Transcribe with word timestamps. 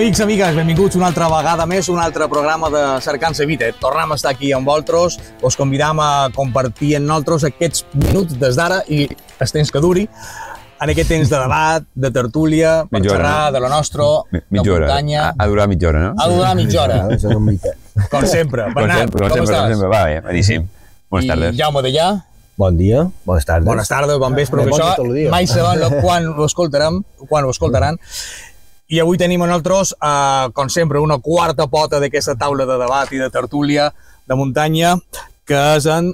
Amics, 0.00 0.22
amigues, 0.24 0.54
benvinguts 0.56 0.96
una 0.96 1.10
altra 1.10 1.26
vegada 1.28 1.66
més, 1.68 1.90
un 1.92 1.98
altre 2.00 2.24
programa 2.32 2.70
de 2.72 2.80
Cercant 3.04 3.34
la 3.36 3.44
Vida. 3.44 3.66
Tornem 3.76 4.14
a 4.14 4.16
estar 4.16 4.30
aquí 4.32 4.48
amb 4.56 4.64
vosaltres, 4.64 5.18
us 5.44 5.58
convidam 5.60 6.00
a 6.00 6.30
compartir 6.32 6.94
amb 6.96 7.04
nosaltres 7.04 7.44
aquests 7.50 7.84
minuts 7.92 8.38
des 8.40 8.56
d'ara 8.56 8.78
i 8.88 9.02
els 9.12 9.52
temps 9.52 9.68
que 9.70 9.82
duri, 9.84 10.06
en 10.80 10.92
aquest 10.94 11.12
temps 11.12 11.28
de 11.28 11.36
debat, 11.42 11.84
de 11.92 12.10
tertúlia, 12.16 12.86
per 12.88 12.96
Mitja 13.02 13.12
hora, 13.12 13.18
xerrar 13.18 13.44
no? 13.44 13.52
de 13.52 13.60
lo 13.60 13.68
nostre, 13.74 14.08
de 14.32 14.42
Mitja 14.48 14.72
hora. 14.72 14.86
muntanya... 14.86 15.26
Ha, 15.26 15.34
ha 15.36 15.48
durat 15.52 15.68
mitja 15.68 15.92
hora, 15.92 16.02
no? 16.06 16.14
Ha 16.16 16.28
de 16.30 16.38
durar 16.40 16.54
mitja 16.56 16.82
hora, 16.86 16.98
és 17.18 17.28
un 17.28 17.44
mite. 17.44 17.76
com 18.08 18.24
sempre. 18.24 18.70
Com 18.70 18.80
Bernat, 18.80 19.04
sempre, 19.04 19.20
com 19.20 19.28
com 19.28 19.36
sempre, 19.36 19.44
com 19.44 19.52
estàs? 19.52 19.70
sempre. 19.76 19.92
Va 19.98 20.02
bé, 20.08 20.18
boníssim. 20.30 20.64
Bones 21.12 21.28
I 21.28 21.34
tardes. 21.34 21.56
Jaume 21.60 21.84
Dellà, 21.84 22.08
Bon 22.60 22.76
dia, 22.76 23.06
bones 23.24 23.46
tardes. 23.48 23.64
bones 23.64 23.88
tardes, 23.88 24.18
bon 24.20 24.34
vespre, 24.36 24.60
Bon 24.60 24.68
tot 24.68 24.98
el 25.00 25.06
això 25.06 25.14
dia. 25.14 25.30
mai 25.32 25.46
sabem 25.48 25.94
quan 26.02 26.26
ho 26.28 26.44
escoltarem, 26.44 26.98
quan 27.30 27.46
ho 27.48 27.52
escoltaran. 27.54 27.96
I 28.90 28.98
avui 28.98 29.18
tenim 29.18 29.42
a 29.42 29.46
nosaltres, 29.46 29.92
eh, 30.02 30.50
com 30.52 30.68
sempre, 30.68 30.98
una 30.98 31.20
quarta 31.22 31.68
pota 31.70 32.00
d'aquesta 32.02 32.34
taula 32.34 32.66
de 32.66 32.78
debat 32.78 33.12
i 33.14 33.20
de 33.22 33.28
tertúlia 33.30 33.92
de 34.26 34.34
muntanya, 34.34 34.96
que 35.46 35.60
és 35.76 35.86
en 35.86 36.10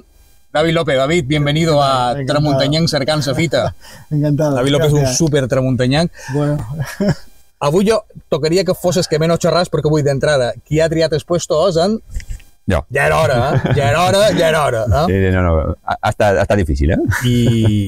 David 0.53 0.75
López. 0.75 0.97
David, 0.97 1.25
bienvenido 1.25 1.81
a. 1.81 2.13
Tramuntanyenc 2.27 2.87
cercant 2.87 3.23
sa 3.25 3.33
fita. 3.33 3.73
Encantado. 4.11 4.59
David 4.59 4.75
López 4.75 4.93
és 4.93 4.99
un 4.99 5.07
súper 5.09 5.47
tramuntanyenc. 5.47 6.11
Bueno, 6.35 6.61
Avui 7.59 7.89
jo 7.89 8.03
tocaria 8.29 8.63
que 8.63 8.75
fosses 8.77 9.07
que 9.09 9.17
menys 9.17 9.41
xerràs 9.41 9.71
perquè 9.73 9.89
avui 9.89 10.03
d'entrada 10.05 10.51
qui 10.61 10.77
ha 10.77 10.89
triat 10.89 11.13
el 11.17 11.25
puesto 11.25 11.63
és 11.71 11.79
en... 11.81 11.97
Jo. 12.67 12.81
Ja 12.91 13.05
era 13.07 13.19
hora, 13.21 13.35
eh? 13.55 13.73
Ja 13.77 13.89
era 13.89 14.01
hora, 14.03 14.21
ja 14.35 14.47
era 14.49 14.63
hora. 14.65 14.81
Eh? 14.83 15.03
Sí, 15.07 15.19
no, 15.35 15.41
no, 15.45 15.51
ha, 15.87 15.95
ha, 16.01 16.09
estat, 16.09 16.35
ha 16.37 16.41
estat 16.43 16.57
difícil, 16.59 16.91
eh? 16.91 16.97
I, 17.23 17.35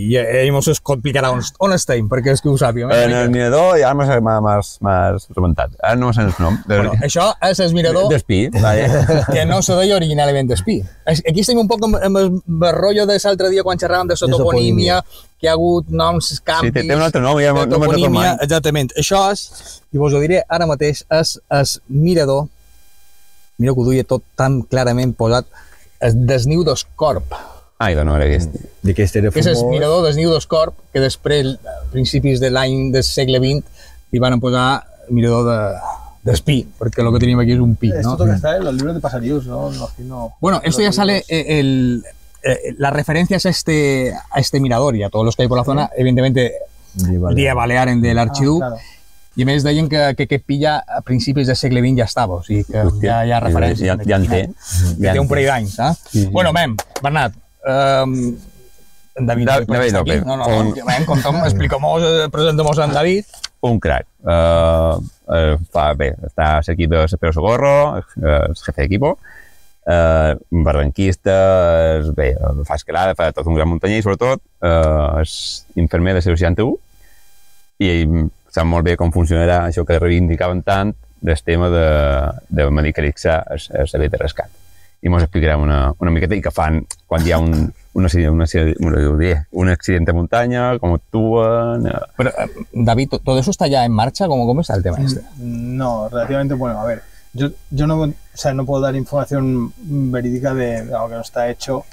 i 0.08 0.16
ell 0.22 0.52
mos 0.56 0.70
explicarà 0.72 1.34
on, 1.36 1.42
on 1.60 1.74
estem, 1.76 2.08
perquè 2.08 2.32
és 2.38 2.40
que 2.42 2.48
ho 2.48 2.56
sàpiga. 2.60 2.88
En 2.96 3.12
el 3.18 3.28
mirador 3.34 3.76
ja 3.82 3.92
m'has 3.94 4.08
rebentat. 5.36 5.76
Ara 5.84 5.96
no 6.00 6.08
me 6.08 6.14
sent 6.16 6.30
el 6.32 6.36
nom. 6.44 6.58
De, 6.66 6.78
Bueno, 6.80 6.94
això 7.04 7.26
és 7.50 7.60
el 7.60 7.74
mirador 7.76 8.08
D'espí, 8.12 8.46
vale. 8.56 8.88
que 9.34 9.44
no 9.46 9.62
se 9.66 9.76
deia 9.76 9.98
originalment 9.98 10.48
d'espí. 10.50 10.80
Es- 11.06 11.24
Aquí 11.28 11.42
estem 11.44 11.60
un 11.60 11.68
poc 11.68 11.84
amb, 11.86 11.98
amb 12.00 12.18
el 12.22 12.30
barrollo 12.46 13.06
de 13.10 13.18
l'altre 13.24 13.50
dia 13.52 13.64
quan 13.68 13.78
xerràvem 13.82 14.08
de 14.14 14.16
la 14.20 14.28
De 14.32 14.38
toponímia, 14.38 15.02
que 15.40 15.48
hi 15.48 15.50
ha 15.52 15.58
hagut 15.58 15.90
noms, 15.90 16.32
canvis... 16.46 16.72
Sí, 16.72 16.76
té, 16.80 16.86
té 16.88 16.96
un 16.96 17.04
altre 17.04 17.22
nom, 17.22 17.40
ja 17.44 17.52
no 17.52 17.60
me'n 17.60 17.68
recordo 17.70 17.84
toponímia, 17.92 18.32
mai. 18.38 18.46
exactament. 18.48 18.94
Això 18.98 19.26
és, 19.34 19.44
i 19.92 19.98
vos 20.00 20.14
ho 20.16 20.24
diré 20.24 20.42
ara 20.48 20.68
mateix, 20.70 21.04
és 21.20 21.36
el 21.52 21.68
mirador, 22.08 22.48
mira 23.60 23.74
que 23.76 23.82
ho 23.84 23.86
duia 23.86 24.04
tot 24.08 24.24
tan 24.40 24.62
clarament 24.64 25.14
posat, 25.20 25.46
el 26.00 26.16
desniu 26.26 26.64
d'Escorp. 26.64 27.34
Ai, 27.80 27.94
no, 27.96 28.04
no 28.08 28.16
era 28.18 28.26
aquest. 28.26 28.56
D'aquest 28.84 29.16
era 29.22 29.32
Que 29.32 29.40
és 29.40 29.48
el 29.48 29.56
famós. 29.56 29.72
mirador 29.72 30.06
desniu 30.08 30.32
d'Escorp, 30.34 30.74
que 30.92 31.00
després, 31.04 31.54
a 31.64 31.78
principis 31.94 32.40
de 32.42 32.50
l'any 32.52 32.90
del 32.92 33.04
segle 33.08 33.40
XX, 33.40 33.64
li 34.12 34.20
van 34.20 34.40
posar 34.42 34.84
mirador 35.10 35.46
de 35.48 35.60
d'espí, 36.20 36.58
perquè 36.78 37.00
el 37.00 37.14
que 37.14 37.20
tenim 37.24 37.40
aquí 37.40 37.54
és 37.56 37.62
un 37.64 37.78
pi, 37.80 37.94
esto 37.96 38.10
no? 38.10 38.18
toca 38.20 38.36
estar 38.36 38.58
en 38.58 38.66
los 38.66 38.74
libros 38.76 38.94
de 38.94 39.00
pasaríos, 39.00 39.46
¿no? 39.48 39.72
Imagino. 39.74 40.34
Bueno, 40.42 40.60
esto 40.66 40.82
ya 40.82 40.92
sale 40.92 41.24
eh, 41.30 41.60
el, 41.60 42.04
eh, 42.44 42.76
las 42.78 42.92
referencias 42.92 43.46
a 43.46 43.50
este, 43.50 44.14
a 44.30 44.40
este 44.40 44.60
mirador 44.60 44.98
y 44.98 45.04
a 45.04 45.10
todos 45.10 45.24
los 45.26 45.36
que 45.38 45.44
hay 45.44 45.48
por 45.48 45.58
la 45.58 45.64
zona, 45.64 45.90
evidentemente, 45.96 46.56
Dia 46.94 47.54
Balearen 47.54 48.02
de 48.02 48.12
Ah, 48.12 48.14
l'arxiu, 48.16 48.58
claro. 48.60 48.76
I 49.38 49.44
a 49.44 49.48
més 49.48 49.64
deien 49.64 49.88
que, 49.92 50.02
que 50.18 50.26
aquest 50.28 50.46
pilla 50.50 50.78
a 50.88 51.02
principis 51.06 51.48
del 51.48 51.56
segle 51.60 51.82
XX 51.84 52.02
ja 52.02 52.08
estava, 52.10 52.40
o 52.40 52.44
sigui 52.44 52.64
que 52.68 52.84
ja 53.04 53.22
hi 53.26 53.32
ha 53.32 53.40
referències. 53.44 53.86
Ja, 53.88 53.98
ja 54.06 54.18
en 54.20 54.28
té. 54.28 54.42
Ja 55.00 55.14
té 55.14 55.20
un 55.22 55.30
parell 55.30 55.48
d'anys, 55.52 55.78
eh? 55.80 55.92
Sí, 56.10 56.24
sí. 56.24 56.30
Bueno, 56.34 56.52
mem, 56.56 56.76
Bernat, 57.04 57.38
um, 57.64 58.16
en 59.20 59.28
David, 59.28 59.48
Da- 59.48 59.60
David. 59.68 59.94
López. 59.94 60.26
No, 60.26 60.38
no, 60.38 60.48
Un- 60.48 60.74
mem, 60.88 61.06
contem, 61.06 61.40
explica'm-nos, 61.46 62.04
eh, 62.26 62.30
presenta'm 62.34 62.68
en 62.90 62.94
David. 62.98 63.26
Un 63.62 63.80
crack. 63.80 64.08
Uh, 64.24 64.96
uh, 65.32 65.56
fa 65.72 65.94
bé, 65.94 66.14
està 66.28 66.58
a 66.58 66.62
l'equip 66.66 66.90
de 66.92 67.06
Pedro 67.20 67.34
Socorro, 67.36 67.74
uh, 68.00 68.52
és 68.52 68.64
jefe 68.66 68.82
d'equipo, 68.82 69.14
uh, 69.88 70.34
barranquista, 70.52 71.36
és, 72.00 72.10
bé, 72.16 72.34
fa 72.68 72.76
escalada, 72.76 73.16
fa 73.16 73.32
tot 73.36 73.48
un 73.48 73.56
gran 73.56 73.68
muntanyer 73.72 74.00
i 74.00 74.04
sobretot 74.04 74.42
uh, 74.64 75.20
és 75.22 75.66
infermer 75.76 76.16
de 76.18 76.22
61 76.24 76.76
i 77.80 77.92
sap 78.50 78.66
molt 78.66 78.86
bé 78.86 78.96
com 78.98 79.12
funcionarà 79.14 79.66
això 79.68 79.86
que 79.86 80.00
reivindicaven 80.00 80.64
tant 80.64 80.94
del 81.22 81.38
tema 81.44 81.70
de, 81.70 81.86
de 82.50 82.70
medicalitzar 82.72 83.44
el, 83.52 83.60
el 83.82 83.88
servei 83.92 84.10
de 84.10 84.18
rescat. 84.18 84.50
I 85.02 85.08
ens 85.08 85.24
explicarem 85.24 85.62
una, 85.64 85.94
una 86.04 86.12
miqueta 86.12 86.36
i 86.36 86.42
que 86.44 86.52
fan 86.52 86.82
quan 87.08 87.24
hi 87.24 87.32
ha 87.32 87.38
un, 87.40 87.54
un, 87.96 88.06
accident, 88.06 88.34
un, 88.36 88.42
accident, 88.44 88.76
un, 88.84 89.36
un 89.64 89.70
accident 89.72 90.06
de 90.08 90.14
muntanya, 90.14 90.64
com 90.80 90.94
actuen... 90.98 91.88
eh, 91.88 91.94
Pero, 92.18 92.30
eh, 92.32 92.50
David, 92.74 93.10
¿to- 93.10 93.20
¿todo 93.20 93.40
eso 93.40 93.52
está 93.52 93.68
ya 93.68 93.86
en 93.86 93.94
marcha? 93.94 94.28
¿Cómo, 94.28 94.46
cómo 94.46 94.60
está 94.62 94.76
el 94.76 94.84
tema 94.84 94.98
este? 95.00 95.22
No, 95.38 96.10
relativamente 96.10 96.54
bueno. 96.54 96.82
A 96.82 96.86
ver, 96.86 97.02
yo, 97.34 97.48
yo 97.72 97.88
no, 97.88 98.02
o 98.02 98.14
sea, 98.34 98.54
no 98.54 98.66
puedo 98.66 98.82
dar 98.82 98.96
información 98.96 99.72
verídica 100.12 100.54
de, 100.54 100.84
de 100.84 100.94
algo 100.94 101.08
que 101.10 101.16
no 101.16 101.22
está 101.22 101.48
hecho. 101.50 101.86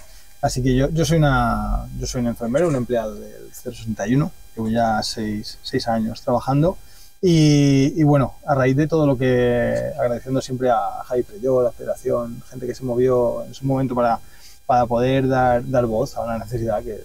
Así 0.42 0.62
que 0.62 0.74
yo, 0.74 0.90
yo 0.90 1.04
soy 1.04 1.18
una 1.18 1.86
yo 1.98 2.06
soy 2.06 2.22
un 2.22 2.26
enfermero, 2.28 2.66
un 2.68 2.74
empleado 2.76 3.14
del 3.14 3.50
061, 3.52 4.30
llevo 4.56 4.68
ya 4.68 5.02
seis, 5.02 5.58
seis 5.62 5.86
años 5.88 6.22
trabajando. 6.22 6.76
Y, 7.22 7.92
y 7.96 8.02
bueno, 8.04 8.34
a 8.46 8.54
raíz 8.54 8.76
de 8.76 8.86
todo 8.86 9.06
lo 9.06 9.16
que, 9.16 9.92
agradeciendo 9.98 10.40
siempre 10.40 10.70
a 10.70 11.02
Javi 11.04 11.22
Prelló, 11.22 11.62
la 11.62 11.72
federación, 11.72 12.42
gente 12.48 12.66
que 12.66 12.74
se 12.74 12.84
movió 12.84 13.42
en 13.44 13.54
su 13.54 13.64
momento 13.64 13.94
para, 13.94 14.20
para 14.66 14.86
poder 14.86 15.26
dar, 15.26 15.68
dar 15.68 15.86
voz 15.86 16.16
a 16.16 16.22
una 16.22 16.38
necesidad 16.38 16.82
que 16.82 17.00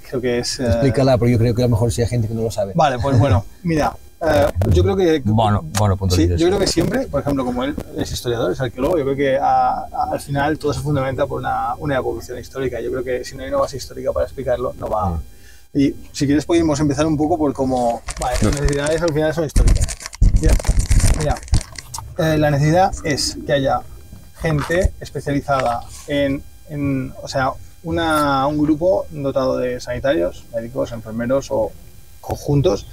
creo 0.08 0.20
que 0.20 0.38
es... 0.38 0.60
eh, 0.60 0.66
Explícala, 0.66 1.18
pero 1.18 1.30
yo 1.30 1.38
creo 1.38 1.54
que 1.54 1.62
a 1.62 1.66
lo 1.66 1.70
mejor 1.70 1.92
si 1.92 2.02
hay 2.02 2.08
gente 2.08 2.26
que 2.26 2.34
no 2.34 2.42
lo 2.42 2.50
sabe. 2.50 2.72
Vale, 2.74 2.98
pues 2.98 3.18
bueno, 3.18 3.44
mira, 3.62 3.94
eh, 4.26 4.46
yo 4.70 4.82
creo 4.82 4.96
que... 4.96 5.20
Bueno, 5.24 5.62
bueno 5.78 5.96
punto 5.98 6.16
de 6.16 6.22
Sí, 6.22 6.26
vista. 6.28 6.40
yo 6.40 6.46
creo 6.48 6.58
que 6.58 6.66
siempre, 6.66 7.06
por 7.06 7.20
ejemplo, 7.20 7.44
como 7.44 7.64
él 7.64 7.76
es 7.98 8.10
historiador, 8.10 8.50
es 8.50 8.60
arqueólogo, 8.60 8.96
yo 8.98 9.04
creo 9.04 9.16
que 9.16 9.36
a- 9.36 9.80
a- 9.84 10.08
al 10.10 10.20
final 10.20 10.58
todo 10.58 10.72
se 10.72 10.80
fundamenta 10.80 11.26
por 11.26 11.38
una, 11.40 11.74
una 11.78 11.96
evolución 11.96 12.38
histórica. 12.38 12.80
Yo 12.80 12.90
creo 12.90 13.04
que 13.04 13.24
si 13.24 13.36
no 13.36 13.42
hay 13.42 13.50
una 13.50 13.58
base 13.58 13.76
histórica 13.76 14.10
para 14.12 14.24
explicarlo, 14.24 14.72
no 14.78 14.88
va. 14.88 15.20
Y 15.74 15.94
si 16.12 16.26
quieres 16.26 16.46
podemos 16.46 16.78
empezar 16.78 17.06
un 17.06 17.16
poco 17.16 17.36
por 17.36 17.52
cómo... 17.52 18.02
Vale, 18.20 18.36
las 18.42 18.60
necesidades 18.60 19.02
al 19.02 19.12
final 19.12 19.34
son 19.34 19.44
históricas. 19.44 19.86
Mira, 20.40 20.54
mira, 21.18 21.36
eh, 22.18 22.38
la 22.38 22.50
necesidad 22.50 22.92
es 23.02 23.36
que 23.44 23.52
haya 23.52 23.80
gente 24.40 24.92
especializada 25.00 25.82
en, 26.06 26.42
en, 26.68 27.12
o 27.20 27.26
sea, 27.26 27.52
una, 27.82 28.46
un 28.46 28.58
grupo 28.58 29.06
dotado 29.10 29.56
de 29.56 29.80
sanitarios, 29.80 30.44
médicos, 30.54 30.92
enfermeros 30.92 31.48
o 31.50 31.72
conjuntos 32.20 32.86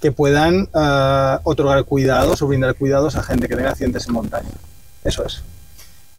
que 0.00 0.12
puedan 0.12 0.68
eh, 0.74 1.38
otorgar 1.44 1.84
cuidados 1.84 2.42
o 2.42 2.46
brindar 2.48 2.74
cuidados 2.74 3.16
a 3.16 3.22
gente 3.22 3.48
que 3.48 3.56
tenga 3.56 3.70
accidentes 3.70 4.06
en 4.06 4.12
montaña. 4.12 4.50
Eso 5.04 5.24
es. 5.24 5.42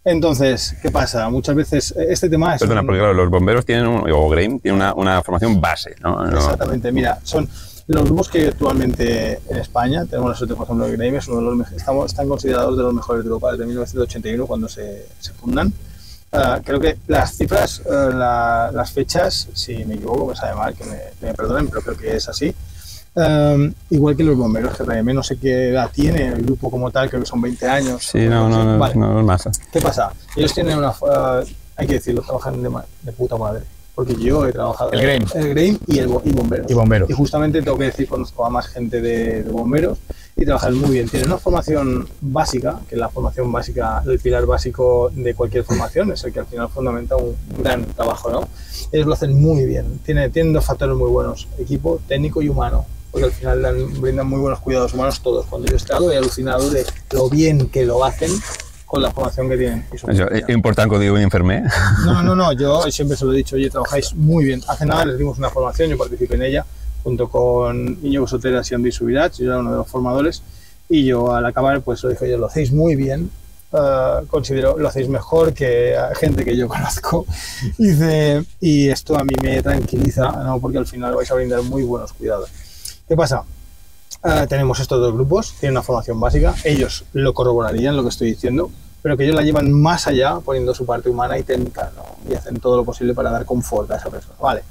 Entonces, 0.06 0.76
¿qué 0.84 0.92
pasa? 0.92 1.28
Muchas 1.30 1.56
veces 1.56 1.92
eh, 1.98 2.06
este 2.10 2.30
tema 2.30 2.54
es... 2.56 2.60
Perdona, 2.62 2.82
un- 2.82 2.86
porque 2.88 3.00
claro, 3.00 3.14
los 3.16 3.30
bomberos 3.30 3.66
tienen, 3.66 3.88
un, 3.88 4.10
o 4.12 4.30
Graham 4.30 4.60
tiene 4.60 4.78
una, 4.78 4.94
una 4.94 5.22
formación 5.24 5.60
base, 5.60 5.96
¿no? 6.02 6.24
Exactamente, 6.30 6.92
mira, 6.92 7.20
son 7.24 7.50
los 7.88 8.04
grupos 8.06 8.30
que 8.30 8.48
actualmente 8.48 9.40
en 9.50 9.58
España, 9.58 10.06
tenemos 10.06 10.30
la 10.30 10.36
suerte, 10.36 10.56
por 10.56 10.66
ejemplo, 10.66 10.86
de 10.88 10.96
Graham 10.96 11.16
es 11.16 11.28
uno 11.28 11.50
de 11.52 11.58
los 11.58 11.72
estamos, 11.72 12.06
están 12.06 12.28
considerados 12.30 12.78
de 12.78 12.84
los 12.84 12.94
mejores 12.94 13.24
de 13.24 13.30
Europa 13.30 13.52
desde 13.52 13.66
1981 13.66 14.46
cuando 14.46 14.68
se, 14.70 15.08
se 15.20 15.34
fundan. 15.34 15.74
Ah, 16.32 16.60
creo 16.64 16.80
que 16.80 16.98
las 17.08 17.36
cifras, 17.38 17.82
eh, 17.86 18.10
la- 18.14 18.70
las 18.74 18.92
fechas, 18.92 19.48
si 19.54 19.86
me 19.86 19.96
equivoco, 19.96 20.28
me 20.28 20.36
sabe 20.36 20.54
mal, 20.56 20.76
que 20.76 20.84
me, 20.84 20.98
que 21.20 21.26
me 21.28 21.34
perdonen, 21.34 21.68
pero 21.68 21.82
creo 21.82 21.98
que 21.98 22.16
es 22.16 22.28
así. 22.30 22.54
Um, 23.18 23.74
igual 23.92 24.16
que 24.18 24.24
los 24.24 24.36
bomberos, 24.36 24.76
que 24.76 24.84
RM, 24.84 25.14
no 25.14 25.24
sé 25.24 25.38
qué 25.38 25.70
edad 25.70 25.90
tiene 25.94 26.28
el 26.28 26.44
grupo 26.44 26.70
como 26.70 26.92
tal, 26.92 27.08
creo 27.10 27.22
que 27.22 27.28
son 27.28 27.40
20 27.42 27.66
años. 27.68 28.04
Sí, 28.04 28.20
no, 28.28 28.50
no, 28.50 28.66
no, 28.66 28.78
Vale. 28.78 28.96
no, 28.96 29.14
no 29.14 29.20
es 29.22 29.26
masa. 29.26 29.52
¿Qué 29.72 29.80
pasa? 29.80 30.12
Ellos 30.36 30.54
tienen 30.54 30.78
una. 30.78 30.90
eh, 30.92 31.46
hay 31.78 31.88
que 31.88 31.94
decirlo, 31.94 32.22
trabajan 32.24 32.62
de, 32.62 32.70
ma- 32.70 32.86
de 33.04 33.12
puta 33.14 33.38
madre. 33.38 33.62
Porque 33.96 34.14
yo 34.16 34.46
he 34.46 34.52
trabajado. 34.52 34.92
El 34.92 35.02
Graham. 35.02 35.24
El 35.36 35.50
Graham 35.54 35.80
y, 35.88 36.00
el, 36.00 36.10
y 36.26 36.32
bomberos. 36.34 36.70
Y 36.70 36.74
bomberos. 36.74 37.10
Y 37.10 37.14
justamente 37.14 37.62
tengo 37.62 37.78
que 37.78 37.86
decir, 37.86 38.10
conozco 38.10 38.46
a 38.46 38.50
más 38.50 38.68
gente 38.68 39.00
de, 39.00 39.44
de 39.44 39.50
bomberos 39.50 39.98
y 40.36 40.44
trabajan 40.44 40.78
muy 40.78 40.90
bien. 40.90 41.08
Tienen 41.08 41.30
una 41.30 41.38
formación 41.38 42.06
básica, 42.20 42.82
que 42.90 42.98
la 42.98 43.08
formación 43.08 43.50
básica, 43.54 44.04
el 44.06 44.20
pilar 44.20 44.46
básico 44.46 45.10
de 45.16 45.34
cualquier 45.34 45.64
formación, 45.64 46.12
es 46.12 46.22
el 46.26 46.34
que 46.34 46.42
al 46.42 46.46
final 46.48 46.68
fundamenta 46.68 47.16
un 47.16 47.34
gran 47.64 47.86
trabajo, 47.86 48.30
¿no? 48.30 48.50
Ellos 48.92 49.08
lo 49.08 49.14
hacen 49.14 49.34
muy 49.42 49.64
bien. 49.64 50.00
Tienen, 50.06 50.30
tienen 50.30 50.52
dos 50.52 50.66
factores 50.66 50.98
muy 50.98 51.10
buenos: 51.10 51.48
equipo 51.58 52.02
técnico 52.06 52.42
y 52.42 52.50
humano. 52.50 52.86
Porque 53.16 53.28
al 53.28 53.32
final 53.32 53.62
dan- 53.62 54.02
brindan 54.02 54.28
muy 54.28 54.42
buenos 54.42 54.60
cuidados 54.60 54.94
humanos 54.94 55.22
todos. 55.22 55.46
Cuando 55.46 55.68
yo 55.70 55.74
he 55.76 55.78
estado, 55.78 56.12
he 56.12 56.18
alucinado 56.18 56.70
de 56.70 56.86
lo 57.14 57.30
bien 57.30 57.70
que 57.70 57.86
lo 57.86 58.04
hacen 58.04 58.30
con 58.86 59.02
la 59.02 59.10
formación 59.10 59.48
que 59.48 59.56
tienen. 59.58 59.86
Y 59.94 59.98
su 59.98 60.06
Això, 60.08 60.28
és 60.36 60.44
important 60.50 60.92
que 60.92 61.10
un 61.10 61.22
infermer. 61.22 61.64
no, 62.04 62.22
no, 62.22 62.36
no, 62.36 62.52
yo 62.62 62.82
siempre 62.92 63.16
se 63.16 63.24
lo 63.24 63.32
he 63.32 63.38
dicho, 63.38 63.56
oye, 63.56 63.70
trabajáis 63.70 64.14
muy 64.16 64.44
bien. 64.44 64.62
Hace 64.68 64.86
nada 64.86 65.06
les 65.06 65.18
dimos 65.18 65.38
una 65.38 65.50
formación, 65.50 65.90
yo 65.92 65.98
participé 65.98 66.36
en 66.36 66.44
ella, 66.44 66.66
junto 67.06 67.30
con 67.30 67.98
Iñigo 68.04 68.28
Soteras 68.28 68.70
y 68.72 68.76
Andy 68.76 68.92
Subirats, 68.92 69.38
yo 69.38 69.46
era 69.46 69.60
uno 69.60 69.72
de 69.72 69.78
los 69.78 69.88
formadores, 69.88 70.44
y 70.90 71.06
yo 71.06 71.34
al 71.34 71.46
acabar 71.46 71.80
pues 71.82 72.04
lo 72.04 72.10
dije, 72.10 72.26
oye, 72.26 72.38
lo 72.38 72.48
hacéis 72.48 72.74
muy 72.74 72.96
bien, 72.98 73.32
eh, 73.72 74.26
considero 74.28 74.78
lo 74.78 74.90
hacéis 74.90 75.08
mejor 75.08 75.54
que 75.54 75.96
gente 76.20 76.44
que 76.44 76.58
yo 76.58 76.68
conozco, 76.76 77.26
y, 77.78 77.88
dice, 77.88 78.44
y 78.60 78.90
esto 78.90 79.18
a 79.18 79.24
mí 79.24 79.34
me 79.42 79.62
tranquiliza, 79.64 80.32
¿no? 80.44 80.60
porque 80.60 80.78
al 80.80 80.86
final 80.86 81.16
vais 81.16 81.32
a 81.32 81.36
brindar 81.36 81.62
muy 81.64 81.84
buenos 81.84 82.12
cuidados. 82.12 82.50
¿Qué 83.08 83.16
pasa? 83.16 83.44
eh, 84.24 84.46
tenemos 84.50 84.80
estos 84.80 85.00
dos 85.00 85.14
grupos, 85.14 85.54
tienen 85.60 85.78
una 85.78 85.84
formación 85.84 86.20
básica, 86.20 86.56
ellos 86.64 87.06
lo 87.14 87.34
corroborarían 87.34 87.96
lo 87.96 88.02
que 88.02 88.10
estoy 88.10 88.32
diciendo, 88.32 88.72
pero 89.04 89.16
que 89.16 89.24
ellos 89.24 89.36
la 89.36 89.44
llevan 89.44 89.72
más 89.72 90.08
allá, 90.08 90.40
poniendo 90.40 90.74
su 90.74 90.86
parte 90.86 91.10
humana 91.10 91.38
y 91.38 91.44
tentan, 91.44 91.90
¿no? 91.96 92.04
y 92.28 92.34
hacen 92.34 92.60
todo 92.60 92.78
lo 92.78 92.84
posible 92.84 93.14
para 93.14 93.30
dar 93.30 93.46
confort 93.46 93.92
a 93.92 93.98
esa 93.98 94.10
persona. 94.10 94.36
Vale. 94.42 94.64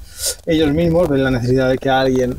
Ellos 0.45 0.73
mismos 0.73 1.07
ven 1.07 1.23
la 1.23 1.31
necesidad 1.31 1.69
de 1.69 1.77
que 1.77 1.89
alguien 1.89 2.37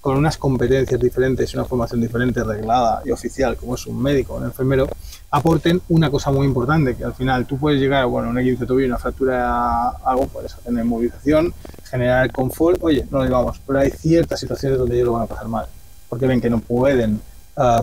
con 0.00 0.16
unas 0.16 0.38
competencias 0.38 1.00
diferentes 1.00 1.54
una 1.54 1.64
formación 1.64 2.00
diferente, 2.00 2.44
reglada 2.44 3.02
y 3.04 3.10
oficial, 3.10 3.56
como 3.56 3.74
es 3.74 3.86
un 3.86 4.00
médico 4.00 4.34
o 4.34 4.38
un 4.38 4.44
enfermero, 4.44 4.88
aporten 5.30 5.80
una 5.88 6.10
cosa 6.10 6.30
muy 6.30 6.46
importante, 6.46 6.96
que 6.96 7.04
al 7.04 7.14
final 7.14 7.46
tú 7.46 7.58
puedes 7.58 7.80
llegar, 7.80 8.06
bueno, 8.06 8.30
un 8.30 8.38
equipo 8.38 8.60
de 8.60 8.66
tobillo, 8.66 8.88
una 8.88 8.98
fractura, 8.98 9.88
algo, 9.88 10.26
puedes 10.28 10.54
tener 10.56 10.84
movilización, 10.84 11.52
generar 11.84 12.30
confort, 12.32 12.78
oye, 12.82 13.06
no 13.10 13.18
lo 13.18 13.24
llevamos, 13.24 13.60
pero 13.66 13.80
hay 13.80 13.90
ciertas 13.90 14.40
situaciones 14.40 14.78
donde 14.78 14.94
ellos 14.94 15.06
lo 15.06 15.12
van 15.14 15.22
a 15.24 15.26
pasar 15.26 15.48
mal, 15.48 15.66
porque 16.08 16.26
ven 16.26 16.40
que 16.40 16.50
no 16.50 16.60
pueden 16.60 17.20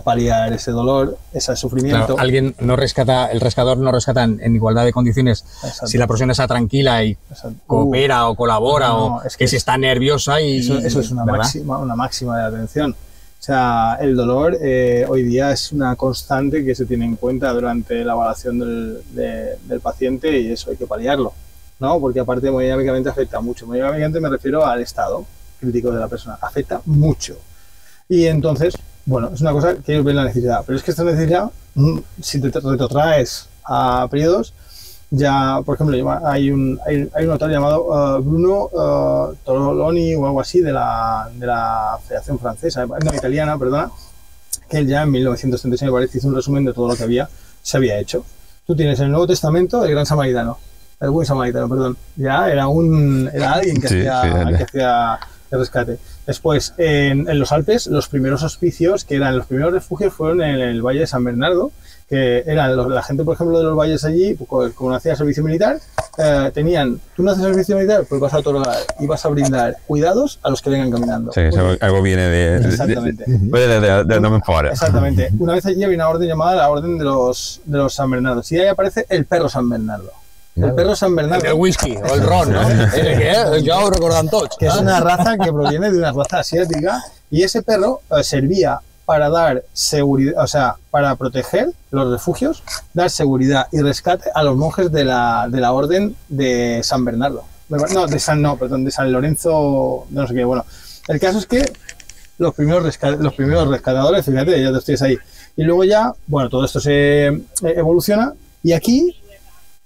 paliar 0.04 0.52
ese 0.52 0.70
dolor, 0.70 1.18
ese 1.32 1.54
sufrimiento. 1.56 2.06
Claro, 2.06 2.18
alguien 2.20 2.54
no 2.60 2.76
rescata, 2.76 3.26
el 3.30 3.40
rescatador 3.40 3.78
no 3.78 3.92
rescata 3.92 4.24
en, 4.24 4.40
en 4.42 4.54
igualdad 4.56 4.84
de 4.84 4.92
condiciones 4.92 5.44
Exacto. 5.62 5.86
si 5.88 5.98
la 5.98 6.06
persona 6.06 6.32
está 6.32 6.46
tranquila 6.46 7.04
y 7.04 7.16
Exacto. 7.30 7.58
coopera 7.66 8.28
o 8.28 8.34
colabora 8.36 8.88
no, 8.88 9.16
o 9.16 9.22
es 9.22 9.36
que, 9.36 9.44
que 9.44 9.48
si 9.48 9.56
es- 9.56 9.60
está 9.62 9.76
nerviosa 9.76 10.40
y 10.40 10.58
Eso, 10.60 10.78
eso 10.78 11.00
es 11.00 11.10
una 11.10 11.24
¿verdad? 11.24 11.38
máxima, 11.40 11.78
una 11.78 11.96
máxima 11.96 12.38
de 12.38 12.44
atención. 12.44 12.92
O 12.92 13.42
sea, 13.46 13.98
el 14.00 14.16
dolor 14.16 14.56
eh, 14.60 15.04
hoy 15.08 15.22
día 15.22 15.52
es 15.52 15.70
una 15.70 15.94
constante 15.94 16.64
que 16.64 16.74
se 16.74 16.84
tiene 16.86 17.04
en 17.04 17.16
cuenta 17.16 17.52
durante 17.52 18.04
la 18.04 18.14
evaluación 18.14 18.58
del, 18.58 19.02
de- 19.12 19.56
del 19.68 19.80
paciente 19.80 20.40
y 20.40 20.50
eso 20.52 20.70
hay 20.70 20.76
que 20.76 20.86
paliarlo, 20.86 21.32
¿no? 21.78 22.00
Porque 22.00 22.18
aparte 22.20 22.48
hemodinámicamente 22.48 23.08
afecta 23.10 23.38
mucho. 23.40 23.66
Hemodinámicamente 23.66 24.20
me 24.20 24.30
refiero 24.30 24.64
al 24.66 24.80
estado 24.80 25.24
crítico 25.60 25.92
de 25.92 26.00
la 26.00 26.08
persona. 26.08 26.38
Afecta 26.40 26.80
mucho. 26.86 27.36
Y 28.08 28.26
entonces, 28.26 28.74
bueno, 29.04 29.30
es 29.34 29.40
una 29.40 29.52
cosa 29.52 29.76
que 29.76 29.94
ellos 29.94 30.04
ven 30.04 30.16
la 30.16 30.24
necesidad. 30.24 30.62
Pero 30.66 30.78
es 30.78 30.84
que 30.84 30.90
esta 30.90 31.04
necesidad, 31.04 31.50
mm, 31.74 31.98
si 32.20 32.40
te 32.40 32.50
retrotraes 32.50 33.48
a 33.64 34.06
periodos, 34.10 34.52
ya, 35.10 35.60
por 35.64 35.76
ejemplo, 35.76 36.20
hay 36.24 36.50
un, 36.50 36.80
hay, 36.84 37.08
hay 37.14 37.24
un 37.24 37.30
autor 37.30 37.50
llamado 37.50 38.18
eh, 38.18 38.20
Bruno 38.22 38.68
Toroloni 39.44 40.14
o 40.14 40.26
algo 40.26 40.40
así 40.40 40.60
de 40.60 40.72
la, 40.72 41.30
de 41.34 41.46
la 41.46 41.98
Federación 42.06 42.38
Francesa, 42.38 42.86
no, 42.86 43.14
italiana, 43.14 43.56
perdona, 43.56 43.90
que 44.68 44.78
él 44.78 44.88
ya 44.88 45.02
en 45.02 45.10
1936 45.12 45.90
me 45.90 45.92
parece 45.92 46.18
hizo 46.18 46.28
un 46.28 46.34
resumen 46.34 46.64
de 46.64 46.72
todo 46.72 46.88
lo 46.88 46.96
que 46.96 47.04
había, 47.04 47.28
se 47.62 47.76
había 47.76 47.98
hecho. 47.98 48.24
Tú 48.66 48.74
tienes 48.74 48.98
en 48.98 49.06
el 49.06 49.10
Nuevo 49.12 49.28
Testamento 49.28 49.84
el 49.84 49.92
Gran 49.92 50.06
Samaritano, 50.06 50.58
el 51.00 51.10
Buen 51.10 51.26
Samaritano, 51.26 51.68
perdón, 51.68 51.96
ya 52.16 52.50
era, 52.50 52.66
un, 52.66 53.30
era 53.32 53.52
alguien 53.52 53.80
que, 53.80 53.88
Sí, 53.88 54.00
hacía, 54.00 54.22
sí, 54.22 54.56
que 54.56 54.64
hacía 54.64 55.20
el 55.50 55.58
rescate. 55.58 55.98
Después, 56.26 56.74
en, 56.78 57.28
en 57.28 57.38
los 57.38 57.52
Alpes, 57.52 57.86
los 57.86 58.08
primeros 58.08 58.42
hospicios, 58.42 59.04
que 59.04 59.16
eran 59.16 59.36
los 59.36 59.46
primeros 59.46 59.72
refugios, 59.72 60.12
fueron 60.12 60.42
en 60.42 60.60
el 60.60 60.82
Valle 60.82 61.00
de 61.00 61.06
San 61.06 61.22
Bernardo, 61.24 61.70
que 62.08 62.44
eran 62.46 62.76
los- 62.76 62.88
la 62.88 63.02
gente, 63.02 63.24
por 63.24 63.34
ejemplo, 63.34 63.58
de 63.58 63.64
los 63.64 63.76
valles 63.76 64.04
allí, 64.04 64.34
pues, 64.34 64.72
como 64.74 64.90
no 64.90 64.96
hacía 64.96 65.16
servicio 65.16 65.42
militar, 65.42 65.78
eh, 66.18 66.50
tenían, 66.54 67.00
tú 67.16 67.22
no 67.24 67.32
haces 67.32 67.42
servicio 67.42 67.74
militar, 67.76 68.04
pues 68.08 68.20
vas 68.20 68.32
a 68.32 68.38
otorgar 68.38 68.76
y 69.00 69.06
vas 69.06 69.24
a 69.24 69.28
brindar 69.28 69.76
cuidados 69.88 70.38
a 70.42 70.50
los 70.50 70.62
que 70.62 70.70
vengan 70.70 70.90
caminando. 70.92 71.32
Sí, 71.32 71.40
Pues, 71.50 71.82
algo 71.82 72.02
viene 72.02 72.22
de... 72.28 72.58
de- 72.60 72.68
Exactamente. 72.68 73.24
de- 73.26 73.38
de- 73.38 73.66
de- 73.68 73.80
de- 73.80 74.04
de 74.04 74.20
nombre 74.20 74.40
fora. 74.46 74.70
Exactamente. 74.70 75.30
Una 75.38 75.54
vez 75.54 75.66
allí 75.66 75.82
había 75.82 75.96
una 75.96 76.08
orden 76.08 76.28
llamada 76.28 76.54
la 76.56 76.70
Orden 76.70 76.96
de 76.96 77.04
los, 77.04 77.60
de 77.64 77.78
los 77.78 77.92
San 77.94 78.08
Bernardo. 78.10 78.42
Y 78.50 78.56
ahí 78.56 78.66
aparece 78.68 79.04
el 79.08 79.24
perro 79.26 79.48
San 79.48 79.68
Bernardo. 79.68 80.10
El 80.56 80.74
perro 80.74 80.96
San 80.96 81.10
El 81.10 81.16
Bernardo. 81.16 81.54
whisky 81.56 81.96
o 81.96 82.14
el 82.14 82.22
ron, 82.22 82.52
no? 82.52 82.68
El 82.68 83.18
que 83.18 84.28
tots. 84.30 84.56
que 84.56 84.66
es 84.66 84.76
una 84.76 85.00
raza 85.00 85.36
que 85.36 85.52
proviene 85.52 85.92
de 85.92 85.98
una 85.98 86.12
raza 86.12 86.38
asiática 86.38 87.02
y 87.30 87.42
ese 87.42 87.62
perro 87.62 88.00
eh, 88.10 88.24
servía 88.24 88.80
para 89.04 89.28
dar 89.28 89.62
seguridad, 89.72 90.42
o 90.42 90.46
sea, 90.46 90.76
para 90.90 91.14
proteger 91.14 91.70
los 91.90 92.10
refugios, 92.10 92.62
dar 92.92 93.10
seguridad 93.10 93.68
y 93.70 93.80
rescate 93.80 94.30
a 94.34 94.42
los 94.42 94.56
monjes 94.56 94.90
de 94.90 95.04
la, 95.04 95.46
de 95.48 95.60
la 95.60 95.72
orden 95.72 96.16
de 96.28 96.80
San 96.82 97.04
Bernardo. 97.04 97.44
No, 97.68 98.06
de 98.06 98.18
San, 98.18 98.42
no, 98.42 98.56
perdón, 98.56 98.84
de 98.84 98.90
San 98.90 99.12
Lorenzo, 99.12 100.06
no 100.10 100.26
sé 100.26 100.34
qué, 100.34 100.44
bueno. 100.44 100.64
El 101.08 101.20
caso 101.20 101.38
es 101.38 101.46
que 101.46 101.70
los 102.38 102.54
primeros, 102.54 102.98
los 103.18 103.34
primeros 103.34 103.68
rescatadores, 103.68 104.24
fíjate, 104.24 104.60
ya 104.60 104.72
te 104.72 104.78
estoy 104.92 105.08
ahí. 105.08 105.18
Y 105.56 105.62
luego 105.62 105.84
ya, 105.84 106.12
bueno, 106.26 106.48
todo 106.48 106.64
esto 106.64 106.80
se 106.80 107.26
eh, 107.28 107.42
evoluciona 107.62 108.32
y 108.62 108.72
aquí 108.72 109.16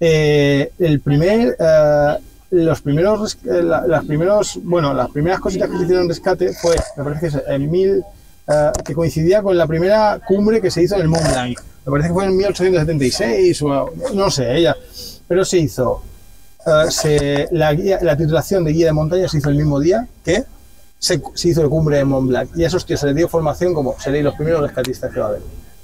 eh, 0.00 0.72
el 0.78 1.00
primer, 1.00 1.56
eh, 1.58 2.14
los 2.50 2.80
primeros, 2.80 3.38
eh, 3.44 3.62
la- 3.62 3.86
las 3.86 4.04
primeros, 4.04 4.58
bueno, 4.62 4.92
las 4.94 5.10
primeras 5.10 5.40
cositas 5.40 5.68
que 5.70 5.76
se 5.76 5.82
hicieron 5.84 6.04
en 6.04 6.08
rescate 6.08 6.52
fue, 6.54 6.74
me 6.96 7.04
parece 7.04 7.28
que 7.28 7.54
en 7.54 7.70
mil, 7.70 8.02
eh, 8.48 8.70
que 8.84 8.94
coincidía 8.94 9.42
con 9.42 9.56
la 9.56 9.66
primera 9.66 10.20
cumbre 10.26 10.60
que 10.60 10.70
se 10.70 10.82
hizo 10.82 10.96
en 10.96 11.02
el 11.02 11.08
Mont 11.08 11.22
Blanc. 11.30 11.58
Me 11.86 11.90
parece 11.92 12.08
que 12.08 12.14
fue 12.14 12.24
en 12.26 12.36
1876 12.36 13.62
o 13.62 13.90
no 14.14 14.30
sé, 14.30 14.56
ella, 14.56 14.76
pero 15.28 15.44
se 15.44 15.58
hizo. 15.58 16.02
eh, 16.66 16.90
se- 16.90 17.48
la, 17.52 17.72
guía- 17.72 18.00
la 18.02 18.16
titulación 18.16 18.64
de 18.64 18.72
guía 18.72 18.86
de 18.86 18.92
montaña 18.92 19.26
se 19.28 19.38
hizo 19.38 19.48
el 19.48 19.56
mismo 19.56 19.80
día 19.80 20.06
que 20.22 20.44
se, 20.98 21.22
se 21.34 21.48
hizo 21.48 21.62
la 21.62 21.68
cumbre 21.70 21.96
de 21.96 22.04
Mont 22.04 22.28
Blanc. 22.28 22.50
Y 22.54 22.64
a 22.64 22.66
esos 22.66 22.84
tíos 22.84 23.00
se 23.00 23.06
les 23.06 23.16
dio 23.16 23.28
formación 23.28 23.72
como 23.72 23.98
seréis 23.98 24.24
los 24.24 24.34
primeros 24.34 24.60
rescatistas 24.60 25.10
que 25.12 25.20
va 25.20 25.26
a 25.26 25.28
haber. 25.30 25.40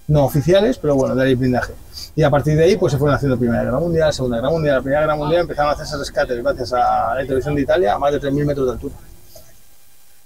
No 0.09 0.25
oficiales, 0.25 0.79
pero 0.79 0.95
bueno, 0.95 1.15
daréis 1.15 1.39
blindaje. 1.39 1.73
Y 2.15 2.23
a 2.23 2.31
partir 2.31 2.57
de 2.57 2.65
ahí, 2.65 2.77
pues 2.77 2.93
se 2.93 2.99
fueron 2.99 3.17
haciendo 3.17 3.37
Primera 3.37 3.65
Guerra 3.65 3.81
Mundial, 3.81 4.13
Segunda 4.13 4.37
Guerra 4.37 4.51
Mundial, 4.51 4.77
la 4.77 4.83
Primera 4.83 5.01
Guerra 5.01 5.17
Mundial, 5.17 5.41
empezaron 5.43 5.71
a 5.71 5.75
hacerse 5.75 5.97
rescates 5.99 6.43
gracias 6.43 6.73
a 6.73 7.15
la 7.15 7.23
televisión 7.23 7.55
de 7.57 7.63
Italia 7.63 7.95
a 7.95 7.99
más 7.99 8.13
de 8.13 8.21
3.000 8.21 8.45
metros 8.45 8.67
de 8.67 8.73
altura. 8.73 8.95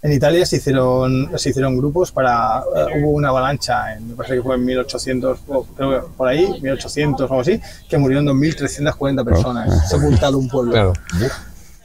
En 0.03 0.13
Italia 0.13 0.47
se 0.47 0.57
hicieron, 0.57 1.31
se 1.37 1.51
hicieron 1.51 1.77
grupos 1.77 2.11
para. 2.11 2.61
eh, 2.75 3.03
hubo 3.03 3.11
una 3.11 3.29
avalancha, 3.29 3.95
en, 3.95 4.09
me 4.09 4.15
parece 4.15 4.37
que 4.37 4.43
fue 4.43 4.55
en 4.55 4.65
1800, 4.65 5.39
o 5.49 5.65
creo 5.65 5.91
que 5.91 6.07
por 6.17 6.29
ahí, 6.29 6.59
1800 6.63 7.21
o 7.21 7.25
algo 7.25 7.41
así, 7.43 7.61
que 7.89 7.99
murieron 7.99 8.27
2.340 8.27 9.25
personas, 9.25 9.91
sepultado 9.91 10.39
un 10.39 10.49
pueblo. 10.49 10.73
Claro. 10.73 10.93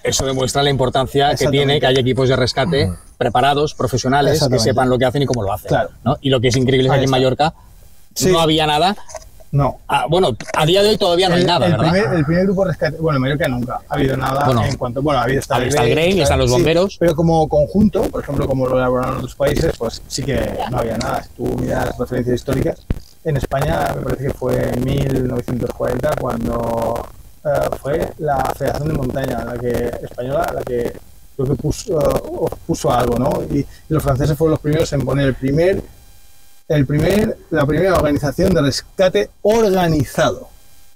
Eso 0.01 0.25
demuestra 0.25 0.61
la 0.63 0.69
importancia 0.69 1.35
que 1.35 1.47
tiene 1.47 1.79
que 1.79 1.87
haya 1.87 1.99
equipos 1.99 2.29
de 2.29 2.35
rescate 2.35 2.93
preparados, 3.17 3.73
profesionales, 3.73 4.45
que 4.49 4.59
sepan 4.59 4.87
lo 4.89 4.97
que 4.97 5.05
hacen 5.05 5.23
y 5.23 5.25
cómo 5.25 5.43
lo 5.43 5.51
hacen. 5.51 5.69
Claro. 5.69 5.89
¿no? 6.03 6.17
Y 6.21 6.29
lo 6.29 6.39
que 6.39 6.49
es 6.49 6.55
increíble 6.55 6.87
es 6.87 6.91
que 6.91 6.95
Ahí 6.95 6.99
aquí 6.99 7.05
en. 7.05 7.11
Mallorca 7.11 7.53
Sí. 8.15 8.31
no 8.31 8.39
había 8.39 8.65
nada. 8.65 8.95
No, 9.51 9.77
Ah, 9.87 10.05
bueno, 10.09 10.35
a 10.57 10.65
día 10.65 10.83
de 10.83 10.89
hoy 10.89 10.97
todavía 10.97 11.29
no 11.29 11.35
hay 11.35 11.41
el, 11.41 11.47
nada, 11.47 11.65
el 11.67 11.71
¿verdad? 11.73 11.91
primer, 11.91 12.13
el 12.13 12.25
primer 12.25 12.43
grupo 12.45 12.65
rescate, 12.65 12.97
bueno, 12.97 13.15
en 13.17 13.21
Mallorca 13.21 13.47
nunca 13.47 13.79
ha 13.87 13.95
habido 13.95 14.17
nada 14.17 14.43
Bueno, 14.45 14.65
en 14.65 14.75
cuanto, 14.75 15.01
bueno, 15.01 15.21
ha 15.21 15.23
habido 15.23 15.39
está 15.39 15.63
está 15.63 15.83
el 15.83 15.91
Grain 15.91 16.17
y 16.17 16.21
están 16.21 16.39
los 16.39 16.49
sí, 16.49 16.55
bomberos. 16.55 16.97
pero 16.99 17.15
como 17.15 17.47
conjunto, 17.47 18.01
por 18.09 18.21
ejemplo, 18.21 18.47
como 18.47 18.67
lo 18.67 18.77
elaboraron 18.77 19.17
otros 19.17 19.35
países, 19.35 19.73
pues 19.77 20.01
sí 20.07 20.23
que 20.23 20.41
no 20.71 20.77
había 20.79 20.97
nada. 20.97 21.23
Si 21.23 21.29
tú 21.37 21.43
miras 21.57 21.97
referencias 21.97 22.35
históricas, 22.35 22.81
en 23.23 23.37
España 23.37 23.93
me 23.95 24.01
parece 24.01 24.23
que 24.27 24.33
fue 24.33 24.61
en 24.73 24.83
1940 24.83 26.09
cuando 26.19 27.07
eh, 27.45 27.49
fue 27.81 28.11
la 28.17 28.37
Federación 28.57 28.87
de 28.89 28.93
Montaña, 28.93 29.45
la 29.45 29.57
que 29.57 29.91
española, 30.03 30.51
la 30.53 30.61
que 30.63 30.91
creo 31.35 31.47
que 31.47 31.55
puso, 31.55 31.97
eh, 32.01 32.55
puso 32.67 32.91
algo, 32.91 33.17
¿no? 33.17 33.41
Y 33.55 33.65
los 33.87 34.03
franceses 34.03 34.37
fueron 34.37 34.51
los 34.51 34.59
primeros 34.59 34.91
en 34.93 35.01
poner 35.05 35.27
el 35.27 35.35
primer 35.35 35.81
el 36.67 36.85
primer, 36.85 37.37
la 37.51 37.65
primera 37.65 37.95
organización 37.95 38.53
de 38.53 38.61
rescate 38.61 39.29
organizado. 39.41 40.49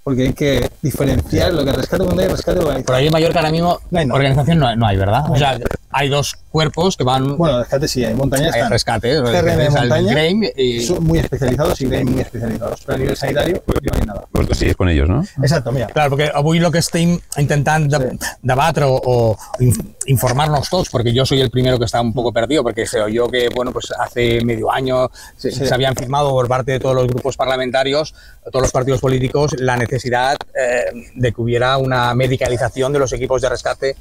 Porque 0.03 0.23
hay 0.23 0.33
que 0.33 0.69
diferenciar 0.81 1.53
lo 1.53 1.63
que 1.63 1.71
es 1.71 1.75
rescate 1.75 2.03
cuando 2.03 2.21
hay 2.21 2.29
rescate 2.29 2.59
organizado. 2.59 2.85
Por 2.85 2.95
ahí 2.95 3.07
en 3.07 3.13
Mallorca 3.13 3.39
ahora 3.39 3.51
mismo 3.51 3.79
No 3.91 3.99
hay 3.99 4.05
nada. 4.05 4.17
organización 4.17 4.59
no 4.59 4.75
no 4.75 4.87
hay, 4.87 4.97
¿verdad? 4.97 5.29
O 5.29 5.35
sea, 5.35 5.59
hay 5.91 6.09
dos 6.09 6.35
cuerpos 6.49 6.97
que 6.97 7.03
van 7.03 7.37
Bueno, 7.37 7.59
rescate 7.59 7.87
sí, 7.87 8.03
hay 8.03 8.13
montañas 8.13 8.53
están 8.55 8.71
rescate. 8.71 9.15
CRM 9.21 9.57
de 9.57 9.69
montaña. 9.69 10.11
Grain 10.11 10.49
y 10.57 10.81
son 10.81 11.03
muy 11.03 11.19
especializados 11.19 11.79
y 11.81 11.93
hay 11.93 12.03
muy 12.03 12.21
especializados. 12.21 12.81
Pero 12.85 12.95
a 12.95 12.99
nivel 12.99 13.15
sanitario 13.17 13.63
no 13.67 13.91
hay 13.99 14.05
nada. 14.05 14.25
Vosotros 14.31 14.57
sigues 14.57 14.75
con 14.75 14.89
ellos, 14.89 15.07
¿no? 15.07 15.23
Exacto, 15.41 15.71
mira. 15.71 15.87
Claro, 15.87 16.15
perquè 16.15 16.31
avui 16.33 16.57
el 16.57 16.71
que 16.71 16.79
estem 16.79 17.17
intentant 17.37 17.89
de, 17.91 17.97
Sí. 17.99 18.17
debatre 18.41 18.83
o, 18.85 18.99
o 19.03 19.37
in- 19.59 19.95
informarnos 20.07 20.69
todos, 20.69 20.89
porque 20.89 21.13
yo 21.13 21.25
soy 21.25 21.41
el 21.41 21.51
primero 21.51 21.77
que 21.77 21.85
está 21.85 22.01
un 22.01 22.13
poco 22.13 22.31
perdido, 22.33 22.63
porque 22.63 22.85
sé 22.87 22.97
yo 23.11 23.27
que, 23.27 23.49
bueno, 23.53 23.71
pues 23.71 23.91
hace 23.99 24.43
medio 24.43 24.71
año 24.71 25.09
se, 25.37 25.51
Sí. 25.51 25.65
se 25.65 25.73
habían 25.73 25.95
firmado 25.95 26.29
por 26.31 26.47
parte 26.47 26.71
de 26.73 26.79
todos 26.79 26.95
los 26.95 27.07
grupos 27.07 27.37
parlamentarios, 27.37 28.13
todos 28.51 28.63
los 28.63 28.71
partidos 28.71 28.99
políticos, 29.01 29.55
la 29.59 29.77
necesidad 29.77 30.35
eh, 30.55 31.11
de 31.15 31.31
que 31.31 31.41
hubiera 31.41 31.77
una 31.77 32.13
medicalización 32.15 32.91
de 32.93 32.99
los 32.99 33.13
equipos 33.13 33.41
de 33.41 33.49
rescate 33.49 33.95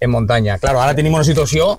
en 0.00 0.10
montaña. 0.10 0.58
Claro, 0.58 0.80
ahora 0.80 0.94
tenemos 0.94 1.18
una 1.18 1.24
situación 1.24 1.78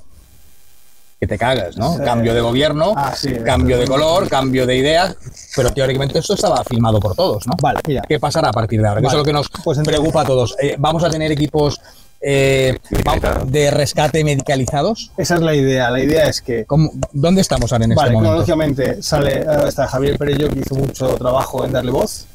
que 1.20 1.28
te 1.28 1.38
cagas, 1.38 1.78
¿no? 1.78 1.94
Sí. 1.96 2.02
Cambio 2.04 2.34
de 2.34 2.42
gobierno, 2.42 2.94
Ah, 2.96 3.14
sí. 3.16 3.34
cambio 3.46 3.78
de 3.78 3.88
color, 3.88 4.28
cambio 4.28 4.66
de 4.66 4.76
ideas, 4.76 5.16
pero 5.56 5.72
teóricamente 5.72 6.20
esto 6.20 6.34
estaba 6.34 6.64
firmado 6.66 7.00
por 7.00 7.16
todos, 7.16 7.48
¿no? 7.48 7.54
Vale, 7.62 7.80
mira. 7.88 8.02
¿Qué 8.08 8.20
pasará 8.20 8.50
a 8.50 8.54
partir 8.54 8.82
de 8.82 8.88
ahora? 8.88 9.00
Vale. 9.02 9.08
eso 9.08 9.18
es 9.18 9.20
lo 9.20 9.26
que 9.26 9.34
nos 9.34 9.50
Pues 9.64 9.80
preocupa 9.80 10.22
a 10.22 10.26
todos. 10.26 10.56
Eh, 10.62 10.76
¿Vamos 10.78 11.04
a 11.04 11.10
tener 11.10 11.32
equipos 11.32 11.80
eh, 12.28 12.78
de 13.46 13.72
rescate 13.72 14.24
medicalizados? 14.24 15.12
Esa 15.16 15.36
es 15.36 15.42
la 15.42 15.54
idea. 15.56 15.90
La 15.92 16.00
idea 16.00 16.28
es 16.28 16.42
que 16.42 16.66
¿Cómo- 16.66 16.92
¿Dónde 17.14 17.42
estamos 17.42 17.72
ahora 17.72 17.86
en 17.86 17.92
este 17.92 18.02
Vale, 18.02 18.12
momento? 18.14 18.30
cronológicamente 18.32 19.02
sale, 19.04 19.42
eh, 19.42 19.68
está 19.68 19.88
Javier 19.88 20.18
Perello 20.18 20.50
que 20.50 20.60
hizo 20.60 20.76
mucho 20.76 21.08
trabajo 21.16 21.64
en 21.64 21.72
darle 21.72 21.92
voz. 21.92 22.26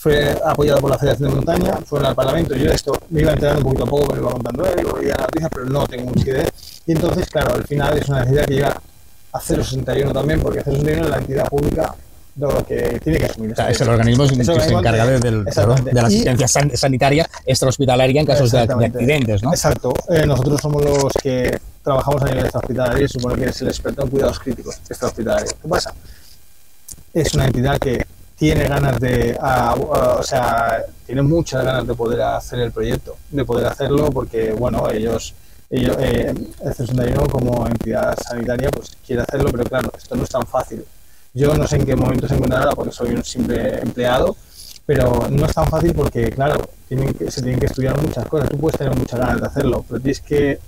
Fue 0.00 0.30
apoyado 0.44 0.80
por 0.80 0.90
la 0.90 0.98
Federación 0.98 1.30
de 1.30 1.34
Montaña, 1.36 1.78
fueron 1.84 2.06
al 2.08 2.14
Parlamento. 2.14 2.54
Yo 2.54 2.66
de 2.70 2.74
esto 2.76 2.92
me 3.10 3.22
iba 3.22 3.32
enterando 3.32 3.58
un 3.58 3.64
poquito 3.64 3.84
a 3.84 3.86
poco, 3.88 4.06
me 4.12 4.14
lo 4.16 4.22
iba 4.22 4.30
contando 4.32 4.64
él, 4.66 4.86
oía 4.94 5.14
la 5.16 5.22
noticia, 5.24 5.48
pero 5.48 5.64
no 5.66 5.86
tengo 5.88 6.04
mucha 6.10 6.30
idea. 6.30 6.48
Y 6.86 6.92
entonces, 6.92 7.26
claro, 7.28 7.54
al 7.54 7.64
final 7.66 7.98
es 7.98 8.08
una 8.08 8.20
necesidad 8.20 8.46
que 8.46 8.54
llega 8.54 8.80
061 9.44 10.12
también, 10.12 10.40
porque 10.40 10.60
061 10.62 11.02
es 11.04 11.10
la 11.10 11.18
entidad 11.18 11.48
pública 11.48 11.94
de 12.36 12.46
lo 12.46 12.64
que 12.64 13.00
tiene 13.02 13.18
que 13.18 13.24
asumir. 13.26 13.52
O 13.52 13.56
sea, 13.56 13.70
es 13.70 13.80
el 13.80 13.88
organismo 13.88 14.24
que 14.28 14.34
Es 14.34 14.48
el 14.48 14.60
se 14.60 14.72
encarga 14.72 15.04
que- 15.04 15.18
de, 15.30 15.40
exactamente. 15.48 15.90
de 15.90 15.94
la 15.94 16.02
Y- 16.02 16.04
asistencia 16.06 16.46
san- 16.48 16.76
sanitaria 16.76 17.28
extrahospitalaria 17.44 18.20
en 18.20 18.26
casos 18.28 18.52
de, 18.52 18.66
de 18.68 18.86
accidentes, 18.86 19.42
¿no? 19.42 19.50
Exacto. 19.50 19.92
Eh, 20.10 20.24
nosotros 20.24 20.60
somos 20.60 20.84
los 20.84 21.12
que 21.20 21.58
trabajamos 21.82 22.22
a 22.22 22.26
nivel 22.26 22.44
extrahospitalario 22.44 23.04
y 23.04 23.08
supone 23.08 23.34
que 23.34 23.42
eres 23.42 23.60
el 23.62 23.68
experto 23.68 24.02
en 24.04 24.08
cuidados 24.10 24.38
críticos 24.38 24.76
extrahospitalarios. 24.88 25.54
¿Qué 25.60 25.68
pasa? 25.68 25.92
Es 27.12 27.34
una 27.34 27.46
entidad 27.46 27.78
que 27.78 28.06
tiene 28.38 28.68
ganas 28.68 29.00
de, 29.00 29.36
ah, 29.40 29.74
o 29.76 30.22
sea, 30.22 30.84
tiene 31.04 31.22
muchas 31.22 31.64
ganas 31.64 31.86
de 31.86 31.94
poder 31.94 32.22
hacer 32.22 32.60
el 32.60 32.70
proyecto, 32.70 33.16
de 33.30 33.44
poder 33.44 33.66
hacerlo 33.66 34.10
porque, 34.12 34.52
bueno, 34.52 34.88
ellos, 34.90 35.34
ellos 35.68 35.96
eh, 35.98 36.32
el 36.62 36.74
61 36.74 37.26
como 37.28 37.66
entidad 37.66 38.16
sanitaria, 38.16 38.70
pues 38.70 38.96
quiere 39.04 39.22
hacerlo, 39.22 39.50
pero 39.50 39.64
claro, 39.64 39.90
esto 39.96 40.14
no 40.14 40.22
es 40.22 40.28
tan 40.30 40.46
fácil. 40.46 40.84
Yo 41.34 41.52
no 41.54 41.66
sé 41.66 41.76
en 41.76 41.86
qué 41.86 41.96
momento 41.96 42.28
se 42.28 42.34
encuentra 42.34 42.60
ahora 42.60 42.72
porque 42.76 42.92
soy 42.92 43.10
un 43.10 43.24
simple 43.24 43.80
empleado, 43.80 44.36
pero 44.86 45.28
no 45.28 45.44
es 45.44 45.52
tan 45.52 45.66
fácil 45.66 45.92
porque, 45.92 46.30
claro, 46.30 46.70
tienen 46.86 47.12
que, 47.14 47.30
se 47.32 47.42
tienen 47.42 47.58
que 47.58 47.66
estudiar 47.66 48.00
muchas 48.00 48.24
cosas. 48.26 48.48
Tú 48.48 48.58
puedes 48.58 48.78
tener 48.78 48.96
muchas 48.96 49.18
ganas 49.18 49.40
de 49.40 49.46
hacerlo, 49.48 49.84
pero 49.88 50.00
tienes 50.00 50.20
que, 50.20 50.60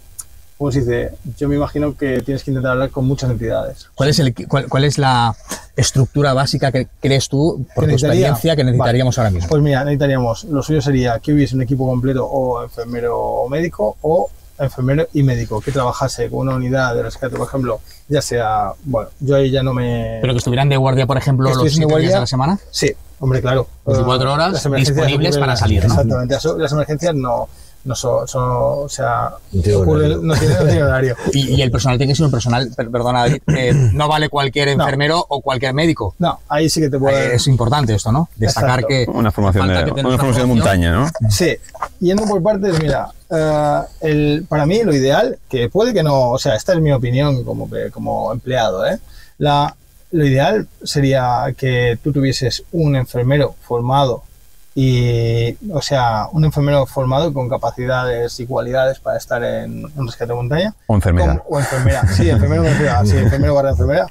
¿cómo 0.61 0.71
se 0.71 0.81
dice? 0.81 1.13
Yo 1.39 1.49
me 1.49 1.57
imagino 1.57 1.97
que 1.97 2.21
tienes 2.21 2.45
que 2.45 2.51
intentar 2.51 2.73
hablar 2.73 2.91
con 2.91 3.07
muchas 3.07 3.31
entidades. 3.31 3.89
¿Cuál 3.95 4.11
es, 4.11 4.19
el, 4.19 4.35
cuál, 4.47 4.69
cuál 4.69 4.85
es 4.85 4.99
la 4.99 5.35
estructura 5.75 6.35
básica 6.35 6.71
que 6.71 6.87
crees 7.01 7.31
tú, 7.31 7.65
por 7.75 7.85
¿Que 7.85 7.93
tu 7.93 7.97
experiencia, 7.97 8.55
que 8.55 8.63
necesitaríamos 8.63 9.17
ahora 9.17 9.31
mismo? 9.31 9.49
Pues 9.49 9.63
mira, 9.63 9.83
necesitaríamos, 9.85 10.45
lo 10.45 10.63
suyo 10.63 10.83
sería 10.83 11.19
que 11.19 11.33
hubiese 11.33 11.55
un 11.57 11.63
equipo 11.63 11.87
completo 11.87 12.27
o 12.27 12.63
enfermero 12.63 13.19
o 13.19 13.49
médico 13.49 13.97
o 14.03 14.29
enfermero 14.59 15.09
y 15.15 15.23
médico 15.23 15.63
que 15.63 15.73
trabajase 15.73 16.29
con 16.29 16.41
una 16.41 16.57
unidad 16.57 16.95
de 16.95 17.05
rescate, 17.05 17.39
por 17.39 17.49
ejemplo, 17.49 17.81
ya 18.09 18.21
sea, 18.21 18.73
bueno, 18.85 19.09
yo 19.19 19.37
ahí 19.37 19.51
ya 19.51 19.63
no 19.63 19.73
me... 19.73 20.19
Pero 20.21 20.35
que 20.35 20.39
estuvieran 20.41 20.69
de 20.69 20.77
guardia, 20.77 21.07
por 21.07 21.17
ejemplo, 21.17 21.49
los 21.49 21.57
siete 21.73 21.77
días 21.79 21.89
guardia. 21.91 22.15
de 22.17 22.21
la 22.21 22.27
semana. 22.27 22.59
Sí, 22.71 22.93
hombre, 23.19 23.41
claro. 23.41 23.67
24 23.87 24.29
Eh, 24.29 24.33
horas 24.35 24.53
las 24.53 24.67
emergencias 24.67 24.95
disponibles 24.99 25.39
para 25.39 25.57
salir, 25.57 25.87
¿no? 25.87 25.95
Exactamente, 25.95 26.37
las 26.59 26.73
emergencias 26.73 27.15
no, 27.15 27.49
no 27.85 27.95
son, 27.95 28.29
son- 28.29 28.43
o 28.85 28.89
sea, 28.89 29.31
No 29.53 29.63
tiene 29.63 29.79
no 29.85 30.19
no 30.21 30.35
tienen 30.35 30.83
horario. 30.83 31.17
Y, 31.33 31.55
y 31.55 31.63
el 31.63 31.71
personal 31.71 31.97
tiene 31.99 32.13
que 32.13 32.17
ser 32.17 32.27
un 32.27 32.33
personal, 32.33 32.71
per- 32.77 32.91
perdona 32.91 33.27
eh, 33.27 33.73
no 33.93 34.09
vale 34.09 34.29
cualquier 34.29 34.69
enfermero 34.69 35.25
o 35.29 35.41
cualquier 35.41 35.73
médico. 35.75 36.15
No, 36.19 36.41
ahí 36.49 36.69
sí 36.69 36.81
que 36.81 36.91
te 36.91 36.99
puede... 36.99 37.35
es 37.35 37.47
importante 37.47 37.95
esto, 37.95 38.13
¿no? 38.13 38.29
Destacar 38.37 38.81
Exacto. 38.81 38.87
que 38.89 39.07
Una 39.11 39.31
formación 39.33 39.69
de, 39.69 39.85
que 39.85 39.91
una 40.01 40.19
formación 40.19 40.49
de 40.49 40.55
montaña, 40.55 40.93
¿no? 40.93 41.07
Sí, 41.31 41.57
yendo 42.01 42.25
por 42.27 42.43
partes, 42.43 42.79
mira, 42.81 43.09
eh, 43.31 43.81
el, 44.01 44.45
para 44.49 44.67
mí 44.67 44.83
lo 44.83 44.95
ideal, 44.95 45.39
que 45.49 45.69
puede 45.69 45.93
que 45.95 46.03
no, 46.03 46.31
o 46.31 46.39
sea, 46.39 46.55
esta 46.57 46.73
es 46.75 46.81
mi 46.81 46.93
opinión 46.93 47.45
como, 47.45 47.71
que- 47.71 47.91
como 47.91 48.33
empleado, 48.33 48.87
¿eh? 48.87 48.99
La, 49.39 49.75
lo 50.13 50.27
ideal 50.27 50.67
sería 50.83 51.55
que 51.57 51.99
tú 52.03 52.13
tuvieses 52.13 52.65
un 52.73 52.97
enfermero 52.97 53.55
formado 53.63 54.25
y, 54.75 55.57
o 55.73 55.83
sea, 55.83 56.29
un 56.33 56.45
enfermero 56.45 56.87
formado 56.87 57.33
con 57.35 57.49
capacidades 57.49 58.39
y 58.41 58.47
cualidades 58.47 58.99
para 59.01 59.17
estar 59.19 59.43
en 59.43 59.85
un 59.97 60.07
rescate 60.07 60.33
de 60.33 60.37
montaña. 60.37 60.75
O 60.87 60.95
enfermera. 60.95 61.39
Con- 61.39 61.43
o 61.49 61.59
enfermera, 61.59 62.07
sí, 62.09 62.31
enfermero, 62.31 62.63
me 62.63 62.71
refiero 62.71 62.93
a- 62.93 63.05
sí, 63.05 63.17
enfermero 63.17 63.55
barra 63.55 63.71
enfermera. 63.71 64.07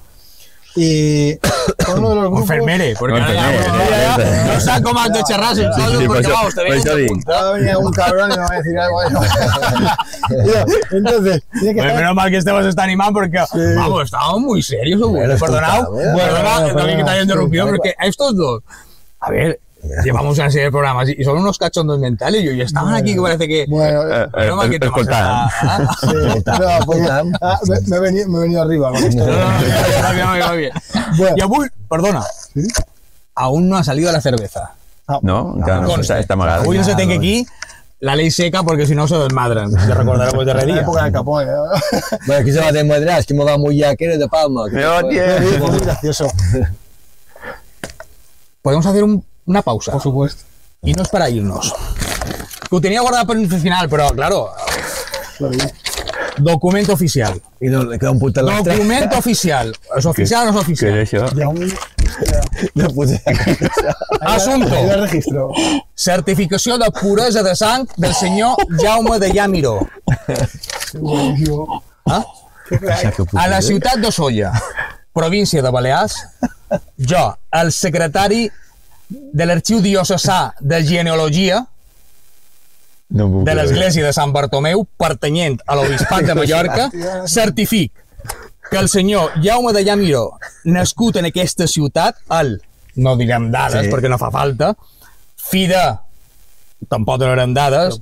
Y 0.76 1.36
con 1.84 1.98
uno 1.98 2.10
de 2.10 2.16
los 2.16 2.26
O 2.26 2.30
grupos... 2.30 2.42
enfermere, 2.42 2.94
porque 3.00 3.20
no 3.20 4.60
saco 4.60 4.94
más 4.94 5.12
de 5.12 5.24
porque 6.08 6.28
vamos, 6.28 6.54
te 6.56 6.64
vengo 6.64 6.76
eso 6.76 6.96
de 6.96 7.02
digo. 7.02 7.14
punta. 7.16 7.32
Va 7.32 7.50
a 7.50 7.52
venir 7.54 7.70
algún 7.72 7.92
cabrón 7.92 8.32
y 8.32 8.36
me 8.38 8.40
va 8.44 8.54
a 8.54 8.58
decir 8.58 8.78
algo. 8.78 9.02
Entonces, 10.92 11.44
tiene 11.52 11.68
que 11.70 11.74
Pues 11.74 11.86
estar- 11.88 11.96
menos 11.96 12.16
mal 12.16 12.30
que 12.30 12.38
está 12.38 12.84
animando 12.84 13.14
porque, 13.20 13.40
vamos, 13.76 14.04
estábamos 14.06 14.42
muy 14.42 14.62
serios, 14.62 15.00
güey. 15.02 15.14
Bueno, 15.14 15.34
esto 15.34 15.46
Perdonad, 15.46 15.78
está, 15.80 15.90
bueno. 15.90 16.14
perdonad, 16.18 16.62
Bueno, 16.62 16.76
también 16.78 16.98
que 17.00 17.04
te 17.04 17.10
haya 17.10 17.22
interrumpido, 17.24 17.68
porque 17.68 17.96
estos 18.00 18.36
dos, 18.38 18.62
a 19.20 19.32
ver, 19.32 19.60
llevamos 20.04 20.38
una 20.38 20.50
serie 20.50 20.66
de 20.66 20.72
programas 20.72 21.10
y 21.10 21.24
son 21.24 21.38
unos 21.38 21.58
cachondos 21.58 22.00
mentales 22.00 22.44
y 22.44 22.62
estaban 22.62 22.94
aquí 22.94 23.16
que 23.16 23.22
parece 23.22 23.48
que... 23.48 23.66
Bueno, 23.68 24.04
mal 24.56 24.70
que 24.70 24.80
no, 24.80 24.90
ah, 27.42 27.60
me, 27.88 27.96
he 27.96 28.00
venido, 28.00 28.30
me 28.30 28.38
he 28.38 28.42
venido 28.42 28.62
arriba 28.62 28.92
con 28.92 29.04
esto. 29.04 29.26
No, 29.26 29.34
no, 29.34 30.38
no, 30.38 30.56
bien, 30.56 30.58
bien. 30.58 30.72
Bueno. 31.18 31.66
Perdona, 31.90 32.24
aún 33.36 33.70
no 33.70 33.78
ha 33.78 33.84
salido 33.84 34.12
la 34.12 34.22
cerveza. 34.22 34.72
No, 35.24 35.56
encara 35.58 35.82
no, 35.82 35.88
Conste. 35.88 36.14
està, 36.14 36.20
està 36.22 36.36
amagada. 36.38 36.62
Avui 36.62 36.78
no 36.78 36.84
se 36.84 36.94
tenga 36.94 37.16
aquí 37.16 37.46
la 38.00 38.16
ley 38.16 38.30
seca 38.30 38.62
porque 38.62 38.86
si 38.86 38.94
no 38.94 39.08
se 39.08 39.16
desmadran. 39.18 39.72
Te 39.74 39.94
recordaremos 39.96 40.46
de 40.46 40.54
redía. 40.54 40.82
época 40.82 41.04
del 41.04 41.14
capón. 41.14 41.48
¿eh? 41.48 41.52
Bueno, 42.28 42.42
aquí 42.42 42.52
se 42.52 42.60
va 42.60 42.68
a 42.68 42.72
desmadrar, 42.72 43.20
es 43.20 43.26
que 43.26 43.34
me 43.34 43.44
va 43.44 43.58
muy 43.58 43.78
ya, 43.78 43.96
que 43.96 44.06
eres 44.06 44.20
de 44.20 44.28
Palma. 44.28 44.66
que- 44.70 44.78
tío. 44.78 45.68
Muy 45.68 45.80
gracioso, 45.80 46.28
Podemos 48.62 48.86
hacer 48.86 49.04
un- 49.04 49.24
una 49.50 49.62
pausa. 49.64 49.92
por 49.92 50.02
supuesto. 50.02 50.44
Y 50.84 50.94
no 50.94 51.04
es 51.04 51.10
para 51.10 51.30
irnos. 51.30 51.74
Lo 52.72 52.80
tenía 52.80 53.02
guardado 53.02 53.26
para 53.28 53.40
el 53.40 53.50
final, 53.50 53.90
pero 53.90 54.10
claro, 54.12 54.50
documento 56.38 56.94
oficial. 56.94 57.42
Y 57.60 57.68
no, 57.68 57.84
le 57.84 57.98
queda 58.00 58.12
un 58.12 58.20
puto 58.20 58.40
en 58.40 58.46
la 58.46 58.62
Documento 58.62 59.18
oficial. 59.18 59.76
¿Es 59.98 60.06
oficial 60.06 60.48
o 60.48 60.52
no 60.52 60.60
es 60.62 60.66
Què 60.68 60.70
oficial? 60.70 60.98
és 61.00 61.14
això? 61.14 61.26
Ya 61.36 61.50
un, 61.50 62.94
puse 62.94 63.22
Asunto. 64.22 64.74
ahí 64.76 64.90
el 64.90 65.02
registro. 65.02 65.52
Certificació 65.96 66.78
de 66.78 66.92
puresa 66.92 67.44
de 67.44 67.56
sang 67.56 67.88
del 67.98 68.14
senyor 68.14 68.56
Jaume 68.80 69.20
de 69.20 69.34
Llamiró. 69.34 69.90
Ah? 72.06 72.24
A 73.36 73.48
la 73.50 73.62
ciutat 73.62 73.98
d'Ossolla, 73.98 74.54
província 75.12 75.62
de 75.62 75.70
Balears, 75.74 76.16
jo, 76.98 77.24
el 77.52 77.72
secretari 77.74 78.44
de 79.10 79.46
l'Arxiu 79.46 79.82
Diocesà 79.82 80.54
de 80.60 80.84
Genealogia 80.86 81.64
No 83.10 83.42
de 83.44 83.56
l'Església 83.58 84.06
de 84.06 84.12
Sant 84.14 84.30
Bartomeu, 84.36 84.84
pertanyent 85.02 85.56
a 85.66 85.76
l'Obispat 85.80 86.28
de 86.28 86.36
Mallorca, 86.38 86.90
certific 87.26 87.92
que 88.70 88.78
el 88.78 88.86
senyor 88.90 89.32
Jaume 89.42 89.74
de 89.74 89.82
Llamiró, 89.84 90.38
nascut 90.70 91.18
en 91.18 91.26
aquesta 91.32 91.66
ciutat, 91.66 92.20
el, 92.38 92.60
no 93.02 93.16
direm 93.18 93.48
dades 93.50 93.88
Sí. 93.88 93.92
perquè 93.92 94.12
no 94.14 94.20
fa 94.22 94.30
falta, 94.30 94.76
fi 95.42 95.66
de, 95.72 95.82
tampoc 96.88 97.18
donarem 97.24 97.56
dades, 97.58 97.98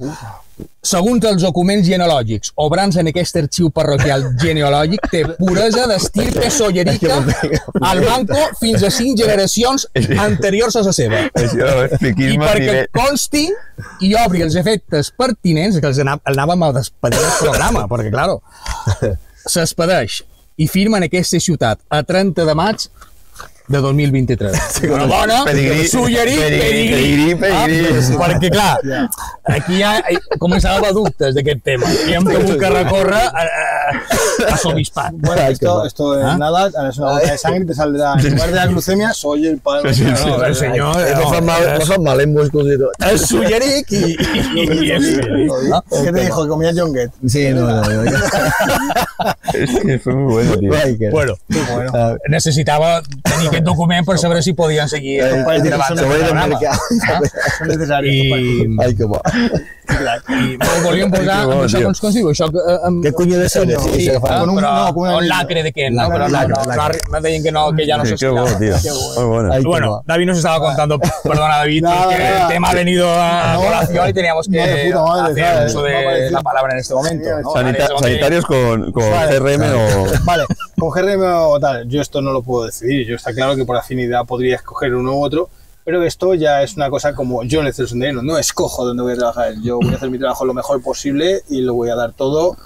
segons 0.88 1.26
els 1.28 1.44
documents 1.44 1.86
genealògics 1.86 2.54
obrants 2.64 2.96
en 2.98 3.10
aquest 3.12 3.36
arxiu 3.42 3.70
parroquial 3.76 4.24
genealògic, 4.42 5.04
té 5.12 5.24
puresa 5.38 5.84
d'estirpe 5.90 6.50
sollerica 6.54 7.18
al 7.82 8.02
manco 8.06 8.40
fins 8.62 8.86
a 8.88 8.90
cinc 8.94 9.20
generacions 9.20 9.86
anteriors 10.24 10.76
a 10.80 10.86
la 10.88 10.94
seva. 10.96 11.20
I 11.28 12.40
perquè 12.40 12.78
consti 12.96 13.44
i 14.08 14.14
obri 14.24 14.42
els 14.48 14.56
efectes 14.56 15.12
pertinents, 15.18 15.78
que 15.82 15.92
els 15.92 16.00
anà- 16.02 16.18
el 16.26 16.38
anàvem 16.40 16.64
a 16.64 16.72
despedir 16.80 17.20
del 17.20 17.36
programa, 17.42 17.86
perquè, 17.92 18.10
claro, 18.14 18.42
s'espedeix 19.46 20.24
i 20.58 20.68
firma 20.68 20.98
en 20.98 21.04
aquesta 21.06 21.40
ciutat. 21.40 21.80
A 21.90 22.02
30 22.04 22.46
de 22.48 22.56
maig 22.58 22.88
de 23.68 23.78
2023. 23.80 24.82
Una 24.92 25.06
bona, 25.06 25.44
Pedigrí, 25.46 25.88
sullerí, 25.88 26.36
pedigrí, 26.38 27.36
perquè, 27.36 28.50
clar, 28.52 28.78
aquí 29.58 29.80
ja 29.82 29.98
començava 30.40 30.92
dubtes 30.96 31.36
d'aquest 31.36 31.64
tema 31.66 31.90
i 32.08 32.16
hem 32.16 32.28
hagut 32.32 32.56
que 32.62 32.70
recórrer 32.72 33.26
a, 33.28 33.44
a, 33.48 34.54
a 34.54 34.60
l'obispat. 34.64 35.12
Bueno, 35.20 35.42
esto, 35.52 35.86
esto 35.86 36.18
es 36.18 36.24
¿Ah? 36.26 36.38
nada, 36.38 36.68
es 36.90 36.98
una 36.98 37.12
gota 37.12 37.32
de 37.32 37.38
sangre 37.38 37.64
y 37.64 37.68
te 37.68 37.74
saldrá, 37.74 38.14
en 38.20 38.32
lugar 38.32 38.50
de 38.50 38.56
la 38.56 38.68
glucemia, 38.68 39.14
soy 39.14 39.48
el 39.48 39.58
padre. 39.60 39.94
Sí, 39.94 40.04
sí, 40.06 40.26
No, 40.28 40.38
no, 40.38 40.46
el 40.46 40.56
senyor... 40.56 40.96
Me 40.98 41.12
no, 41.12 41.30
fan 41.30 41.46
mal, 41.46 41.78
me 41.78 41.86
fan 41.86 42.04
mal 42.04 42.22
en 42.22 42.34
músculos 42.34 42.74
y 42.74 42.78
todo. 42.78 42.92
i, 43.92 43.96
i, 43.96 44.86
i 44.86 44.92
és 44.92 45.04
no? 45.70 45.84
¿Qué 46.04 46.12
te 46.12 46.22
dijo? 46.22 46.44
Que 46.44 46.50
comías 46.50 46.76
John 46.78 46.94
Gett. 46.94 47.12
Sí, 47.28 47.50
no, 47.52 47.68
no, 47.68 47.82
no. 48.04 48.12
Sí, 49.54 49.98
fue 50.00 50.14
muy 50.14 50.34
bueno, 50.34 50.58
tío. 50.58 50.72
Que- 51.00 51.10
Bueno, 51.10 51.34
tenir 53.24 53.50
aquest 53.58 53.66
document 53.68 54.06
per 54.08 54.18
saber 54.22 54.42
si 54.46 54.54
podien 54.54 54.88
seguir 54.90 55.22
Ay, 55.24 55.30
el 55.40 55.44
se 55.44 55.96
del 55.96 56.08
programa. 56.08 56.60
I, 58.04 58.20
i 60.28 60.58
ho 60.60 60.82
volíem 60.84 61.10
posar, 61.12 61.38
Que 61.48 62.30
això, 62.34 62.50
que, 62.52 62.60
eh, 62.60 62.78
amb, 62.88 63.04
¿Qué 63.06 63.12
coño 63.14 63.40
de 63.40 63.48
ser? 63.50 63.68
No, 63.68 63.80
Sí, 63.80 63.90
sí, 64.02 64.10
eh, 64.10 64.20
però, 64.20 64.46
no, 64.46 64.94
con 64.94 65.04
una 65.08 65.16
un 65.18 65.24
niña. 65.24 65.38
lacre 65.38 65.64
de 65.64 65.72
què, 65.74 65.90
no? 65.90 66.02
Lacre, 66.04 66.18
Però 66.18 66.28
no, 66.28 66.76
no, 66.76 67.12
me 67.12 67.22
deien 67.22 67.44
que 67.44 67.52
no, 67.52 67.72
que 67.74 67.88
ya 67.88 67.98
no 67.98 68.04
qué 68.04 68.28
bueno, 68.28 68.58
tío. 68.60 68.74
Muy 69.18 69.26
bueno. 69.26 69.54
Ay, 69.54 69.62
qué 69.62 69.68
Bueno, 69.68 69.92
va. 69.94 70.02
David 70.06 70.26
nos 70.28 70.38
estaba 70.38 70.60
contando, 70.60 71.00
perdona 71.24 71.58
David, 71.58 71.84
nada. 71.84 72.42
el 72.44 72.48
tema 72.50 72.70
ha 72.70 72.74
venido 72.74 73.08
a 73.10 73.54
No, 73.54 73.62
colación 73.62 74.10
y 74.10 74.14
teníamos 74.14 74.48
que 74.50 74.90
la 76.32 76.42
palabra 76.42 76.74
en 76.74 76.80
este 76.80 76.94
momento. 76.94 77.30
que- 77.54 78.00
sanitarios 78.02 78.46
con, 78.46 78.92
con 78.92 79.10
Vale. 79.10 79.38
CRM 79.38 79.62
o... 79.74 80.06
Vale, 80.26 80.44
con 80.78 80.90
GRM 80.92 81.24
o 81.24 81.60
tal, 81.60 81.88
yo 81.88 82.02
esto 82.02 82.22
no 82.22 82.32
lo 82.34 82.42
puedo 82.42 82.66
decidir. 82.66 83.08
Yo 83.08 83.16
está 83.16 83.34
claro 83.34 83.47
que 83.56 83.66
por 83.66 83.78
afinidad 83.78 84.26
podría 84.26 84.56
escoger 84.58 84.94
uno 84.96 85.14
u 85.14 85.24
otro, 85.24 85.50
pero 85.86 86.04
esto 86.04 86.34
ya 86.34 86.64
es 86.64 86.76
una 86.76 86.90
cosa 86.90 87.14
como 87.16 87.44
yo 87.44 87.62
en 87.62 87.68
el 87.68 87.74
Sendero, 87.74 88.22
no 88.22 88.38
escojo 88.38 88.86
dónde 88.86 89.04
voy 89.04 89.14
a 89.14 89.18
trabajar. 89.18 89.54
Yo 89.64 89.78
voy 89.80 89.94
a 89.94 89.96
hacer 89.96 90.10
mi 90.10 90.20
trabajo 90.20 90.44
lo 90.46 90.54
mejor 90.54 90.82
posible 90.82 91.44
y 91.50 91.62
lo 91.62 91.74
voy 91.76 91.90
a 91.90 91.96
dar 91.96 92.12
todo 92.14 92.58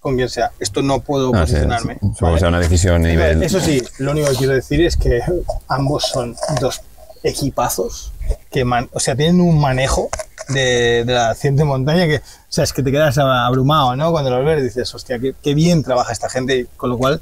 con 0.00 0.16
quien 0.16 0.28
sea. 0.28 0.50
Esto 0.58 0.82
no 0.82 1.00
puedo 1.00 1.30
No, 1.32 1.46
sí, 1.46 1.52
posicionarme. 1.52 1.94
supongo 1.94 2.16
¿vale? 2.20 2.38
sea 2.40 2.48
una 2.48 2.58
decisión 2.60 2.96
a 2.96 3.08
nivel... 3.08 3.42
Eso 3.42 3.60
sí, 3.60 3.80
lo 3.98 4.10
único 4.10 4.28
que 4.30 4.36
quiero 4.36 4.52
decir 4.54 4.80
es 4.84 4.96
que 4.96 5.20
ambos 5.68 6.04
son 6.12 6.34
dos 6.60 6.80
equipazos 7.22 8.12
que, 8.50 8.64
man- 8.64 8.88
o 8.92 9.00
sea, 9.00 9.16
tienen 9.16 9.40
un 9.40 9.58
manejo 9.58 10.08
de, 10.48 11.04
de 11.06 11.12
la 11.12 11.34
ciencia 11.34 11.64
montaña 11.64 12.06
que, 12.06 12.16
o 12.18 12.20
sea, 12.48 12.64
es 12.64 12.72
que 12.72 12.82
te 12.82 12.90
quedas 12.92 13.16
abrumado, 13.18 13.96
¿no? 13.96 14.10
Cuando 14.12 14.30
los 14.30 14.44
ves 14.44 14.62
dices, 14.62 14.94
hostia, 14.94 15.18
qué, 15.18 15.34
qué 15.42 15.54
bien 15.54 15.82
trabaja 15.82 16.12
esta 16.12 16.28
gente, 16.28 16.66
con 16.76 16.90
lo 16.90 16.98
cual, 16.98 17.20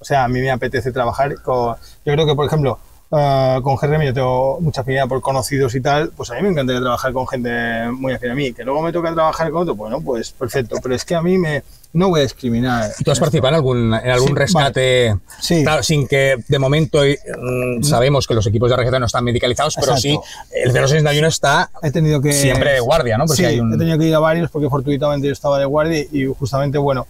o 0.00 0.04
sea, 0.04 0.24
a 0.24 0.28
mí 0.28 0.40
me 0.40 0.50
apetece 0.50 0.90
trabajar 0.92 1.40
con, 1.42 1.76
yo 2.04 2.12
creo 2.12 2.26
que, 2.26 2.34
por 2.34 2.46
ejemplo, 2.46 2.78
eh, 3.12 3.58
con 3.62 3.76
Jeremy 3.76 4.06
yo 4.06 4.14
tengo 4.14 4.60
mucha 4.60 4.80
afinidad 4.82 5.08
por 5.08 5.20
conocidos 5.20 5.74
y 5.74 5.80
tal, 5.80 6.10
pues 6.16 6.30
a 6.30 6.34
mí 6.36 6.42
me 6.42 6.48
encantaría 6.50 6.80
trabajar 6.80 7.12
con 7.12 7.26
gente 7.28 7.50
muy 7.92 8.12
afín 8.12 8.30
a 8.30 8.34
mí, 8.34 8.52
que 8.52 8.64
luego 8.64 8.82
me 8.82 8.92
toca 8.92 9.12
trabajar 9.12 9.50
con 9.50 9.62
otro, 9.62 9.74
bueno, 9.74 10.00
pues 10.00 10.30
perfecto, 10.32 10.76
pero 10.82 10.94
es 10.94 11.04
que 11.04 11.16
a 11.16 11.20
mí 11.22 11.36
me, 11.36 11.62
no 11.92 12.08
voy 12.08 12.20
a 12.20 12.22
discriminar. 12.22 12.88
¿Y 13.00 13.02
tú 13.02 13.10
has 13.10 13.18
participado 13.18 13.48
en 13.48 13.54
algún, 13.56 13.94
en 13.94 14.10
algún 14.10 14.28
Sí, 14.28 14.34
rescate? 14.34 15.16
Sí. 15.40 15.62
Claro, 15.64 15.82
sin 15.82 16.06
que 16.06 16.36
de 16.46 16.58
momento 16.60 17.02
eh, 17.04 17.18
mm, 17.36 17.82
sabemos 17.82 18.28
que 18.28 18.34
los 18.34 18.46
equipos 18.46 18.70
de 18.70 18.76
RGT 18.76 19.00
no 19.00 19.06
están 19.06 19.24
medicalizados, 19.24 19.74
pero 19.74 19.96
sí, 19.96 20.10
Exacto. 20.14 20.54
el 20.54 20.72
061 20.72 21.26
está 21.26 21.68
he 21.82 21.90
tenido 21.90 22.20
que 22.22 22.32
siempre 22.32 22.74
de 22.74 22.80
guardia, 22.80 23.18
¿no? 23.18 23.26
Por 23.26 23.34
sí, 23.36 23.44
hay 23.44 23.58
un- 23.58 23.74
he 23.74 23.76
tenido 23.76 23.98
que 23.98 24.04
ir 24.04 24.14
a 24.14 24.20
varios 24.20 24.48
porque 24.52 24.68
fortuitamente 24.70 25.26
yo 25.26 25.32
estaba 25.32 25.58
de 25.58 25.64
guardia 25.64 26.06
y 26.12 26.26
justamente, 26.26 26.78
bueno, 26.78 27.08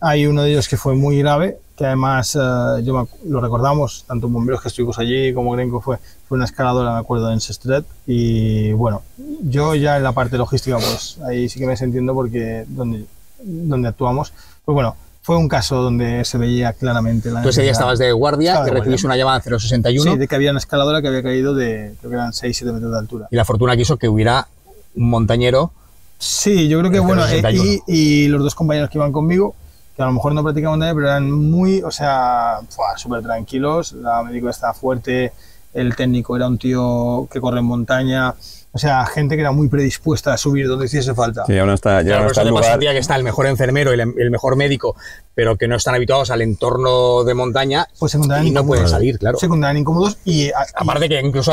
hay 0.00 0.26
uno 0.26 0.42
de 0.42 0.50
ellos 0.50 0.68
que 0.68 0.76
fue 0.76 0.94
muy 0.94 1.18
grave, 1.20 1.56
que 1.82 1.86
además 1.86 2.38
eh, 2.40 2.84
yo 2.84 2.94
me 2.94 3.08
lo 3.28 3.40
recordamos, 3.40 4.04
tanto 4.06 4.28
bomberos 4.28 4.62
que 4.62 4.68
estuvimos 4.68 5.00
allí 5.00 5.34
como 5.34 5.50
Grenco 5.50 5.80
fue, 5.80 5.98
fue 6.28 6.36
una 6.36 6.44
escaladora, 6.44 6.92
me 6.92 7.00
acuerdo, 7.00 7.32
en 7.32 7.40
Sestret. 7.40 7.84
Y 8.06 8.70
bueno, 8.70 9.02
yo 9.42 9.74
ya 9.74 9.96
en 9.96 10.04
la 10.04 10.12
parte 10.12 10.38
logística, 10.38 10.76
pues 10.76 11.18
ahí 11.26 11.48
sí 11.48 11.58
que 11.58 11.66
me 11.66 11.72
entiendo 11.72 12.14
porque 12.14 12.64
donde, 12.68 13.04
donde 13.42 13.88
actuamos, 13.88 14.32
pues 14.64 14.74
bueno, 14.74 14.94
fue 15.22 15.36
un 15.36 15.48
caso 15.48 15.82
donde 15.82 16.24
se 16.24 16.38
veía 16.38 16.72
claramente 16.72 17.32
la 17.32 17.42
Tú 17.42 17.48
ese 17.48 17.62
día 17.62 17.72
estabas 17.72 17.98
de 17.98 18.12
guardia 18.12 18.52
Estaba 18.52 18.66
de 18.66 18.70
recibiste 18.74 19.06
una 19.08 19.16
llamada 19.16 19.40
061 19.40 20.12
Sí, 20.12 20.18
de 20.18 20.28
que 20.28 20.36
había 20.36 20.50
una 20.52 20.60
escaladora 20.60 21.02
que 21.02 21.08
había 21.08 21.24
caído 21.24 21.52
de, 21.52 21.96
creo 21.98 22.10
que 22.10 22.16
eran 22.16 22.30
6-7 22.30 22.72
metros 22.72 22.92
de 22.92 22.98
altura. 22.98 23.26
y 23.28 23.34
la 23.34 23.44
fortuna 23.44 23.76
quiso 23.76 23.96
que 23.96 24.08
hubiera 24.08 24.46
un 24.94 25.10
montañero 25.10 25.72
Sí, 26.18 26.68
yo 26.68 26.78
creo 26.78 26.92
que 26.92 27.00
bueno, 27.00 27.24
eh, 27.24 27.42
61. 27.42 27.82
y, 27.88 27.92
y 28.24 28.28
los 28.28 28.40
dos 28.44 28.54
compañeros 28.54 28.88
que 28.88 28.98
iban 28.98 29.10
conmigo, 29.10 29.56
que 29.96 30.02
a 30.02 30.06
lo 30.06 30.12
mejor 30.12 30.34
no 30.34 30.42
practicaban 30.42 30.78
montaña, 30.78 30.94
pero 30.94 31.06
eran 31.08 31.30
muy, 31.30 31.82
o 31.82 31.90
sea, 31.90 32.60
súper 32.96 33.22
tranquilos. 33.22 33.92
La 33.92 34.22
médico 34.22 34.48
estaba 34.48 34.72
fuerte, 34.74 35.32
el 35.74 35.94
técnico 35.96 36.36
era 36.36 36.46
un 36.48 36.58
tío 36.58 37.28
que 37.30 37.40
corre 37.40 37.58
en 37.60 37.66
montaña, 37.66 38.34
o 38.74 38.78
sea, 38.78 39.04
gente 39.04 39.34
que 39.34 39.42
era 39.42 39.52
muy 39.52 39.68
predispuesta 39.68 40.32
a 40.32 40.38
subir 40.38 40.66
donde 40.66 40.86
hiciese 40.86 41.14
falta. 41.14 41.44
Sí, 41.44 41.54
ya 41.54 41.66
no 41.66 41.74
está, 41.74 42.00
ya 42.00 42.06
Claro, 42.08 42.20
no 42.20 42.24
por 42.24 42.30
está 42.30 42.40
eso 42.42 42.48
el 42.48 42.54
pasa 42.54 42.78
día 42.78 42.92
que 42.92 42.98
está 42.98 43.16
el 43.16 43.22
mejor 43.24 43.46
enfermero 43.46 43.90
y 43.90 44.00
el, 44.00 44.14
el 44.16 44.30
mejor 44.30 44.56
médico, 44.56 44.96
pero 45.34 45.56
que 45.56 45.68
no 45.68 45.76
están 45.76 45.94
habituados 45.94 46.30
al 46.30 46.40
entorno 46.40 47.22
de 47.24 47.34
montaña 47.34 47.86
Pues 47.98 48.12
se 48.12 48.18
y 48.18 48.50
no 48.50 48.60
incómodos. 48.60 48.66
pueden 48.66 48.88
salir, 48.88 49.18
claro. 49.18 49.38
Se 49.38 49.44
encontraban 49.44 49.76
incómodos 49.76 50.16
y, 50.24 50.46
a- 50.48 50.62
y- 50.62 50.72
Aparte 50.74 51.06
que 51.10 51.20
incluso 51.20 51.52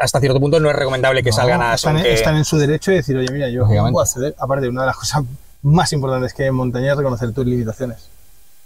hasta 0.00 0.20
cierto 0.20 0.38
punto 0.38 0.60
no 0.60 0.70
es 0.70 0.76
recomendable 0.76 1.24
que 1.24 1.30
no, 1.30 1.36
salgan 1.36 1.60
a 1.60 1.74
están, 1.74 2.00
que- 2.00 2.12
están 2.14 2.36
en 2.36 2.44
su 2.44 2.56
derecho 2.56 2.92
de 2.92 2.98
decir, 2.98 3.16
oye, 3.16 3.32
mira, 3.32 3.48
yo 3.48 3.62
no 3.66 3.90
puedo 3.90 4.00
acceder. 4.02 4.36
Aparte, 4.38 4.68
una 4.68 4.82
de 4.82 4.86
las 4.86 4.96
cosas 4.96 5.24
más 5.62 5.92
importantes 5.92 6.32
que 6.34 6.42
hay 6.44 6.48
en 6.48 6.54
montaña 6.54 6.92
es 6.92 6.96
reconocer 6.98 7.32
tus 7.32 7.44
limitaciones. 7.46 8.08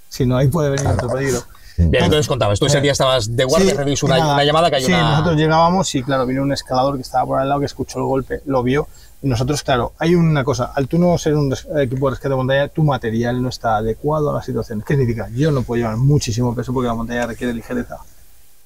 Si 0.08 0.24
no, 0.26 0.36
ahí 0.36 0.48
puede 0.48 0.70
venir 0.70 0.86
otro 0.86 1.08
peligro. 1.08 1.42
Bien, 1.76 2.04
entonces 2.04 2.28
contabas, 2.28 2.60
tú 2.60 2.66
ese 2.66 2.80
día 2.80 2.92
estabas 2.92 3.34
de 3.34 3.44
guardia, 3.44 3.74
Sí, 3.96 4.04
una, 4.06 4.34
una 4.34 4.44
llamada 4.44 4.70
que 4.70 4.76
hay 4.76 4.84
sí, 4.84 4.92
una... 4.92 5.10
nosotros 5.10 5.36
llegábamos 5.36 5.92
y 5.96 6.04
claro, 6.04 6.24
vino 6.24 6.42
un 6.42 6.52
escalador 6.52 6.94
que 6.94 7.02
estaba 7.02 7.26
por 7.26 7.40
al 7.40 7.48
lado 7.48 7.58
que 7.60 7.66
escuchó 7.66 7.98
el 7.98 8.04
golpe, 8.04 8.42
lo 8.46 8.62
vio. 8.62 8.86
Y 9.22 9.26
nosotros, 9.26 9.62
claro, 9.64 9.92
hay 9.98 10.14
una 10.14 10.44
cosa, 10.44 10.70
al 10.72 10.86
tú 10.86 10.98
no 10.98 11.18
ser 11.18 11.34
un 11.34 11.50
res- 11.50 11.66
equipo 11.80 12.06
de 12.06 12.10
rescate 12.12 12.28
de 12.28 12.36
montaña, 12.36 12.68
tu 12.68 12.84
material 12.84 13.42
no 13.42 13.48
está 13.48 13.78
adecuado 13.78 14.30
a 14.30 14.34
la 14.34 14.42
situación. 14.42 14.84
¿Qué 14.86 14.94
significa? 14.94 15.28
Yo 15.34 15.50
no 15.50 15.62
puedo 15.62 15.80
llevar 15.80 15.96
muchísimo 15.96 16.54
peso 16.54 16.72
porque 16.72 16.86
la 16.86 16.94
montaña 16.94 17.26
requiere 17.26 17.52
ligereza. 17.52 17.96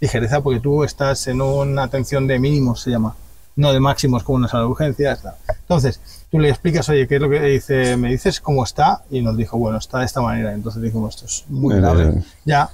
Ligereza 0.00 0.42
porque 0.42 0.60
tú 0.60 0.84
estás 0.84 1.26
en 1.28 1.40
una 1.40 1.84
atención 1.84 2.26
de 2.26 2.38
mínimos, 2.38 2.82
se 2.82 2.90
llama, 2.90 3.16
no 3.56 3.72
de 3.72 3.80
máximos 3.80 4.22
como 4.22 4.36
una 4.36 4.48
sala 4.48 4.64
de 4.64 4.68
urgencias. 4.68 5.20
Entonces, 5.60 6.00
tú 6.30 6.38
le 6.38 6.48
explicas, 6.50 6.88
oye, 6.88 7.06
¿qué 7.08 7.16
es 7.16 7.20
lo 7.20 7.28
que 7.30 7.40
dice? 7.40 7.96
Me 7.96 8.10
dices 8.10 8.40
cómo 8.40 8.64
está 8.64 9.02
y 9.10 9.22
nos 9.22 9.36
dijo, 9.36 9.56
bueno, 9.58 9.78
está 9.78 9.98
de 10.00 10.06
esta 10.06 10.20
manera. 10.20 10.52
Entonces 10.52 10.82
dijimos, 10.82 11.14
esto 11.14 11.26
es 11.26 11.44
muy 11.48 11.74
Eh, 11.74 11.78
grave. 11.78 12.22
Ya 12.44 12.70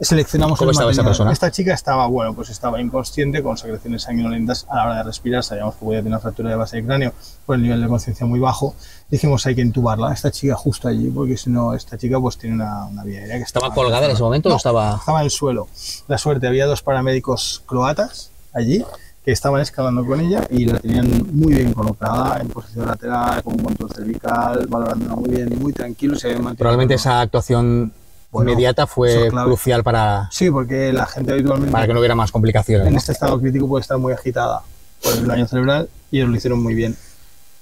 seleccionamos 0.00 0.58
¿Cómo 0.58 0.70
el 0.70 0.74
estaba 0.74 0.90
esa 0.90 1.02
material. 1.02 1.10
persona? 1.10 1.32
Esta 1.32 1.50
chica 1.50 1.72
estaba, 1.72 2.06
bueno, 2.08 2.34
pues 2.34 2.50
estaba 2.50 2.80
inconsciente, 2.80 3.42
con 3.42 3.56
secreciones 3.56 4.02
sanguinolentas 4.02 4.66
a 4.68 4.76
la 4.76 4.84
hora 4.86 4.96
de 4.96 5.02
respirar. 5.04 5.44
Sabíamos 5.44 5.76
que 5.76 5.84
podía 5.84 6.00
tener 6.00 6.12
una 6.12 6.18
fractura 6.20 6.50
de 6.50 6.56
base 6.56 6.76
de 6.78 6.84
cráneo 6.84 7.12
por 7.46 7.56
el 7.56 7.62
nivel 7.62 7.80
de 7.80 7.88
conciencia 7.88 8.26
muy 8.26 8.40
bajo. 8.40 8.74
Dijimos, 9.10 9.46
hay 9.46 9.54
que 9.54 9.60
intubarla, 9.60 10.12
esta 10.12 10.30
chica 10.30 10.56
justo 10.56 10.88
allí, 10.88 11.10
porque 11.10 11.36
si 11.36 11.48
no, 11.50 11.74
esta 11.74 11.96
chica 11.96 12.18
pues 12.20 12.36
tiene 12.38 12.56
una, 12.56 12.86
una 12.86 13.04
vía 13.04 13.20
aérea 13.20 13.36
que 13.36 13.42
¿Estaba 13.44 13.72
colgada 13.72 14.06
en 14.06 14.12
ese 14.12 14.22
momento 14.22 14.48
No, 14.48 14.56
o 14.56 14.58
estaba...? 14.58 14.96
estaba 14.98 15.20
en 15.20 15.24
el 15.26 15.30
suelo. 15.30 15.68
La 16.08 16.18
suerte, 16.18 16.46
había 16.48 16.66
dos 16.66 16.82
paramédicos 16.82 17.62
croatas 17.66 18.30
allí 18.52 18.84
que 19.24 19.32
estaban 19.32 19.62
escalando 19.62 20.04
con 20.04 20.20
ella 20.20 20.46
y 20.50 20.66
la 20.66 20.78
tenían 20.78 21.26
muy 21.32 21.54
bien 21.54 21.72
colocada 21.72 22.40
en 22.40 22.48
posición 22.48 22.86
lateral, 22.86 23.42
con 23.42 23.54
un 23.54 23.60
control 23.64 23.90
cervical, 23.90 24.66
valorándola 24.68 25.14
muy 25.16 25.30
bien 25.30 25.50
y 25.50 25.56
muy 25.56 25.72
tranquilo. 25.72 26.16
Se 26.16 26.34
Probablemente 26.34 26.94
esa 26.94 27.22
actuación 27.22 27.92
Bueno, 28.30 28.50
inmediata 28.50 28.86
fue 28.86 29.30
crucial 29.30 29.82
para, 29.82 30.28
Sí, 30.30 30.50
porque 30.50 30.92
la 30.92 31.06
gente 31.06 31.32
habitualmente 31.32 31.72
para 31.72 31.86
que 31.86 31.94
no 31.94 32.00
hubiera 32.00 32.14
más 32.14 32.30
complicaciones. 32.30 32.86
en 32.86 32.96
este 32.96 33.12
estado 33.12 33.40
crítico 33.40 33.66
puede 33.66 33.80
estar 33.80 33.96
muy 33.96 34.12
agitada 34.12 34.60
por 35.02 35.14
el 35.14 35.26
daño 35.26 35.46
cerebral 35.46 35.88
y 36.10 36.18
ellos 36.18 36.28
lo 36.28 36.36
hicieron 36.36 36.62
muy 36.62 36.74
bien. 36.74 36.94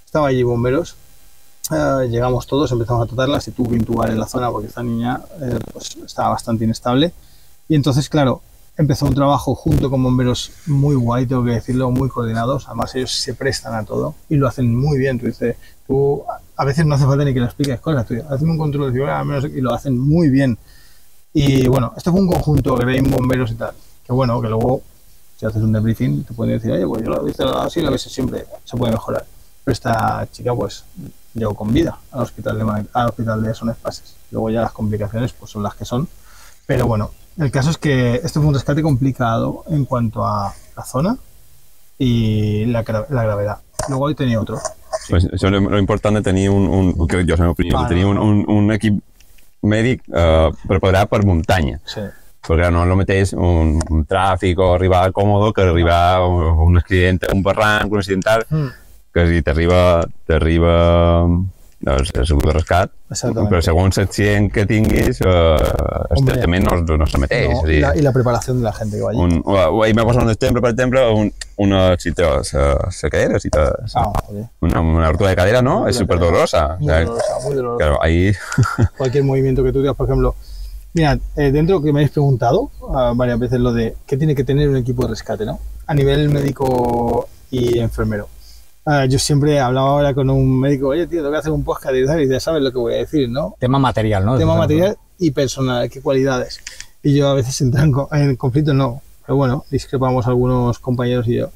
Estaba 0.05 0.29
allí 0.29 0.43
bomberos, 0.43 0.97
eh, 1.71 2.09
llegamos 2.11 2.49
todos, 2.49 2.73
empezamos 2.73 3.05
a 3.05 3.07
tratarla, 3.07 3.41
se 3.41 3.53
tuvo 3.53 3.71
que 3.71 3.77
intubar 3.77 4.11
en 4.11 4.19
la 4.19 4.27
zona 4.27 4.51
porque 4.51 4.67
esta 4.67 4.83
niña 4.83 5.21
eh, 5.41 5.59
pues, 5.73 5.97
estaba 6.05 6.31
bastante 6.31 6.65
inestable 6.65 7.13
y 7.69 7.77
entonces, 7.77 8.09
claro, 8.09 8.43
empezó 8.77 9.07
un 9.07 9.15
trabajo 9.15 9.55
junto 9.55 9.91
con 9.91 10.03
bomberos 10.03 10.53
muy 10.67 10.95
guay, 10.95 11.27
tengo 11.27 11.45
que 11.45 11.53
decirlo, 11.53 11.91
muy 11.91 12.09
coordinados, 12.09 12.67
además 12.67 12.95
ellos 12.95 13.13
se 13.13 13.35
prestan 13.35 13.75
a 13.75 13.85
todo 13.85 14.15
y 14.29 14.37
lo 14.37 14.49
hacen 14.49 14.75
muy 14.75 14.99
bien, 14.99 15.19
tú 15.19 15.27
dices, 15.27 15.57
tú 15.87 16.23
a 16.57 16.65
veces 16.65 16.87
no 16.87 16.95
hace 16.95 17.05
falta 17.05 17.25
ni 17.25 17.35
que 17.35 17.41
le 17.41 17.47
expliques 17.47 17.81
cosas, 17.81 18.07
tú 18.07 18.15
hazme 18.29 18.51
un 18.51 18.59
control 18.59 18.93
de 18.93 19.11
al 19.11 19.27
menos, 19.27 19.45
y 19.45 19.61
lo 19.61 19.73
hacen 19.73 19.99
muy 19.99 20.31
bien. 20.31 20.59
Y 21.35 21.67
bueno, 21.67 21.95
esto 21.97 22.13
fue 22.13 22.21
un 22.21 22.29
conjunto 22.29 22.77
veis 22.77 23.03
bomberos 23.11 23.51
y 23.53 23.55
tal, 23.55 23.75
que 24.05 24.13
bueno, 24.13 24.41
que 24.41 24.49
luego 24.49 24.83
si 25.43 25.47
haces 25.47 25.63
un 25.63 25.73
debriefing, 25.73 26.23
te 26.23 26.35
pueden 26.35 26.55
decir, 26.55 26.71
oye, 26.71 26.87
pues 26.87 27.03
yo 27.03 27.11
lo 27.11 27.29
hice 27.29 27.43
así, 27.43 27.81
lo 27.81 27.93
hice 27.93 28.09
siempre, 28.09 28.47
se 28.65 28.77
puede 28.77 28.93
mejorar. 28.93 29.27
Pero 29.65 29.73
esta 29.73 30.29
chica, 30.31 30.55
pues, 30.55 30.85
llegó 31.35 31.53
con 31.55 31.73
vida 31.73 31.99
al 32.13 32.23
hospital 32.23 32.59
de, 32.59 32.87
al 32.93 33.09
hospital 33.09 33.43
de 33.43 33.53
Son 33.53 33.69
Espases. 33.69 34.15
Luego 34.31 34.51
ya 34.51 34.61
las 34.61 34.71
complicaciones, 34.71 35.33
pues, 35.33 35.51
son 35.51 35.65
las 35.65 35.75
que 35.75 35.85
son. 35.85 36.09
Pero 36.65 36.87
bueno, 36.87 37.11
el 37.39 37.51
caso 37.51 37.71
es 37.71 37.79
que 37.79 38.17
este 38.17 38.39
fue 38.41 38.47
un 38.49 38.55
rescate 38.55 38.83
complicado 38.83 39.65
en 39.69 39.85
cuanto 39.85 40.25
a 40.27 40.53
la 40.77 40.85
zona 40.85 41.17
y 41.99 42.65
la, 42.67 42.85
gra- 42.85 43.07
la 43.11 43.23
gravedad. 43.25 43.59
Luego 43.89 44.05
hoy 44.05 44.15
tenía 44.15 44.41
otro. 44.41 44.59
Sí. 44.59 45.11
Pues 45.11 45.25
és 45.33 45.43
lo 45.43 45.79
important 45.79 46.15
de 46.17 46.23
tenir 46.23 46.51
un, 46.51 46.69
un 46.69 47.09
que 47.09 47.17
jo 47.25 47.33
és 47.35 47.39
la 47.41 47.45
meva 47.49 47.53
opinió, 47.53 47.79
Ah, 47.79 47.89
tenir 47.89 48.05
un, 48.07 48.15
no, 48.17 48.25
un, 48.25 48.45
un 48.49 48.73
equip 48.73 49.01
mèdic 49.63 50.03
eh, 50.13 50.51
preparat 50.69 51.09
per 51.11 51.25
muntanya. 51.27 51.81
Sí. 51.85 52.01
Perquè 52.43 52.71
no 52.71 52.83
és 52.85 52.91
el 52.91 52.97
mateix 52.99 53.33
un, 53.35 53.77
un 53.91 54.05
tràfic 54.07 54.59
o 54.59 54.73
arribar 54.75 55.11
còmode 55.13 55.53
que 55.55 55.63
arribar 55.63 55.99
a 56.19 56.27
un, 56.27 56.45
un 56.69 56.77
accident, 56.79 57.21
un 57.33 57.43
barranc, 57.43 57.91
un 57.91 57.99
accidental, 57.99 58.47
Mm. 58.51 58.69
que 59.15 59.27
si 59.29 59.43
t'arriba 59.43 60.05
t'arriba 61.83 62.23
el, 62.23 62.49
el 62.49 62.55
rescat, 62.55 62.91
però 63.51 63.61
segons 63.65 63.99
l'accident 63.99 64.49
que 64.55 64.65
tinguis, 64.67 65.21
eh, 65.21 65.31
el 66.17 66.25
tractament 66.29 66.65
no, 66.69 66.77
no 66.97 67.05
és 67.09 67.15
el 67.15 67.21
mateix. 67.25 67.49
No, 67.51 67.67
és 67.69 67.83
a 67.85 67.89
la, 67.89 67.97
y 67.99 68.03
la 68.03 68.13
preparación 68.13 68.59
de 68.59 68.65
la 68.65 68.73
gente 68.73 68.97
que 68.97 69.03
va 69.03 69.11
allí. 69.11 69.21
un, 69.21 69.43
ahir 69.85 69.95
m'ha 69.99 70.05
passat 70.07 70.23
un 70.23 70.31
exemple, 70.31 70.63
per 70.63 70.71
exemple, 70.71 71.05
un, 71.11 71.33
una, 71.57 71.97
te, 71.97 72.23
la, 72.23 72.41
la 73.03 73.11
cadera, 73.11 73.41
si 73.41 73.51
te, 73.51 73.61
Ah, 73.95 74.13
una, 74.61 74.81
una 74.81 75.11
rotura 75.11 75.31
de 75.31 75.37
cadera, 75.37 75.63
¿no? 75.63 75.87
Es 75.89 75.97
súper 75.97 76.19
dolorosa. 76.19 76.75
O 76.75 76.79
Muy 76.79 76.87
sea, 76.89 77.01
dolorosa, 77.05 77.35
muy 77.45 77.55
dolorosa. 77.55 77.79
claro, 77.85 78.03
ahí 78.03 78.33
cualquier 78.97 79.25
movimiento 79.25 79.63
que 79.65 79.73
tú 79.73 79.81
digas, 79.81 79.97
por 79.97 80.07
ejemplo, 80.09 80.35
mira, 80.95 81.19
eh, 81.37 81.51
dentro 81.51 81.81
que 81.83 81.93
me 81.93 82.01
habéis 82.01 82.11
preguntado 82.13 82.71
ah, 82.95 83.13
varias 83.15 83.39
veces 83.39 83.61
lo 83.61 83.73
de 83.73 83.97
qué 84.07 84.17
tiene 84.17 84.35
que 84.35 84.45
tener 84.45 84.69
un 84.69 84.77
equipo 84.77 85.03
de 85.03 85.09
rescate, 85.11 85.45
¿no? 85.45 85.59
A 85.87 85.95
nivel 85.95 86.29
médico 86.29 87.29
y 87.51 87.79
enfermero. 87.79 88.29
Ah, 88.85 89.07
yo 89.07 89.19
siempre 89.19 89.61
hablaba 89.61 89.91
ahora 89.91 90.13
con 90.15 90.29
un 90.29 90.59
médico, 90.59 90.89
oye, 90.89 91.07
tío, 91.07 91.21
tengo 91.21 91.31
que 91.33 91.39
hacer 91.39 91.53
un 91.53 91.63
podcast 91.63 91.95
y 91.95 92.05
tal", 92.05 92.21
y 92.23 92.29
ya 92.29 92.41
sabes 92.41 92.63
lo 92.63 92.73
que 92.73 92.79
voy 92.79 92.95
a 92.95 92.97
decir, 92.99 93.29
¿no? 93.29 93.55
Tema 93.61 93.79
material, 93.79 94.25
¿no? 94.25 94.37
Tema 94.39 94.57
material 94.57 94.97
y 95.19 95.31
personal, 95.31 95.89
qué 95.89 96.01
cualidades. 96.01 96.61
Y 97.03 97.15
yo 97.15 97.29
a 97.29 97.35
veces 97.35 97.61
entro 97.61 97.83
en, 97.83 97.93
co- 97.93 98.09
en 98.13 98.35
conflicto, 98.37 98.75
no. 98.75 99.01
Pero 99.25 99.37
bueno, 99.37 99.65
discrepamos 99.71 100.27
algunos 100.27 100.79
compañeros 100.81 101.29
y 101.29 101.35
yo. 101.37 101.51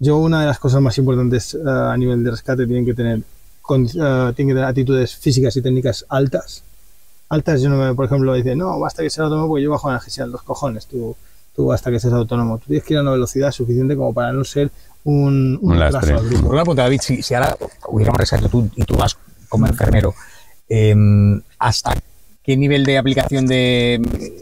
Yo 0.00 0.16
una 0.18 0.40
de 0.40 0.46
las 0.46 0.58
cosas 0.58 0.80
más 0.80 0.98
importantes 0.98 1.54
eh, 1.54 1.58
a 1.64 1.96
nivel 1.96 2.24
de 2.24 2.32
rescate 2.32 2.66
tienen 2.66 2.84
que 2.84 2.94
tener, 2.94 3.20
con- 3.62 3.86
tienen 3.86 4.34
que 4.34 4.44
tener 4.44 4.64
actitudes 4.64 5.14
físicas 5.14 5.56
y 5.56 5.62
técnicas 5.62 6.04
altas. 6.08 6.64
Altas, 7.28 7.62
yo 7.62 7.68
no 7.70 7.76
me, 7.76 7.94
por 7.94 8.06
ejemplo, 8.06 8.34
dice, 8.34 8.56
no, 8.56 8.78
basta 8.80 9.02
que 9.02 9.10
seas 9.10 9.24
autónomo 9.26 9.48
porque 9.48 9.62
yo 9.62 9.70
bajo 9.70 9.88
analgesia, 9.88 10.26
los 10.26 10.42
cojones, 10.42 10.86
tú, 10.86 11.16
tú 11.54 11.66
basta 11.66 11.90
que 11.92 12.00
seas 12.00 12.12
autónomo. 12.14 12.58
Tú 12.58 12.64
tienes 12.66 12.84
que 12.84 12.94
ir 12.94 12.98
a 12.98 13.02
una 13.02 13.12
velocidad 13.12 13.52
suficiente 13.52 13.96
como 13.96 14.12
para 14.12 14.32
no 14.32 14.42
ser 14.44 14.70
un, 15.04 15.58
un 15.60 15.78
lastre. 15.78 16.14
al 16.14 16.28
grupo. 16.28 16.48
Una 16.48 16.62
pregunta, 16.62 16.82
David, 16.82 17.00
si, 17.02 17.22
si 17.22 17.34
ahora 17.34 17.56
hubiera 17.88 18.10
un 18.10 18.18
rescate 18.18 18.48
tú, 18.48 18.68
y 18.74 18.84
tú 18.84 18.96
vas 18.96 19.16
como 19.48 19.66
enfermero, 19.66 20.14
eh, 20.68 20.94
hasta 21.58 21.94
qué 22.42 22.56
nivel 22.58 22.84
de 22.84 22.98
aplicación 22.98 23.46
de, 23.46 24.00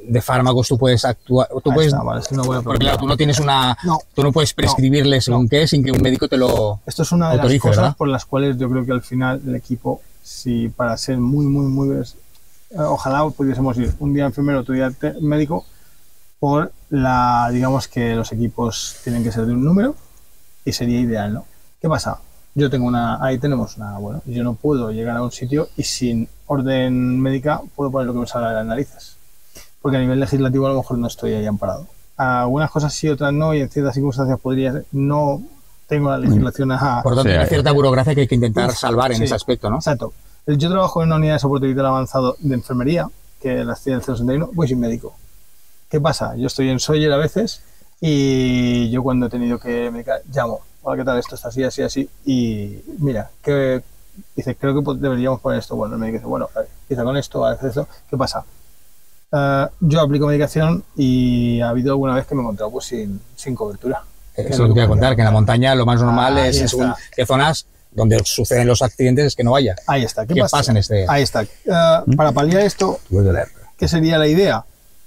de 0.09 0.22
fármacos 0.22 0.68
tú 0.68 0.77
puedes 0.77 1.05
actuar. 1.05 1.48
Tú 1.48 1.70
Ahí 1.70 1.75
puedes, 1.75 1.92
está, 1.92 2.03
vale, 2.03 2.20
es 2.20 2.33
una 2.33 2.42
buena 2.42 2.62
porque 2.62 2.81
claro, 2.81 2.98
tú 2.98 3.07
no 3.07 3.16
tienes 3.16 3.38
una. 3.38 3.77
No. 3.85 3.98
Tú 4.14 4.22
no 4.22 4.33
puedes 4.33 4.53
prescribirle 4.55 5.20
según 5.20 5.48
qué 5.48 5.66
sin 5.68 5.85
que 5.85 5.92
un 5.92 6.03
médico 6.03 6.29
te 6.29 6.37
lo. 6.37 6.81
Esto 6.85 7.03
es 7.03 7.12
una 7.12 7.29
de 7.29 7.35
Autorice, 7.37 7.55
las 7.55 7.62
cosas 7.62 7.83
¿verdad? 7.83 7.96
por 7.96 8.09
las 8.09 8.25
cuales 8.25 8.57
yo 8.59 8.68
creo 8.68 8.85
que 8.85 8.92
al 8.92 9.03
final 9.03 9.40
el 9.46 9.55
equipo, 9.55 10.01
si 10.22 10.68
para 10.68 10.96
ser 10.96 11.18
muy, 11.18 11.46
muy, 11.46 11.66
muy... 11.66 12.03
Ojalá 12.75 13.29
pudiésemos 13.31 13.77
ir 13.77 13.92
un 14.01 14.14
día 14.14 14.25
enfermero, 14.25 14.61
otro 14.61 14.75
día 14.75 14.90
médico, 15.20 15.66
por 16.40 16.72
la, 16.88 17.51
digamos 17.53 17.87
que 17.87 18.14
los 18.14 18.33
equipos 18.33 18.96
tienen 19.05 19.22
que 19.22 19.31
ser 19.31 19.46
de 19.46 19.53
un 19.53 19.62
número 19.62 19.94
y 20.64 20.72
sería 20.72 21.01
ideal, 21.01 21.35
¿no? 21.35 21.44
¿Qué 21.81 21.88
pasa? 21.88 22.18
Yo 22.55 22.68
tengo 22.68 22.87
una, 22.87 23.22
ahí 23.25 23.38
tenemos 23.38 23.77
una, 23.77 23.98
bueno, 23.98 24.22
yo 24.27 24.44
no 24.44 24.55
puedo 24.55 24.90
llegar 24.90 25.16
a 25.16 25.22
un 25.22 25.33
sitio 25.33 25.68
y 25.77 25.85
sin 25.85 26.29
orden 26.46 27.20
médica 27.20 27.62
puedo 27.75 27.90
poner 27.90 28.07
lo 28.07 28.12
que 28.12 28.20
me 28.20 28.27
salga 28.27 28.51
de 28.51 28.55
las 28.57 28.66
narices. 28.66 29.16
Porque 29.81 29.96
a 29.96 30.01
nivel 30.01 30.20
legislativo 30.20 30.66
a 30.66 30.70
lo 30.70 30.77
mejor 30.77 30.98
no 30.98 31.07
estoy 31.07 31.33
ahí 31.33 31.46
amparado. 31.46 31.87
Algunas 32.16 32.70
cosas 32.70 32.92
sí, 32.92 33.09
otras 33.09 33.33
no, 33.33 33.55
y 33.55 33.61
en 33.61 33.70
ciertas 33.70 33.94
circunstancias 33.94 34.38
podría 34.38 34.72
ser. 34.72 34.87
No 34.92 35.42
tengo 35.88 36.11
la 36.11 36.18
legislación 36.18 36.70
a, 36.72 37.03
Por 37.03 37.14
tanto, 37.14 37.31
Sí, 37.31 37.37
hay 37.37 37.46
cierta 37.46 37.72
burocracia 37.72 38.14
que 38.14 38.22
hay 38.22 38.29
que 38.29 38.35
intentar 38.35 38.72
salvar 38.72 39.11
en 39.12 39.18
sí. 39.18 39.25
ese 39.25 39.35
aspecto, 39.35 39.68
¿no? 39.70 39.77
Exacto. 39.77 40.12
Yo 40.46 40.70
trabajo 40.70 41.03
en 41.03 41.09
una 41.09 41.16
unidad 41.16 41.35
de 41.35 41.38
soporte 41.38 41.66
vital 41.66 41.87
avanzado 41.87 42.37
de 42.38 42.55
enfermería, 42.55 43.09
que 43.40 43.64
la 43.64 43.77
en 43.85 43.94
el 43.94 44.03
061, 44.03 44.51
voy 44.53 44.68
sin 44.68 44.79
médico. 44.79 45.14
¿Qué 45.88 46.01
pasa? 46.01 46.37
Yo 46.37 46.46
estoy 46.46 46.68
en 46.68 46.81
Sawyer 46.81 47.12
a 47.12 47.16
veces 47.16 47.62
y 48.05 48.91
yo 48.91 49.01
cuando 49.01 49.27
he 49.27 49.31
tenido 49.31 49.61
que 49.61 49.88
medicar, 49.93 50.23
llamo, 50.35 50.61
hola, 50.83 50.97
¿qué 50.97 51.05
tal? 51.05 51.19
Esto 51.21 51.37
está 51.37 51.49
así, 51.49 51.62
así, 51.62 51.83
así. 51.83 52.11
Y 52.27 52.83
mira, 52.99 53.31
que 53.41 53.81
dice, 54.35 54.57
creo 54.57 54.75
que 54.75 54.99
deberíamos 54.99 55.41
poner 55.41 55.61
esto. 55.61 55.77
Bueno, 55.77 55.95
el 55.95 56.01
médico 56.01 56.19
dice, 56.19 56.27
bueno, 56.27 56.49
a 56.53 56.59
ver, 56.59 56.69
empieza 56.83 57.05
con 57.05 57.17
esto, 57.17 57.47
hace 57.47 57.69
esto. 57.69 57.87
¿Qué 58.11 58.17
pasa? 58.17 58.45
Eh, 59.31 59.67
yo 59.79 60.01
aplico 60.01 60.27
medicación 60.27 60.83
y 60.97 61.61
ha 61.61 61.69
habido 61.69 61.93
alguna 61.93 62.17
vez 62.17 62.27
que 62.27 62.35
me 62.35 62.41
he 62.41 62.43
encontrado 62.43 62.73
pues 62.73 62.87
sin, 62.87 63.21
sin 63.37 63.55
cobertura. 63.55 64.03
Eso 64.35 64.49
es 64.49 64.59
lo 64.59 64.67
que 64.67 64.73
te 64.73 64.81
voy 64.81 64.85
a 64.85 64.88
contar, 64.88 65.15
que 65.15 65.21
en 65.21 65.27
la 65.27 65.31
montaña 65.31 65.73
lo 65.77 65.87
más 65.87 66.03
normal 66.03 66.38
es 66.38 66.59
en 66.59 66.65
está. 66.65 66.77
según 66.77 66.95
qué 67.15 67.25
zonas 67.25 67.67
donde 67.93 68.19
suceden 68.25 68.67
los 68.67 68.83
accidentes 68.83 69.27
es 69.27 69.37
que 69.37 69.45
no 69.45 69.53
vaya. 69.53 69.77
Ahí 69.87 70.03
está. 70.03 70.27
¿Qué, 70.27 70.35
¿Qué 70.35 70.41
pasa? 70.41 70.57
pasa 70.57 70.71
en 70.73 70.79
este? 70.79 71.07
Ahí 71.09 71.23
está. 71.23 71.43
Eh, 71.43 71.49
para 72.17 72.33
paliar 72.33 72.62
esto, 72.62 72.99
¿Qué 73.77 73.87
sería 73.87 74.19
la 74.19 74.27
idea? 74.27 74.65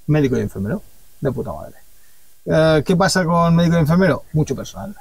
Médico 0.08 0.38
y 0.38 0.42
enfermero. 0.42 0.82
De 1.20 1.32
puta 1.34 1.52
madre. 1.52 1.85
Eh, 2.46 2.84
¿Qué 2.86 2.96
pasa 2.96 3.24
con 3.26 3.56
médico 3.56 3.76
y 3.76 3.80
enfermero? 3.80 4.24
Mucho 4.34 4.56
personal. 4.56 4.96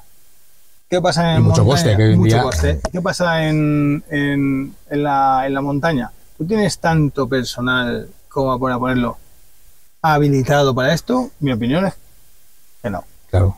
¿Qué 0.88 1.00
pasa 1.00 1.34
en 1.34 1.40
Y 1.40 1.42
mucho 1.44 1.64
montaña? 1.64 1.92
coste, 1.92 1.96
que 1.96 2.16
Mucho 2.16 2.34
día- 2.36 2.42
coste. 2.42 2.80
¿Qué 2.92 3.00
pasa 3.02 3.44
en, 3.48 4.04
en, 4.10 4.74
en 4.90 5.02
la, 5.02 5.46
en 5.46 5.54
la 5.54 5.60
montaña? 5.60 6.10
¿Tú 6.38 6.46
tienes 6.46 6.78
tanto 6.78 7.28
personal 7.28 8.08
como 8.28 8.58
para 8.58 8.78
ponerlo 8.78 9.16
habilitado 10.02 10.74
para 10.74 10.92
esto? 10.94 11.30
Mi 11.40 11.52
opinión 11.52 11.86
es 11.86 11.94
que 12.82 12.90
no. 12.90 13.04
Claro. 13.30 13.56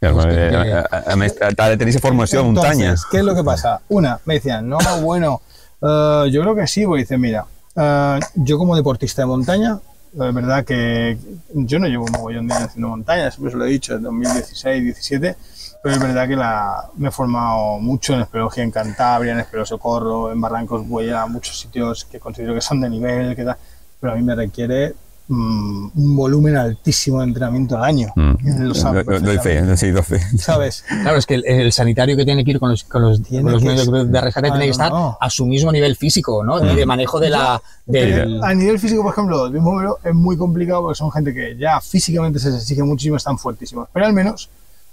Claro, 0.00 0.16
Hòstia, 0.18 0.46
eh, 0.48 0.50
que- 0.64 0.72
a, 0.74 0.88
a, 0.90 1.12
a 1.12 1.16
més, 1.16 1.32
t'ha 1.34 1.68
de 1.70 1.76
tenir 1.78 1.94
esa 1.94 2.00
formació 2.00 2.40
de 2.40 2.44
muntanya. 2.44 2.84
Entonces, 2.90 3.06
¿qué 3.10 3.18
es 3.18 3.24
lo 3.24 3.34
que 3.34 3.42
pasa? 3.44 3.80
Una, 3.88 4.20
me 4.26 4.34
decían, 4.34 4.68
no, 4.68 4.76
bueno, 5.00 5.40
eh, 5.80 6.28
yo 6.30 6.42
creo 6.42 6.54
que 6.54 6.66
sí, 6.66 6.84
porque 6.84 7.02
dice, 7.04 7.16
mira, 7.16 7.46
eh, 7.76 8.20
yo 8.34 8.58
como 8.58 8.76
deportista 8.76 9.22
de 9.22 9.26
montaña, 9.26 9.78
la 10.16 10.30
verdad 10.30 10.64
que 10.64 11.18
yo 11.52 11.78
no 11.78 11.86
llevo 11.86 12.04
un 12.04 12.12
mogollón 12.12 12.46
de 12.46 12.54
años 12.54 12.68
haciendo 12.68 12.88
montaña, 12.88 13.30
siempre 13.30 13.52
se 13.52 13.56
lo 13.56 13.64
he 13.64 13.70
dicho, 13.70 13.94
en 13.94 14.02
2016, 14.02 14.84
17, 14.84 15.36
pero 15.82 15.94
es 15.94 16.00
verdad 16.00 16.28
que 16.28 16.36
la, 16.36 16.90
me 16.96 17.08
he 17.08 17.10
formado 17.10 17.78
mucho 17.78 18.14
en 18.14 18.20
espeleología 18.20 18.62
en 18.62 18.70
Cantabria, 18.70 19.32
en 19.32 19.40
espeleo 19.40 19.66
socorro, 19.66 20.32
en 20.32 20.40
Barrancos 20.40 20.86
voy 20.86 21.10
a 21.10 21.26
muchos 21.26 21.58
sitios 21.58 22.04
que 22.04 22.20
considero 22.20 22.54
que 22.54 22.60
son 22.60 22.80
de 22.80 22.90
nivel, 22.90 23.34
que 23.34 23.44
tal, 23.44 23.56
pero 24.00 24.12
a 24.12 24.16
mí 24.16 24.22
me 24.22 24.34
requiere 24.34 24.94
un 25.28 26.16
volumen 26.16 26.56
altísimo 26.56 27.20
de 27.20 27.24
entrenamiento 27.24 27.76
al 27.76 27.84
año. 27.84 28.08
Mm. 28.14 28.34
Lo 28.66 28.74
sabe 28.74 29.04
Do- 29.04 29.20
Doy 29.20 29.38
fe, 29.38 29.76
sí, 29.76 29.90
doy 29.90 30.02
fe. 30.02 30.20
¿Sabes? 30.38 30.84
Claro, 31.02 31.16
es 31.16 31.26
que 31.26 31.34
el, 31.34 31.44
el 31.46 31.72
sanitario 31.72 32.16
que 32.16 32.24
tiene 32.24 32.44
que 32.44 32.50
ir 32.52 32.60
con 32.60 32.70
los, 32.70 32.84
con 32.84 33.02
los, 33.02 33.20
con 33.20 33.50
los 33.52 33.62
medios 33.62 33.84
ser- 33.86 34.06
de 34.06 34.20
rescate 34.20 34.50
tiene 34.50 34.64
que 34.66 34.70
estar 34.70 34.92
no. 34.92 35.16
a 35.20 35.30
su 35.30 35.46
mismo 35.46 35.72
nivel 35.72 35.96
físico, 35.96 36.44
¿no? 36.44 36.62
Y 36.72 36.76
de 36.76 36.86
manejo 36.86 37.18
de 37.20 37.30
la... 37.30 37.60
del- 37.86 38.14
Pero 38.28 38.44
a 38.44 38.54
nivel 38.54 38.78
físico, 38.78 39.02
por 39.02 39.12
ejemplo, 39.12 39.48
de 39.48 39.58
un 39.58 39.64
bombero 39.64 39.98
es 40.04 40.14
muy 40.14 40.36
complicado 40.36 40.82
porque 40.82 40.96
son 40.98 41.10
gente 41.10 41.32
que 41.32 41.56
ya 41.56 41.80
físicamente 41.80 42.38
se 42.38 42.50
les 42.50 42.60
exige 42.62 42.82
muchísimo, 42.82 43.16
están 43.16 43.38
fuertísimos. 43.38 43.88
Pero 43.92 44.06
al 44.06 44.12
menos, 44.12 44.50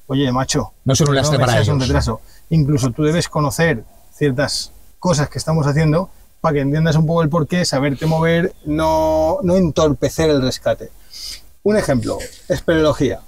oye, 0.07 0.31
macho, 0.31 0.71
No 0.85 0.95
son 0.95 1.09
un 1.09 1.15
lastre 1.15 1.37
me 1.37 1.45
para 1.45 1.57
seas 1.57 1.67
un 1.67 1.75
ellos. 1.75 1.87
retraso. 1.89 2.21
Incluso 2.49 2.91
tú 2.91 3.03
debes 3.03 3.27
conocer 3.27 3.83
ciertas 4.13 4.71
cosas 4.99 5.29
que 5.29 5.37
estamos 5.39 5.65
haciendo 5.67 6.09
para 6.41 6.55
que 6.55 6.59
entiendas 6.61 6.95
un 6.95 7.05
poco 7.05 7.21
el 7.23 7.29
porqué, 7.29 7.63
saberte 7.65 8.05
mover, 8.05 8.53
no, 8.65 9.37
no 9.43 9.55
entorpecer 9.55 10.29
el 10.29 10.41
rescate. 10.41 10.89
Un 11.63 11.77
ejemplo, 11.77 12.17
espeleología. 12.49 13.21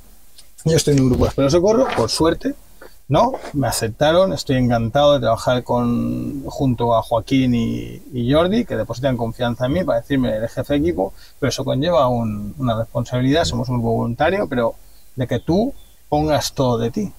Yo 0.66 0.76
estoy 0.76 0.96
en 0.96 1.02
un 1.04 1.10
grupo 1.10 1.26
de 1.26 1.30
espeleo 1.30 1.50
socorro, 1.52 1.88
por 1.96 2.10
suerte, 2.10 2.56
¿no? 3.10 3.34
Me 3.54 3.68
aceptaron, 3.68 4.34
estoy 4.34 4.56
encantado 4.56 5.14
de 5.14 5.20
trabajar 5.20 5.64
con, 5.64 6.44
junto 6.46 6.96
a 6.96 7.04
Joaquín 7.04 7.54
y, 7.54 8.34
Jordi, 8.34 8.66
que 8.66 8.76
depositan 8.78 9.18
confianza 9.18 9.66
en 9.68 9.74
mí 9.74 9.84
para 9.84 10.00
decirme 10.02 10.36
el 10.36 10.48
jefe 10.50 10.74
de 10.74 10.80
equipo, 10.80 11.14
pero 11.40 11.50
eso 11.50 11.64
conlleva 11.64 12.08
un- 12.08 12.56
una 12.58 12.76
responsabilidad, 12.80 13.44
somos 13.46 13.70
un 13.70 13.76
grupo 13.76 13.98
voluntario, 13.98 14.48
pero 14.48 14.74
de 15.16 15.28
que 15.28 15.40
tú 15.40 15.74
pongas 16.10 16.54
todo 16.54 16.78
de 16.80 16.90
ti. 16.92 17.12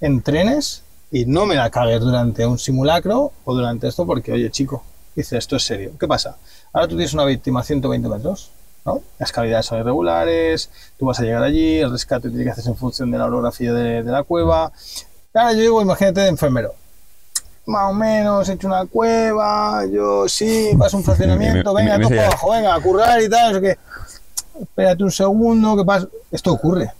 Entrenes 0.00 0.82
y 1.10 1.24
no 1.26 1.46
me 1.46 1.56
la 1.56 1.70
cagues 1.70 2.00
durante 2.00 2.46
un 2.46 2.58
simulacro 2.58 3.32
o 3.44 3.54
durante 3.54 3.88
esto, 3.88 4.06
porque, 4.06 4.32
oye, 4.32 4.50
chico, 4.50 4.84
dice, 5.14 5.36
esto 5.36 5.56
es 5.56 5.64
serio. 5.64 5.92
¿Qué 5.98 6.06
pasa? 6.06 6.36
Ahora 6.72 6.88
tú 6.88 6.96
tienes 6.96 7.14
una 7.14 7.24
víctima 7.24 7.60
a 7.60 7.64
120 7.64 8.08
metros, 8.08 8.50
¿no? 8.84 9.02
Las 9.18 9.32
cavidades 9.32 9.66
son 9.66 9.80
irregulares, 9.80 10.70
tú 10.98 11.06
vas 11.06 11.18
a 11.20 11.22
llegar 11.22 11.42
allí, 11.42 11.78
el 11.78 11.90
rescate 11.90 12.28
tiene 12.28 12.44
que 12.44 12.50
hacerse 12.50 12.70
en 12.70 12.76
función 12.76 13.10
de 13.10 13.18
la 13.18 13.26
orografía 13.26 13.72
de, 13.72 14.02
de 14.02 14.12
la 14.12 14.22
cueva. 14.22 14.72
Ahora 15.34 15.52
yo 15.52 15.60
digo, 15.60 15.82
imagínate 15.82 16.20
de 16.20 16.28
enfermero. 16.28 16.74
Más 17.66 17.90
o 17.90 17.94
menos, 17.94 18.48
he 18.48 18.54
hecho 18.54 18.66
una 18.66 18.86
cueva, 18.86 19.84
yo 19.86 20.28
sí, 20.28 20.70
paso 20.78 20.96
un 20.96 21.04
fraccionamiento, 21.04 21.72
venga, 21.74 21.98
para 21.98 22.26
abajo, 22.26 22.50
venga, 22.50 22.74
a 22.74 22.80
currar 22.80 23.22
y 23.22 23.28
tal, 23.28 23.52
no 23.52 23.60
sé 23.60 23.64
qué. 23.64 23.78
Espérate 24.62 25.04
un 25.04 25.10
segundo, 25.10 25.76
¿qué 25.76 25.84
pasa? 25.84 26.08
Esto 26.30 26.52
ocurre. 26.52 26.90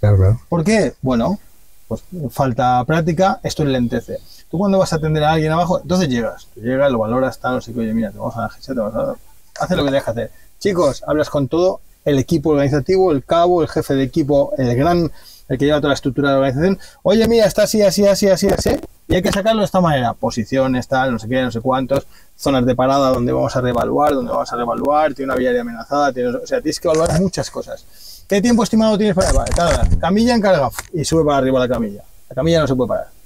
Claro, 0.00 0.16
claro. 0.16 0.40
¿Por 0.48 0.64
qué? 0.64 0.94
Bueno, 1.00 1.38
pues 1.86 2.02
falta 2.30 2.84
práctica, 2.84 3.40
esto 3.42 3.62
enlentece. 3.62 4.18
Tú 4.50 4.58
cuando 4.58 4.78
vas 4.78 4.92
a 4.92 4.96
atender 4.96 5.22
a 5.24 5.32
alguien 5.32 5.52
abajo, 5.52 5.80
entonces 5.80 6.08
llegas, 6.08 6.48
llegas, 6.56 6.90
lo 6.90 6.98
valoras, 6.98 7.38
tal, 7.38 7.56
no 7.56 7.60
sé 7.60 7.72
qué, 7.72 7.80
oye, 7.80 7.92
mira, 7.92 8.10
te 8.10 8.18
vamos 8.18 8.36
a 8.36 8.42
dar 8.42 8.50
GC, 8.50 8.66
te 8.66 8.74
vamos 8.74 8.94
a 8.94 9.04
dar... 9.04 9.16
Hace 9.60 9.76
lo 9.76 9.82
que 9.82 9.90
tienes 9.90 10.04
que 10.04 10.10
hacer. 10.10 10.30
Chicos, 10.58 11.04
hablas 11.06 11.28
con 11.28 11.48
todo 11.48 11.80
el 12.04 12.18
equipo 12.18 12.50
organizativo, 12.50 13.12
el 13.12 13.24
cabo, 13.24 13.60
el 13.62 13.68
jefe 13.68 13.94
de 13.94 14.04
equipo, 14.04 14.52
el 14.56 14.74
gran, 14.74 15.12
el 15.48 15.58
que 15.58 15.66
lleva 15.66 15.78
toda 15.78 15.88
la 15.88 15.94
estructura 15.94 16.28
de 16.30 16.34
la 16.34 16.38
organización. 16.38 16.78
Oye, 17.02 17.28
mira, 17.28 17.44
está 17.44 17.64
así, 17.64 17.82
así, 17.82 18.06
así, 18.06 18.28
así, 18.28 18.48
así, 18.48 18.70
y 19.08 19.14
hay 19.14 19.22
que 19.22 19.32
sacarlo 19.32 19.60
de 19.60 19.66
esta 19.66 19.80
manera. 19.80 20.14
Posiciones, 20.14 20.88
tal, 20.88 21.12
no 21.12 21.18
sé 21.18 21.28
qué, 21.28 21.42
no 21.42 21.50
sé 21.50 21.60
cuántos, 21.60 22.06
zonas 22.36 22.64
de 22.64 22.74
parada 22.74 23.10
donde 23.10 23.32
vamos 23.32 23.54
a 23.54 23.60
reevaluar, 23.60 24.14
donde 24.14 24.32
vamos 24.32 24.50
a 24.52 24.56
reevaluar, 24.56 25.12
tiene 25.12 25.32
una 25.32 25.38
viaria 25.38 25.60
amenazada, 25.60 26.12
tiene, 26.12 26.30
o 26.30 26.46
sea, 26.46 26.60
tienes 26.62 26.80
que 26.80 26.88
evaluar 26.88 27.20
muchas 27.20 27.50
cosas. 27.50 27.84
¿Qué 28.28 28.40
tiempo 28.40 28.62
estimado 28.62 28.96
tienes 28.96 29.16
para 29.16 29.32
vale, 29.32 29.50
Camilla 29.98 30.34
en 30.34 30.40
carga 30.40 30.70
y 30.92 31.04
sube 31.04 31.24
para 31.24 31.38
arriba 31.38 31.58
la 31.60 31.68
camilla. 31.68 32.02
La 32.28 32.34
camilla 32.34 32.60
no 32.60 32.66
se 32.66 32.74
puede 32.74 32.88
parar. 32.88 33.17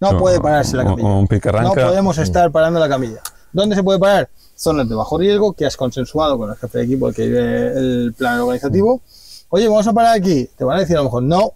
No 0.00 0.18
puede 0.18 0.40
pararse 0.40 0.76
la 0.76 0.84
camilla. 0.84 1.08
Un 1.08 1.28
No 1.62 1.74
podemos 1.74 2.18
estar 2.18 2.50
parando 2.50 2.80
la 2.80 2.88
camilla. 2.88 3.20
¿Dónde 3.52 3.76
se 3.76 3.82
puede 3.82 3.98
parar? 3.98 4.30
Zonas 4.56 4.88
de 4.88 4.94
bajo 4.94 5.18
riesgo 5.18 5.52
que 5.52 5.66
has 5.66 5.76
consensuado 5.76 6.38
con 6.38 6.50
el 6.50 6.56
jefe 6.56 6.78
de 6.78 6.84
equipo, 6.84 7.08
el 7.08 7.14
que 7.14 7.26
lleve 7.26 7.66
el 7.78 8.14
plan 8.16 8.40
organizativo. 8.40 9.02
Oye, 9.50 9.68
vamos 9.68 9.86
a 9.86 9.92
parar 9.92 10.16
aquí. 10.16 10.48
Te 10.56 10.64
van 10.64 10.78
a 10.78 10.80
decir 10.80 10.96
a 10.96 11.00
lo 11.00 11.04
mejor 11.04 11.22
no, 11.22 11.52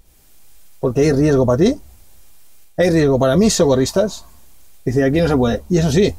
porque 0.80 1.00
hay 1.00 1.12
riesgo 1.12 1.46
para 1.46 1.58
ti, 1.58 1.80
hay 2.76 2.90
riesgo 2.90 3.18
para 3.18 3.36
mis 3.36 3.54
socorristas. 3.54 4.24
Dice, 4.84 5.02
aquí 5.04 5.20
no 5.20 5.28
se 5.28 5.36
puede. 5.36 5.62
Y 5.70 5.78
eso 5.78 5.90
sí, 5.90 6.14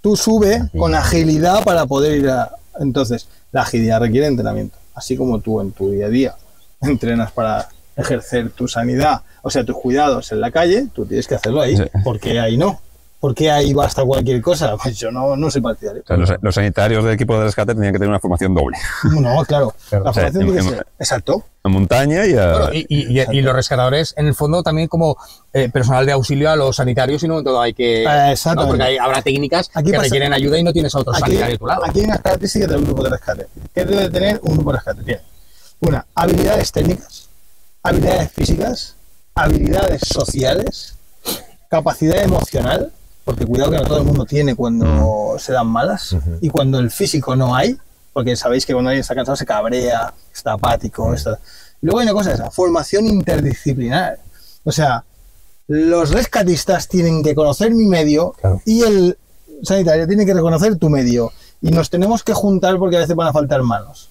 tú 0.00 0.16
sube 0.16 0.70
con 0.78 0.94
agilidad 0.94 1.62
para 1.64 1.84
poder 1.86 2.18
ir 2.18 2.30
a... 2.30 2.52
Entonces, 2.78 3.28
la 3.52 3.62
agilidad 3.62 4.00
requiere 4.00 4.26
entrenamiento. 4.26 4.78
Así 4.94 5.16
como 5.16 5.40
tú 5.40 5.60
en 5.60 5.72
tu 5.72 5.90
día 5.90 6.06
a 6.06 6.08
día 6.08 6.36
entrenas 6.80 7.32
para 7.32 7.68
ejercer 8.00 8.50
tu 8.50 8.66
sanidad, 8.68 9.22
o 9.42 9.50
sea, 9.50 9.64
tus 9.64 9.76
cuidados 9.76 10.32
en 10.32 10.40
la 10.40 10.50
calle, 10.50 10.86
tú 10.94 11.06
tienes 11.06 11.26
que 11.26 11.34
hacerlo 11.36 11.60
ahí. 11.62 11.76
Sí. 11.76 11.84
porque 12.04 12.38
ahí 12.40 12.56
no? 12.56 12.80
porque 13.20 13.50
ahí 13.50 13.74
basta 13.74 14.02
cualquier 14.02 14.40
cosa? 14.40 14.78
Pues 14.82 14.96
yo 14.98 15.10
no, 15.10 15.36
no 15.36 15.50
soy 15.50 15.60
partidario. 15.60 16.00
O 16.02 16.06
sea, 16.06 16.16
los, 16.16 16.32
los 16.40 16.54
sanitarios 16.54 17.04
del 17.04 17.12
equipo 17.12 17.36
de 17.36 17.44
rescate 17.44 17.74
tenían 17.74 17.92
que 17.92 17.98
tener 17.98 18.08
una 18.08 18.18
formación 18.18 18.54
doble. 18.54 18.78
No, 19.20 19.44
claro. 19.44 19.74
La 19.90 19.98
O 19.98 20.02
sea, 20.14 20.30
formación 20.30 20.32
tiene 20.46 20.52
que 20.52 20.58
en- 20.66 20.74
ser. 20.76 20.86
Exacto. 20.98 21.44
En 21.62 21.72
montaña 21.72 22.24
y 22.24 22.32
a... 22.34 22.52
Bueno, 22.52 22.68
y, 22.72 22.86
y- 22.88 23.42
los 23.42 23.54
rescatadores, 23.54 24.14
en 24.16 24.26
el 24.26 24.34
fondo, 24.34 24.62
también 24.62 24.88
como 24.88 25.18
eh, 25.52 25.68
personal 25.68 26.06
de 26.06 26.12
auxilio 26.12 26.50
a 26.50 26.56
los 26.56 26.76
sanitarios, 26.76 27.22
y 27.22 27.28
no 27.28 27.42
todo 27.42 27.60
hay 27.60 27.74
que. 27.74 28.04
¿no? 28.06 28.30
exactamente. 28.32 28.68
Porque 28.70 28.84
hay- 28.84 28.96
habrá 28.96 29.20
técnicas 29.20 29.70
Aquí 29.74 29.90
que 29.90 29.98
pasa- 29.98 30.04
requieren 30.04 30.32
ayuda 30.32 30.58
y 30.58 30.62
no 30.62 30.72
tienes 30.72 30.94
a 30.94 31.00
otro 31.00 31.12
Aquí, 31.12 31.20
sanitario 31.20 31.56
a 31.56 31.58
tu 31.58 31.66
lado. 31.66 31.84
aquí 31.84 31.98
hay 32.00 32.04
unas 32.06 32.20
características 32.22 32.70
del 32.70 32.84
grupo 32.86 33.02
de 33.04 33.10
rescate. 33.10 33.46
¿Qué 33.74 33.84
debe 33.84 34.08
tener 34.08 34.40
un 34.44 34.54
grupo 34.54 34.70
de 34.72 34.78
rescate? 34.78 35.02
Tiene 35.02 35.20
una, 35.80 36.06
habilidades 36.14 36.72
técnicas, 36.72 37.28
habilidades 37.82 38.32
físicas, 38.32 38.96
habilidades 39.34 40.02
sociales, 40.02 40.94
capacidad 41.68 42.22
emocional, 42.22 42.92
porque 43.24 43.46
cuidado 43.46 43.70
que 43.70 43.76
no 43.76 43.84
todo 43.84 43.98
el 43.98 44.04
mundo 44.04 44.24
tiene 44.26 44.54
cuando 44.54 45.36
se 45.38 45.52
dan 45.52 45.66
malas 45.68 46.16
y 46.40 46.48
cuando 46.50 46.78
el 46.78 46.90
físico 46.90 47.36
no 47.36 47.54
hay, 47.54 47.78
porque 48.12 48.36
sabéis 48.36 48.66
que 48.66 48.72
cuando 48.72 48.90
alguien 48.90 49.02
está 49.02 49.14
cansado 49.14 49.36
se 49.36 49.46
cabrea, 49.46 50.12
está 50.34 50.52
apático, 50.52 51.14
está... 51.14 51.38
Y 51.80 51.86
luego 51.86 52.00
hay 52.00 52.06
una 52.06 52.12
cosa 52.12 52.32
esa, 52.32 52.50
formación 52.50 53.06
interdisciplinar. 53.06 54.18
O 54.64 54.72
sea, 54.72 55.04
los 55.68 56.10
rescatistas 56.10 56.88
tienen 56.88 57.22
que 57.22 57.34
conocer 57.34 57.70
mi 57.70 57.86
medio 57.86 58.32
Claro. 58.32 58.60
y 58.66 58.82
el 58.82 59.16
sanitario 59.62 60.06
tiene 60.06 60.26
que 60.26 60.34
reconocer 60.34 60.76
tu 60.76 60.90
medio. 60.90 61.32
Y 61.62 61.70
nos 61.70 61.88
tenemos 61.88 62.22
que 62.22 62.34
juntar 62.34 62.78
porque 62.78 62.96
a 62.96 63.00
veces 63.00 63.14
van 63.16 63.28
a 63.28 63.32
faltar 63.32 63.62
manos. 63.62 64.10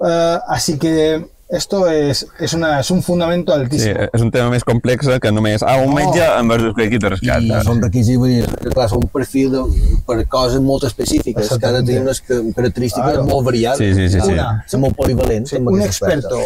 Eh, 0.00 0.38
así 0.48 0.78
que 0.78 1.28
esto 1.50 1.88
es, 1.88 2.26
es, 2.38 2.52
una, 2.52 2.80
es 2.80 2.90
un 2.90 3.02
fundamento 3.02 3.54
Sí, 3.54 3.60
altísimo. 3.60 4.00
és 4.12 4.20
un 4.22 4.30
tema 4.30 4.50
més 4.52 4.64
complex 4.64 5.06
que 5.20 5.30
només 5.32 5.62
ah, 5.62 5.76
un 5.80 5.94
No. 5.94 5.94
metge 5.96 6.24
amb 6.26 6.52
els 6.52 6.64
equips 6.76 7.02
de 7.02 7.08
rescat. 7.14 7.42
I 7.42 7.52
són 7.64 7.80
requisits, 7.82 8.18
vull 8.20 8.28
dir, 8.34 8.46
que 8.46 8.68
clar, 8.74 8.88
són 8.90 9.04
un 9.06 9.08
perfil 9.08 9.52
de, 9.52 9.62
per 10.06 10.18
coses 10.28 10.60
molt 10.60 10.84
específiques, 10.84 11.48
que 11.48 11.66
ha 11.66 11.72
de 11.72 11.82
tenir 11.82 12.02
unes 12.02 12.20
ca- 12.20 12.42
característiques 12.54 13.12
Claro. 13.12 13.24
molt 13.24 13.46
variades. 13.46 13.78
Sí, 13.78 13.94
sí, 13.94 14.08
sí, 14.10 14.20
sí. 14.20 14.32
Una. 14.32 14.64
Molt 14.76 14.96
polivalents. 14.96 15.50
Sí, 15.50 15.56
un 15.56 15.80
experto 15.82 16.38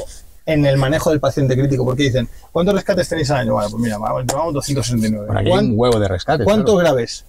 en 0.47 0.67
el 0.67 0.77
manejo 0.77 1.11
del 1.11 1.21
paciente 1.21 1.57
crítico, 1.57 1.85
porque 1.85 2.05
dicen, 2.05 2.29
¿cuántos 2.53 2.75
rescates 2.75 3.09
tenéis 3.09 3.31
al 3.31 3.39
año? 3.39 3.55
Bueno, 3.55 3.71
pues 3.71 3.83
mira, 3.83 3.99
vamos, 3.99 4.25
llevamos 4.27 4.55
269. 4.55 5.27
Por 5.27 5.37
aquí 5.37 5.47
hay 5.47 5.53
¿Cuán- 5.53 5.67
un 5.67 5.75
huevo 5.77 5.99
de 6.01 6.09
rescate. 6.09 6.45
¿Cuántos 6.45 6.75
claro. 6.81 6.95
graves? 6.95 7.25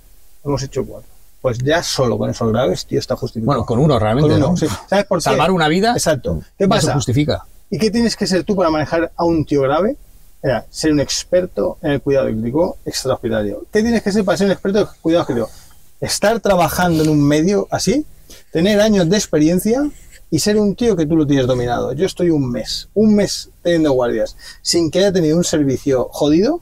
Hemos 0.45 0.61
hecho 0.63 0.85
cuatro. 0.85 1.09
Pues 1.41 1.57
ya 1.57 1.83
solo 1.83 2.17
con 2.17 2.29
esos 2.29 2.51
graves, 2.51 2.85
tío, 2.85 2.99
está 2.99 3.15
justificado. 3.15 3.47
Bueno, 3.57 3.65
con 3.65 3.77
uno 3.79 3.99
realmente, 3.99 4.29
Con 4.29 4.37
uno, 4.37 4.49
¿no? 4.51 4.57
sí. 4.57 4.65
¿Sabes 4.87 5.05
por 5.05 5.17
qué? 5.19 5.23
Salvar 5.23 5.51
una 5.51 5.67
vida 5.67 5.91
Exacto. 5.93 6.39
¿Qué 6.57 6.63
ya 6.63 6.65
se 6.65 6.67
pasa? 6.69 6.93
justifica. 6.93 7.43
¿Y 7.73 7.79
qué 7.79 7.89
tienes 7.89 8.15
que 8.15 8.27
ser 8.27 8.43
tú 8.43 8.55
para 8.55 8.69
manejar 8.69 9.11
a 9.15 9.25
un 9.25 9.43
tío 9.45 9.61
grave? 9.61 9.97
Era 10.43 10.63
ser 10.69 10.91
un 10.91 10.99
experto 10.99 11.79
en 11.81 11.93
el 11.93 12.01
cuidado 12.03 12.27
crítico 12.27 12.77
extrahospitalario. 12.85 13.65
¿Qué 13.73 13.81
tienes 13.81 14.03
que 14.03 14.11
ser 14.11 14.23
para 14.23 14.37
ser 14.37 14.45
un 14.45 14.51
experto 14.51 14.77
en 14.77 14.85
el 14.85 14.91
cuidado 15.01 15.25
crítico? 15.25 15.49
Estar 15.99 16.39
trabajando 16.39 17.01
en 17.01 17.09
un 17.09 17.27
medio 17.27 17.67
así, 17.71 18.05
tener 18.51 18.79
años 18.79 19.09
de 19.09 19.17
experiencia 19.17 19.89
y 20.29 20.37
ser 20.37 20.57
un 20.57 20.75
tío 20.75 20.95
que 20.95 21.07
tú 21.07 21.15
lo 21.15 21.25
tienes 21.25 21.47
dominado. 21.47 21.93
Yo 21.93 22.05
estoy 22.05 22.29
un 22.29 22.51
mes, 22.51 22.89
un 22.93 23.15
mes 23.15 23.49
teniendo 23.63 23.91
guardias, 23.93 24.37
sin 24.61 24.91
que 24.91 24.99
haya 24.99 25.11
tenido 25.11 25.35
un 25.35 25.43
servicio 25.43 26.09
jodido 26.11 26.61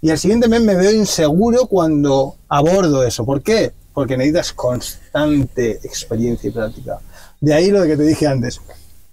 y 0.00 0.10
al 0.10 0.18
siguiente 0.18 0.48
mes 0.48 0.62
me 0.62 0.74
veo 0.74 0.90
inseguro 0.90 1.66
cuando 1.66 2.34
abordo 2.48 3.04
eso. 3.04 3.24
¿Por 3.24 3.40
qué? 3.44 3.70
Porque 3.94 4.16
necesitas 4.16 4.52
constante 4.52 5.78
experiencia 5.84 6.48
y 6.48 6.52
práctica. 6.52 6.98
De 7.40 7.54
ahí 7.54 7.70
lo 7.70 7.84
que 7.84 7.96
te 7.96 8.02
dije 8.02 8.26
antes. 8.26 8.60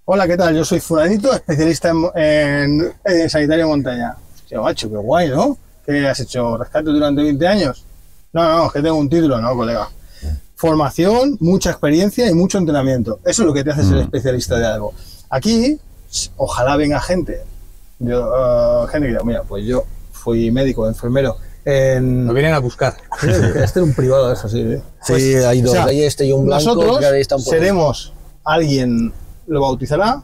Hola, 0.10 0.26
¿qué 0.26 0.38
tal? 0.38 0.56
Yo 0.56 0.64
soy 0.64 0.80
fulanito, 0.80 1.34
especialista 1.34 1.90
en, 1.90 2.06
en- 2.16 2.94
en 3.04 3.30
sanitario 3.30 3.66
de 3.66 3.70
montaña. 3.72 4.16
Hostia, 4.42 4.62
macho, 4.62 4.90
qué 4.90 4.96
guay, 4.96 5.30
¿no? 5.30 5.58
¿Qué 5.86 6.08
has 6.08 6.20
hecho? 6.22 6.56
¿Rescate 6.58 6.86
durante 6.92 7.22
20 7.24 7.46
años? 7.48 7.84
No, 8.32 8.44
no, 8.58 8.66
es 8.68 8.72
que 8.72 8.82
tengo 8.82 8.96
un 8.96 9.10
título, 9.10 9.40
no, 9.42 9.54
colega. 9.56 9.90
Formación, 10.56 11.36
mucha 11.42 11.72
experiencia 11.72 12.30
y 12.30 12.34
mucho 12.34 12.58
entrenamiento. 12.58 13.20
Eso 13.26 13.42
es 13.42 13.48
lo 13.48 13.54
que 13.54 13.64
te 13.66 13.72
hace 13.72 13.84
ser 13.84 13.98
especialista 13.98 14.58
de 14.58 14.66
algo. 14.66 14.94
Aquí, 15.30 15.78
ojalá 16.38 16.78
venga 16.78 17.02
gente. 17.02 17.42
Yo, 18.00 18.32
eh, 18.34 18.88
gente 18.92 19.08
que 19.08 19.12
diga, 19.14 19.24
mira, 19.26 19.44
pues 19.44 19.66
yo 19.66 19.84
fui 20.14 20.52
médico, 20.52 20.88
enfermero 20.88 21.36
en... 21.66 22.26
Lo 22.26 22.34
vienen 22.34 22.54
a 22.54 22.60
buscar. 22.60 22.96
Sí, 23.20 23.28
Este 23.28 23.80
era 23.80 23.84
un 23.84 23.94
privado, 23.94 24.32
eso 24.32 24.48
sí. 24.48 24.62
¿eh? 24.62 24.82
Sí, 25.04 25.36
hay 25.36 25.62
dos, 25.62 25.72
o 25.72 25.76
sea, 25.76 25.86
hay 25.86 26.04
este 26.04 26.26
y 26.26 26.32
un 26.32 26.46
blanco, 26.46 26.64
Nosotros 26.76 27.04
ahí. 27.06 27.24
seremos, 27.42 28.14
alguien 28.46 29.12
lo 29.48 29.62
bautizará, 29.62 30.22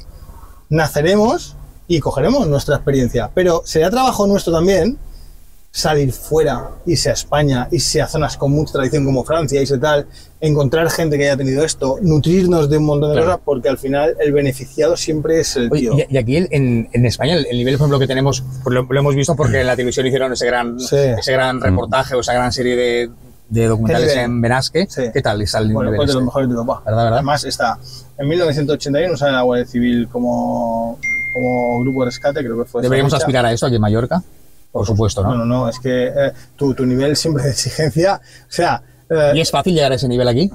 naceremos 0.69 1.55
y 1.87 1.99
cogeremos 1.99 2.47
nuestra 2.47 2.75
experiencia. 2.75 3.29
Pero 3.33 3.61
será 3.65 3.89
trabajo 3.89 4.27
nuestro 4.27 4.53
también 4.53 4.97
salir 5.71 6.13
fuera, 6.13 6.69
irse 6.85 7.09
a 7.09 7.13
España, 7.13 7.67
irse 7.71 7.99
a 7.99 8.07
zonas 8.07 8.37
con 8.37 8.51
mucha 8.51 8.73
tradición 8.73 9.05
como 9.05 9.23
Francia, 9.23 9.59
irse 9.59 9.79
tal, 9.79 10.05
encontrar 10.39 10.87
gente 10.91 11.17
que 11.17 11.23
haya 11.25 11.35
tenido 11.37 11.63
esto, 11.63 11.97
nutrirnos 11.99 12.69
de 12.69 12.77
un 12.77 12.85
montón 12.85 13.09
de 13.09 13.15
Claro. 13.15 13.27
cosas, 13.31 13.41
porque 13.43 13.69
al 13.69 13.79
final 13.79 14.15
el 14.19 14.33
beneficiado 14.33 14.95
siempre 14.95 15.39
es 15.39 15.55
el 15.55 15.69
Oye, 15.71 15.81
tío. 15.81 15.93
y, 15.97 16.13
y 16.13 16.17
aquí 16.17 16.37
el- 16.37 16.47
en, 16.51 16.89
en 16.93 17.05
España 17.07 17.33
el, 17.33 17.47
el 17.47 17.57
nivel, 17.57 17.73
por 17.79 17.85
ejemplo, 17.85 17.97
que 17.97 18.05
tenemos, 18.05 18.43
pues 18.63 18.71
lo, 18.75 18.83
lo 18.83 18.99
hemos 18.99 19.15
visto 19.15 19.35
porque 19.35 19.61
en 19.61 19.67
la 19.67 19.75
televisión 19.75 20.05
hicieron 20.05 20.31
ese 20.31 20.45
gran, 20.45 20.79
Sí. 20.79 20.95
ese 20.95 21.31
gran 21.31 21.59
reportaje 21.59 22.13
o 22.13 22.19
esa 22.19 22.33
gran 22.33 22.51
serie 22.53 22.75
de, 22.75 23.09
de 23.53 23.67
documentales 23.67 24.15
en 24.15 24.41
Benasque. 24.41 24.87
Sí. 24.89 25.03
¿Qué 25.13 25.21
tal 25.21 25.41
está 25.41 25.59
el 25.59 25.71
Bueno, 25.71 25.91
nivel 25.91 25.97
pues 25.97 26.07
de 26.09 26.13
los 26.15 26.21
este? 26.21 26.25
mejores 26.25 26.49
de 26.49 26.53
Europa. 26.53 26.81
¿Verdad, 26.85 27.03
verdad? 27.03 27.17
Además 27.19 27.43
está, 27.45 27.77
en 28.17 28.27
1981 28.27 29.17
sale 29.17 29.31
la 29.33 29.41
Guardia 29.43 29.65
Civil 29.67 30.07
como, 30.11 30.97
como 31.33 31.79
grupo 31.81 31.99
de 32.01 32.05
rescate, 32.07 32.39
creo 32.39 32.57
que 32.63 32.65
fue. 32.69 32.81
Deberíamos 32.81 33.13
aspirar 33.13 33.45
a 33.45 33.51
esto 33.51 33.67
aquí 33.67 33.75
en 33.75 33.81
Mallorca. 33.81 34.23
Por 34.71 34.87
supuesto, 34.87 35.21
No, 35.21 35.29
¿no? 35.35 35.37
no, 35.37 35.45
no, 35.45 35.69
es 35.69 35.79
que 35.79 36.07
eh, 36.07 36.31
tu, 36.55 36.73
tu 36.73 36.83
nivel 36.83 37.15
siempre 37.15 37.43
de 37.43 37.51
exigencia, 37.51 38.19
o 38.49 38.51
sea, 38.51 38.81
eh, 39.07 39.33
¿Y 39.35 39.41
es 39.41 39.51
fácil 39.51 39.75
llegar 39.75 39.91
a 39.91 39.95
ese 39.95 40.07
nivel 40.07 40.27
aquí? 40.27 40.49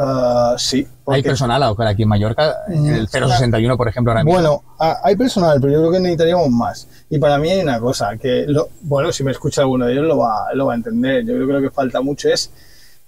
Eh, 0.00 0.54
sí. 0.56 0.86
¿Hay 1.06 1.22
personal 1.22 1.62
a 1.62 1.74
aquí 1.88 2.04
en 2.04 2.08
Mallorca? 2.08 2.56
En 2.68 2.86
el 2.86 3.08
061, 3.08 3.76
por 3.76 3.88
ejemplo, 3.88 4.12
ahora 4.12 4.24
mismo. 4.24 4.40
Bueno, 4.40 4.62
hay 4.78 5.16
personal, 5.16 5.60
pero 5.60 5.72
yo 5.72 5.78
creo 5.80 5.92
que 5.92 6.00
necesitaríamos 6.00 6.48
más. 6.50 6.88
Y 7.10 7.18
para 7.18 7.36
mí 7.38 7.50
hay 7.50 7.60
una 7.60 7.78
cosa, 7.78 8.16
que, 8.16 8.46
lo, 8.46 8.68
bueno, 8.82 9.12
si 9.12 9.24
me 9.24 9.32
escucha 9.32 9.62
alguno 9.62 9.86
de 9.86 9.92
ellos 9.92 10.06
lo 10.06 10.18
va, 10.18 10.46
lo 10.54 10.66
va 10.66 10.72
a 10.72 10.76
entender. 10.76 11.24
Yo 11.26 11.34
creo 11.46 11.60
que 11.60 11.70
falta 11.70 12.00
mucho 12.00 12.28
es 12.28 12.50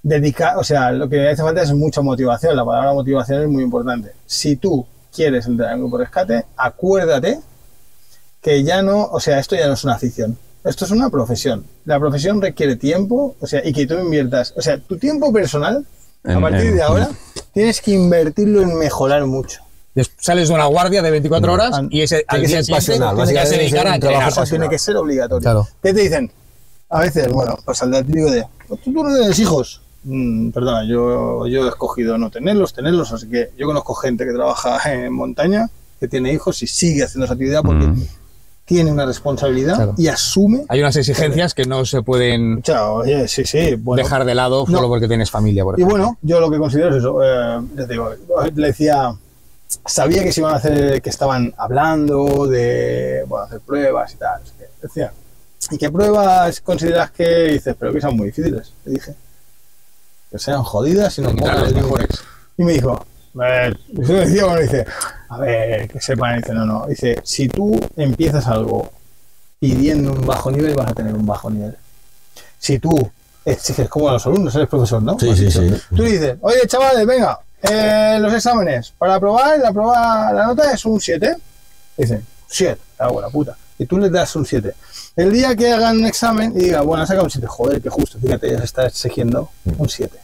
dedicar, 0.03 0.59
o 0.59 0.65
sea, 0.65 0.91
lo 0.91 1.09
que 1.09 1.29
hace 1.29 1.43
falta 1.43 1.63
es 1.63 1.73
mucha 1.73 2.03
motivación. 2.03 2.57
La 2.57 2.65
palabra 2.65 2.93
motivación 2.93 3.43
es 3.43 3.49
muy 3.49 3.63
importante. 3.63 4.13
Si 4.27 4.57
tú 4.57 4.87
quieres 5.15 5.47
entrar 5.47 5.73
en 5.73 5.81
grupo 5.81 5.99
de 5.99 6.05
rescate, 6.05 6.47
acuérdate 6.57 7.41
que 8.41 8.65
ya 8.65 8.83
no, 8.83 9.05
o 9.05 9.21
sea, 9.21 9.39
esto 9.39 9.55
ya 9.55 9.67
no 9.67 9.75
es 9.75 9.85
una 9.85 9.95
afición. 9.95 10.37
Esto 10.65 10.85
es 10.85 10.91
una 10.91 11.09
profesión. 11.09 11.65
La 11.85 11.99
profesión 11.99 12.43
requiere 12.43 12.77
tiempo, 12.77 13.37
o 13.41 13.47
sea, 13.47 13.67
y 13.67 13.73
que 13.73 13.87
tú 13.87 13.95
inviertas, 13.95 14.53
o 14.57 14.61
sea, 14.61 14.79
tu 14.79 14.97
tiempo 14.97 15.33
personal, 15.33 15.87
a 16.25 16.41
partir 16.41 16.67
en- 16.69 16.77
de 16.77 16.83
ahora, 16.83 17.11
tienes 17.53 17.81
que 17.81 17.93
invertirlo 17.93 18.63
en 18.63 18.77
mejorar 18.79 19.25
mucho. 19.27 19.61
Sales 20.19 20.49
de 20.49 20.55
una 20.55 20.65
guardia 20.67 21.03
de 21.03 21.11
24 21.11 21.53
horas 21.53 21.75
An- 21.75 21.89
y 21.91 22.01
ese 22.01 22.25
al 22.27 22.41
que 22.41 22.47
día 22.47 22.63
siguiente 22.65 22.99
básicamente 23.15 23.59
dedicar 23.59 23.87
a 23.89 23.93
que 23.95 24.01
ser 24.01 24.11
un 24.11 24.19
trabajo 24.21 24.45
tiene 24.45 24.69
que 24.71 24.79
ser 24.79 24.97
obligatorio. 24.97 25.43
Claro. 25.43 25.69
¿Qué 25.83 25.93
te 25.93 26.01
dicen? 26.01 26.33
A 26.89 27.01
veces, 27.01 27.29
bueno, 27.31 27.59
pues 27.65 27.83
al 27.83 28.07
típico 28.07 28.31
de, 28.31 28.47
¿tú, 28.69 28.77
tú 28.77 28.93
no 29.05 29.15
tienes 29.15 29.39
hijos? 29.39 29.83
Mm, 30.05 30.51
perdona, 30.51 30.85
yo, 30.89 31.47
yo 31.47 31.65
he 31.67 31.69
escogido 31.69 32.17
no 32.19 32.31
tenerlos, 32.31 32.73
tenerlos, 32.73 33.13
así 33.13 33.29
que 33.29 33.51
yo 33.59 33.67
conozco 33.67 33.95
gente 33.95 34.25
que 34.25 34.33
trabaja 34.33 34.79
en 34.93 35.13
montaña, 35.13 35.69
que 36.01 36.09
tiene 36.09 36.33
hijos 36.33 36.63
y 36.63 36.67
sigue 36.67 37.05
haciendo 37.05 37.27
esa 37.27 37.35
actividad 37.35 37.63
porque 37.63 37.87
Mm. 37.87 38.07
Tiene 38.65 38.93
una 38.93 39.05
responsabilidad 39.07 39.75
Claro. 39.77 39.95
y 39.99 40.07
asume. 40.09 40.65
Hay 40.69 40.81
unas 40.81 40.97
exigencias 40.97 41.53
que 41.55 41.65
no 41.65 41.85
se 41.85 42.03
pueden 42.03 42.63
Chao, 42.63 42.97
oye, 42.97 43.27
sí, 43.29 43.45
sí, 43.45 43.75
bueno. 43.75 44.03
dejar 44.03 44.25
de 44.25 44.35
lado 44.35 44.65
No. 44.69 44.77
solo 44.77 44.89
porque 44.89 45.09
tienes 45.09 45.31
familia, 45.31 45.65
por 45.65 45.79
Y 45.79 45.83
bueno, 45.83 46.17
yo 46.23 46.41
lo 46.41 46.51
que 46.51 46.59
considero 46.59 46.91
es 46.91 46.97
eso. 46.97 47.19
eh, 47.23 47.61
digo, 47.89 48.11
le 48.55 48.67
decía, 48.69 49.15
sabía 49.85 50.23
que 50.23 50.33
se 50.33 50.41
iban 50.41 50.55
a 50.55 50.57
hacer, 50.59 51.03
que 51.03 51.11
estaban 51.11 51.53
hablando 51.59 52.47
de 52.47 53.25
bueno, 53.27 53.45
hacer 53.47 53.61
pruebas 53.61 54.13
y 54.15 54.17
tal. 54.17 54.41
Decía, 54.81 55.13
¿y 55.71 55.79
qué 55.79 55.91
pruebas 55.91 56.61
consideras 56.61 57.11
que 57.11 57.47
Y 57.49 57.53
dices? 57.55 57.75
Pero 57.79 57.93
que 57.93 58.01
son 58.01 58.17
muy 58.17 58.27
difíciles, 58.27 58.73
le 58.85 58.93
dije. 58.93 59.15
Que 60.31 60.39
sean 60.39 60.63
jodidas 60.63 61.19
y 61.19 61.23
no 61.23 61.31
Quitar 61.31 61.43
pongan 61.51 61.61
los 61.61 61.69
el- 61.69 61.75
mejores. 61.83 62.09
Y 62.57 62.65
me 62.65 62.73
dijo, 62.73 63.05
a 63.35 63.39
ver, 63.39 63.79
yo 63.89 64.13
le 64.13 64.27
decía, 64.27 64.45
bueno, 64.45 64.61
dice, 64.61 64.87
a 65.29 65.39
ver, 65.39 65.89
que 65.89 66.01
sepan, 66.01 66.39
dice, 66.39 66.53
no, 66.53 66.67
no, 66.67 66.87
dice, 66.87 67.19
si 67.23 67.49
tú 67.49 67.81
empiezas 67.97 68.47
algo 68.47 68.91
pidiendo 69.59 70.13
un 70.13 70.27
bajo 70.27 70.51
nivel, 70.51 70.75
vas 70.75 70.91
a 70.91 70.95
tener 70.95 71.15
un 71.15 71.25
bajo 71.25 71.49
nivel. 71.51 71.77
Si 72.59 72.79
tú 72.79 73.11
exiges 73.45 73.89
como 73.89 74.09
a 74.09 74.13
los 74.13 74.27
alumnos, 74.27 74.55
eres 74.55 74.69
profesor, 74.69 75.03
¿no? 75.03 75.19
Sí, 75.19 75.35
sí, 75.37 75.51
sí. 75.51 75.73
Tú 75.95 76.03
dices, 76.03 76.37
oye, 76.41 76.67
chavales, 76.67 77.07
venga, 77.07 77.41
eh, 77.63 78.19
los 78.21 78.33
exámenes, 78.35 78.93
para 78.99 79.15
aprobar, 79.15 79.59
la, 79.61 79.73
prueba, 79.73 80.33
la 80.33 80.47
nota 80.47 80.73
es 80.73 80.85
un 80.85 81.01
7. 81.01 81.37
Dicen, 81.97 82.27
7, 82.49 82.81
cago 82.99 83.19
en 83.19 83.23
la 83.23 83.31
puta. 83.31 83.57
Y 83.79 83.87
tú 83.87 83.99
les 83.99 84.11
das 84.11 84.35
un 84.37 84.45
7. 84.45 84.75
El 85.17 85.33
día 85.33 85.55
que 85.55 85.73
hagan 85.73 85.99
un 85.99 86.07
examen 86.07 86.53
y 86.57 86.65
digan, 86.65 86.85
bueno, 86.87 87.07
saca 87.07 87.23
un 87.23 87.31
7, 87.31 87.47
joder, 87.47 87.81
qué 87.81 87.89
justo, 87.89 88.19
fíjate, 88.19 88.51
ya 88.51 88.59
se 88.59 88.65
está 88.65 88.87
exigiendo 88.87 89.51
un 89.79 89.89
7. 89.89 90.19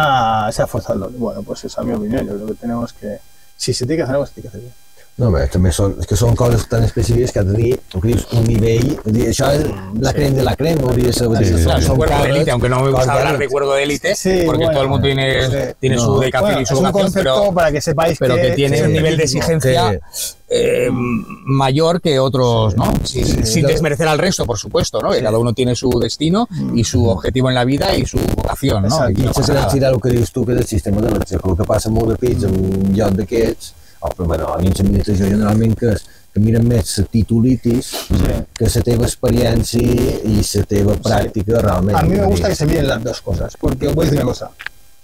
Ah, 0.00 0.50
se 0.52 0.62
ha 0.62 0.66
forzado. 0.66 1.10
Bueno, 1.10 1.42
pues 1.42 1.64
esa 1.64 1.80
es 1.80 1.86
mi 1.86 1.92
opinión. 1.94 2.26
Yo 2.26 2.34
creo 2.34 2.46
que 2.46 2.54
tenemos 2.54 2.92
que. 2.92 3.18
Si 3.56 3.72
se 3.74 3.84
tiene 3.86 3.98
que 3.98 4.02
hacer 4.04 4.14
algo, 4.14 4.26
se 4.26 4.34
tiene 4.34 4.42
que 4.44 4.48
hacer 4.48 4.60
bien. 4.60 4.74
No, 5.18 5.32
bé, 5.34 5.48
també 5.50 5.72
són, 5.74 5.96
és 5.98 6.06
que 6.06 6.14
són 6.14 6.36
coses 6.38 6.62
tan 6.70 6.84
específiques 6.86 7.32
que 7.34 7.40
ha 7.40 7.42
de 7.42 7.50
tenir, 7.56 7.70
el 7.94 8.00
que 8.00 8.08
dius, 8.12 8.26
un 8.38 8.44
nivell, 8.46 8.84
dir, 9.04 9.24
això 9.32 9.48
és 9.50 9.64
la 9.98 10.12
crem 10.14 10.36
de 10.36 10.44
la 10.46 10.52
crem, 10.54 10.78
hauria 10.86 11.08
de 11.08 11.12
ser, 11.12 11.26
vull 11.26 11.38
dir, 11.38 11.48
Sí, 11.48 11.56
sí, 11.58 11.64
Claro, 11.64 11.80
sí. 11.80 11.84
es 11.86 11.90
un 11.90 11.96
cuerpo 11.96 12.14
de 12.14 12.20
coses- 12.20 12.36
élite, 12.36 12.50
aunque 12.52 12.68
no 12.68 12.80
me 12.84 12.90
gusta 12.92 13.12
hablar 13.14 13.32
que- 13.32 13.38
de 13.44 13.48
cuerpo 13.48 13.72
de 13.74 13.82
élite, 13.82 14.14
Sí, 14.14 14.42
porque 14.46 14.58
bueno, 14.66 14.72
todo 14.72 14.82
el 14.84 14.88
mundo 14.88 15.06
tiene, 15.08 15.46
sí. 15.50 15.56
tiene 15.80 15.96
No. 15.96 16.04
su 16.04 16.20
dedicación 16.20 16.44
Bueno, 16.50 16.60
y 16.60 16.62
es 16.62 16.68
su 16.68 16.74
un 16.76 16.82
vocación, 16.84 17.02
concepto 17.02 17.40
pero, 17.42 17.52
para 17.52 17.72
que 17.72 17.80
sepáis 17.80 18.16
pero 18.20 18.36
que 18.36 18.50
tiene 18.52 18.76
es 18.78 18.86
un 18.86 18.92
nivel 18.92 19.16
de 19.16 19.24
exigencia 19.24 20.00
eh, 20.50 20.88
mayor 20.92 22.00
que 22.00 22.18
otros, 22.20 22.76
¿no? 22.76 22.90
Sin, 23.04 23.26
sí, 23.26 23.44
sin 23.44 23.66
desmerecer 23.66 24.06
al 24.08 24.18
resto, 24.18 24.46
por 24.46 24.56
supuesto, 24.56 25.02
¿no? 25.02 25.10
Que 25.10 25.20
cada 25.22 25.36
uno 25.38 25.52
tiene 25.52 25.74
su 25.74 25.90
destino 26.00 26.48
y 26.74 26.84
su 26.84 27.06
objetivo 27.08 27.48
en 27.48 27.56
la 27.56 27.64
vida 27.64 27.94
y 27.94 28.06
su 28.06 28.18
vocación, 28.36 28.82
¿no? 28.82 28.88
Exacto. 28.88 29.20
Y 29.20 29.24
no 29.24 29.32
Potser 29.32 29.56
pasa 29.56 29.66
serà 29.68 29.72
tirar 29.72 29.92
el 29.92 30.00
que 30.00 30.10
dius 30.10 30.30
tu, 30.32 30.46
que 30.46 30.52
del 30.54 30.64
sistema 30.64 31.00
de 31.02 31.08
que 31.08 31.34
el 31.34 31.56
que 31.56 31.64
passa 31.64 31.90
molt 31.90 32.08
ràpid 32.14 32.44
en 32.46 32.54
un 32.54 32.94
lloc 32.94 33.10
d'aquests, 33.18 33.74
però, 34.00 34.26
bueno, 34.26 34.46
a 34.54 34.58
mi 34.58 34.68
l'administració 34.70 35.26
generalment 35.26 35.74
que, 35.78 35.94
que 36.32 36.40
miren 36.40 36.66
més 36.68 36.92
la 36.98 37.04
titulitis 37.10 37.90
que 38.54 38.68
la 38.74 38.82
teva 38.86 39.06
experiència 39.08 40.20
i 40.24 40.38
la 40.42 40.64
teva 40.70 40.94
pràctica 41.02 41.60
realment. 41.64 41.96
A 41.98 42.02
mí 42.02 42.16
me 42.16 42.26
gusta 42.26 42.48
que 42.48 42.54
se 42.54 42.66
miren 42.66 42.86
las 42.88 43.02
dos 43.02 43.20
cosas, 43.20 43.56
porque 43.60 43.88
voy 43.88 44.06
a 44.06 44.10
decir 44.10 44.18
una 44.22 44.30
cosa. 44.32 44.50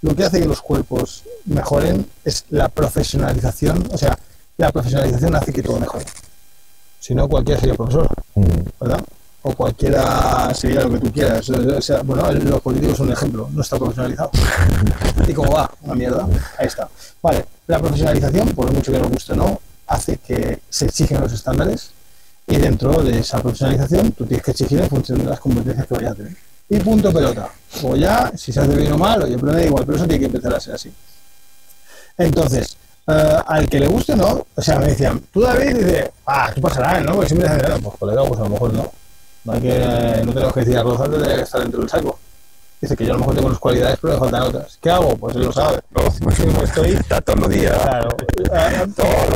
Lo 0.03 0.15
que 0.15 0.25
hace 0.25 0.41
que 0.41 0.47
los 0.47 0.61
cuerpos 0.61 1.23
mejoren 1.47 2.07
es 2.25 2.45
la 2.51 2.69
profesionalización, 2.69 3.89
o 3.91 3.99
sea, 3.99 4.19
la 4.59 4.71
profesionalización 4.71 5.35
hace 5.35 5.53
que 5.53 5.63
todo 5.63 5.79
mejore. 5.81 6.05
Si 7.01 7.15
no, 7.15 7.29
cualquiera 7.29 7.61
sería 7.61 7.75
profesor, 7.75 8.09
Mm. 8.35 8.43
¿verdad? 8.81 9.01
O 9.43 9.53
cualquiera 9.55 10.53
sería 10.55 10.81
lo 10.83 10.91
que 10.93 10.99
tú 11.01 11.13
quieras. 11.13 11.49
O 11.51 11.81
sea, 11.83 12.01
bueno, 12.03 12.29
el- 12.31 12.45
los 12.49 12.61
políticos 12.63 12.97
son 12.97 13.07
un 13.09 13.13
ejemplo, 13.13 13.49
no 13.53 13.61
está 13.63 13.77
profesionalizado. 13.79 14.31
¿Y 15.29 15.33
cómo 15.35 15.53
va? 15.53 15.71
Una 15.83 15.95
mierda. 15.95 16.27
Ahí 16.59 16.67
está. 16.67 16.89
Vale, 17.23 17.45
la 17.67 17.79
profesionalización, 17.79 18.49
por 18.51 18.73
mucho 18.73 18.93
que 18.93 18.99
nos 18.99 19.11
guste 19.11 19.33
o 19.33 19.37
no, 19.37 19.61
hace 19.87 20.19
que 20.19 20.61
se 20.69 20.87
exigen 20.87 21.21
los 21.21 21.33
estándares 21.33 21.91
y 22.47 22.57
dentro 22.57 23.03
de 23.03 23.21
esa 23.21 23.41
profesionalización 23.41 24.13
tú 24.13 24.27
tienes 24.27 24.45
que 24.45 24.51
exigir 24.51 24.81
en 24.81 24.89
función 24.89 25.19
de 25.19 25.25
las 25.25 25.41
competencias 25.41 25.87
que 25.87 25.95
vayas 25.95 26.13
a 26.13 26.15
tener. 26.15 26.37
Y 26.69 26.81
punto 26.81 27.13
pelota. 27.13 27.51
O 27.83 27.97
ya, 27.97 28.33
si 28.37 28.53
se 28.53 28.61
hace 28.61 28.75
bien 28.75 28.93
o 28.93 28.99
mal, 28.99 29.23
oye, 29.23 29.37
pero 29.39 29.53
da 29.53 29.65
igual, 29.65 29.85
pero 29.85 29.97
eso 29.97 30.07
tiene 30.07 30.21
que 30.21 30.27
empezar 30.27 30.55
a 30.55 30.61
ser 30.61 30.75
así. 30.75 30.93
Entonces, 32.17 32.77
eh, 33.07 33.37
al 33.47 33.69
que 33.69 33.81
le 33.81 33.87
guste, 33.87 34.17
¿no? 34.17 34.47
O 34.55 34.63
sea, 34.63 34.79
me 34.79 34.87
decían, 34.87 35.21
tú 35.33 35.41
David, 35.41 35.77
dice, 35.77 36.13
ah, 36.27 36.51
tú 36.55 36.61
pasarás, 36.61 37.05
¿no? 37.05 37.15
Porque 37.15 37.29
siempre 37.29 37.49
nada. 37.49 37.79
Pues 37.79 37.97
colega, 37.99 38.25
pues 38.25 38.41
a 38.41 38.45
lo 38.45 38.51
mejor 38.51 38.73
no. 38.73 38.93
No 39.45 39.53
hay 39.53 39.61
que, 39.61 40.23
no 40.25 40.33
tenemos 40.33 40.55
que 40.55 40.61
decir 40.61 40.79
arroz 40.79 41.01
antes 41.01 41.21
de 41.21 41.43
estar 41.43 41.61
dentro 41.61 41.81
del 41.81 41.91
saco. 41.91 42.19
Dice 42.85 42.99
que 42.99 43.07
yo 43.07 43.13
a 43.13 43.15
lo 43.15 43.21
mejor 43.21 43.35
tengo 43.35 43.49
unas 43.49 43.59
cualidades, 43.59 43.99
pero 43.99 44.13
me 44.13 44.21
faltan 44.21 44.43
otras. 44.43 44.79
¿Qué 44.79 44.91
hago? 44.91 45.17
Pues 45.17 45.35
él 45.37 45.45
lo 45.45 45.53
sabe. 45.53 45.81
Sí, 46.13 46.45
pues 46.55 46.69
estoy 46.69 46.91
Está 46.91 47.19
todos 47.23 47.41
los 47.41 47.49
días. 47.49 47.79
Claro. 47.79 48.11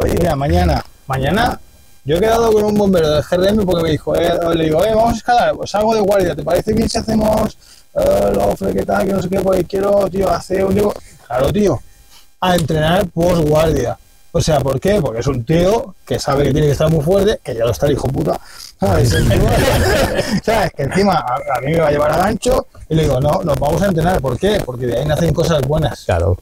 Eh, 0.04 0.12
Mira, 0.18 0.36
mañana, 0.36 0.84
mañana, 1.06 1.58
yo 2.04 2.16
he 2.16 2.20
quedado 2.20 2.52
con 2.52 2.62
un 2.62 2.74
bombero 2.74 3.08
del 3.08 3.22
GRM 3.22 3.64
porque 3.64 3.82
me 3.84 3.90
dijo, 3.92 4.14
eh, 4.14 4.38
le 4.54 4.64
digo, 4.64 4.84
eh, 4.84 4.94
vamos 4.94 5.14
a 5.14 5.16
escalar, 5.16 5.54
pues 5.54 5.70
salgo 5.70 5.94
de 5.94 6.02
guardia, 6.02 6.36
¿te 6.36 6.42
parece 6.42 6.74
bien 6.74 6.90
si 6.90 6.98
hacemos 6.98 7.56
eh, 7.94 8.32
lo 8.34 8.54
qué 8.70 8.84
tal, 8.84 9.06
que 9.06 9.12
no 9.14 9.22
sé 9.22 9.30
qué, 9.30 9.40
pues 9.40 9.64
quiero, 9.66 10.10
tío, 10.10 10.28
hacer 10.28 10.66
un 10.66 10.74
digo, 10.74 10.92
claro, 11.26 11.50
tío, 11.50 11.80
a 12.42 12.54
entrenar 12.54 13.06
post 13.06 13.48
guardia. 13.48 13.98
O 14.38 14.40
sea, 14.40 14.60
¿por 14.60 14.78
qué? 14.80 15.00
Porque 15.00 15.20
es 15.20 15.26
un 15.26 15.44
tío 15.44 15.94
que 16.06 16.18
sabe 16.18 16.44
que 16.44 16.52
tiene 16.52 16.66
que 16.68 16.72
estar 16.72 16.88
muy 16.90 17.02
fuerte, 17.04 17.40
que 17.42 17.54
ya 17.54 17.64
lo 17.64 17.72
está 17.72 17.86
el 17.86 17.92
hijo 17.92 18.08
puta. 18.08 18.38
¿Sabes? 18.78 19.10
¿Sabes? 20.44 20.70
Que 20.76 20.82
encima 20.84 21.14
a, 21.14 21.34
a 21.56 21.60
mí 21.60 21.72
me 21.72 21.80
va 21.80 21.88
a 21.88 21.90
llevar 21.90 22.12
a 22.12 22.16
gancho 22.18 22.66
y 22.88 22.94
le 22.94 23.02
digo, 23.02 23.20
no, 23.20 23.42
nos 23.42 23.58
vamos 23.58 23.82
a 23.82 23.86
entrenar. 23.86 24.20
¿Por 24.20 24.38
qué? 24.38 24.62
Porque 24.64 24.86
de 24.86 24.98
ahí 24.98 25.04
nacen 25.04 25.34
cosas 25.34 25.60
buenas. 25.62 26.04
Claro. 26.04 26.36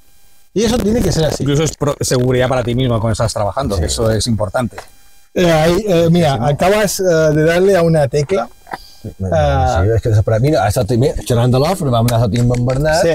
Y 0.54 0.64
eso 0.64 0.78
tiene 0.78 1.02
que 1.02 1.12
ser 1.12 1.24
así. 1.26 1.42
Incluso 1.42 1.64
es 1.64 1.76
pro- 1.76 1.96
seguridad 2.00 2.48
para 2.48 2.62
ti 2.62 2.74
mismo 2.74 2.98
cuando 3.00 3.12
estás 3.12 3.32
trabajando, 3.32 3.78
que 3.78 3.86
eso 3.86 4.10
es 4.10 4.26
importante. 4.26 4.76
Eh, 5.34 5.50
ahí, 5.50 5.84
eh, 5.86 6.08
mira, 6.10 6.34
acabas 6.46 7.00
eh, 7.00 7.02
de 7.04 7.44
darle 7.44 7.76
a 7.76 7.82
una 7.82 8.08
tecla. 8.08 8.48
Ah. 9.32 9.82
Sí, 9.84 9.90
és 9.94 10.02
que 10.02 10.10
per 10.26 10.34
a 10.34 10.38
mi, 10.42 10.50
ha 10.58 10.64
estat 10.66 10.90
mira, 10.98 11.14
xerrant 11.22 11.52
de 11.52 11.60
vam 11.60 12.08
anar 12.08 12.24
a 12.24 12.26
en 12.26 12.66
Bernat 12.66 13.02
Sí. 13.04 13.12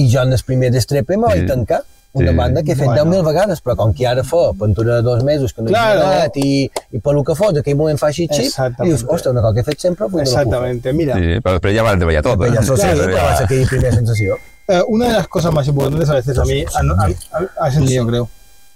i 0.00 0.06
jo 0.12 0.22
en 0.22 0.32
el 0.32 0.40
primer 0.46 0.70
d'estrepe 0.72 1.16
me 1.18 1.26
vaig 1.26 1.46
tancar. 1.46 1.82
Una 2.16 2.30
Sí. 2.30 2.36
banda 2.36 2.62
que 2.62 2.72
he 2.72 2.76
fet 2.76 2.86
Bueno. 2.86 3.04
10.000 3.04 3.24
vegades, 3.26 3.62
però 3.62 3.76
com 3.76 3.92
que 3.94 4.06
ara 4.06 4.24
fa 4.24 4.52
pintura 4.58 4.96
de 4.96 5.02
dos 5.02 5.22
mesos 5.22 5.52
que 5.52 5.62
no 5.62 5.68
Claro. 5.68 6.00
he 6.00 6.04
anat 6.04 6.36
i, 6.36 6.70
i 6.92 6.98
pel 6.98 7.22
que 7.24 7.34
fos, 7.34 7.56
aquell 7.60 7.76
moment 7.76 7.98
fa 7.98 8.08
així 8.08 8.26
xip, 8.26 8.52
i 8.82 8.86
dius, 8.88 9.04
ostres, 9.08 9.32
una 9.32 9.42
cosa 9.42 9.54
que 9.54 9.60
he 9.60 9.64
fet 9.64 9.78
sempre, 9.80 10.06
pues. 10.10 10.28
Exactamente, 10.28 10.92
mira. 10.92 11.14
Sí, 11.14 11.40
però, 11.44 11.60
però 11.60 11.74
ja 11.76 11.82
van 11.82 11.98
treballar 11.98 12.22
tot. 12.22 12.38
Però 12.38 12.52
ja 12.54 12.62
s'ho 12.62 12.76
sé, 12.76 12.92
Claro, 12.94 13.04
però 13.12 13.22
va 13.24 13.36
ser 13.36 13.44
aquella 13.46 13.66
primera 13.68 13.94
sensació. 13.94 14.36
Eh, 14.68 14.82
una 14.88 15.06
de 15.08 15.12
las 15.12 15.28
cosas 15.28 15.52
más 15.52 15.68
importantes 15.68 16.08
a 16.10 16.14
veces 16.14 16.38
a 16.38 16.44
mí, 16.44 16.64
a, 16.64 16.78
a, 16.80 17.06
a- 17.38 17.64
a 17.66 17.68
ese 17.68 17.80
lío, 17.82 18.06
creo. 18.06 18.28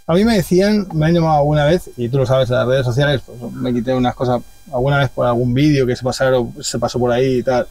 A 0.07 0.15
mí 0.15 0.25
me 0.25 0.37
decían, 0.37 0.87
me 0.93 1.07
han 1.07 1.15
llamado 1.15 1.39
alguna 1.39 1.65
vez, 1.67 1.89
y 1.97 2.09
tú 2.09 2.19
lo 2.19 2.27
sabes, 2.27 2.51
en 2.51 2.57
las 2.57 2.67
redes 2.67 2.85
sociales, 2.85 3.23
pues 3.25 3.53
me 3.53 3.73
quité 3.73 3.95
unas 3.95 4.15
cosas 4.15 4.41
alguna 4.73 4.99
vez 4.99 5.09
por 5.11 5.25
algún 5.27 5.55
vídeo 5.55 5.87
que 5.87 5.95
se 5.97 6.03
pasaron, 6.05 6.53
se 6.61 6.79
pasó 6.79 6.99
por 6.99 7.11
ahí 7.13 7.39
y 7.39 7.43
tal, 7.43 7.67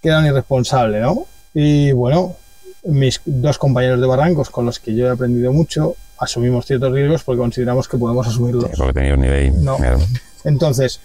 que 0.00 0.08
era 0.08 0.18
un 0.18 0.26
irresponsable, 0.26 0.98
¿no? 1.00 1.26
Y 1.54 1.92
bueno, 1.92 2.34
mis 2.84 3.20
dos 3.24 3.58
compañeros 3.58 4.00
de 4.00 4.06
Barrancos, 4.06 4.50
con 4.50 4.66
los 4.66 4.78
que 4.78 4.94
yo 4.94 5.06
he 5.06 5.10
aprendido 5.10 5.52
mucho, 5.52 5.96
asumimos 6.18 6.66
ciertos 6.66 6.92
riesgos 6.92 7.24
porque 7.24 7.38
consideramos 7.40 7.88
que 7.88 7.98
podemos 7.98 8.26
asumirlos. 8.26 8.70
Sí, 8.70 8.78
perquè 8.78 8.94
tenia 8.94 9.14
un 9.14 9.22
nivell... 9.22 9.58
No. 9.62 9.76
Entonces, 10.44 11.00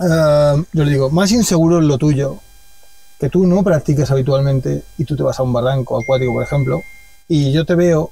eh, 0.00 0.64
yo 0.72 0.84
le 0.84 0.90
digo, 0.90 1.10
más 1.10 1.32
inseguro 1.32 1.78
es 1.78 1.84
lo 1.84 1.98
tuyo, 1.98 2.38
que 3.18 3.30
tú 3.30 3.46
no 3.46 3.62
practiques 3.62 4.10
habitualmente 4.10 4.82
y 4.98 5.04
tú 5.04 5.16
te 5.16 5.22
vas 5.22 5.38
a 5.40 5.42
un 5.42 5.52
barranco 5.52 5.98
acuático, 5.98 6.32
por 6.32 6.42
ejemplo, 6.42 6.80
y 7.28 7.52
yo 7.52 7.64
te 7.64 7.74
veo, 7.74 8.10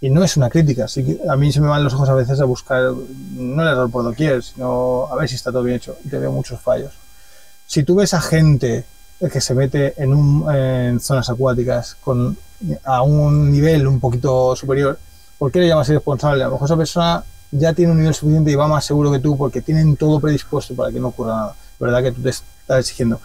y 0.00 0.10
no 0.10 0.24
es 0.24 0.36
una 0.36 0.48
crítica, 0.48 0.86
que 0.86 1.20
a 1.28 1.36
mí 1.36 1.52
se 1.52 1.60
me 1.60 1.68
van 1.68 1.84
los 1.84 1.92
ojos 1.94 2.08
a 2.08 2.14
veces 2.14 2.40
a 2.40 2.44
buscar, 2.44 2.92
no 3.34 3.62
el 3.62 3.68
error 3.68 3.90
por 3.90 4.04
doquier, 4.04 4.42
sino 4.42 5.06
a 5.10 5.16
ver 5.16 5.28
si 5.28 5.34
está 5.34 5.50
todo 5.50 5.62
bien 5.62 5.76
hecho, 5.76 5.98
y 6.04 6.08
te 6.08 6.18
veo 6.18 6.32
muchos 6.32 6.60
fallos. 6.60 6.92
Si 7.66 7.82
tú 7.82 7.96
ves 7.96 8.14
a 8.14 8.20
gente 8.20 8.84
que 9.18 9.40
se 9.40 9.54
mete 9.54 9.94
en, 10.00 10.14
un, 10.14 10.54
en 10.54 11.00
zonas 11.00 11.28
acuáticas 11.28 11.96
con, 11.96 12.36
a 12.84 13.02
un 13.02 13.50
nivel 13.50 13.86
un 13.86 14.00
poquito 14.00 14.54
superior, 14.54 14.98
¿por 15.38 15.50
qué 15.50 15.60
le 15.60 15.68
llamas 15.68 15.88
irresponsable? 15.88 16.44
A 16.44 16.46
lo 16.46 16.52
mejor 16.52 16.66
esa 16.66 16.76
persona 16.76 17.24
ya 17.50 17.72
tiene 17.72 17.92
un 17.92 17.98
nivel 17.98 18.14
suficiente 18.14 18.50
y 18.50 18.54
va 18.54 18.68
más 18.68 18.84
seguro 18.84 19.10
que 19.10 19.18
tú 19.18 19.36
porque 19.36 19.60
tienen 19.60 19.96
todo 19.96 20.20
predispuesto 20.20 20.74
para 20.74 20.92
que 20.92 21.00
no 21.00 21.08
ocurra 21.08 21.36
nada. 21.36 21.54
¿Verdad 21.80 22.02
que 22.02 22.12
tú 22.12 22.22
te 22.22 22.30
estás 22.30 22.80
exigiendo? 22.80 23.20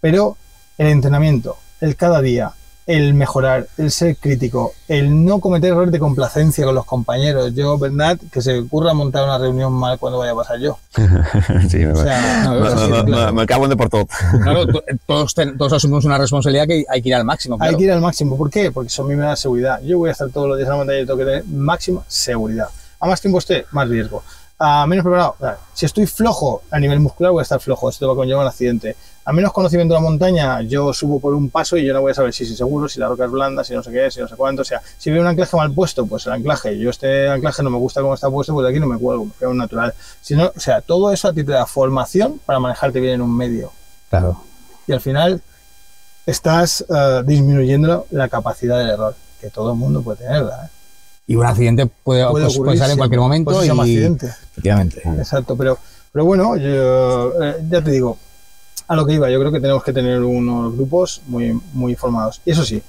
Pero 0.00 0.36
el 0.78 0.88
entrenamiento, 0.88 1.56
el 1.80 1.96
cada 1.96 2.20
día, 2.20 2.52
el 2.86 3.14
mejorar, 3.14 3.66
el 3.78 3.90
ser 3.90 4.16
crítico, 4.16 4.72
el 4.86 5.24
no 5.24 5.40
cometer 5.40 5.72
errores 5.72 5.90
de 5.90 5.98
complacencia 5.98 6.64
con 6.64 6.74
los 6.76 6.84
compañeros. 6.86 7.52
Yo, 7.54 7.76
Bernat, 7.78 8.20
que 8.30 8.40
se 8.40 8.52
me 8.52 8.58
ocurra 8.60 8.94
montar 8.94 9.24
una 9.24 9.38
reunión 9.38 9.72
mal 9.72 9.98
cuando 9.98 10.18
vaya 10.18 10.32
a 10.32 10.36
pasar 10.36 10.60
yo. 10.60 10.78
sí, 11.68 11.78
me, 11.78 11.92
O 11.92 11.96
sea, 11.96 12.44
no, 12.44 12.54
me, 12.54 12.88
no, 12.88 13.04
claro. 13.04 13.46
cago 13.46 13.64
en 13.64 13.70
de 13.70 13.76
por 13.76 13.88
tot. 13.88 14.08
Claro, 14.42 14.66
to- 14.68 14.84
todos, 15.04 15.34
ten- 15.34 15.58
todos 15.58 15.72
asumimos 15.72 16.04
una 16.04 16.16
responsabilidad 16.18 16.66
que 16.66 16.84
hay 16.88 17.02
que 17.02 17.08
ir 17.08 17.14
al 17.16 17.24
máximo. 17.24 17.56
Hay 17.60 17.76
que 17.76 17.84
ir 17.84 17.92
al 17.92 18.00
máximo. 18.00 18.36
¿Por 18.38 18.50
qué? 18.50 18.70
Porque 18.70 18.88
eso 18.88 19.02
a 19.02 19.06
mí 19.06 19.16
me 19.16 19.24
da 19.24 19.34
seguridad. 19.36 19.80
Yo 19.82 19.98
voy 19.98 20.10
a 20.10 20.12
estar 20.12 20.28
todos 20.30 20.48
los 20.48 20.56
días 20.56 20.66
en 20.66 20.70
la 20.72 20.76
montaña 20.76 21.00
y 21.00 21.06
tengo 21.06 21.18
que 21.18 21.24
tener 21.24 21.44
máxima 21.46 22.02
seguridad. 22.06 22.68
A 23.00 23.06
más 23.08 23.20
tiempo 23.20 23.38
esté, 23.40 23.66
más 23.72 23.88
riesgo. 23.88 24.22
A 24.58 24.86
menos 24.86 25.02
preparado, 25.02 25.36
si 25.74 25.84
estoy 25.84 26.06
flojo 26.06 26.62
a 26.70 26.80
nivel 26.80 26.98
muscular, 26.98 27.30
voy 27.30 27.40
a 27.40 27.42
estar 27.42 27.60
flojo. 27.60 27.90
Esto 27.90 28.06
va 28.06 28.14
a 28.14 28.16
conllevar 28.16 28.42
un 28.44 28.48
accidente. 28.48 28.96
A 29.26 29.32
menos 29.32 29.52
conocimiento 29.52 29.92
de 29.92 30.00
la 30.00 30.02
montaña, 30.08 30.62
yo 30.62 30.94
subo 30.94 31.20
por 31.20 31.34
un 31.34 31.50
paso 31.50 31.76
y 31.76 31.84
yo 31.84 31.92
no 31.92 32.00
voy 32.00 32.12
a 32.12 32.14
saber 32.14 32.32
si 32.32 32.44
es 32.44 32.56
seguro, 32.56 32.88
si 32.88 32.98
la 32.98 33.08
roca 33.08 33.26
es 33.26 33.30
blanda, 33.30 33.62
si 33.64 33.74
no 33.74 33.82
sé 33.82 33.92
qué, 33.92 34.10
si 34.10 34.20
no 34.20 34.28
sé 34.28 34.34
cuánto. 34.34 34.62
O 34.62 34.64
sea, 34.64 34.80
si 34.96 35.10
veo 35.10 35.20
un 35.20 35.26
anclaje 35.26 35.54
mal 35.58 35.72
puesto, 35.72 36.06
pues 36.06 36.24
el 36.26 36.32
anclaje, 36.32 36.78
yo 36.78 36.88
este 36.88 37.28
anclaje 37.28 37.62
no 37.62 37.68
me 37.68 37.76
gusta 37.76 38.00
cómo 38.00 38.14
está 38.14 38.30
puesto, 38.30 38.54
pues 38.54 38.64
de 38.64 38.70
aquí 38.70 38.80
no 38.80 38.86
me 38.86 38.96
cuelgo, 38.98 39.26
me 39.26 39.32
quedo 39.38 39.50
un 39.50 39.58
natural. 39.58 39.92
Si 40.22 40.34
no, 40.34 40.50
o 40.56 40.60
sea, 40.60 40.80
todo 40.80 41.12
eso 41.12 41.28
a 41.28 41.34
ti 41.34 41.44
te 41.44 41.52
da 41.52 41.66
formación 41.66 42.40
para 42.46 42.58
manejarte 42.58 42.98
bien 43.00 43.14
en 43.14 43.20
un 43.22 43.36
medio 43.36 43.72
Claro. 44.08 44.40
y 44.86 44.92
al 44.92 45.00
final 45.02 45.42
estás 46.24 46.84
eh, 46.88 47.22
disminuyendo 47.26 48.06
la 48.10 48.28
capacidad 48.28 48.78
del 48.78 48.90
error, 48.90 49.14
que 49.40 49.50
todo 49.50 49.72
el 49.72 49.76
mundo 49.76 50.00
puede 50.02 50.18
tenerla. 50.24 50.66
¿eh? 50.66 50.70
Y 51.26 51.34
un 51.36 51.44
accidente 51.44 51.86
puede, 51.86 52.28
Puede 52.28 52.44
pues, 52.44 52.56
puede 52.56 52.78
salir 52.78 52.92
en 52.92 52.98
cualquier 52.98 53.20
momento. 53.20 53.50
Pues 53.50 53.62
se 53.62 53.66
llama 53.66 53.86
y... 53.86 53.96
accidente. 53.96 54.26
Efectivamente. 54.26 55.02
Exacto, 55.18 55.56
pero, 55.56 55.78
pero 56.12 56.24
bueno, 56.24 56.56
yo, 56.56 57.42
eh, 57.42 57.56
ya 57.68 57.82
te 57.82 57.90
digo, 57.90 58.16
a 58.88 58.94
lo 58.94 59.04
que 59.04 59.14
iba, 59.14 59.28
yo 59.30 59.40
creo 59.40 59.50
que 59.50 59.60
tenemos 59.60 59.82
que 59.82 59.92
tener 59.92 60.22
unos 60.22 60.74
grupos 60.74 61.22
muy, 61.26 61.60
muy 61.72 61.96
formados. 61.96 62.40
Y 62.44 62.52
eso 62.52 62.64
sí, 62.64 62.80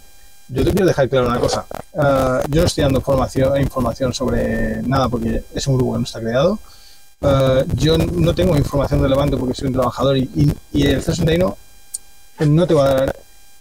yo 0.49 0.63
te 0.63 0.71
quiero 0.71 0.85
dejar 0.85 1.09
claro 1.09 1.27
una 1.27 1.39
cosa. 1.39 1.65
Eh, 1.93 2.47
yo 2.49 2.61
no 2.61 2.67
estoy 2.67 2.83
dando 2.83 3.01
formación, 3.01 3.59
información 3.59 4.13
sobre 4.13 4.81
nada 4.83 5.09
porque 5.09 5.43
es 5.53 5.67
un 5.67 5.75
grupo 5.75 5.93
que 5.93 5.99
no 5.99 6.05
está 6.05 6.19
creado. 6.19 6.59
Eh, 7.21 7.65
yo 7.73 7.97
no 7.97 8.35
tengo 8.35 8.55
información 8.55 9.01
relevante 9.01 9.35
porque 9.35 9.55
soy 9.55 9.67
un 9.67 9.73
trabajador 9.73 10.17
y, 10.17 10.29
y, 10.35 10.53
y 10.71 10.83
el 10.85 11.03
C61 11.03 11.55
no 12.45 12.67
te 12.67 12.73
va 12.75 12.85
a 12.85 12.93
dar, 12.93 13.15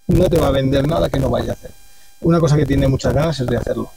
no 0.09 0.29
te 0.29 0.39
va 0.39 0.49
a 0.49 0.51
vender 0.51 0.87
nada 0.87 1.09
que 1.09 1.19
no 1.19 1.31
vaya 1.31 1.53
a 1.53 1.55
hacer. 1.55 1.71
Una 2.21 2.41
cosa 2.41 2.57
que 2.57 2.67
tiene 2.67 2.87
muchas 2.89 3.15
ganas 3.15 3.41
es 3.41 3.47
de 3.47 3.57
hacerlo. 3.57 3.91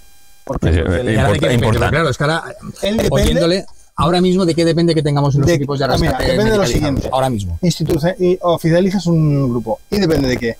¿Por 0.49 0.59
qué? 0.59 0.73
Sí, 0.73 0.79
Porque 0.83 0.95
eh, 1.01 1.03
qué 1.03 1.11
Importa- 1.13 1.31
depende, 1.33 1.53
importante. 1.53 1.89
Claro, 1.95 2.09
es 2.09 2.17
que 2.17 2.23
ahora, 2.23 2.43
él 2.81 2.97
depende- 2.97 3.09
oyéndole, 3.23 3.65
ahora 3.95 4.19
mismo 4.21 4.45
de 4.45 4.55
qué 4.55 4.65
depende 4.65 4.95
que 4.95 5.03
tengamos 5.03 5.35
los 5.35 5.45
De- 5.45 5.53
equipos 5.53 5.77
de 5.77 5.85
ah, 5.85 5.89
mira, 5.99 6.11
rescate. 6.13 6.31
depende 6.31 6.51
de 6.51 6.57
lo 6.57 6.65
siguiente. 6.65 7.09
Ahora 7.11 7.29
mismo. 7.29 7.59
y 7.61 8.37
oficializas 8.41 9.05
un 9.05 9.47
grupo 9.49 9.79
y 9.91 9.99
depende 9.99 10.27
de 10.27 10.37
que 10.37 10.57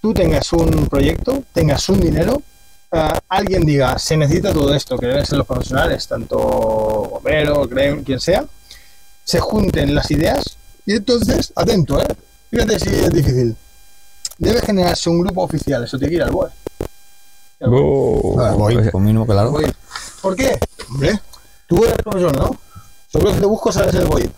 tú 0.00 0.14
tengas 0.14 0.50
un 0.54 0.86
proyecto, 0.88 1.42
tengas 1.52 1.86
un 1.90 2.00
dinero, 2.00 2.40
ah, 2.92 3.18
alguien 3.28 3.66
diga 3.66 3.98
se 3.98 4.16
necesita 4.16 4.52
todo 4.54 4.74
esto, 4.74 4.96
que 4.98 5.06
deben 5.06 5.26
ser 5.26 5.36
los 5.36 5.46
profesionales, 5.46 6.08
tanto 6.08 6.38
bombero, 6.38 7.68
creen, 7.68 8.04
quien 8.04 8.20
sea, 8.20 8.44
se 9.22 9.38
junten 9.38 9.94
las 9.94 10.10
ideas 10.10 10.56
y 10.86 10.94
entonces, 10.94 11.52
atento, 11.56 12.00
¿eh? 12.00 12.06
fíjate 12.50 12.78
si 12.78 12.88
es 12.88 13.10
difícil. 13.12 13.54
Debe 14.38 14.60
generarse 14.62 15.08
un 15.10 15.20
grupo 15.20 15.42
oficial, 15.42 15.84
eso 15.84 15.96
tiene 15.98 16.10
que 16.10 16.16
ir 16.16 16.22
al 16.22 16.30
BOE. 16.30 16.48
Oh, 17.66 18.36
Ah, 18.40 18.52
voy, 18.52 18.90
por 18.90 19.00
mínimo, 19.00 19.26
claro. 19.26 19.50
Voy. 19.52 19.72
¿Por 20.20 20.36
qué? 20.36 20.58
Hombre, 20.88 21.20
tú 21.66 21.84
eres 21.84 21.96
profesor, 21.96 22.36
¿no? 22.36 22.56
Seguro 23.10 23.32
que 23.32 23.40
te 23.40 23.46
busco 23.46 23.72
sabes 23.72 23.94
el 23.94 24.06
BOI. 24.06 24.30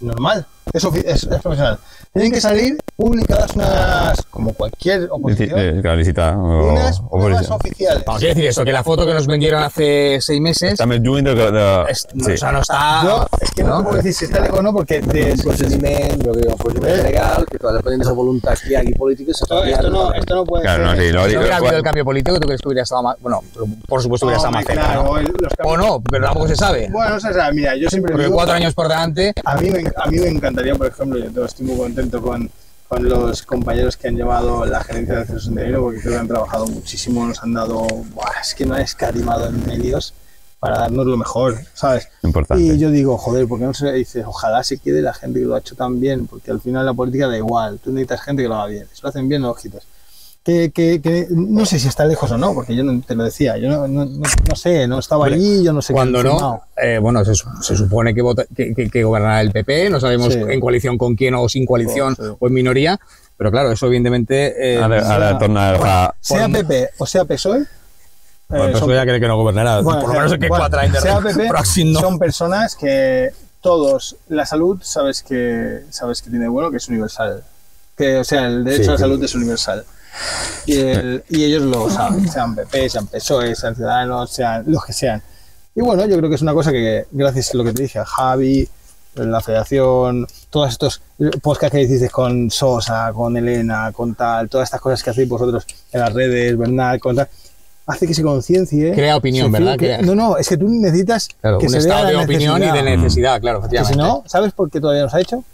Normal, 0.00 0.46
es, 0.72 0.84
es, 0.84 1.22
es 1.24 1.40
profesional. 1.42 1.78
Tienen 2.12 2.32
que 2.32 2.40
salir 2.40 2.78
publicadas 2.96 3.54
unas, 3.54 4.22
como 4.30 4.54
cualquier 4.54 5.06
oposición, 5.10 5.58
Eh, 5.58 5.78
Claro, 5.82 5.96
licita. 5.98 6.36
O, 6.36 6.72
unas 6.72 7.00
o 7.00 7.18
pruebas 7.20 7.50
oficiales. 7.50 8.02
Vamos, 8.06 8.20
quiere 8.20 8.34
decir 8.34 8.50
eso, 8.50 8.64
que 8.64 8.72
la 8.72 8.82
foto 8.82 9.04
que 9.06 9.12
nos 9.12 9.26
vendieron 9.26 9.62
hace 9.62 10.18
seis 10.20 10.40
meses, 10.40 10.78
lluny 11.02 11.22
de... 11.22 11.34
de... 11.34 11.84
es- 11.88 12.06
no, 12.14 12.24
sí. 12.24 12.32
o 12.32 12.36
sea, 12.38 12.52
no 12.52 12.60
está... 12.60 13.02
Yo, 13.04 13.26
es 13.40 13.50
que 13.50 13.62
no, 13.64 13.78
te 13.78 13.82
puedo 13.84 13.96
decir 13.96 14.14
si 14.14 14.24
está 14.24 14.40
lejos 14.40 14.58
o 14.58 14.62
no, 14.62 14.72
porque 14.72 15.00
de, 15.00 15.32
un 15.32 15.38
crec, 15.38 15.38
un 15.38 16.56
procediment 16.56 17.02
legal, 17.02 17.46
que 17.50 17.58
clar, 17.58 17.74
depenent 17.74 18.02
de 18.02 18.08
la 18.08 18.12
voluntat 18.14 18.58
que 18.60 18.76
hagi 18.76 18.92
política, 18.94 19.32
se 19.34 19.44
esto, 19.44 19.62
esto 19.64 19.90
no, 19.90 20.12
esto 20.14 20.34
no 20.34 20.44
puede 20.44 20.62
Claro, 20.64 20.84
no, 20.84 20.94
ser. 20.96 21.02
sí, 21.06 21.12
no, 21.12 21.18
Si 21.20 21.24
no 21.24 21.28
digo, 21.28 21.40
hubiera 21.40 21.56
habido 21.58 21.76
el 21.76 21.82
cambio 21.82 22.04
político, 22.04 22.40
¿tú 22.40 22.46
crees 22.46 22.60
que 22.62 22.68
hubiera 22.68 22.82
estado 22.82 23.02
más...? 23.02 23.16
Bueno, 23.20 23.42
por 23.86 24.02
supuesto 24.02 24.26
hubiera 24.26 24.38
estado 24.38 24.52
más 24.52 24.64
Hombre, 24.66 24.74
cerca, 24.82 24.94
¿no? 25.62 25.70
O 25.70 25.76
no, 25.76 26.02
pero 26.10 26.24
tampoco 26.24 26.48
se 26.48 26.56
sabe. 26.56 26.88
Bueno, 26.90 27.16
o 27.16 27.20
sea, 27.20 27.50
mira, 27.52 27.76
yo 27.76 27.88
siempre 27.90 28.12
Porque 28.12 28.24
digo, 28.24 28.36
cuatro 28.36 28.54
años 28.54 28.74
por 28.74 28.88
delante... 28.88 29.34
a 29.44 29.56
mí, 29.56 29.70
me, 29.70 29.80
a 29.96 30.06
mí 30.08 30.18
me 30.18 30.28
encantaría, 30.56 30.74
por 30.74 30.86
ejemplo, 30.86 31.18
yo 31.18 31.44
estoy 31.44 31.66
muy 31.66 31.76
contento 31.76 32.22
con, 32.22 32.50
con 32.88 33.08
los 33.08 33.42
compañeros 33.42 33.96
que 33.96 34.08
han 34.08 34.16
llevado 34.16 34.64
la 34.64 34.82
gerencia 34.82 35.16
del 35.16 35.26
Centro 35.26 35.42
Senderino, 35.42 35.80
porque 35.82 36.00
creo 36.00 36.12
que 36.12 36.18
han 36.18 36.28
trabajado 36.28 36.66
muchísimo, 36.66 37.26
nos 37.26 37.42
han 37.42 37.52
dado, 37.52 37.80
buah, 38.14 38.40
es 38.40 38.54
que 38.54 38.64
no 38.64 38.74
han 38.74 38.80
escatimado 38.80 39.48
en 39.48 39.66
medios 39.66 40.14
para 40.58 40.78
darnos 40.78 41.06
lo 41.06 41.18
mejor, 41.18 41.58
¿sabes? 41.74 42.08
importante. 42.22 42.64
Y 42.64 42.78
yo 42.78 42.90
digo, 42.90 43.18
joder, 43.18 43.46
¿por 43.46 43.58
qué 43.58 43.66
no 43.66 43.74
se 43.74 43.92
dice, 43.92 44.24
ojalá 44.24 44.64
se 44.64 44.78
quede 44.78 45.02
la 45.02 45.12
gente 45.12 45.40
que 45.40 45.44
lo 45.44 45.54
ha 45.54 45.58
hecho 45.58 45.76
tan 45.76 46.00
bien? 46.00 46.26
Porque 46.26 46.50
al 46.50 46.60
final 46.60 46.86
la 46.86 46.94
política 46.94 47.28
da 47.28 47.36
igual, 47.36 47.78
tú 47.78 47.90
necesitas 47.90 48.22
gente 48.22 48.42
que 48.42 48.48
lo 48.48 48.54
haga 48.54 48.66
bien. 48.66 48.86
Si 48.92 49.02
lo 49.02 49.10
hacen 49.10 49.28
bien, 49.28 49.42
no 49.42 49.48
lo 49.48 49.54
quitas. 49.54 49.86
Que, 50.46 50.70
que, 50.70 51.02
que 51.02 51.26
no 51.30 51.66
sé 51.66 51.80
si 51.80 51.88
está 51.88 52.04
lejos 52.04 52.30
o 52.30 52.38
no, 52.38 52.54
porque 52.54 52.76
yo 52.76 52.84
no 52.84 53.02
te 53.04 53.16
lo 53.16 53.24
decía, 53.24 53.56
yo 53.58 53.68
no, 53.68 53.88
no, 53.88 54.04
no, 54.04 54.20
no 54.48 54.54
sé, 54.54 54.86
no 54.86 55.00
estaba 55.00 55.24
Hombre, 55.24 55.34
allí, 55.34 55.64
yo 55.64 55.72
no 55.72 55.82
sé 55.82 55.92
Cuando 55.92 56.22
no, 56.22 56.62
eh, 56.80 56.98
bueno, 57.02 57.24
se, 57.24 57.34
su- 57.34 57.48
se 57.62 57.74
supone 57.76 58.14
que, 58.14 58.22
vota- 58.22 58.46
que, 58.54 58.72
que- 58.72 58.88
que 58.88 59.02
gobernará 59.02 59.40
el 59.40 59.50
PP, 59.50 59.90
no 59.90 59.98
sabemos 59.98 60.32
Sí. 60.34 60.38
en 60.48 60.60
coalición 60.60 60.96
con 60.98 61.16
quién 61.16 61.34
o 61.34 61.48
sin 61.48 61.66
coalición 61.66 62.14
Sí, 62.14 62.22
sí. 62.22 62.28
o 62.38 62.46
en 62.46 62.54
minoría, 62.54 62.96
pero 63.36 63.50
claro, 63.50 63.72
eso 63.72 63.86
evidentemente... 63.86 64.74
Eh, 64.74 64.80
Ara, 64.80 65.12
ara 65.16 65.36
torna 65.36 65.66
a 65.66 65.68
agafar... 65.70 66.14
Sea 66.20 66.48
PP 66.48 66.90
o 66.98 67.06
sea 67.06 67.24
PSOE, 67.24 67.66
bueno, 68.48 68.64
eh, 68.66 68.68
pues 68.70 68.78
son- 68.78 68.90
ya 68.94 69.02
cree 69.02 69.18
que 69.18 69.26
no 69.26 69.36
gobernarà, 69.36 69.80
Bueno, 69.82 69.98
por 70.00 70.10
lo 70.10 70.14
menos 70.14 70.32
en 70.32 70.40
que 70.40 70.46
bueno, 70.48 70.62
cuatro 70.62 70.78
años 70.78 70.92
de 70.94 71.00
sea 71.00 71.18
PP, 71.18 71.48
próximo 71.48 71.98
son 71.98 72.20
personas 72.20 72.76
que 72.76 73.30
todos, 73.60 74.14
la 74.28 74.46
salud, 74.46 74.78
sabes 74.80 75.24
que, 75.24 75.80
sabes 75.90 76.22
que 76.22 76.30
tiene 76.30 76.46
bueno, 76.46 76.70
que 76.70 76.76
es 76.76 76.86
universal. 76.88 77.42
Que, 77.96 78.18
o 78.18 78.22
sea, 78.24 78.46
el 78.46 78.62
derecho 78.62 78.84
Sí, 78.84 78.88
a 78.90 78.92
la 78.92 78.98
salud 78.98 79.24
es 79.24 79.34
universal. 79.34 79.84
Y, 80.66 80.76
el- 80.78 81.24
y 81.28 81.44
ellos 81.44 81.62
lo 81.62 81.88
saben, 81.90 82.28
sean 82.28 82.54
PP, 82.54 82.88
sean 82.88 83.06
PSOE, 83.06 83.54
sean 83.54 83.74
Ciudadanos, 83.76 84.30
sean 84.30 84.64
los 84.66 84.84
que 84.84 84.92
sean. 84.92 85.22
Y 85.74 85.80
bueno, 85.82 86.06
yo 86.06 86.16
creo 86.16 86.28
que 86.28 86.36
es 86.36 86.42
una 86.42 86.54
cosa 86.54 86.70
que, 86.72 87.06
gracias 87.12 87.54
a 87.54 87.56
lo 87.58 87.64
que 87.64 87.72
te 87.72 87.82
dije, 87.82 87.98
a 87.98 88.04
Javi, 88.04 88.68
la 89.14 89.40
federación, 89.40 90.26
todos 90.50 90.70
estos 90.72 91.00
podcasts 91.42 91.74
que 91.76 91.82
hicisteis 91.82 92.10
con 92.10 92.50
Sosa, 92.50 93.12
con 93.14 93.36
Elena, 93.36 93.90
con 93.92 94.14
tal, 94.14 94.48
todas 94.48 94.66
estas 94.66 94.80
cosas 94.80 95.02
que 95.02 95.10
hacéis 95.10 95.28
vosotros 95.28 95.64
en 95.92 96.00
las 96.00 96.12
redes, 96.12 96.56
Bernal, 96.58 96.98
con 97.00 97.16
tal, 97.16 97.28
hace 97.86 98.06
que 98.06 98.14
se 98.14 98.22
conciencie. 98.22 98.92
Crea 98.92 99.16
opinión, 99.16 99.50
¿verdad? 99.52 99.76
Crea- 99.76 100.02
No, 100.02 100.14
no, 100.14 100.36
es 100.38 100.48
que 100.48 100.56
tú 100.56 100.66
necesitas 100.68 101.28
Claro, 101.40 101.58
que 101.58 101.66
un 101.66 101.72
se 101.72 101.78
vea 101.78 101.86
estado 101.86 102.04
la 102.12 102.18
de 102.18 102.24
opinión 102.24 102.62
y 102.62 102.70
de 102.70 102.82
necesidad. 102.82 103.40
claro, 103.40 103.62
Que 103.68 103.84
si 103.84 103.94
no, 103.94 104.22
¿sabes 104.26 104.52
por 104.52 104.70
qué 104.70 104.80
todavía 104.80 105.02
no 105.04 105.08
se 105.10 105.16
ha 105.16 105.20
hecho? 105.20 105.44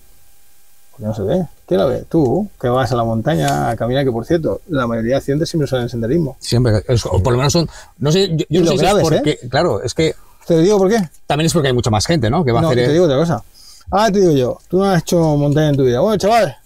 Porque 1.02 1.06
no 1.08 1.14
se 1.14 1.22
ve. 1.22 1.46
¿Quién 1.66 1.80
lo 1.80 1.88
ve? 1.88 2.04
Tú, 2.08 2.48
que 2.60 2.68
vas 2.68 2.92
a 2.92 2.96
la 2.96 3.02
montaña 3.04 3.70
a 3.70 3.76
caminar, 3.76 4.04
que 4.04 4.12
por 4.12 4.24
cierto, 4.24 4.60
la 4.68 4.86
mayoría 4.86 5.12
de 5.12 5.16
accidentes 5.16 5.48
siempre 5.48 5.66
son 5.66 5.82
en 5.82 5.88
senderismo. 5.88 6.36
Siempre, 6.38 6.84
es- 6.86 7.04
o 7.06 7.20
por 7.22 7.32
lo 7.32 7.38
menos 7.38 7.52
son, 7.52 7.68
no 7.98 8.12
sé, 8.12 8.28
yo, 8.36 8.44
yo 8.48 8.60
no 8.60 8.66
lo 8.66 8.72
sé 8.72 8.76
si 8.78 8.82
graves, 8.84 9.02
es 9.02 9.08
porque, 9.10 9.38
claro, 9.48 9.82
es 9.82 9.94
que 9.94 10.14
¿Te 10.46 10.58
digo 10.58 10.78
por 10.78 10.88
qué? 10.88 10.98
también 11.26 11.46
es 11.46 11.52
porque 11.52 11.68
hay 11.68 11.74
mucha 11.74 11.90
más 11.90 12.06
gente, 12.06 12.30
¿no? 12.30 12.44
Que 12.44 12.52
va 12.52 12.60
No, 12.60 12.68
a 12.68 12.70
hacer... 12.72 12.86
te 12.86 12.92
digo 12.92 13.04
otra 13.06 13.16
cosa. 13.16 13.42
Ahora 13.90 14.12
te 14.12 14.20
digo 14.20 14.32
yo, 14.32 14.58
tú 14.68 14.78
no 14.78 14.84
has 14.84 15.02
hecho 15.02 15.18
montaña 15.36 15.70
en 15.70 15.76
tu 15.76 15.84
vida. 15.84 16.00
Bueno, 16.00 16.16
chaval, 16.18 16.56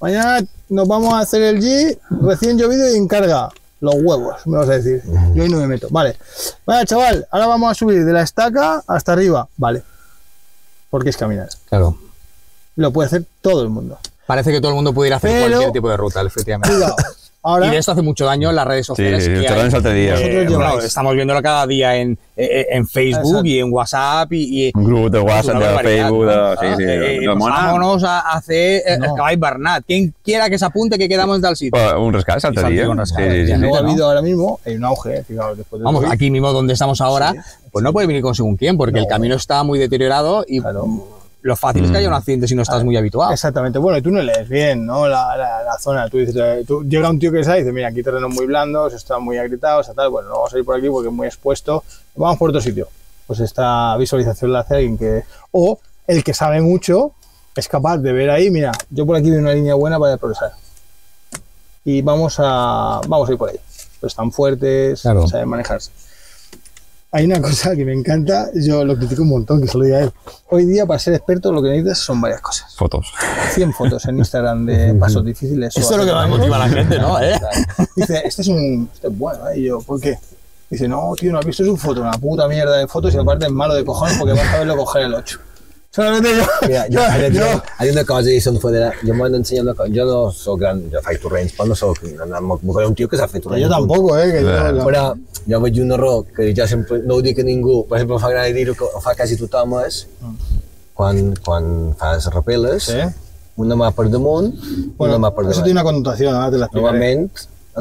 mañana 0.00 0.46
nos 0.70 0.88
vamos 0.88 1.12
a 1.14 1.18
hacer 1.20 1.42
el 1.42 1.60
G 1.62 1.98
recién 2.22 2.58
llovido 2.58 2.90
y 2.92 2.96
en 2.96 3.06
carga. 3.08 3.50
Los 3.80 3.94
huevos, 3.96 4.46
me 4.46 4.56
vas 4.56 4.68
a 4.70 4.78
decir. 4.78 5.02
Yo 5.34 5.42
ahí 5.42 5.50
no 5.50 5.58
me 5.58 5.66
meto. 5.66 5.88
Vale. 5.90 6.16
Vale, 6.64 6.86
chaval, 6.86 7.26
ahora 7.30 7.46
vamos 7.46 7.70
a 7.70 7.74
subir 7.74 8.02
de 8.06 8.12
la 8.12 8.22
estaca 8.22 8.82
hasta 8.86 9.12
arriba. 9.12 9.46
Vale. 9.58 9.82
Porque 10.88 11.10
es 11.10 11.16
caminar. 11.18 11.48
Claro. 11.68 11.98
Lo 12.76 12.92
puede 12.92 13.06
hacer 13.06 13.24
todo 13.40 13.62
el 13.62 13.68
mundo. 13.68 13.98
Parece 14.26 14.50
que 14.52 14.60
todo 14.60 14.70
el 14.70 14.74
mundo 14.76 14.92
pudiera 14.92 15.16
hacer 15.16 15.30
Pero- 15.30 15.46
cualquier 15.48 15.72
tipo 15.72 15.88
de 15.90 15.96
ruta, 15.96 16.20
efectivamente. 16.22 16.70
Cuidado. 16.74 16.96
Ahora, 17.42 17.66
Y 17.68 17.70
de 17.70 17.78
esto 17.78 17.92
hace 17.92 18.02
mucho 18.02 18.24
daño 18.26 18.50
en 18.50 18.56
las 18.56 18.66
redes 18.66 18.86
sociales. 18.86 19.22
sí, 19.24 19.30
que 19.30 19.46
hay. 19.48 19.64
Vosotros 19.66 19.94
Eh, 19.94 20.46
bueno, 20.50 20.80
estamos 20.80 21.14
viéndolo 21.14 21.40
cada 21.42 21.64
día 21.64 21.94
en, 21.96 22.18
eh, 22.36 22.66
en 22.70 22.88
Facebook 22.88 23.20
Exacto. 23.20 23.44
y 23.46 23.58
en 23.60 23.72
WhatsApp 23.72 24.32
y, 24.32 24.66
y 24.66 24.72
Un 24.74 24.84
grup 24.84 25.10
de 25.12 25.20
WhatsApp, 25.20 25.58
de 25.60 25.78
Facebook, 25.78 26.24
¿no? 26.24 26.50
de... 26.50 26.56
Sí, 26.56 26.66
sí, 26.76 26.82
Eh, 26.82 26.86
de, 26.86 27.16
eh, 27.18 27.20
pues 27.24 27.36
Mona. 27.36 27.54
vámonos 27.54 28.02
a 28.02 28.18
hacer 28.32 28.82
eh, 28.84 28.98
No. 28.98 29.04
el 29.04 29.10
caballo 29.14 29.38
Bernat. 29.38 29.84
Quien 29.86 30.12
quiera 30.24 30.50
que 30.50 30.58
se 30.58 30.64
apunte 30.64 30.98
que 30.98 31.08
quedamos 31.08 31.36
en 31.36 31.42
tal 31.42 31.56
sitio. 31.56 31.80
Però 31.80 32.02
Un 32.04 32.12
rescat 32.12 32.42
l'altre 32.42 32.62
I 32.68 32.72
dia. 32.72 32.80
falta 32.82 32.90
un 32.90 32.98
rescat, 32.98 33.30
Sí, 33.30 33.30
sí, 33.46 33.50
ja 33.52 33.54
sí. 33.56 33.62
no. 33.62 33.76
ha 33.76 33.80
¿no? 33.80 33.88
habido 33.88 34.06
ahora 34.06 34.22
mismo, 34.22 34.58
hay 34.66 34.74
un 34.74 34.84
auge, 34.84 35.22
fijaos, 35.22 35.56
después 35.56 35.78
de 35.78 35.84
Vamos, 35.84 36.00
COVID. 36.02 36.12
aquí 36.12 36.30
mismo 36.32 36.52
donde 36.52 36.72
estamos 36.72 37.00
ahora, 37.00 37.32
pues 37.70 37.84
no 37.84 37.92
puede 37.92 38.08
venir 38.08 38.22
con 38.22 38.34
según 38.34 38.56
quién, 38.56 38.76
porque 38.76 38.98
el 38.98 39.04
No. 39.04 39.08
camino 39.08 39.36
está 39.36 39.62
muy 39.62 39.78
deteriorado 39.78 40.44
y 40.48 40.60
Claro. 40.60 40.84
Lo 41.46 41.56
fácil 41.56 41.84
es 41.84 41.90
que 41.90 41.98
haya 41.98 42.08
un 42.08 42.14
accidente 42.14 42.46
si 42.48 42.54
no 42.54 42.62
estás 42.62 42.82
muy 42.84 42.96
habituado. 42.96 43.32
Exactamente, 43.32 43.78
bueno, 43.78 43.98
y 43.98 44.02
tú 44.02 44.10
no 44.10 44.20
lees 44.22 44.48
bien, 44.48 44.84
¿no? 44.84 45.06
La, 45.06 45.36
la, 45.36 45.62
la 45.62 45.78
zona, 45.78 46.08
tú 46.08 46.18
dices, 46.18 46.34
eh, 46.36 46.64
tú, 46.66 46.82
llega 46.84 47.08
un 47.08 47.18
tío 47.18 47.30
que 47.32 47.42
sabe 47.44 47.58
y 47.58 47.62
dice, 47.62 47.72
mira, 47.72 47.88
aquí 47.88 48.02
terrenos 48.02 48.32
muy 48.34 48.46
blandos, 48.46 48.92
están 48.94 49.22
muy 49.22 49.38
agrietados, 49.38 49.90
tal, 49.94 50.08
bueno, 50.10 50.28
no 50.28 50.34
vamos 50.36 50.54
a 50.54 50.58
ir 50.58 50.64
por 50.64 50.76
aquí 50.76 50.88
porque 50.88 51.08
es 51.08 51.14
muy 51.14 51.26
expuesto, 51.26 51.84
vamos 52.16 52.36
por 52.38 52.50
otro 52.50 52.60
sitio. 52.60 52.88
Pues 53.26 53.40
esta 53.40 53.96
visualización 53.96 54.52
la 54.52 54.60
hace 54.60 54.74
alguien 54.76 54.98
que, 54.98 55.24
o 55.52 55.78
el 56.06 56.22
que 56.22 56.34
sabe 56.34 56.60
mucho, 56.60 57.12
es 57.54 57.68
capaz 57.68 57.98
de 57.98 58.12
ver 58.12 58.30
ahí, 58.30 58.50
mira, 58.50 58.72
yo 58.90 59.06
por 59.06 59.16
aquí 59.16 59.30
veo 59.30 59.40
una 59.40 59.52
línea 59.52 59.74
buena 59.74 59.98
para 59.98 60.16
progresar. 60.16 60.52
Y 61.84 62.02
vamos 62.02 62.36
a, 62.38 63.00
vamos 63.06 63.28
a 63.28 63.32
ir 63.32 63.38
por 63.38 63.50
ahí. 63.50 63.56
Pues 64.00 64.12
están 64.12 64.30
fuertes, 64.32 65.02
Claro. 65.02 65.26
saben 65.26 65.48
manejarse. 65.48 65.90
Hay 67.16 67.24
una 67.24 67.40
cosa 67.40 67.74
que 67.74 67.82
me 67.82 67.94
encanta, 67.94 68.50
yo 68.54 68.84
lo 68.84 68.94
critico 68.94 69.22
un 69.22 69.30
montón, 69.30 69.62
que 69.62 69.68
se 69.68 69.78
lo 69.78 69.84
diga 69.84 69.96
a 69.96 70.00
él. 70.02 70.12
Hoy 70.50 70.66
día, 70.66 70.84
para 70.84 70.98
ser 70.98 71.14
experto, 71.14 71.50
lo 71.50 71.62
que 71.62 71.70
necesitas 71.70 71.96
son 71.96 72.20
varias 72.20 72.42
cosas. 72.42 72.74
Fotos. 72.76 73.10
100 73.54 73.72
fotos 73.72 74.04
en 74.04 74.18
Instagram 74.18 74.66
de 74.66 74.92
pasos 75.00 75.24
difíciles. 75.24 75.74
o 75.74 75.80
Esto 75.80 75.94
es 75.94 76.00
lo 76.00 76.04
que 76.04 76.12
más 76.12 76.28
motiva 76.28 76.56
a 76.56 76.68
la 76.68 76.68
gente, 76.68 76.98
¿no? 76.98 77.18
¿Eh? 77.18 77.40
Dice, 77.96 78.20
este 78.22 78.42
es 78.42 78.48
un. 78.48 78.90
Este 78.92 79.06
es 79.06 79.16
bueno, 79.16 79.48
¿eh? 79.48 79.60
Y 79.60 79.64
yo, 79.64 79.80
¿por 79.80 79.98
qué? 79.98 80.18
Dice, 80.68 80.86
no, 80.88 81.14
tío, 81.18 81.32
no 81.32 81.38
has 81.38 81.46
visto 81.46 81.64
su 81.64 81.74
foto, 81.78 82.02
una 82.02 82.18
puta 82.18 82.46
mierda 82.48 82.76
de 82.76 82.86
fotos 82.86 83.14
y 83.14 83.16
aparte 83.16 83.46
es 83.46 83.52
malo 83.52 83.72
de 83.72 83.82
cojones 83.82 84.18
porque 84.18 84.34
vas 84.34 84.52
a 84.52 84.58
verlo 84.58 84.76
coger 84.76 85.04
el 85.04 85.14
8. 85.14 85.40
Solamente 85.96 86.28
yo. 86.36 86.44
Mira, 86.68 86.82
jo, 86.84 86.92
yo, 86.92 87.00
ara, 87.00 87.28
yo- 87.28 87.40
jo, 87.40 87.62
ara 87.78 87.90
una 87.92 88.04
cosa, 88.04 88.30
i 88.30 88.40
se'n 88.44 88.58
federà, 88.60 88.90
jo 89.02 89.14
m'han 89.16 89.34
ensenyat 89.38 89.64
una 89.64 89.74
cosa, 89.78 89.88
jo 89.96 90.04
no 90.04 90.18
sóc 90.36 90.58
gran, 90.60 90.82
jo 90.92 91.00
faig 91.06 91.20
torrents, 91.22 91.54
però 91.56 91.66
no 91.70 91.74
sóc, 91.74 92.02
m'ho 92.04 92.80
un 92.86 92.94
tio 92.94 93.08
que 93.08 93.16
sap 93.16 93.30
fer 93.30 93.40
que 93.40 93.48
torrents. 93.48 93.62
yo 93.64 93.70
tampoco, 93.72 94.18
¿eh? 94.18 94.26
Que 94.32 94.42
yo, 94.42 94.50
Eh, 94.50 94.72
no. 94.76 94.84
Però 94.84 95.04
jo 95.48 95.60
veig 95.64 95.80
un 95.80 95.92
error 95.96 96.24
que 96.36 96.52
jo 96.54 96.66
sempre, 96.66 96.98
no 97.02 97.14
ho 97.16 97.22
dic 97.22 97.38
a 97.40 97.42
ningú, 97.48 97.86
per 97.88 97.96
exemple, 97.98 98.16
em 98.16 98.22
fa 98.26 98.30
gràcia 98.34 98.54
dir-ho, 98.54 98.74
que 98.74 98.84
ho 98.84 99.00
fa 99.00 99.14
quasi 99.14 99.36
tothom, 99.40 99.78
és 99.86 100.06
quan, 100.94 101.34
quan 101.44 101.94
fas 101.98 102.28
rapel·les, 102.32 102.82
Sí. 102.92 103.00
una 103.56 103.74
mà 103.74 103.90
per 103.96 104.10
damunt, 104.10 104.52
Bueno, 104.98 105.16
una 105.16 105.28
mà 105.28 105.34
per 105.34 105.44
eso 105.44 105.50
davant. 105.50 105.64
tiene 105.64 105.80
una 105.80 105.84
connotación, 105.84 106.34
ahora 106.34 106.50
te 106.50 106.58
la 106.58 106.66
explicaré. 106.66 106.92
Normalment 106.92 107.30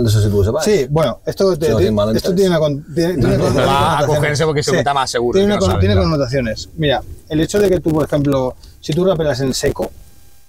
dues 0.04 0.48
abans. 0.48 0.66
Sí, 0.66 0.88
bueno, 0.90 1.20
esto, 1.26 1.52
te- 1.58 1.68
te- 1.68 1.76
tiene 1.76 2.18
esto 2.18 2.36
tiene 2.36 2.58
una, 2.58 2.84
tiene, 2.94 3.14
tiene 3.16 3.38
no, 3.38 3.44
va 3.44 3.48
a 3.48 4.06
connotaciones. 4.06 4.06
cogerse 4.08 4.46
porque 4.46 4.64
se 4.64 4.72
más 4.94 5.10
seguro 5.10 5.38
Tiene, 5.38 5.48
que 5.48 5.52
una 5.52 5.56
no 5.56 5.60
con- 5.62 5.70
sabe, 5.70 5.80
tiene 5.80 5.96
claro. 5.96 6.10
connotaciones. 6.10 6.70
Mira, 6.78 7.02
el 7.30 7.40
hecho 7.42 7.60
de 7.60 7.70
que 7.70 7.80
tú, 7.80 7.92
por 7.92 8.06
ejemplo, 8.06 8.56
si 8.82 8.94
tú 8.94 9.06
rapelas 9.06 9.40
en 9.42 9.54
seco, 9.54 9.92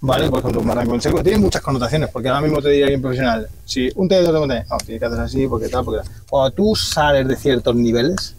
¿vale? 0.00 0.28
Por 0.28 0.40
ejemplo, 0.40 0.60
un 0.60 0.66
barranco 0.68 0.94
en 0.94 1.00
seco, 1.00 1.22
tiene 1.22 1.38
muchas 1.38 1.62
connotaciones, 1.62 2.10
porque 2.10 2.28
ahora 2.28 2.40
mismo 2.40 2.60
te 2.60 2.68
diría 2.70 2.86
alguien 2.86 3.00
profesional, 3.00 3.48
si 3.64 3.88
un 3.94 4.08
montaña, 4.08 4.66
no, 4.68 4.76
tiene 4.78 4.98
que 4.98 5.06
hacer 5.06 5.20
así, 5.20 5.46
porque 5.46 5.68
tal, 5.68 5.84
porque 5.84 6.02
tal. 6.02 6.12
Cuando 6.28 6.50
tú 6.52 6.74
sales 6.74 7.26
de 7.28 7.36
ciertos 7.36 7.74
niveles, 7.76 8.34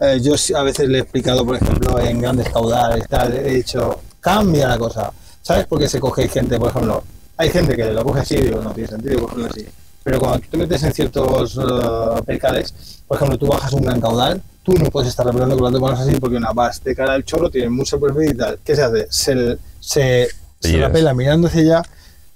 eh, 0.00 0.20
yo 0.20 0.34
a 0.56 0.62
veces 0.62 0.88
le 0.88 0.98
he 0.98 1.00
explicado, 1.02 1.46
por 1.46 1.56
ejemplo, 1.56 1.98
en 2.00 2.20
grandes 2.20 2.48
caudales, 2.48 3.06
tal, 3.08 3.32
he 3.34 3.54
dicho, 3.54 4.00
cambia 4.20 4.68
la 4.68 4.78
cosa. 4.78 5.12
¿Sabes 5.40 5.66
por 5.66 5.78
qué 5.78 5.88
se 5.88 6.00
coge 6.00 6.28
gente, 6.28 6.58
por 6.58 6.70
ejemplo? 6.70 7.02
Hay 7.36 7.50
gente 7.50 7.74
que 7.76 7.84
lo 7.92 8.04
coge 8.04 8.20
así 8.20 8.34
y 8.36 8.42
digo, 8.42 8.60
no 8.62 8.72
tiene 8.72 8.88
sentido 8.88 9.20
cogerlo 9.22 9.46
así. 9.46 9.66
Pero 10.04 10.18
cuando 10.20 10.40
tú 10.40 10.46
te 10.50 10.56
metes 10.56 10.82
en 10.82 10.92
ciertos 10.92 11.56
eh, 11.56 12.22
percales, 12.26 12.74
por 13.06 13.16
ejemplo, 13.16 13.38
tú 13.38 13.46
bajas 13.46 13.72
un 13.72 13.82
gran 13.82 14.00
caudal, 14.00 14.42
tú 14.62 14.72
no 14.74 14.90
puedes 14.90 15.08
estar 15.10 15.24
repelando 15.26 15.54
con 15.56 15.64
las 15.64 15.72
dos 15.72 15.80
manos 15.82 16.00
así 16.00 16.16
porque 16.18 16.36
una 16.36 16.52
vas 16.52 16.82
de 16.82 16.94
cara 16.94 17.14
al 17.14 17.24
chorro, 17.24 17.50
tiene 17.50 17.68
mucha 17.70 17.90
superficie 17.96 18.34
y 18.34 18.36
tal. 18.36 18.58
¿Qué 18.64 18.74
se 18.76 18.82
hace? 18.82 19.06
Se, 19.10 19.58
se, 19.80 20.28
se 20.60 20.72
Yes. 20.72 20.80
rapela 20.80 21.12
mirando 21.14 21.48
hacia 21.48 21.60
allá 21.60 21.82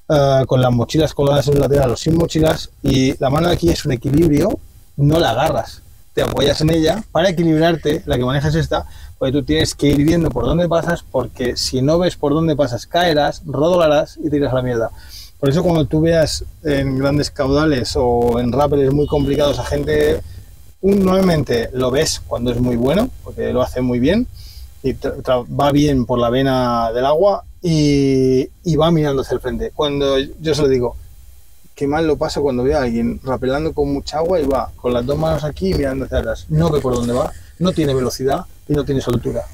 eh, 0.08 0.44
con 0.46 0.60
las 0.60 0.72
mochilas 0.72 1.14
colgadas 1.14 1.46
en 1.48 1.54
el 1.54 1.60
lateral 1.60 1.90
o 1.92 1.96
sin 1.96 2.16
mochilas 2.16 2.70
y 2.82 3.16
la 3.20 3.30
mano 3.30 3.48
aquí 3.48 3.68
es 3.70 3.84
un 3.84 3.92
equilibrio, 3.92 4.58
no 4.96 5.18
la 5.18 5.30
agarras. 5.30 5.82
Te 6.14 6.22
apoyas 6.22 6.60
en 6.62 6.70
ella 6.70 7.04
para 7.12 7.28
equilibrarte, 7.28 8.02
la 8.06 8.16
que 8.16 8.24
manejas 8.24 8.54
es 8.54 8.62
esta, 8.62 8.86
porque 9.18 9.32
tú 9.32 9.42
tienes 9.42 9.74
que 9.74 9.88
ir 9.88 9.98
viendo 9.98 10.30
por 10.30 10.44
dónde 10.46 10.66
pasas, 10.66 11.04
porque 11.10 11.56
si 11.58 11.82
no 11.82 11.98
ves 11.98 12.16
por 12.16 12.32
dónde 12.32 12.56
pasas, 12.56 12.86
caerás, 12.86 13.42
rodolarás 13.44 14.16
y 14.22 14.30
te 14.30 14.36
irás 14.38 14.52
a 14.52 14.56
la 14.56 14.62
mierda. 14.62 14.90
Por 15.38 15.50
eso 15.50 15.62
cuando 15.62 15.84
tú 15.84 16.00
veas 16.00 16.44
en 16.64 16.98
grandes 16.98 17.30
caudales 17.30 17.92
o 17.94 18.40
en 18.40 18.52
rápeles 18.52 18.92
muy 18.92 19.06
complicados 19.06 19.58
a 19.58 19.64
gente, 19.64 20.20
un, 20.80 21.04
normalmente 21.04 21.68
lo 21.72 21.90
ves 21.90 22.22
cuando 22.26 22.50
es 22.52 22.60
muy 22.60 22.76
bueno, 22.76 23.10
porque 23.22 23.52
lo 23.52 23.62
hace 23.62 23.82
muy 23.82 23.98
bien 23.98 24.26
y 24.82 24.94
va 24.94 25.72
bien 25.72 26.06
por 26.06 26.18
la 26.18 26.30
vena 26.30 26.90
del 26.92 27.04
agua 27.04 27.44
y, 27.60 28.76
va 28.76 28.90
mirando 28.90 29.22
hacia 29.22 29.34
el 29.34 29.40
frente. 29.40 29.72
Cuando 29.74 30.18
yo 30.18 30.54
se 30.54 30.62
lo 30.62 30.68
digo, 30.68 30.96
qué 31.74 31.86
mal 31.86 32.06
lo 32.06 32.16
pasa 32.16 32.40
cuando 32.40 32.62
ve 32.62 32.74
a 32.74 32.82
alguien 32.82 33.20
rapelando 33.22 33.72
con 33.72 33.92
mucha 33.92 34.18
agua 34.18 34.40
y 34.40 34.46
va 34.46 34.70
con 34.76 34.92
las 34.92 35.04
dos 35.04 35.18
manos 35.18 35.44
aquí 35.44 35.74
mirando 35.74 36.04
hacia 36.04 36.18
atrás. 36.18 36.46
No 36.48 36.70
ve 36.70 36.80
por 36.80 36.94
dónde 36.94 37.12
va, 37.12 37.32
no 37.58 37.72
tiene 37.72 37.94
velocidad 37.94 38.44
y 38.68 38.72
no 38.72 38.84
tiene 38.84 39.00
soltura. 39.00 39.44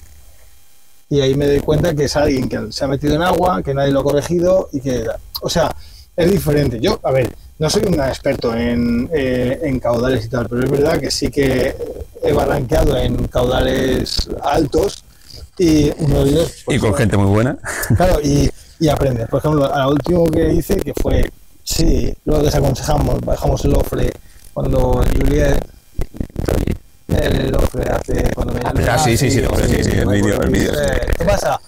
Y 1.13 1.21
ahí 1.21 1.35
me 1.35 1.47
doy 1.47 1.61
cuenta 1.61 1.95
que 1.95 2.05
es 2.05 2.17
alguien 2.17 2.49
que 2.49 2.73
se 2.73 2.87
ha 2.87 2.89
metido 2.89 3.15
en 3.15 3.21
agua, 3.21 3.63
que 3.63 3.75
nadie 3.75 3.93
lo 3.93 4.01
ha 4.01 4.03
corregido 4.03 4.71
y 4.73 4.81
que... 4.81 5.05
O 5.43 5.51
sea, 5.51 5.71
es 6.17 6.31
diferente. 6.31 6.81
Yo, 6.81 6.99
a 7.03 7.11
ver, 7.11 7.29
no 7.59 7.69
soy 7.69 7.83
un 7.87 8.01
experto 8.01 8.55
en, 8.57 9.11
eh, 9.13 9.61
en 9.63 9.79
caudales 9.79 10.25
y 10.25 10.31
tal, 10.31 10.49
pero 10.49 10.65
es 10.65 10.71
verdad 10.71 10.99
que 10.99 11.11
sí 11.11 11.29
que 11.29 11.77
he 12.23 12.33
barranqueado 12.33 12.97
en 12.97 13.29
caudales 13.29 14.27
altos 14.41 15.05
y 15.59 15.93
uno 15.99 16.25
de 16.25 16.31
ellos... 16.31 16.63
Y 16.63 16.65
pues, 16.65 16.81
con 16.81 16.95
gente 16.95 17.19
muy 17.19 17.29
buena. 17.29 17.59
Claro, 17.95 18.19
y, 18.25 18.49
y 18.81 18.89
aprendes. 18.89 19.29
Por 19.29 19.41
ejemplo, 19.41 19.71
al 19.71 19.91
último 19.91 20.25
que 20.25 20.51
hice, 20.55 20.77
que 20.77 20.95
fue, 20.95 21.31
sí, 21.63 22.11
lo 22.25 22.43
desaconsejamos, 22.43 23.21
bajamos 23.21 23.63
el 23.67 23.75
ofre 23.75 24.11
cuando 24.55 25.05
Juliet, 25.15 25.63
el 27.17 27.55
ofre 27.57 27.91
hace, 27.91 28.31
cuando 28.35 28.55
me 28.55 28.61
Ah, 28.89 28.99
sí, 28.99 29.17
sí, 29.17 29.31
sí, 29.31 29.41
sí, 29.41 29.85
sí, 29.85 29.91
el 29.99 30.07
vídeo, 30.09 30.41
el 30.41 30.51
vídeo, 30.51 30.73
sí. 30.75 30.81
Eh, 30.83 31.07
¿Qué 31.19 31.25
pasa? 31.25 31.61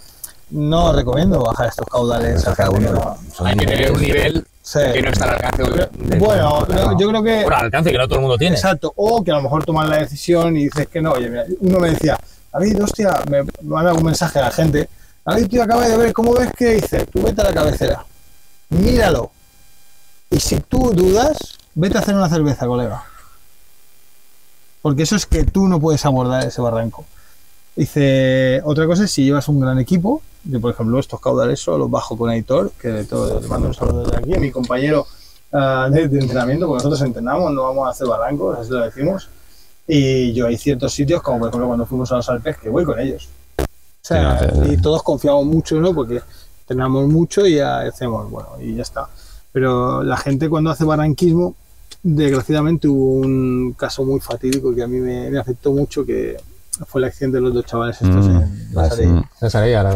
No 0.50 0.92
recomiendo 0.92 1.42
bajar 1.42 1.68
estos 1.68 1.86
caudales. 1.86 2.46
a 2.46 2.54
Cada 2.54 2.70
uno. 2.70 3.16
Hay 3.44 3.56
que 3.56 3.66
tener 3.66 3.92
un 3.92 4.00
nivel 4.00 4.46
Sí. 4.62 4.78
que 4.94 5.02
no 5.02 5.10
está 5.10 5.24
al 5.24 5.30
alcance 5.30 5.62
de- 5.62 5.88
de- 5.92 6.18
Bueno, 6.18 6.66
yo- 6.68 6.98
yo 6.98 7.08
creo 7.08 7.22
que... 7.22 7.42
Bueno, 7.42 7.56
al 7.56 7.64
alcance 7.66 7.90
que 7.92 7.98
no 7.98 8.06
todo 8.06 8.16
el 8.16 8.20
mundo 8.22 8.38
tiene. 8.38 8.56
Exacto, 8.56 8.92
o 8.96 9.22
que 9.22 9.30
a 9.30 9.34
lo 9.34 9.42
mejor 9.42 9.64
toman 9.64 9.90
la 9.90 9.98
decisión 9.98 10.56
y 10.56 10.64
dices 10.64 10.86
que 10.88 11.02
no. 11.02 11.12
Oye, 11.12 11.28
mira, 11.28 11.44
uno 11.60 11.80
me 11.80 11.90
decía, 11.90 12.16
David, 12.52 12.82
hostia, 12.82 13.20
me 13.28 13.42
manda 13.62 13.92
un 13.92 14.04
mensaje 14.04 14.38
a 14.38 14.42
la 14.42 14.50
gente. 14.50 14.88
David, 15.24 15.48
tío, 15.48 15.62
acaba 15.62 15.86
de 15.88 15.96
ver, 15.96 16.12
¿cómo 16.12 16.32
ves 16.34 16.50
que 16.56 16.76
hice? 16.78 17.04
Tú 17.06 17.22
vete 17.22 17.40
a 17.40 17.44
la 17.44 17.52
cabecera, 17.54 18.04
míralo. 18.70 19.30
Y 20.30 20.40
si 20.40 20.60
tú 20.60 20.92
dudas, 20.94 21.36
vete 21.74 21.98
a 21.98 22.00
hacer 22.00 22.14
una 22.14 22.28
cerveza, 22.28 22.66
colega. 22.66 23.02
Porque 24.84 25.04
eso 25.04 25.16
es 25.16 25.24
que 25.24 25.44
tú 25.44 25.66
no 25.66 25.80
puedes 25.80 26.04
abordar 26.04 26.44
ese 26.44 26.60
barranco. 26.60 27.06
Dice, 27.74 28.60
otra 28.64 28.86
cosa 28.86 29.04
es 29.04 29.10
si 29.12 29.24
llevas 29.24 29.48
un 29.48 29.58
gran 29.58 29.78
equipo, 29.78 30.20
yo 30.44 30.60
por 30.60 30.74
ejemplo 30.74 31.00
estos 31.00 31.22
caudales 31.22 31.58
solo 31.58 31.78
los 31.78 31.90
bajo 31.90 32.18
con 32.18 32.28
Aitor, 32.28 32.70
que 32.78 32.88
de 32.88 33.04
todo, 33.04 33.40
le 33.40 33.48
mando 33.48 33.68
un 33.68 33.72
saludo 33.72 34.04
desde 34.04 34.18
aquí, 34.18 34.34
a 34.34 34.38
mi 34.40 34.50
compañero 34.50 35.06
ah, 35.54 35.88
de, 35.90 36.06
de 36.06 36.20
entrenamiento, 36.20 36.66
porque 36.66 36.84
nosotros 36.84 37.00
entrenamos, 37.00 37.50
no 37.52 37.62
vamos 37.62 37.86
a 37.86 37.92
hacer 37.92 38.06
barrancos, 38.06 38.58
así 38.58 38.72
lo 38.72 38.80
decimos. 38.80 39.30
Y 39.88 40.34
yo 40.34 40.48
hay 40.48 40.58
ciertos 40.58 40.92
sitios, 40.92 41.22
como 41.22 41.38
por 41.38 41.48
ejemplo 41.48 41.66
cuando 41.66 41.86
fuimos 41.86 42.12
a 42.12 42.16
los 42.16 42.28
Alpes, 42.28 42.58
que 42.58 42.68
voy 42.68 42.84
con 42.84 43.00
ellos. 43.00 43.30
O 43.58 43.64
sea, 44.02 44.38
Sí, 44.38 44.46
no, 44.48 44.52
sí, 44.64 44.68
sí. 44.68 44.74
y 44.74 44.82
todos 44.82 45.02
confiamos 45.02 45.46
mucho, 45.46 45.80
¿no? 45.80 45.94
Porque 45.94 46.20
entrenamos 46.60 47.08
mucho 47.08 47.46
y 47.46 47.54
ya 47.54 47.80
hacemos, 47.80 48.30
bueno, 48.30 48.50
y 48.60 48.74
ya 48.74 48.82
está. 48.82 49.08
Pero 49.50 50.02
la 50.02 50.18
gente 50.18 50.50
cuando 50.50 50.68
hace 50.68 50.84
barranquismo, 50.84 51.54
desgraciadamente 52.04 52.86
hubo 52.86 53.14
un 53.14 53.72
caso 53.76 54.04
muy 54.04 54.20
fatídico 54.20 54.74
que 54.74 54.82
a 54.82 54.86
mí 54.86 54.98
me, 55.00 55.30
me 55.30 55.38
afectó 55.38 55.72
mucho, 55.72 56.04
que 56.04 56.36
fue 56.86 57.00
el 57.00 57.04
accidente 57.06 57.36
de 57.38 57.40
los 57.40 57.54
dos 57.54 57.64
chavales 57.64 57.96
estos 58.02 58.26
Mm. 58.26 58.30
en. 58.30 59.14
Mm. 59.14 59.24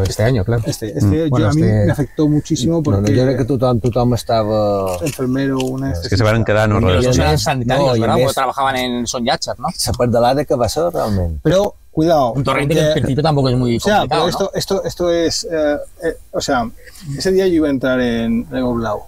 Este 0.04 0.22
año, 0.22 0.44
claro. 0.44 0.62
Este, 0.64 0.96
este 0.96 1.18
yo- 1.24 1.28
Bueno, 1.28 1.48
a 1.48 1.52
mí 1.52 1.60
este- 1.62 1.84
me 1.86 1.92
afectó 1.92 2.28
muchísimo 2.28 2.76
No, 2.78 2.82
porque 2.82 3.12
no, 3.12 3.18
jo 3.18 3.24
crec 3.26 3.38
que 3.38 3.44
tothom, 3.44 3.80
tothom 3.80 4.14
estava... 4.14 4.96
enfermero, 5.02 5.58
una 5.58 5.92
Es 5.92 6.08
que 6.08 6.16
se 6.16 6.22
van 6.22 6.44
quedar 6.44 6.68
no 6.68 6.80
Los 6.80 6.92
res. 6.92 7.04
dos 7.04 7.16
y 7.16 7.20
a 7.20 7.24
eran 7.24 7.34
més- 7.36 7.38
sanitarios, 7.42 7.84
no, 7.86 7.90
a 7.90 7.98
¿verdad? 7.98 8.16
més- 8.16 8.22
Porque 8.22 8.34
trabajaban 8.34 8.76
en 8.76 9.06
Son 9.06 9.24
Yachar, 9.24 9.58
¿no? 9.60 9.68
La 9.86 9.92
pardalada 9.92 10.44
que 10.44 10.54
va 10.54 10.66
ser 10.68 10.84
realment. 10.92 11.40
Pero 11.42 11.74
cuidado. 11.90 12.32
Un 12.32 12.44
torrente 12.44 12.74
que 12.74 12.80
en 12.86 12.92
principio 12.92 13.22
tampoco 13.24 13.48
es 13.50 13.56
muy 13.58 13.76
O 13.76 13.80
sea, 13.80 13.98
complicado, 13.98 14.22
pero 14.26 14.30
esto, 14.30 14.50
esto, 14.54 14.84
esto 14.84 15.10
es. 15.10 15.44
eh, 15.50 15.76
eh, 16.04 16.16
o 16.30 16.40
sea, 16.40 16.70
ese 17.18 17.32
día 17.32 17.46
yo 17.48 17.54
iba 17.54 17.66
a 17.66 17.70
entrar 17.70 18.00
en 18.00 18.46
Lego 18.52 18.72
Blau. 18.74 19.02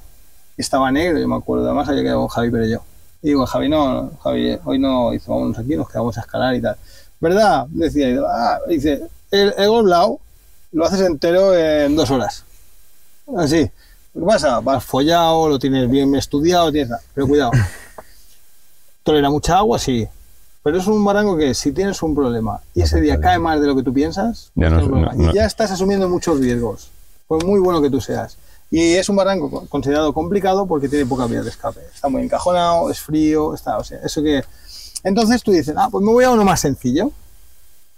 Estaba 0.57 0.91
negro, 0.91 1.19
yo 1.19 1.29
me 1.29 1.37
acuerdo. 1.37 1.67
Además, 1.67 1.89
había 1.89 2.03
quedado 2.03 2.19
con 2.21 2.29
Javi 2.29 2.51
Perello. 2.51 2.83
Y 3.23 3.29
digo, 3.29 3.45
Javi, 3.47 3.68
no, 3.68 4.11
Javi, 4.23 4.59
hoy 4.64 4.79
no. 4.79 5.11
Dice, 5.11 5.31
vámonos 5.31 5.59
aquí, 5.59 5.77
nos 5.77 5.89
quedamos 5.89 6.16
a 6.16 6.21
escalar 6.23 6.55
y 6.55 6.62
tal. 6.62 6.77
¿Verdad? 7.21 7.66
Decía, 7.68 8.09
ah, 8.27 8.59
dice, 8.68 9.03
el 9.31 9.53
Lego 9.59 9.83
Blau 9.83 10.18
lo 10.73 10.85
haces 10.87 11.01
entero 11.03 11.55
en 11.57 11.95
dos 11.97 12.11
horas. 12.11 12.45
Así. 13.37 13.71
¿Qué 14.12 14.21
pasa? 14.27 14.61
Vas 14.61 14.83
follado, 14.85 15.49
lo 15.49 15.59
tienes 15.59 15.89
bien 15.89 16.14
estudiado, 16.16 16.73
tienes. 16.73 16.99
Pero 17.14 17.27
cuidado. 17.29 17.51
Tolera 19.03 19.31
mucha 19.31 19.57
agua, 19.59 19.79
sí. 19.79 20.07
Pero 20.62 20.79
es 20.79 20.87
un 20.87 21.03
barranco 21.05 21.37
que 21.37 21.55
si 21.55 21.73
tienes 21.73 22.03
un 22.03 22.14
problema 22.14 22.61
y 22.75 22.83
ese 22.83 23.01
día 23.01 23.18
cae 23.21 23.39
más 23.39 23.61
de 23.61 23.66
lo 23.66 23.75
que 23.77 23.83
tú 23.83 23.93
piensas, 23.95 24.51
Ya 24.55 24.68
no- 24.68 24.81
no- 24.83 25.12
no. 25.12 25.31
y 25.31 25.35
ya 25.35 25.47
estás 25.47 25.71
asumiendo 25.71 26.09
muchos 26.09 26.39
riesgos. 26.39 26.91
Pues 27.27 27.45
muy 27.45 27.61
bueno 27.61 27.81
que 27.81 27.89
tú 27.89 28.01
seas. 28.01 28.37
Y 28.71 28.95
es 28.95 29.09
un 29.09 29.16
barranco 29.16 29.51
co- 29.51 29.66
considerado 29.68 30.12
complicado 30.12 30.66
porque 30.66 30.89
tiene 30.89 31.05
poca 31.07 31.27
vía 31.27 31.43
de 31.43 31.51
escape. 31.51 31.81
Está 31.93 32.09
muy 32.09 32.23
encajonado, 32.23 32.91
es 32.91 33.01
frío, 33.01 33.55
está, 33.55 33.79
o 33.79 33.85
sea, 33.85 33.99
eso 34.05 34.23
que... 34.23 34.43
Entonces 35.03 35.43
tú 35.43 35.51
dices, 35.51 35.75
ah, 35.77 35.89
pues 35.91 36.05
me 36.05 36.12
voy 36.12 36.25
a 36.25 36.31
uno 36.31 36.45
más 36.45 36.61
sencillo. 36.61 37.11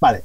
Vale. 0.01 0.23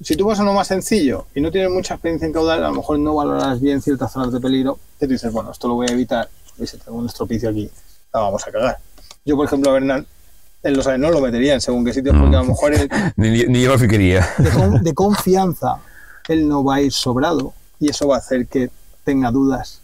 Si 0.00 0.16
tú 0.16 0.24
vas 0.24 0.38
a 0.38 0.42
uno 0.42 0.54
más 0.54 0.66
sencillo 0.68 1.26
y 1.34 1.40
no 1.42 1.50
tienes 1.50 1.70
mucha 1.70 1.94
experiencia 1.94 2.26
en 2.26 2.32
caudal, 2.32 2.64
a 2.64 2.68
lo 2.68 2.74
mejor 2.76 2.98
no 2.98 3.14
valoras 3.14 3.60
bien 3.60 3.82
ciertas 3.82 4.10
zonas 4.12 4.32
de 4.32 4.40
peligro, 4.40 4.78
tú 4.98 5.06
dices, 5.06 5.30
bueno, 5.32 5.50
esto 5.52 5.68
lo 5.68 5.74
voy 5.74 5.88
a 5.90 5.92
evitar. 5.92 6.28
Y 6.58 6.66
si 6.66 6.78
tengo 6.78 6.96
un 6.98 7.06
estropicio 7.06 7.50
aquí, 7.50 7.70
la 8.14 8.20
vamos 8.20 8.46
a 8.46 8.50
cagar. 8.50 8.78
Yo, 9.26 9.36
por 9.36 9.44
ejemplo, 9.46 9.70
a 9.70 9.74
Bernal, 9.74 10.06
él 10.62 10.74
lo 10.74 10.82
sabe, 10.82 10.96
no 10.98 11.10
lo 11.10 11.20
metería 11.20 11.52
en 11.54 11.60
según 11.60 11.84
qué 11.84 11.92
sitios, 11.92 12.16
porque 12.18 12.36
a 12.36 12.38
lo 12.40 12.46
mejor 12.46 12.72
él, 12.72 12.88
Ni, 13.16 13.44
ni 13.44 13.62
yo 13.62 13.72
lo 13.72 13.78
ficaria. 13.78 14.26
de, 14.38 14.50
con- 14.50 14.82
de 14.82 14.94
confianza, 14.94 15.76
él 16.28 16.48
no 16.48 16.64
va 16.64 16.76
a 16.76 16.80
ir 16.80 16.92
sobrado 16.92 17.52
y 17.78 17.90
eso 17.90 18.08
va 18.08 18.16
a 18.16 18.18
hacer 18.20 18.46
que 18.46 18.70
tenga 19.04 19.30
dudas. 19.30 19.79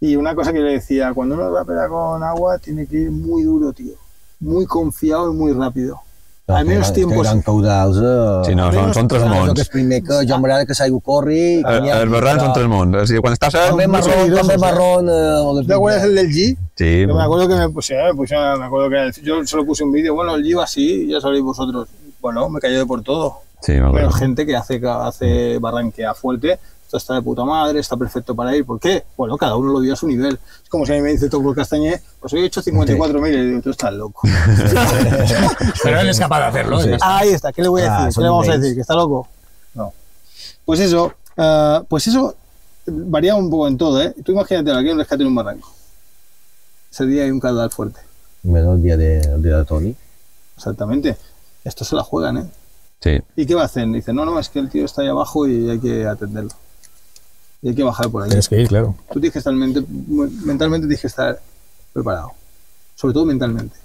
Y 0.00 0.16
una 0.16 0.34
cosa 0.34 0.52
que 0.52 0.60
le 0.60 0.72
decía, 0.72 1.12
cuando 1.14 1.34
uno 1.34 1.50
va 1.50 1.62
a 1.62 1.64
pegar 1.64 1.88
con 1.88 2.22
agua, 2.22 2.58
tiene 2.58 2.86
que 2.86 2.96
ir 2.98 3.10
muy 3.10 3.42
duro, 3.42 3.72
tío. 3.72 3.94
Muy 4.40 4.64
confiado 4.66 5.32
y 5.32 5.36
muy 5.36 5.52
rápido. 5.52 5.98
Al 6.46 6.64
menos 6.64 6.92
tiempos. 6.94 7.26
Eren 7.26 7.42
caudals... 7.42 7.98
Eh... 8.00 8.48
Sí, 8.48 8.54
no, 8.56 8.70
són, 8.72 8.94
són 8.96 9.08
tres 9.10 9.20
jo 9.20 9.28
que 9.28 9.34
mons. 9.34 9.58
és 9.60 9.68
primer 9.68 9.98
que 10.00 10.20
jo 10.24 10.38
m'agrada 10.40 10.64
que 10.64 10.72
l'aigua 10.78 11.00
corri... 11.04 11.40
i 11.58 11.64
que 11.66 11.74
El, 11.76 11.82
n'hi 11.84 11.90
ha- 11.92 11.98
el 12.06 12.08
barran 12.14 12.38
són 12.40 12.54
tres 12.56 12.70
mons. 12.72 12.94
O 12.96 13.02
sigui, 13.10 13.20
quan 13.20 13.34
estàs 13.36 13.52
a... 13.58 13.66
També 13.68 13.84
marrón, 13.90 14.32
també 14.32 14.56
marrón... 14.62 15.10
Eh, 15.12 15.66
¿Te 15.68 15.74
acuerdas 15.76 16.04
el 16.08 16.14
del 16.16 16.30
G? 16.32 16.46
Sí, 16.78 16.88
Yo 17.04 17.14
me 17.18 17.22
acuerdo 17.22 17.48
que 17.48 17.56
me 17.60 17.68
pusieron, 17.68 18.06
me 18.06 18.14
pusieron- 18.22 18.60
me 18.60 18.64
acuerdo 18.64 18.88
que 18.88 19.20
yo 19.20 19.44
solo 19.46 19.66
puse 19.66 19.84
un 19.84 19.92
vídeo, 19.92 20.14
bueno, 20.14 20.36
el 20.36 20.42
G 20.46 20.56
va 20.56 20.64
así, 20.64 21.06
ya 21.08 21.20
sabéis 21.20 21.42
vosotros. 21.42 21.88
Bueno, 22.22 22.48
me 22.48 22.60
cayó 22.60 22.78
de 22.78 22.86
por 22.86 23.02
todo. 23.02 23.42
sí, 23.60 23.72
me 23.72 23.78
Pero 23.80 23.88
acuerdo. 24.08 24.10
gente 24.12 24.46
que 24.46 24.56
hace, 24.56 24.80
hace 24.86 25.58
barranquea 25.58 26.14
fuerte, 26.14 26.58
está 26.96 27.14
de 27.14 27.22
puta 27.22 27.44
madre, 27.44 27.80
está 27.80 27.96
perfecto 27.96 28.34
para 28.34 28.56
ir. 28.56 28.64
¿Por 28.64 28.80
qué? 28.80 29.04
Bueno, 29.16 29.36
cada 29.36 29.56
uno 29.56 29.72
lo 29.72 29.80
vio 29.80 29.92
a 29.92 29.96
su 29.96 30.06
nivel. 30.06 30.38
Es 30.62 30.68
como 30.70 30.86
si 30.86 30.92
a 30.92 30.96
mí 30.96 31.02
me 31.02 31.10
dice 31.10 31.28
Toco 31.28 31.54
Castañé, 31.54 32.00
pues 32.20 32.32
hoy 32.32 32.40
he 32.40 32.46
hecho 32.46 32.62
54.000 32.62 33.28
y 33.34 33.46
digo, 33.46 33.60
tú 33.62 33.70
estás 33.70 33.92
loco. 33.92 34.22
Pero 35.82 36.00
él 36.00 36.08
es 36.08 36.18
capaz 36.18 36.38
de 36.40 36.44
hacerlo. 36.46 36.80
Sí. 36.80 36.88
¿eh? 36.90 36.98
Ahí 37.00 37.28
está, 37.30 37.52
¿qué 37.52 37.62
le 37.62 37.68
voy 37.68 37.82
a 37.82 37.96
Ah, 37.96 38.06
decir? 38.06 38.16
¿Qué 38.16 38.22
le 38.22 38.28
vamos 38.30 38.48
a 38.48 38.58
decir? 38.58 38.74
¿Que 38.74 38.80
está 38.80 38.94
loco? 38.94 39.28
No. 39.74 39.92
Pues 40.64 40.80
eso, 40.80 41.12
ah, 41.36 41.82
pues 41.88 42.06
eso 42.06 42.34
varía 42.86 43.34
un 43.34 43.50
poco 43.50 43.68
en 43.68 43.76
todo, 43.78 44.00
¿eh? 44.02 44.14
Tú 44.24 44.32
imagínate, 44.32 44.72
aquí 44.72 44.88
un 44.90 44.98
rescate 44.98 45.22
en 45.22 45.28
un 45.28 45.34
barranco. 45.34 45.70
Ese 46.90 47.04
día 47.06 47.24
hay 47.24 47.30
un 47.30 47.40
caudal 47.40 47.70
fuerte. 47.70 48.00
Bueno, 48.42 48.74
el 48.74 48.82
dia 48.82 48.96
de, 48.96 49.20
el 49.20 49.42
dia 49.42 49.58
de 49.58 49.64
Toni. 49.64 49.94
Exactamente. 50.56 51.16
Esto 51.64 51.84
se 51.84 51.94
la 51.96 52.02
juegan, 52.02 52.38
¿eh? 52.38 52.50
Sí. 53.00 53.18
¿Y 53.36 53.46
qué 53.46 53.54
va 53.54 53.62
a 53.62 53.66
hacer? 53.66 53.86
Dice, 53.88 54.12
no, 54.12 54.24
no, 54.24 54.38
es 54.40 54.48
que 54.48 54.58
el 54.58 54.68
tío 54.70 54.84
está 54.84 55.02
ahí 55.02 55.08
abajo 55.08 55.46
y 55.46 55.70
hay 55.70 55.78
que 55.78 56.06
atenderlo. 56.06 56.50
Y 57.62 57.68
hay 57.70 57.74
que 57.74 57.82
bajar 57.82 58.08
por 58.10 58.22
ahí. 58.22 58.28
Tienes 58.28 58.48
que 58.48 58.60
ir, 58.60 58.68
claro. 58.68 58.94
Tú 59.12 59.20
tienes 59.20 59.32
que 59.32 59.38
estar 59.40 59.52
mente- 59.52 59.84
mentalmente 59.88 60.86
tienes 60.86 61.00
que 61.00 61.06
estar 61.08 61.40
preparado. 61.92 62.32
Sobre 62.94 63.14
todo 63.14 63.24
mentalmente. 63.24 63.76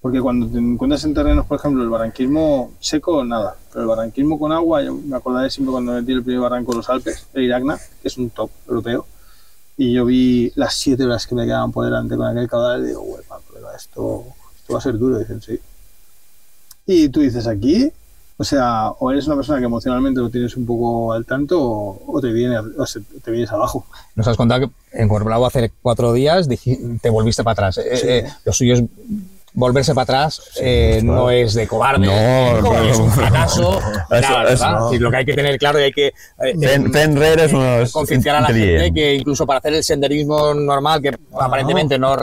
Porque 0.00 0.20
cuando 0.20 0.46
te 0.46 0.58
encuentras 0.58 1.02
en 1.04 1.14
terrenos, 1.14 1.46
por 1.46 1.58
ejemplo, 1.58 1.82
el 1.82 1.88
barranquismo 1.88 2.72
seco, 2.80 3.24
nada. 3.24 3.56
Pero 3.72 3.82
el 3.82 3.88
barranquismo 3.88 4.38
con 4.38 4.52
agua, 4.52 4.82
yo 4.82 4.94
me 4.94 5.16
acordaré 5.16 5.50
siempre 5.50 5.72
cuando 5.72 5.92
metí 5.92 6.12
el 6.12 6.22
primer 6.22 6.42
barranco 6.42 6.72
en 6.72 6.78
los 6.78 6.88
Alpes, 6.90 7.26
el 7.34 7.44
Iragna, 7.44 7.78
que 8.02 8.08
es 8.08 8.16
un 8.18 8.30
top 8.30 8.50
europeo. 8.68 9.06
Y 9.76 9.92
yo 9.94 10.04
vi 10.04 10.52
las 10.56 10.74
siete 10.74 11.04
horas 11.04 11.26
que 11.26 11.34
me 11.34 11.44
quedaban 11.46 11.72
por 11.72 11.84
delante 11.84 12.16
con 12.16 12.26
aquel 12.26 12.48
caudal 12.48 12.84
y 12.84 12.88
digo, 12.88 13.00
"Huepa, 13.02 13.40
colega, 13.48 13.74
esto, 13.74 14.24
esto 14.56 14.72
va 14.74 14.78
a 14.78 14.82
ser 14.82 14.98
duro. 14.98 15.18
Dicen, 15.18 15.40
sí. 15.42 15.58
Y 16.86 17.08
tú 17.08 17.20
dices, 17.20 17.46
aquí, 17.46 17.90
o 18.36 18.44
sea, 18.44 18.90
o 18.98 19.10
eres 19.12 19.26
una 19.26 19.36
persona 19.36 19.58
que 19.60 19.66
emocionalmente 19.66 20.20
lo 20.20 20.28
tienes 20.30 20.56
un 20.56 20.66
poco 20.66 21.12
al 21.12 21.24
tanto 21.24 21.60
o, 21.62 22.02
o 22.06 22.20
te, 22.20 22.32
viene, 22.32 22.58
o 22.58 22.84
se- 22.86 23.00
te 23.22 23.30
vienes 23.30 23.50
abajo. 23.52 23.86
Nos 24.16 24.26
has 24.26 24.36
contado 24.36 24.62
que 24.68 25.00
en 25.00 25.08
Corblao 25.08 25.46
hace 25.46 25.70
cuatro 25.82 26.12
días 26.12 26.48
te 27.00 27.10
volviste 27.10 27.44
para 27.44 27.52
atrás. 27.68 27.78
Eh, 27.78 27.96
Sí. 27.96 28.06
eh, 28.08 28.24
lo 28.44 28.52
suyo 28.52 28.74
es 28.74 28.82
volverse 29.56 29.94
para 29.94 30.02
atrás, 30.02 30.42
eh, 30.60 31.00
no 31.04 31.30
es 31.30 31.54
de 31.54 31.68
cobarde, 31.68 32.04
No, 32.06 32.82
es 32.82 32.98
un 32.98 33.08
fracaso. 33.12 33.78
Eso- 34.10 34.20
nada, 34.20 34.52
eso 34.52 34.92
lo 34.98 35.10
que 35.12 35.16
hay 35.18 35.24
que 35.24 35.34
tener 35.34 35.56
claro 35.58 35.78
y 35.78 35.82
hay 35.84 35.92
que 35.92 36.08
eh, 36.08 36.78
una... 36.80 37.28
és 37.84 37.92
concienciar 37.92 38.34
a 38.34 38.40
la 38.40 38.46
gente 38.48 38.92
que 38.92 39.14
incluso 39.14 39.46
para 39.46 39.60
hacer 39.60 39.74
el 39.74 39.84
senderismo 39.84 40.52
normal, 40.54 41.00
que 41.00 41.16
aparentemente 41.38 42.00
no 42.00 42.16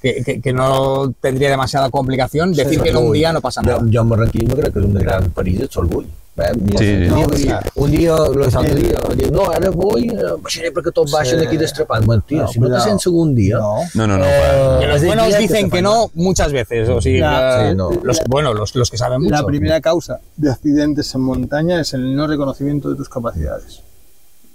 que, 0.00 0.22
que- 0.24 0.40
que 0.40 0.52
no 0.52 1.12
tendría 1.20 1.50
demasiada 1.50 1.90
complicación, 1.90 2.52
decir 2.52 2.80
que 2.80 2.90
en 2.90 2.96
un 2.96 3.12
día 3.12 3.32
no 3.32 3.40
pasa 3.40 3.62
nada. 3.62 3.78
Jo, 3.80 3.86
jo 3.92 4.00
en 4.02 4.08
barranquisme 4.08 4.54
crec 4.54 4.72
que 4.72 4.78
és 4.80 4.84
un 4.86 4.94
gran 4.94 5.30
perill, 5.30 5.62
el 5.62 5.70
sol 5.70 5.86
vull. 5.86 6.06
Eh, 6.38 6.52
mira, 6.54 6.78
Sí, 6.78 6.86
sí, 6.86 7.08
no, 7.10 7.28
sí. 7.36 7.48
Un 7.74 7.90
dia, 7.90 8.14
l'altre 8.14 8.74
dia, 8.76 9.00
diu, 9.18 9.30
no, 9.34 9.48
ara 9.50 9.72
vull, 9.74 10.04
eh, 10.04 10.70
perquè 10.70 10.92
tots 10.94 11.10
baixen 11.10 11.40
Sí. 11.40 11.46
aquí 11.48 11.56
destrapant. 11.58 12.06
Mentida, 12.06 12.42
No, 12.42 12.48
si 12.48 12.60
no 12.60 12.68
te 12.70 12.78
sents 12.80 13.08
algun 13.08 13.34
dia... 13.34 13.58
No. 13.58 13.80
No, 13.94 14.06
no, 14.06 14.18
no. 14.18 14.24
Eh, 14.24 14.86
los 14.86 14.94
es 14.96 15.00
de 15.02 15.06
buenos 15.08 15.26
día 15.26 15.38
dicen 15.38 15.68
que 15.68 15.82
no 15.82 16.12
muchas 16.14 16.52
veces, 16.52 16.88
o 16.90 16.98
eh, 16.98 17.02
sí, 17.02 17.74
no. 17.74 17.90
los, 18.04 18.20
bueno, 18.28 18.54
los, 18.54 18.72
los 18.76 18.88
que 18.88 18.96
saben 18.96 19.20
mucho. 19.22 19.34
La 19.34 19.44
primera 19.44 19.80
causa 19.80 20.20
de 20.36 20.48
accidentes 20.52 21.12
en 21.12 21.22
montaña 21.22 21.80
es 21.80 21.92
el 21.94 22.14
no 22.14 22.28
reconocimiento 22.28 22.88
de 22.88 22.94
tus 22.94 23.08
capacidades. 23.08 23.82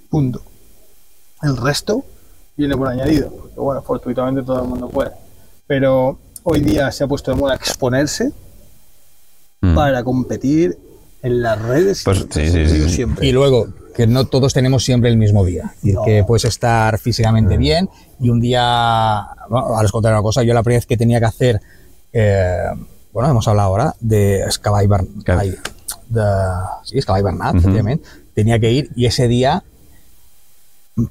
Punto. 0.09 0.41
El 1.41 1.57
resto 1.57 2.05
viene 2.55 2.77
por 2.77 2.87
añadido, 2.87 3.29
porque 3.29 3.59
bueno, 3.59 3.81
fortuitamente 3.81 4.41
todo 4.43 4.61
el 4.61 4.69
mundo 4.69 4.87
puede. 4.87 5.11
Pero 5.67 6.19
hoy 6.43 6.61
día 6.61 6.91
se 6.91 7.03
ha 7.03 7.07
puesto 7.07 7.31
de 7.31 7.37
moda 7.37 7.55
exponerse 7.55 8.31
Mm. 9.61 9.75
para 9.75 10.03
competir 10.03 10.77
en 11.21 11.41
las 11.41 11.61
redes. 11.61 12.01
Pues 12.03 12.19
sí, 12.29 12.49
sí, 12.51 12.67
sí, 12.67 12.79
Yo 12.79 12.89
sí. 12.89 12.95
siempre. 12.95 13.25
Y 13.25 13.31
luego, 13.31 13.67
que 13.95 14.07
no 14.07 14.25
todos 14.25 14.53
tenemos 14.53 14.83
siempre 14.83 15.09
el 15.09 15.15
mismo 15.15 15.45
día. 15.45 15.73
No. 15.83 16.03
que 16.03 16.23
puedes 16.25 16.43
estar 16.45 16.99
físicamente 16.99 17.55
bien 17.57 17.89
y 18.19 18.27
un 18.29 18.41
día. 18.41 19.25
Bueno, 19.49 19.67
ahora 19.67 19.85
os 19.85 19.91
contaré 19.93 20.15
una 20.15 20.21
cosa. 20.21 20.43
Yo 20.43 20.53
la 20.53 20.63
primera 20.63 20.79
vez 20.79 20.85
que 20.85 20.97
tenía 20.97 21.19
que 21.19 21.25
hacer. 21.27 21.61
eh, 22.11 22.57
bueno, 23.13 23.29
hemos 23.29 23.47
hablado 23.47 23.69
ahora 23.69 23.95
de 24.01 24.41
Escabay 24.41 24.87
Bernat. 24.87 25.25
De, 26.09 26.21
sí, 26.83 26.97
Escabay 26.97 27.21
Bernat. 27.23 27.55
Tenía 28.33 28.59
que 28.59 28.71
ir 28.71 28.89
y 28.95 29.05
ese 29.05 29.27
día. 29.29 29.63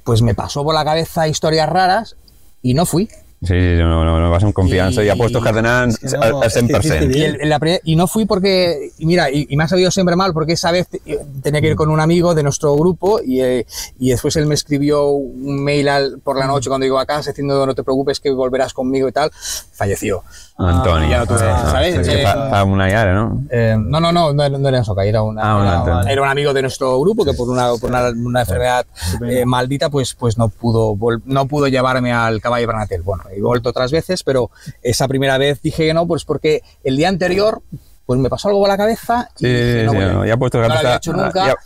Pues 0.05 0.21
me 0.21 0.35
pasó 0.35 0.63
por 0.63 0.75
la 0.75 0.85
cabeza 0.85 1.27
historias 1.27 1.69
raras 1.69 2.17
y 2.61 2.75
no 2.75 2.85
fui. 2.87 3.09
Sí, 3.45 3.49
sí, 3.55 3.75
no, 3.77 4.05
no, 4.05 4.21
no 4.21 4.31
vas 4.31 4.45
en 4.45 4.53
confianza 4.53 5.03
y, 5.03 5.07
Y- 5.07 5.11
apuestos 5.11 5.43
que 5.45 5.53
tenen 5.53 5.89
Es 5.91 5.99
que 5.99 6.07
no, 6.17 6.23
al, 6.23 6.35
al 6.37 6.43
es 6.45 6.55
que 6.55 6.61
100%. 6.61 6.79
hiciste 6.79 7.19
Y, 7.19 7.23
el- 7.23 7.49
la 7.49 7.59
y 7.83 7.97
no 7.97 8.07
fui 8.07 8.25
porque, 8.25 8.91
y 8.99 9.05
mira, 9.07 9.31
y, 9.33 9.47
y 9.51 9.57
me 9.57 9.65
ha 9.65 9.69
sabido 9.69 9.91
siempre 9.91 10.15
mal 10.15 10.33
porque 10.33 10.53
esa 10.53 10.71
vez 10.71 10.87
eh, 11.05 11.19
tenía 11.43 11.61
que 11.61 11.67
ir 11.71 11.75
con 11.75 11.91
un 11.91 11.99
amigo 11.99 12.37
de 12.37 12.45
nuestro 12.45 12.75
grupo 12.77 13.21
y, 13.21 13.41
eh, 13.41 13.67
y 13.99 14.11
después 14.11 14.37
él 14.37 14.47
me 14.47 14.55
escribió 14.55 15.09
un 15.09 15.65
mail 15.65 15.89
al- 15.89 16.21
por 16.21 16.39
la 16.39 16.47
noche 16.47 16.69
cuando 16.69 16.85
llegó 16.85 17.01
a 17.01 17.07
casa 17.07 17.31
diciendo 17.33 17.67
no 17.67 17.75
te 17.75 17.83
preocupes 17.83 18.21
que 18.21 18.31
volverás 18.31 18.73
conmigo 18.75 19.09
y 19.09 19.13
tal. 19.13 19.31
Falleció. 19.73 20.23
Antoni. 20.59 21.09
ya 21.09 21.19
no 21.21 21.27
tuve, 21.27 21.39
¿sabes? 21.39 21.97
És 21.97 22.09
que 22.09 22.23
Eh, 22.23 22.27
fa, 22.27 22.63
una 22.65 22.85
ara, 22.85 23.15
no? 23.15 23.43
Eh, 23.51 23.75
no, 23.79 24.01
no, 24.01 24.13
no, 24.13 24.33
no, 24.33 24.49
no 24.49 24.69
era 24.69 24.79
en 24.79 24.85
Soca, 24.85 25.05
era, 25.05 25.23
una, 25.23 25.43
Ah, 25.43 25.83
un 26.03 26.09
era, 26.09 26.23
un 26.23 26.29
amigo 26.29 26.53
de 26.53 26.63
nuestro 26.63 27.01
grupo 27.01 27.25
que 27.25 27.33
por 27.33 27.49
una, 27.49 27.71
por 27.81 27.91
una, 27.91 28.09
una 28.11 28.41
enfermedad 28.41 28.87
eh, 29.29 29.45
maldita 29.45 29.89
pues, 29.91 30.15
pues 30.15 30.37
no, 30.39 30.49
pudo, 30.51 30.97
no 31.25 31.47
pudo 31.47 31.67
llevarme 31.69 32.13
al 32.13 32.41
caballo 32.41 32.67
Bernatel. 32.67 33.03
Bueno, 33.03 33.25
he 33.35 33.41
vuelto 33.41 33.71
otras 33.71 33.91
veces, 33.91 34.23
pero 34.23 34.51
esa 34.83 35.09
primera 35.09 35.39
vez 35.39 35.61
dije 35.63 35.87
que 35.87 35.95
no, 35.95 36.07
pues 36.07 36.25
porque 36.25 36.63
el 36.85 36.97
día 36.97 37.09
anterior 37.09 37.63
pues 38.07 38.21
me 38.21 38.29
pasó 38.29 38.49
algo 38.49 38.61
por 38.61 38.69
la 38.69 38.77
cabeza 38.77 39.31
y 39.39 39.47
Sí, 39.47 39.47
dije, 39.47 39.83
no 39.85 39.91
sí, 39.93 39.97
voy 39.97 40.05
a 40.05 40.09
ir. 40.09 40.13
no, 40.15 40.27
ya 40.27 40.37
puesto 40.37 40.59
que 40.61 40.69
No 40.69 40.75
lo 40.75 40.81
había 40.81 40.97
hecho 40.97 41.13
nunca. 41.13 41.47
ya- 41.47 41.57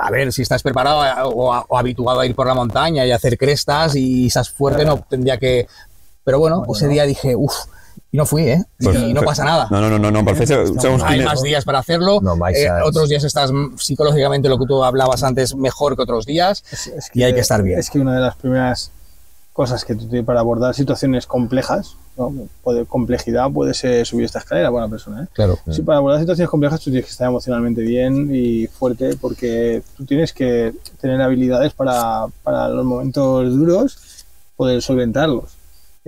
A 0.00 0.10
ver, 0.10 0.32
si 0.32 0.42
estás 0.42 0.62
preparado 0.62 1.04
eh, 1.04 1.10
o, 1.22 1.64
o 1.68 1.78
habituado 1.78 2.20
a 2.20 2.26
ir 2.26 2.34
por 2.34 2.46
la 2.46 2.54
montaña 2.54 3.04
y 3.06 3.12
hacer 3.12 3.38
crestas 3.38 3.94
y 3.94 4.26
estás 4.26 4.50
fuerte, 4.50 4.84
no 4.84 4.98
tendría 5.08 5.38
que... 5.38 5.68
Pero 6.24 6.40
bueno, 6.40 6.64
ese 6.74 6.88
día 6.88 7.04
dije, 7.04 7.36
uff, 7.36 7.54
y 8.12 8.16
no 8.16 8.24
fui, 8.26 8.42
¿eh? 8.42 8.64
Pues- 8.80 8.96
y 8.96 9.12
no 9.12 9.22
pasa 9.22 9.44
nada. 9.44 9.68
No, 9.70 9.80
no, 9.80 9.90
no, 9.90 9.98
no, 9.98 10.10
no 10.10 10.24
per 10.24 10.36
fer 10.36 10.46
segons 10.46 11.02
Hay 11.04 11.20
más 11.24 11.42
días 11.42 11.64
para 11.64 11.80
hacerlo. 11.80 12.20
No, 12.22 12.34
eh, 12.48 12.68
otros 12.84 13.08
días 13.08 13.24
estás 13.24 13.50
psicológicamente, 13.78 14.48
lo 14.48 14.58
que 14.58 14.66
tú 14.66 14.82
hablabas 14.84 15.22
antes, 15.22 15.54
mejor 15.54 15.96
que 15.96 16.02
otros 16.02 16.24
días. 16.26 16.62
Es- 16.70 16.86
es 16.86 17.10
y 17.14 17.22
hay 17.24 17.34
que 17.34 17.40
estar 17.40 17.62
bien. 17.62 17.78
Es 17.78 17.90
que 17.90 17.98
una 17.98 18.14
de 18.14 18.20
las 18.20 18.36
primeras 18.36 18.90
cosas 19.52 19.84
que 19.84 19.94
tú 19.94 20.06
tienes 20.06 20.26
para 20.26 20.40
abordar 20.40 20.74
situaciones 20.74 21.26
complejas, 21.26 21.96
¿no? 22.18 22.30
puede, 22.62 22.84
complejidad 22.84 23.50
puede 23.50 23.72
ser 23.72 24.04
subir 24.06 24.26
esta 24.26 24.38
escalera, 24.40 24.68
buena 24.68 24.86
persona. 24.88 25.24
¿eh? 25.24 25.26
Claro. 25.32 25.58
Sí, 25.70 25.80
para 25.82 25.96
abordar 25.98 26.20
situaciones 26.20 26.50
complejas 26.50 26.78
tú 26.80 26.90
tienes 26.90 27.06
que 27.06 27.10
estar 27.10 27.26
emocionalmente 27.28 27.80
bien 27.80 28.28
y 28.34 28.66
fuerte 28.66 29.16
porque 29.18 29.82
tú 29.96 30.04
tienes 30.04 30.34
que 30.34 30.74
tener 31.00 31.20
habilidades 31.22 31.72
para, 31.72 32.26
para 32.42 32.68
los 32.68 32.84
momentos 32.84 33.50
duros 33.56 33.98
poder 34.56 34.82
solventarlos. 34.82 35.56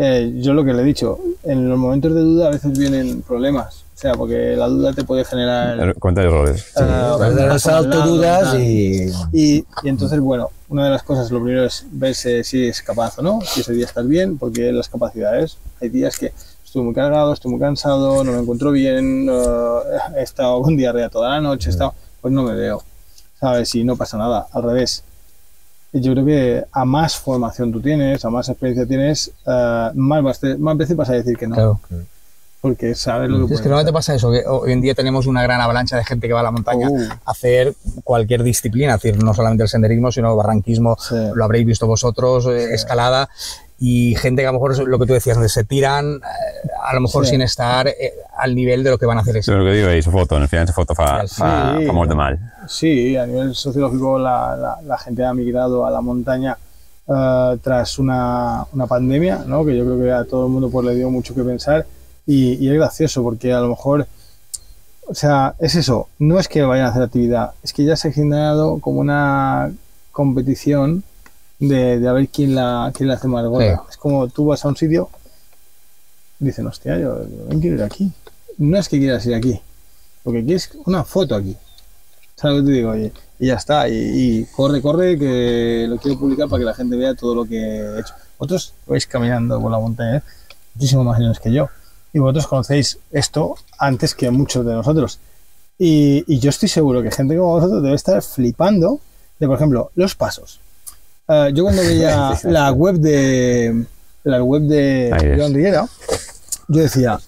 Eh, 0.00 0.32
yo 0.36 0.54
lo 0.54 0.64
que 0.64 0.72
le 0.72 0.82
he 0.82 0.84
dicho, 0.84 1.18
en 1.42 1.68
los 1.68 1.76
momentos 1.76 2.14
de 2.14 2.20
duda 2.20 2.46
a 2.46 2.50
veces 2.50 2.78
vienen 2.78 3.20
problemas, 3.22 3.82
o 3.96 3.98
sea, 4.00 4.14
porque 4.14 4.54
la 4.56 4.68
duda 4.68 4.92
te 4.92 5.02
puede 5.02 5.24
generar... 5.24 5.92
Cuenta 5.96 6.22
errores. 6.22 6.66
ah, 6.76 7.16
Vas 7.18 7.34
de 7.34 7.42
paso 7.42 7.52
al 7.52 7.60
salto 7.82 7.98
lado, 7.98 8.14
dudas 8.14 8.42
tal. 8.52 8.62
y... 8.62 9.12
Y, 9.32 9.64
y 9.82 9.88
entonces, 9.88 10.20
bueno, 10.20 10.50
una 10.68 10.84
de 10.84 10.90
las 10.90 11.02
cosas, 11.02 11.28
lo 11.32 11.42
primero 11.42 11.64
es 11.64 11.84
verse 11.90 12.44
si 12.44 12.66
es 12.68 12.80
capaz 12.80 13.18
o 13.18 13.22
no, 13.22 13.40
si 13.42 13.60
ese 13.62 13.72
día 13.72 13.86
estás 13.86 14.06
bien, 14.06 14.38
porque 14.38 14.70
las 14.70 14.88
capacidades, 14.88 15.56
hay 15.80 15.88
días 15.88 16.16
que 16.16 16.32
estoy 16.64 16.82
muy 16.82 16.94
cargado, 16.94 17.32
estoy 17.32 17.50
muy 17.50 17.60
cansado, 17.60 18.22
no 18.22 18.30
me 18.30 18.38
encuentro 18.38 18.70
bien, 18.70 19.26
no- 19.26 19.80
he 20.16 20.22
estado 20.22 20.62
con 20.62 20.76
diarrea 20.76 21.08
toda 21.08 21.30
la 21.30 21.40
noche, 21.40 21.70
he 21.70 21.72
estado, 21.72 21.92
pues 22.20 22.32
no 22.32 22.44
me 22.44 22.54
veo, 22.54 22.84
¿sabes? 23.40 23.74
Y 23.74 23.82
no 23.82 23.96
pasa 23.96 24.16
nada, 24.16 24.46
al 24.52 24.62
revés. 24.62 25.02
Yo 25.92 26.12
creo 26.12 26.24
que 26.26 26.64
a 26.70 26.84
más 26.84 27.16
formación 27.16 27.72
tú 27.72 27.80
tienes, 27.80 28.24
a 28.24 28.30
más 28.30 28.48
experiencia 28.48 28.86
tienes, 28.86 29.30
eh, 29.46 29.90
más, 29.94 30.22
vas 30.22 30.38
te- 30.40 30.56
más 30.58 30.76
veces 30.76 30.94
vas 30.96 31.08
a 31.08 31.14
decir 31.14 31.36
que 31.36 31.46
no, 31.46 31.54
Claro. 31.54 31.80
porque 32.60 32.94
sabes 32.94 33.30
lo 33.30 33.46
que 33.48 33.54
Es 33.54 33.60
que 33.62 33.68
normalmente 33.68 33.94
pasa 33.94 34.14
eso, 34.14 34.30
que 34.30 34.42
hoy 34.46 34.72
en 34.72 34.82
día 34.82 34.94
tenemos 34.94 35.26
una 35.26 35.42
gran 35.42 35.60
avalancha 35.62 35.96
de 35.96 36.04
gente 36.04 36.26
que 36.26 36.34
va 36.34 36.40
a 36.40 36.42
la 36.42 36.50
montaña 36.50 36.88
Uh. 36.90 37.02
a 37.24 37.30
hacer 37.30 37.74
cualquier 38.04 38.42
disciplina, 38.42 38.96
es 38.96 39.02
decir, 39.02 39.22
no 39.22 39.32
solamente 39.32 39.62
el 39.62 39.68
senderismo, 39.70 40.12
sino 40.12 40.36
barranquismo, 40.36 40.96
Sí. 41.00 41.14
lo 41.34 41.44
habréis 41.44 41.64
visto 41.64 41.86
vosotros, 41.86 42.46
eh, 42.48 42.74
escalada, 42.74 43.30
y 43.80 44.14
gente 44.16 44.42
que 44.42 44.46
a 44.48 44.50
lo 44.50 44.54
mejor 44.58 44.72
es 44.72 44.78
lo 44.78 44.98
que 44.98 45.06
tú 45.06 45.12
decías, 45.12 45.36
donde 45.36 45.48
se 45.48 45.62
tiran, 45.64 46.16
eh, 46.16 46.68
a 46.84 46.94
lo 46.94 47.00
mejor 47.00 47.24
Sí. 47.24 47.30
sin 47.32 47.42
estar 47.42 47.86
eh, 47.88 48.14
al 48.36 48.54
nivel 48.54 48.82
de 48.82 48.90
lo 48.90 48.98
que 48.98 49.06
van 49.06 49.18
a 49.18 49.20
hacer. 49.20 49.42
Sí, 49.42 49.52
el 49.52 49.62
que 49.64 49.80
ell, 49.98 50.04
la 50.04 50.10
foto, 50.12 50.36
al 50.36 50.48
final 50.48 50.66
la 50.66 50.72
foto 50.72 50.94
fa, 50.94 51.26
Sí, 51.28 51.34
fa, 51.36 51.78
fa 51.86 51.92
molt 51.92 52.08
de 52.10 52.14
mal. 52.16 52.38
Sí, 52.68 53.16
a 53.16 53.24
nivel 53.26 53.54
sociológico 53.54 54.18
la, 54.18 54.56
la- 54.56 54.78
la 54.84 54.98
gente 54.98 55.24
ha 55.24 55.32
migrado 55.32 55.86
a 55.86 55.90
la 55.90 56.00
montaña 56.00 56.56
eh, 57.08 57.56
tras 57.62 57.98
una, 57.98 58.64
una 58.72 58.86
pandemia, 58.86 59.44
¿no? 59.46 59.64
que 59.64 59.76
yo 59.76 59.84
creo 59.84 59.98
que 59.98 60.12
a 60.12 60.24
todo 60.24 60.46
el 60.46 60.52
mundo 60.52 60.68
pues, 60.70 60.84
le 60.86 60.94
dio 60.94 61.08
mucho 61.10 61.34
que 61.34 61.42
pensar 61.42 61.86
y, 62.26 62.54
y 62.54 62.68
es 62.68 62.74
gracioso 62.74 63.22
porque 63.22 63.52
a 63.54 63.60
lo 63.60 63.68
mejor, 63.68 64.06
o 65.06 65.14
sea, 65.14 65.54
es 65.58 65.74
eso, 65.76 66.08
no 66.18 66.38
es 66.38 66.48
que 66.48 66.60
vayan 66.62 66.86
a 66.86 66.88
hacer 66.90 67.02
actividad, 67.04 67.52
es 67.62 67.72
que 67.72 67.84
ya 67.84 67.96
se 67.96 68.08
ha 68.08 68.12
generado 68.12 68.78
como 68.80 69.00
una 69.00 69.70
competición 70.12 71.02
de, 71.58 71.98
de 71.98 72.08
a 72.08 72.12
ver 72.12 72.28
quién 72.28 72.54
la, 72.54 72.92
quién 72.94 73.08
la 73.08 73.14
hace 73.14 73.28
más 73.28 73.44
gorda. 73.46 73.76
Sí. 73.76 73.82
Es 73.90 73.96
como 73.96 74.28
tú 74.28 74.46
vas 74.46 74.64
a 74.64 74.68
un 74.68 74.76
sitio, 74.76 75.10
dicen, 76.38 76.66
hostia, 76.66 76.98
yo, 76.98 77.22
yo 77.24 77.44
no 77.48 77.60
quiero 77.60 77.76
ir 77.76 77.82
aquí. 77.82 78.12
No 78.58 78.78
es 78.78 78.88
que 78.88 78.98
quieras 78.98 79.24
ir 79.26 79.34
aquí, 79.34 79.60
lo 80.24 80.32
que 80.32 80.44
quieres 80.44 80.66
es 80.66 80.78
una 80.86 81.04
foto 81.04 81.34
aquí. 81.34 81.56
¿Sabes 82.34 82.58
lo 82.58 82.64
que 82.64 82.70
te 82.70 82.76
digo? 82.76 82.96
Y, 82.96 83.12
y 83.40 83.46
ya 83.48 83.54
está. 83.54 83.88
Y, 83.88 83.94
y 83.94 84.44
corre, 84.46 84.80
corre, 84.80 85.18
que 85.18 85.86
lo 85.88 85.96
quiero 85.98 86.18
publicar 86.18 86.48
para 86.48 86.60
que 86.60 86.64
la 86.64 86.74
gente 86.74 86.96
vea 86.96 87.14
todo 87.14 87.34
lo 87.34 87.44
que 87.44 87.56
he 87.56 88.00
hecho. 88.00 88.14
Vosotros 88.38 88.74
vais 88.86 89.06
caminando 89.06 89.60
por 89.60 89.72
la 89.72 89.78
montaña, 89.78 90.18
¿eh? 90.18 90.22
muchísimo 90.74 91.02
más 91.02 91.18
años 91.18 91.40
que 91.40 91.52
yo. 91.52 91.68
Y 92.12 92.20
vosotros 92.20 92.46
conocéis 92.46 92.98
esto 93.10 93.56
antes 93.78 94.14
que 94.14 94.30
muchos 94.30 94.64
de 94.64 94.72
nosotros. 94.72 95.18
Y, 95.78 96.24
y 96.32 96.38
yo 96.38 96.50
estoy 96.50 96.68
seguro 96.68 97.02
que 97.02 97.10
gente 97.10 97.36
como 97.36 97.50
vosotros 97.54 97.82
debe 97.82 97.96
estar 97.96 98.22
flipando 98.22 99.00
de, 99.38 99.46
por 99.46 99.56
ejemplo, 99.56 99.90
los 99.94 100.14
pasos. 100.14 100.60
Eh, 101.28 101.50
yo 101.54 101.64
cuando 101.64 101.82
veía 101.82 102.32
la 102.44 102.72
web 102.72 102.96
de 102.96 103.84
la 104.24 104.42
web 104.42 104.62
de. 104.62 105.34
Joan 105.38 105.54
Riera, 105.54 105.86
yo 106.68 106.80
decía, 106.80 107.18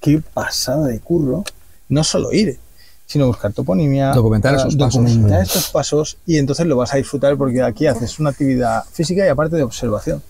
qué 0.00 0.22
pasada 0.34 0.86
de 0.86 1.00
curro, 1.00 1.44
no 1.88 2.04
solo 2.04 2.32
ir, 2.32 2.58
sino 3.06 3.26
buscar 3.26 3.52
toponimia, 3.52 4.12
Documentar 4.12 4.54
eh, 4.54 4.56
esos 4.58 4.76
pasos. 4.76 5.02
documentar 5.04 5.42
estos 5.42 5.70
pasos 5.70 6.16
y 6.26 6.38
entonces 6.38 6.66
lo 6.66 6.76
vas 6.76 6.94
a 6.94 6.96
disfrutar 6.98 7.36
porque 7.36 7.62
aquí 7.62 7.86
haces 7.86 8.18
una 8.18 8.30
actividad 8.30 8.84
física 8.92 9.24
y 9.24 9.28
aparte 9.28 9.56
de 9.56 9.62
observación. 9.62 10.22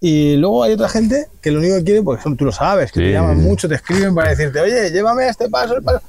Y 0.00 0.36
luego 0.36 0.62
hay 0.62 0.74
otra 0.74 0.88
gente 0.90 1.28
que 1.40 1.50
lo 1.50 1.58
único 1.58 1.76
que 1.76 1.84
quiere, 1.84 2.02
porque 2.02 2.22
tú 2.36 2.44
lo 2.44 2.52
sabes, 2.52 2.92
que 2.92 3.00
Sí, 3.00 3.06
te 3.06 3.12
llaman 3.12 3.38
mucho, 3.38 3.66
te 3.68 3.76
escriben 3.76 4.14
para 4.14 4.30
decirte, 4.30 4.60
oye, 4.60 4.90
llévame 4.90 5.24
a 5.24 5.30
este 5.30 5.48
paso, 5.48 5.74
el 5.76 5.82
paso. 5.82 6.02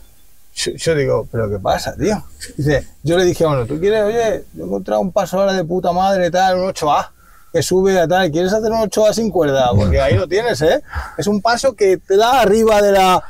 Yo, 0.58 0.72
yo 0.76 0.95
digo, 0.95 1.28
¿pero 1.32 1.49
qué 1.49 1.60
pasa, 1.60 1.95
tío? 1.95 2.24
Dice, 2.58 2.88
yo 3.03 3.16
le 3.18 3.26
dije 3.26 3.43
a 3.43 3.49
uno, 3.49 3.66
¿tú 3.68 3.80
quieres, 3.80 4.03
oye, 4.03 4.43
yo 4.53 4.64
he 4.64 4.66
encontrado 4.66 5.01
un 5.01 5.12
paso 5.12 5.39
ahora 5.39 5.53
de 5.53 5.64
puta 5.64 5.91
madre, 5.91 6.32
tal, 6.32 6.58
un 6.60 6.68
8A, 6.74 7.10
que 7.53 7.62
sube 7.62 7.99
a 7.99 8.08
tal, 8.08 8.32
¿quieres 8.32 8.51
hacer 8.51 8.72
un 8.72 8.80
8A 8.89 9.14
sin 9.14 9.30
cuerda? 9.30 9.70
Porque 9.76 10.01
ahí 10.01 10.16
lo 10.16 10.28
tienes, 10.28 10.60
¿eh? 10.64 10.82
Es 11.18 11.28
un 11.28 11.41
paso 11.41 11.74
que 11.76 11.97
te 11.97 12.18
da 12.18 12.41
arriba 12.41 12.82
de 12.82 12.91
la... 12.91 13.24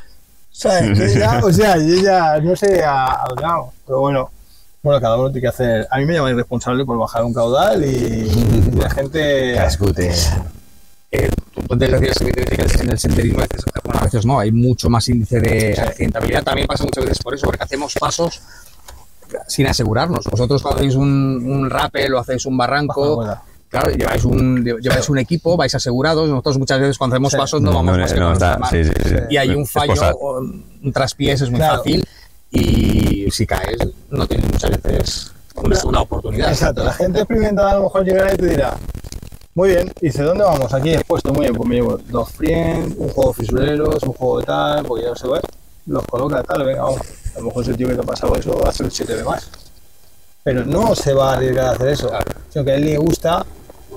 ¿Sabes? 0.50 1.14
Ya- 1.14 1.40
o 1.44 1.52
sea, 1.52 1.76
yo 1.76 1.96
ya 2.02 2.40
no 2.40 2.56
sé 2.56 2.82
a, 2.82 3.24
dónde 3.28 3.42
vamos, 3.42 3.74
pero 3.86 4.00
bueno. 4.00 4.30
Bueno, 4.82 5.00
cada 5.00 5.16
uno 5.16 5.26
tiene 5.30 5.42
que 5.42 5.48
hacer. 5.48 5.86
A 5.90 5.98
mí 5.98 6.06
me 6.06 6.14
llama 6.14 6.30
irresponsable 6.30 6.84
por 6.84 6.96
bajar 6.98 7.24
un 7.24 7.34
caudal 7.34 7.84
y, 7.84 7.88
y 7.88 8.70
la 8.76 8.88
gente. 8.88 9.54
Cascute. 9.54 10.12
Tú 11.10 11.18
te 11.78 11.86
decías 11.88 12.18
que 12.18 12.82
en 12.82 12.90
el 12.90 12.98
senderismo 12.98 13.38
a 13.40 13.42
veces, 13.42 13.64
bueno, 13.84 14.00
a 14.00 14.04
veces 14.04 14.26
no, 14.26 14.38
hay 14.38 14.52
mucho 14.52 14.88
más 14.90 15.08
índice 15.08 15.40
de 15.40 15.78
accidentabilidad. 15.80 16.42
También 16.44 16.66
pasa 16.66 16.84
muchas 16.84 17.04
veces 17.04 17.18
por 17.22 17.34
eso, 17.34 17.46
porque 17.46 17.62
hacemos 17.64 17.94
pasos 17.98 18.40
sin 19.46 19.66
asegurarnos. 19.66 20.24
Vosotros 20.24 20.62
cuando 20.62 20.78
hacéis 20.78 20.94
un, 20.94 21.42
un 21.46 21.70
rappel 21.70 22.14
o 22.14 22.18
hacéis 22.18 22.46
un 22.46 22.56
barranco, 22.56 23.24
claro, 23.68 23.90
lleváis 23.90 24.24
un, 24.24 24.64
lleváis 24.80 25.08
un 25.08 25.18
equipo, 25.18 25.56
vais 25.56 25.74
asegurados. 25.74 26.28
Nosotros 26.28 26.58
muchas 26.58 26.80
veces 26.80 26.98
cuando 26.98 27.16
hacemos 27.16 27.32
Sí. 27.32 27.38
pasos 27.38 27.60
no, 27.60 27.72
vamos 27.72 27.94
no, 27.96 28.00
más 28.02 28.12
que 28.12 28.20
no, 28.20 28.32
está, 28.32 28.58
sí, 28.70 28.84
sí, 28.84 28.90
sí. 29.04 29.14
Y 29.30 29.36
hay 29.36 29.50
un 29.50 29.66
fallo, 29.66 29.92
o 30.20 30.38
un 30.40 30.92
traspiés 30.92 31.40
es 31.42 31.50
muy 31.50 31.58
Claro. 31.60 31.78
fácil. 31.78 32.04
y 32.50 33.30
si 33.30 33.46
caes 33.46 33.76
no 34.10 34.26
tienes 34.26 34.50
muchas 34.50 34.70
veces 34.82 35.32
una, 35.54 35.76
una 35.84 36.00
oportunidad. 36.00 36.48
Exacto, 36.48 36.82
la 36.82 36.94
gente 36.94 37.18
experimentada 37.18 37.72
a 37.72 37.74
lo 37.74 37.82
mejor 37.82 38.04
llegará 38.06 38.32
y 38.32 38.36
te 38.38 38.46
dirá, 38.46 38.74
muy 39.58 39.70
bien, 39.70 39.92
y 40.00 40.06
dice, 40.06 40.22
¿dónde 40.22 40.44
vamos? 40.44 40.72
Aquí 40.72 40.90
expuesto, 40.90 41.32
muy 41.32 41.46
bien, 41.46 41.56
pues 41.56 41.68
me 41.68 41.74
llevo 41.74 41.98
dos 42.10 42.30
friends, 42.30 42.94
un 42.96 43.08
juego 43.08 43.32
de 43.32 43.34
fisureros, 43.42 44.00
un 44.04 44.12
juego 44.12 44.38
de 44.38 44.46
tal, 44.46 44.84
porque 44.84 45.02
ya 45.02 45.10
no 45.10 45.16
se 45.16 45.26
ve, 45.26 45.40
los 45.86 46.04
coloca 46.06 46.44
tal, 46.44 46.64
venga, 46.64 46.82
vamos. 46.84 47.00
A 47.34 47.40
lo 47.40 47.46
mejor 47.46 47.64
ese 47.64 47.74
tío 47.74 47.88
que 47.88 47.94
te 47.94 48.00
ha 48.00 48.04
pasado 48.04 48.36
eso 48.36 48.56
va 48.56 48.66
a 48.66 48.70
hacer 48.70 48.88
7 48.88 49.16
de 49.16 49.24
más. 49.24 49.50
Pero 50.44 50.64
no 50.64 50.94
se 50.94 51.12
va 51.12 51.32
a 51.32 51.34
arriesgar 51.34 51.66
a 51.66 51.70
hacer 51.72 51.88
eso, 51.88 52.08
sino 52.50 52.64
que 52.64 52.70
a 52.70 52.76
él 52.76 52.84
le 52.84 52.98
gusta 52.98 53.44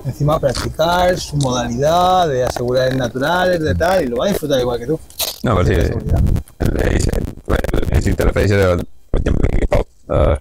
encima 0.04 0.40
practicar 0.40 1.16
su 1.16 1.36
modalidad 1.36 2.26
de 2.26 2.42
asegurar 2.42 2.92
naturales, 2.96 3.60
de 3.60 3.76
tal, 3.76 4.02
y 4.02 4.08
lo 4.08 4.16
va 4.16 4.24
a 4.26 4.30
disfrutar 4.30 4.60
igual 4.60 4.80
que 4.80 4.86
tú. 4.86 4.98
No, 5.44 5.54
però 5.54 5.64
sí, 5.64 5.74
el, 5.74 5.92
si 8.02 8.14
te 8.14 8.24
a, 8.24 8.26
a 10.08 10.38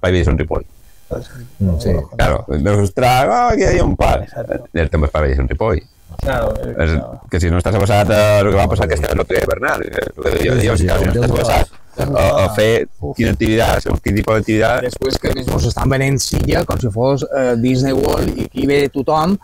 ¿sabes? 1.11 1.29
Mm, 1.59 1.79
sí. 1.79 1.95
Claro, 2.17 2.45
veus, 2.47 2.89
ostres, 2.89 3.27
oh, 3.27 3.47
aquí 3.51 3.67
hi 3.67 3.79
ha 3.79 3.83
un 3.85 3.97
parc. 3.99 4.23
Exacto. 4.29 4.63
El 4.73 4.89
tema 4.89 5.09
Espai 5.09 5.27
Bellison 5.27 5.49
Ripoll. 5.51 5.83
Claro, 6.21 6.53
eh, 6.59 6.75
És, 6.77 6.91
claro. 6.91 7.21
que 7.31 7.39
si 7.39 7.49
no 7.49 7.59
estàs 7.61 7.77
avasat 7.77 8.09
a 8.11 8.23
el 8.41 8.51
que 8.51 8.57
va 8.57 8.67
passar 8.69 8.85
aquest 8.85 9.05
l'altre 9.07 9.37
dia, 9.37 9.47
Bernat, 9.49 9.85
el 9.85 10.11
que 10.17 10.33
jo 10.43 10.57
diria, 10.59 10.75
si 10.77 10.89
no 10.89 10.97
estàs 10.97 11.31
avasat 11.31 11.79
a, 11.97 12.25
a 12.43 12.45
fer 12.55 12.85
quina 13.17 13.33
activitat, 13.33 13.83
segons 13.85 14.03
quin 14.03 14.19
tipus 14.19 14.37
d'activitat, 14.37 14.85
Després 14.87 15.19
que 15.21 15.33
més 15.35 15.49
mos 15.51 15.67
estan 15.71 15.91
venent 15.91 16.19
silla 16.23 16.63
com 16.67 16.79
si 16.81 16.91
fos 16.93 17.25
eh, 17.27 17.55
Disney 17.63 17.95
World 17.97 18.37
i 18.37 18.47
aquí 18.49 18.67
ve 18.69 18.83
tothom, 18.93 19.37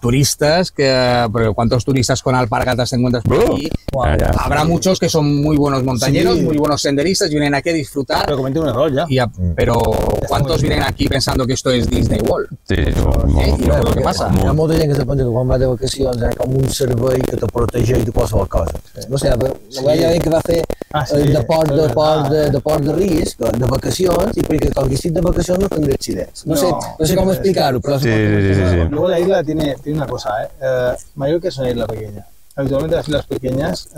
turistas, 0.00 0.70
que, 0.70 1.28
pero 1.32 1.54
¿cuántos 1.54 1.84
turistas 1.84 2.22
con 2.22 2.34
alpargatas 2.34 2.90
te 2.90 2.96
encuentras 2.96 3.24
por 3.24 3.36
Uh, 3.38 3.54
aquí? 3.54 3.70
ah, 4.02 4.16
ya. 4.18 4.26
Habrá 4.38 4.64
muchos 4.64 4.98
que 4.98 5.08
son 5.08 5.42
muy 5.42 5.56
buenos 5.56 5.82
montañeros, 5.84 6.36
Sí. 6.38 6.42
muy 6.44 6.56
buenos 6.56 6.80
senderistas, 6.82 7.30
vienen 7.30 7.54
aquí 7.54 7.70
a 7.70 7.72
disfrutar. 7.72 8.24
Pero 8.26 8.40
un 8.40 8.56
error 8.68 8.92
ya. 8.92 9.06
y 9.08 9.18
a- 9.18 9.30
pero 9.54 9.80
¿cuántos 10.28 10.60
vienen 10.62 10.82
aquí 10.82 11.08
pensando 11.08 11.46
que 11.46 11.52
esto 11.54 11.70
es 11.70 11.88
Disney 11.88 12.20
World? 12.20 12.48
sí, 12.68 12.76
sí, 12.76 12.92
molt, 13.02 13.24
Eh, 13.40 13.54
luego, 13.66 13.82
molt, 13.84 13.96
què 13.96 14.02
passa? 14.02 14.30
Hi 14.34 14.46
ha 14.46 14.52
molta 14.52 14.74
gent 14.76 14.90
que 14.92 14.96
se 14.98 15.06
pensa 15.06 15.24
que 15.24 15.30
quan 15.30 15.50
va 15.50 15.58
de 15.58 15.66
vacacions 15.66 16.16
hi 16.16 16.24
ha 16.24 16.30
com 16.36 16.56
un 16.56 16.68
servei 16.70 17.20
que 17.20 17.36
te 17.36 17.46
protegeix 17.46 18.04
de 18.04 18.12
qualsevol 18.12 18.48
cosa. 18.48 18.72
No 19.08 19.18
sé, 19.18 19.30
però 19.38 19.54
la 19.76 19.82
vegada 19.92 20.18
que 20.18 20.30
va 20.30 20.40
fer 20.40 20.64
Ah, 20.92 21.06
sí, 21.06 21.14
eh, 21.14 21.24
de 21.30 21.40
port 21.44 21.70
de, 21.70 21.88
port 21.94 22.28
de, 22.32 22.50
de 22.50 22.60
port 22.60 22.82
de 22.82 22.92
risc, 22.92 23.38
de 23.38 23.66
vacacions, 23.66 24.36
i 24.36 24.42
perquè 24.42 24.72
com 24.74 24.88
que 24.88 24.96
estic 24.96 25.12
de 25.12 25.20
vacacions 25.20 25.60
no 25.60 25.68
tindré 25.68 25.94
accidents. 25.94 26.44
No, 26.46 26.56
sé, 26.56 26.66
No, 26.66 26.80
no 26.98 27.06
sé 27.06 27.14
com 27.14 27.30
explicar-ho, 27.30 27.78
però... 27.80 27.96
Sí, 28.00 28.08
sí, 28.10 28.54
sí, 28.54 28.64
sí. 28.70 28.76
Luego 28.90 29.08
la 29.08 29.20
isla 29.20 29.44
tiene, 29.54 29.74
tiene 29.82 29.98
una 29.98 30.06
cosa, 30.06 30.44
¿eh? 30.44 30.48
Eh, 30.60 30.96
Mallorca 31.16 31.48
es 31.48 31.58
una 31.58 31.70
isla 31.70 31.86
pequeña. 31.86 32.26
Habitualmente 32.54 32.96
las 32.96 33.08
islas 33.08 33.26
pequeñas 33.26 33.88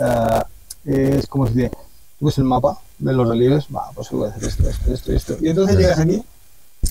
eh, 0.85 1.17
es 1.19 1.27
como 1.27 1.47
si 1.47 1.53
te, 1.53 1.71
ves 2.19 2.37
el 2.37 2.43
mapa, 2.45 2.79
ves 2.99 3.15
los 3.15 3.27
relieves, 3.27 3.67
va, 3.73 3.91
pues 3.93 4.09
voy 4.11 4.27
a 4.27 4.31
hacer 4.31 4.45
esto, 4.45 4.69
esto, 4.69 4.93
esto, 4.93 5.11
esto. 5.11 5.37
Y 5.41 5.49
entonces 5.49 5.77
llegas 5.77 5.99
aquí, 5.99 6.23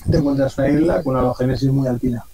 te 0.09 0.17
encuentras 0.17 0.57
una 0.57 0.69
isla 0.69 1.03
con 1.03 1.15
una 1.15 1.33
génesis 1.33 1.69
muy 1.71 1.87
alpina. 1.87 2.25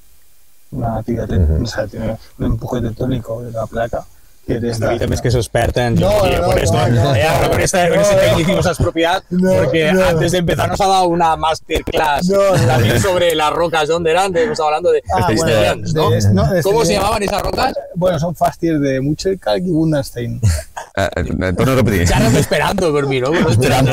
Una 0.71 0.97
actividad, 0.97 1.29
o 1.61 1.65
sea, 1.65 1.87
tiene 1.87 2.15
un 2.37 2.45
empuje 2.45 2.79
tectónico 2.81 3.41
de 3.41 3.51
la 3.51 3.65
placa. 3.65 4.05
Que 4.49 4.59
David 4.59 4.99
també 5.03 5.15
és 5.15 5.21
que 5.21 5.29
és 5.29 5.35
expert 5.35 5.77
en 5.77 5.95
No, 5.95 6.09
geología, 6.09 6.39
no, 6.39 6.45
por 6.49 6.59
esto, 6.59 6.77
no, 6.77 6.87
no, 6.87 7.15
eh, 7.15 7.27
no. 7.43 7.51
por 7.51 7.61
esta, 7.61 7.87
No, 7.87 7.95
ese 8.01 8.13
no. 8.15 8.19
tecnicismo 8.21 8.59
expropiado, 8.59 9.21
No, 9.29 9.53
porque 9.53 9.93
no. 9.93 10.03
antes 10.05 10.31
de 10.31 10.37
empezar 10.39 10.69
nos 10.69 10.81
ha 10.81 10.87
dado 10.87 11.07
una 11.07 11.35
masterclass 11.35 12.27
también 12.67 12.99
sobre 13.01 13.35
las 13.35 13.51
rocas, 13.53 13.87
¿dónde 13.87 14.11
eran? 14.11 14.35
Hemos 14.35 14.59
hablando 14.59 14.91
de, 14.91 15.03
Ah, 15.13 15.27
de 15.27 15.35
bueno, 15.35 15.51
Stelians, 15.53 15.93
¿no? 15.93 16.09
de- 16.09 16.33
no, 16.33 16.51
de 16.51 16.63
¿Cómo 16.63 16.83
se 16.85 16.93
llamaban 16.93 17.21
esas 17.23 17.41
rocas? 17.43 17.73
Bueno, 17.95 18.19
son 18.19 18.35
fastiers 18.35 18.81
de 18.81 18.99
Muchelkalk 19.01 19.63
y 19.65 19.69
Bundenstein. 19.71 20.41
Eh, 20.95 21.09
eh, 21.15 21.53
torno 21.55 21.73
a 21.73 21.75
repetir. 21.75 22.05
Ya 22.07 22.19
no 22.19 22.37
esperando 22.37 22.91
por 22.91 23.07
mí, 23.07 23.21
¿no? 23.21 23.31
Esperando. 23.49 23.91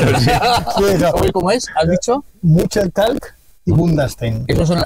¿Cómo, 0.75 1.31
¿Cómo 1.33 1.51
es? 1.51 1.67
¿Has 1.79 1.89
dicho? 1.89 2.23
Muchelkalk 2.41 3.35
y 3.65 3.71
Bundenstein. 3.71 4.43
Eso 4.47 4.65
son, 4.65 4.83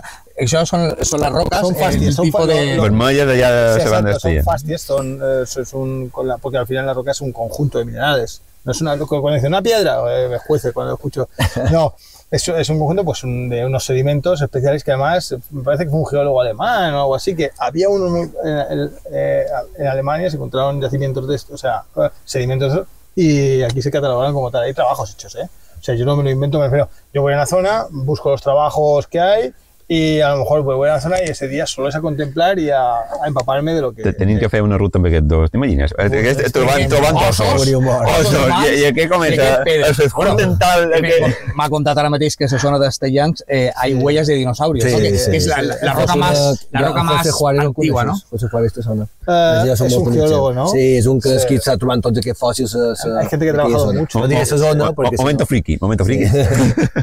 son, 0.47 0.65
son 1.01 1.21
las 1.21 1.31
rocas, 1.31 1.61
Son 1.61 1.75
el 1.75 1.81
fastidios, 1.81 2.15
son 2.15 2.25
tipo 2.25 2.45
de... 2.47 2.75
lo- 2.75 2.83
Vermelles 2.83 3.27
allà 3.27 3.75
Sí, 3.75 3.81
se 3.81 3.89
van 3.89 4.07
exacto, 4.07 4.19
son 4.19 4.43
fastias, 4.43 4.81
son, 4.81 5.19
eh, 5.21 5.39
es- 5.43 5.57
es 5.57 5.73
un, 5.73 6.09
con 6.09 6.27
la- 6.27 6.37
porque 6.37 6.57
al 6.57 6.67
final 6.67 6.85
la 6.85 6.93
roca 6.93 7.11
es 7.11 7.21
un 7.21 7.31
conjunto 7.31 7.77
de 7.77 7.85
minerales. 7.85 8.41
No 8.63 8.71
es 8.73 8.81
una, 8.81 8.95
cuando 8.97 9.31
dice 9.33 9.47
una 9.47 9.61
piedra, 9.61 9.99
eh, 10.07 10.27
me 10.29 10.37
juece 10.39 10.71
cuando 10.71 10.91
lo 10.91 10.95
escucho. 10.95 11.27
No, 11.71 11.95
es, 12.29 12.47
es 12.47 12.69
un 12.69 12.77
conjunto 12.79 13.03
pues, 13.03 13.23
un- 13.23 13.49
de 13.49 13.65
unos 13.65 13.83
sedimentos 13.85 14.41
especiales 14.41 14.83
que 14.83 14.91
además, 14.91 15.31
eh, 15.31 15.37
me 15.51 15.63
parece 15.63 15.85
que 15.85 15.89
fue 15.89 15.99
un 15.99 16.05
geólogo 16.07 16.39
alemán 16.41 16.93
o 16.93 16.99
algo 17.01 17.15
así, 17.15 17.35
que 17.35 17.51
había 17.57 17.89
uno 17.89 18.17
en, 18.17 18.31
el- 18.69 18.91
eh, 19.11 19.45
en 19.77 19.87
Alemania, 19.87 20.29
se 20.29 20.35
encontraron 20.37 20.79
yacimientos 20.81 21.27
de 21.27 21.35
estos, 21.35 21.55
o 21.55 21.57
sea, 21.57 21.83
eh, 21.97 22.09
sedimentos, 22.23 22.85
y 23.15 23.61
aquí 23.63 23.81
se 23.81 23.91
catalogaron 23.91 24.33
como 24.33 24.49
tal. 24.51 24.63
Hay 24.63 24.73
trabajos 24.73 25.11
hechos, 25.13 25.35
¿eh? 25.35 25.49
O 25.79 25.83
sea, 25.83 25.95
yo 25.95 26.05
no 26.05 26.15
me 26.15 26.23
lo 26.23 26.29
invento, 26.29 26.59
me 26.59 26.65
refiero. 26.65 26.87
Yo 27.11 27.23
voy 27.23 27.33
a 27.33 27.37
una 27.37 27.45
zona, 27.47 27.87
busco 27.89 28.29
los 28.29 28.41
trabajos 28.41 29.07
que 29.07 29.19
hay 29.19 29.51
y 29.93 30.21
a 30.21 30.29
lo 30.29 30.37
mejor 30.37 30.63
pues, 30.63 30.77
voy 30.77 30.87
a 30.87 30.93
la 30.93 31.01
zona 31.01 31.17
y 31.19 31.29
ese 31.29 31.49
día 31.49 31.65
solo 31.67 31.89
es 31.89 31.95
a 31.95 31.99
contemplar 31.99 32.57
y 32.57 32.69
a, 32.69 32.79
a 32.93 33.27
empaparme 33.27 33.73
de 33.73 33.81
lo 33.81 33.91
que. 33.91 34.03
Te- 34.03 34.13
Tenim 34.13 34.39
que 34.39 34.47
fer 34.47 34.61
una 34.63 34.77
ruta 34.79 34.99
amb 34.99 35.07
aquests 35.09 35.27
dos, 35.27 35.51
t'imagines? 35.51 35.91
Eh, 35.99 36.05
Aquest, 36.05 36.45
trobant, 36.55 36.87
trobant 36.87 37.17
Ossos. 37.27 37.67
ossos. 37.67 38.47
I, 38.71 38.85
I 38.87 39.07
comença 39.11 39.35
I 39.35 39.49
aquest 39.49 39.99
el 39.99 40.05
esforç 40.05 40.37
dental. 40.39 40.93
el 40.93 41.03
que- 41.03 41.35
M'ha 41.59 41.67
contat 41.73 41.97
ara 41.99 42.09
mateix 42.13 42.37
que 42.39 42.45
a 42.47 42.51
la 42.53 42.59
zona 42.63 42.79
d'Estellancs 42.79 43.43
eh, 43.49 43.69
hay 43.75 43.93
huellas 43.95 44.27
de 44.27 44.35
dinosaurios, 44.35 44.85
Sí, 44.87 44.95
¿no? 44.95 45.01
que, 45.01 45.17
sí, 45.17 45.31
que 45.31 45.37
es 45.37 45.43
sí. 45.43 45.49
la, 45.49 45.61
la- 45.61 45.75
la 45.81 45.93
roca 45.93 46.15
más, 46.15 46.67
la 46.71 46.81
roca 46.87 47.03
más 47.03 47.27
antigua, 47.59 48.05
¿no? 48.05 48.15
José 48.29 48.47
Juárez 48.49 48.71
te 48.73 48.81
sona. 48.83 49.03
Eh, 49.27 49.67
Ja 49.67 49.75
són 49.75 49.87
es 49.87 49.93
molt 49.97 50.07
un 50.07 50.13
geólogo, 50.13 50.53
¿no? 50.53 50.67
Sí, 50.71 50.85
és 50.97 51.05
un 51.05 51.19
que, 51.21 51.35
Sí. 51.37 51.47
que 51.49 51.55
està 51.59 51.75
trobant 51.77 52.01
tots 52.01 52.17
aquests 52.23 52.39
fòssils. 52.39 52.73
A, 52.75 53.19
Hay 53.19 53.27
gente 53.27 53.45
que 53.45 53.51
ha 53.51 53.53
trabajado 53.59 53.85
zona. 53.87 53.99
mucho. 53.99 54.19
No 54.19 54.27
diré 54.27 54.39
la 54.39 54.57
zona, 54.57 54.91
Momento 55.17 55.45
friki, 55.45 55.77
momento 55.81 56.05
friki. 56.05 56.25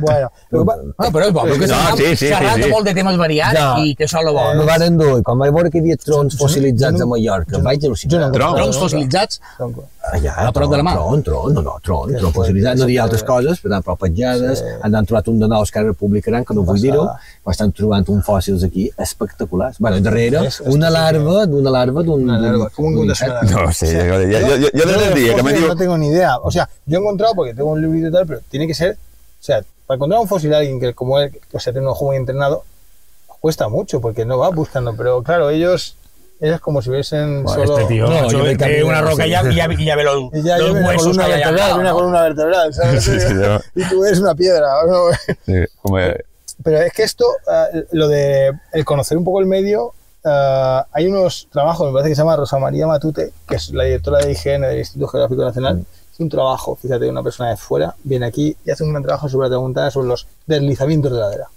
Bueno, 0.00 0.32
que 0.50 1.10
però 1.12 1.26
és 1.28 1.32
bo, 1.32 1.44
s'ha 1.66 1.96
sí, 1.96 2.16
sí. 2.16 2.28
Molt 2.78 2.86
de 2.88 2.94
temes 2.94 3.16
variats 3.20 3.58
Ja. 3.58 3.68
i 3.84 3.94
que 3.94 4.06
això 4.06 4.22
és 4.22 4.26
el 4.26 4.32
bo. 4.34 4.46
Eh, 4.54 4.64
van 4.72 4.82
endur, 4.88 5.18
i 5.18 5.22
quan 5.22 5.38
vaig 5.38 5.52
veure 5.52 5.70
que 5.70 5.78
hi 5.78 5.80
havia 5.82 5.96
trons 5.98 6.34
Jo 6.38 6.46
fossilitzats 6.46 6.96
jo 6.98 7.04
a 7.04 7.12
Mallorca, 7.12 7.52
jo 7.52 7.58
no- 7.58 7.64
vaig 7.64 7.80
jo 7.82 7.90
al·lucinar. 7.90 8.20
no- 8.26 8.32
Tron. 8.32 8.54
Troncs 8.56 8.78
fossilitzats, 8.78 9.40
Allà, 10.08 10.32
A 10.48 10.52
prop 10.52 10.70
de 10.70 10.76
la 10.78 10.82
mà. 10.82 10.94
Tron, 10.94 11.22
tron, 11.22 11.52
no, 11.52 11.60
no, 11.60 11.72
tron, 11.84 12.14
tron 12.16 12.32
fossilitzat, 12.32 12.78
no 12.78 12.86
hi 12.88 12.96
ha 12.96 13.02
altres 13.02 13.22
coses, 13.22 13.60
per 13.60 13.70
tant, 13.72 13.84
però 13.84 13.94
petjades, 13.98 14.60
Sí. 14.60 14.64
han 14.80 15.04
trobat 15.04 15.28
un 15.28 15.38
de 15.38 15.48
nous 15.48 15.70
que 15.70 15.78
ara 15.80 15.92
publicaran, 15.92 16.46
que 16.46 16.54
no 16.54 16.62
vull 16.62 16.80
dir-ho, 16.80 17.02
però 17.44 17.50
estan 17.52 17.72
trobant 17.72 18.08
uns 18.08 18.24
fòssils 18.24 18.64
aquí 18.64 18.90
espectaculars. 18.96 19.78
Bueno, 19.78 20.00
darrere, 20.00 20.48
una 20.64 20.88
larva, 20.88 21.44
d'una 21.44 21.70
larva, 21.70 22.02
d'un... 22.02 22.24
No 22.24 23.72
sé, 23.72 23.92
yo, 23.92 24.22
yo, 24.22 24.56
yo, 24.56 24.86
desde 24.86 25.08
el 25.08 25.14
día 25.14 25.34
que 25.34 25.42
me 25.42 25.52
digo... 25.52 25.68
No 25.68 25.76
tengo 25.76 25.98
ni 25.98 26.08
idea. 26.08 26.38
O 26.38 26.50
sea, 26.50 26.66
yo 26.86 26.98
he 26.98 27.00
encontrado, 27.02 27.34
porque 27.34 27.52
tengo 27.52 27.70
un 27.72 27.80
librito 27.82 28.08
y 28.08 28.12
tal, 28.12 28.26
pero 28.26 28.40
tiene 28.48 28.66
que 28.66 28.74
ser. 28.74 28.92
O 28.92 29.42
sea, 29.44 29.62
para 29.88 29.96
encontrar 29.96 30.20
un 30.20 30.28
fósil 30.28 30.52
a 30.52 30.58
alguien 30.58 30.78
que, 30.78 30.92
como 30.94 31.18
él, 31.18 31.32
que, 31.32 31.56
o 31.56 31.58
sea, 31.58 31.72
tiene 31.72 31.86
un 31.86 31.92
ojo 31.92 32.04
muy 32.04 32.16
entrenado, 32.16 32.62
cuesta 33.40 33.68
mucho, 33.68 34.02
porque 34.02 34.26
no 34.26 34.38
va 34.38 34.50
buscando. 34.50 34.94
Pero 34.94 35.22
claro, 35.24 35.50
ellos. 35.50 35.96
Ellos 36.40 36.60
como 36.60 36.80
si 36.80 36.90
hubiesen 36.90 37.42
Bueno, 37.42 37.64
solo. 37.66 37.78
este 37.80 37.94
tío, 37.94 38.06
No, 38.06 38.14
macho, 38.14 38.38
yo 38.38 38.44
ve 38.44 38.56
camino, 38.56 38.86
una 38.86 39.00
roca 39.00 39.24
sí. 39.24 39.28
y 39.28 39.32
ya, 39.32 39.42
y 39.76 39.84
ya, 39.84 39.96
ve 39.96 40.04
los, 40.04 40.30
Y 40.32 40.42
ya 40.44 40.56
los 40.58 40.70
una 40.70 40.86
huesos 40.86 41.02
columna 41.02 41.26
vertebral, 41.26 41.80
una 41.80 41.92
columna 41.92 42.22
vertebral, 42.22 42.74
¿sabes? 42.74 43.02
Sí, 43.02 43.18
sí, 43.18 43.34
y 43.74 43.84
tú 43.88 44.04
eres 44.04 44.20
una 44.20 44.36
piedra. 44.36 44.68
¿no? 44.86 45.34
sí, 45.44 45.54
como, 45.82 45.98
eh, 45.98 46.24
Pero 46.62 46.78
es 46.78 46.92
que 46.92 47.02
esto, 47.02 47.24
eh, 47.74 47.86
lo 47.90 48.06
de 48.06 48.52
el 48.72 48.84
conocer 48.84 49.18
un 49.18 49.24
poco 49.24 49.40
el 49.40 49.46
medio, 49.46 49.94
eh, 50.24 50.82
hay 50.92 51.08
unos 51.08 51.48
trabajos, 51.50 51.88
me 51.88 51.92
parece 51.92 52.10
que 52.10 52.14
se 52.14 52.22
llama 52.22 52.36
Rosa 52.36 52.56
María 52.60 52.86
Matute, 52.86 53.32
que 53.48 53.56
es 53.56 53.70
la 53.70 53.82
directora 53.82 54.18
de 54.20 54.30
IGN 54.30 54.60
del 54.60 54.78
Instituto 54.78 55.08
Geográfico 55.08 55.42
Nacional. 55.42 55.78
Es 55.80 55.97
un 56.18 56.28
trabajo, 56.28 56.76
fíjate, 56.76 57.08
una 57.08 57.22
persona 57.22 57.50
de 57.50 57.56
fuera, 57.56 57.94
viene 58.04 58.26
aquí 58.26 58.56
y 58.64 58.70
hace 58.70 58.84
un 58.84 58.90
gran 58.90 59.02
trabajo 59.02 59.28
sobre 59.28 59.46
la 59.46 59.50
tramontana, 59.50 59.90
sobre 59.90 60.08
los 60.08 60.26
deslizamientos 60.46 61.12
de 61.12 61.18
ladera. 61.18 61.48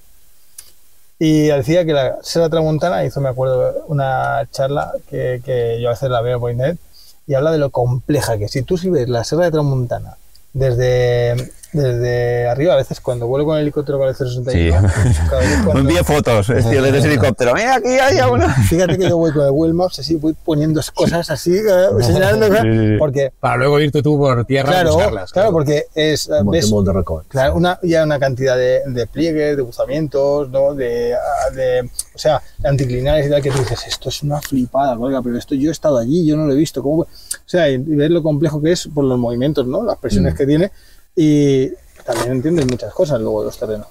Y 1.23 1.47
decía 1.47 1.85
que 1.85 1.93
la 1.93 2.17
Serra 2.23 2.49
Tramontana 2.49 3.05
hizo, 3.05 3.21
me 3.21 3.29
acuerdo, 3.29 3.85
una 3.87 4.47
charla 4.49 4.91
que, 5.07 5.39
que 5.45 5.79
yo 5.79 5.91
a 5.91 6.09
la 6.09 6.21
veo 6.21 6.39
por 6.39 6.49
internet 6.49 6.79
y 7.27 7.35
habla 7.35 7.51
de 7.51 7.59
lo 7.59 7.69
compleja 7.69 8.39
que. 8.39 8.47
Si 8.47 8.63
tú 8.63 8.75
si 8.75 8.89
ves 8.89 9.07
la 9.07 9.23
Serra 9.23 9.45
de 9.45 9.51
Tramontana 9.51 10.17
desde, 10.53 11.51
desde 11.73 12.47
arriba, 12.47 12.73
a 12.73 12.77
veces 12.77 12.99
cuando 12.99 13.27
vuelo 13.27 13.45
con 13.45 13.55
el 13.55 13.61
helicóptero 13.63 13.97
con 13.97 14.07
el 14.09 14.15
C-61, 14.15 14.51
Sí. 14.51 14.57
me 14.71 15.63
cuando- 15.65 15.79
envía 15.79 16.03
fotos, 16.03 16.49
estilo 16.49 16.81
de 16.83 16.97
ese 16.97 17.07
helicóptero. 17.11 17.53
Mira, 17.53 17.75
aquí 17.75 17.87
hay 17.89 18.17
una. 18.29 18.53
fíjate 18.69 18.97
que 18.97 19.07
yo 19.09 19.17
voy 19.17 19.31
con 19.31 19.45
el 19.45 19.51
Google 19.51 19.73
Maps 19.73 19.99
así, 19.99 20.15
voy 20.15 20.33
poniendo 20.43 20.81
cosas 20.93 21.29
así, 21.29 21.55
eh, 21.55 21.63
señalando, 22.01 22.47
Sí, 22.47 22.53
sí, 22.61 22.87
sí. 22.89 22.95
porque, 22.99 23.31
Para 23.39 23.57
luego 23.57 23.79
irte 23.79 24.01
tú 24.03 24.17
por 24.17 24.43
tierra 24.45 24.69
a 24.69 24.73
claro, 24.73 24.93
buscarlas. 24.95 25.31
claro, 25.31 25.51
porque 25.51 25.85
es, 25.95 26.29
ves 26.51 26.69
molt 26.69 26.87
de 26.87 26.93
record. 26.93 27.25
Claro, 27.27 27.55
una, 27.55 27.79
ya 27.83 28.03
una 28.03 28.19
cantidad 28.19 28.57
de, 28.57 28.81
de 28.87 29.07
pliegues, 29.07 29.55
de 29.55 29.61
buzamientos, 29.61 30.49
¿no? 30.49 30.73
de, 30.75 31.13
ah, 31.15 31.49
de, 31.53 31.89
o 32.13 32.17
sea, 32.17 32.41
de 32.57 32.67
anticlinales 32.69 33.27
y 33.27 33.29
tal, 33.29 33.41
que 33.41 33.49
tú 33.51 33.59
dices, 33.59 33.85
esto 33.87 34.09
es 34.09 34.21
una 34.23 34.41
flipada, 34.41 34.95
colega, 34.97 35.21
pero 35.21 35.37
esto 35.37 35.55
yo 35.55 35.69
he 35.69 35.71
estado 35.71 35.97
allí, 35.97 36.25
yo 36.25 36.35
no 36.35 36.45
lo 36.45 36.53
he 36.53 36.55
visto. 36.57 36.81
¿cómo? 36.83 37.01
O 37.03 37.07
sea, 37.45 37.69
y, 37.69 37.75
y 37.75 37.77
ver 37.95 38.11
lo 38.11 38.21
complejo 38.23 38.61
que 38.61 38.71
es 38.73 38.87
por 38.93 39.03
los 39.05 39.17
movimientos, 39.17 39.65
¿no? 39.67 39.83
Las 39.83 39.97
presiones 39.97 40.33
que 40.35 40.45
tiene 40.45 40.71
y 41.15 41.69
también 42.05 42.31
entiendes 42.31 42.65
muchas 42.67 42.93
cosas 42.93 43.19
luego 43.21 43.41
de 43.41 43.45
los 43.47 43.57
terrenos. 43.57 43.87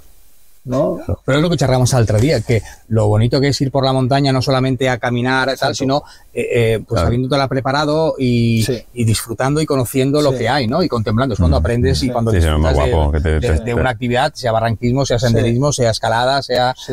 ¿no? 0.63 1.01
Pero 1.25 1.39
es 1.39 1.43
lo 1.43 1.49
que 1.49 1.57
charlamos 1.57 1.91
el 1.95 2.03
otro 2.03 2.19
día, 2.21 2.43
que 2.43 2.61
lo 2.89 3.09
bonito 3.09 3.41
que 3.41 3.49
es 3.49 3.61
ir 3.63 3.71
por 3.71 3.83
la 3.83 3.95
montaña 3.95 4.31
no 4.31 4.43
solamente 4.43 4.91
a 4.91 4.99
caminar, 4.99 5.47
tal, 5.47 5.55
Exacto. 5.55 5.75
sino 5.75 6.03
eh, 6.35 6.49
eh, 6.53 6.79
pues 6.87 6.97
Claro. 6.97 7.07
habiéndotela 7.07 7.49
preparado 7.49 8.15
y, 8.19 8.63
Sí. 8.65 8.85
y 8.93 9.05
disfrutando 9.05 9.63
y 9.63 9.67
conociendo 9.67 10.21
lo 10.21 10.37
que 10.37 10.51
hay, 10.51 10.67
¿no? 10.69 10.83
Y 10.83 10.89
contemplando. 10.89 11.33
Es 11.33 11.39
cuando 11.41 11.57
Mm. 11.59 11.61
aprendes 11.63 12.03
y 12.03 12.11
cuando 12.11 12.31
disfrutas 12.31 12.77
de- 12.77 12.91
guapo 12.93 13.11
que 13.11 13.21
te- 13.23 13.41
de, 13.41 13.41
te- 13.41 13.65
de 13.65 13.75
una 13.75 13.89
actividad, 13.89 14.35
sea 14.35 14.53
barranquismo, 14.53 15.07
sea 15.07 15.19
senderismo, 15.19 15.73
sea 15.73 15.91
escalada, 15.93 16.43
sea 16.43 16.75
Sí. 16.77 16.93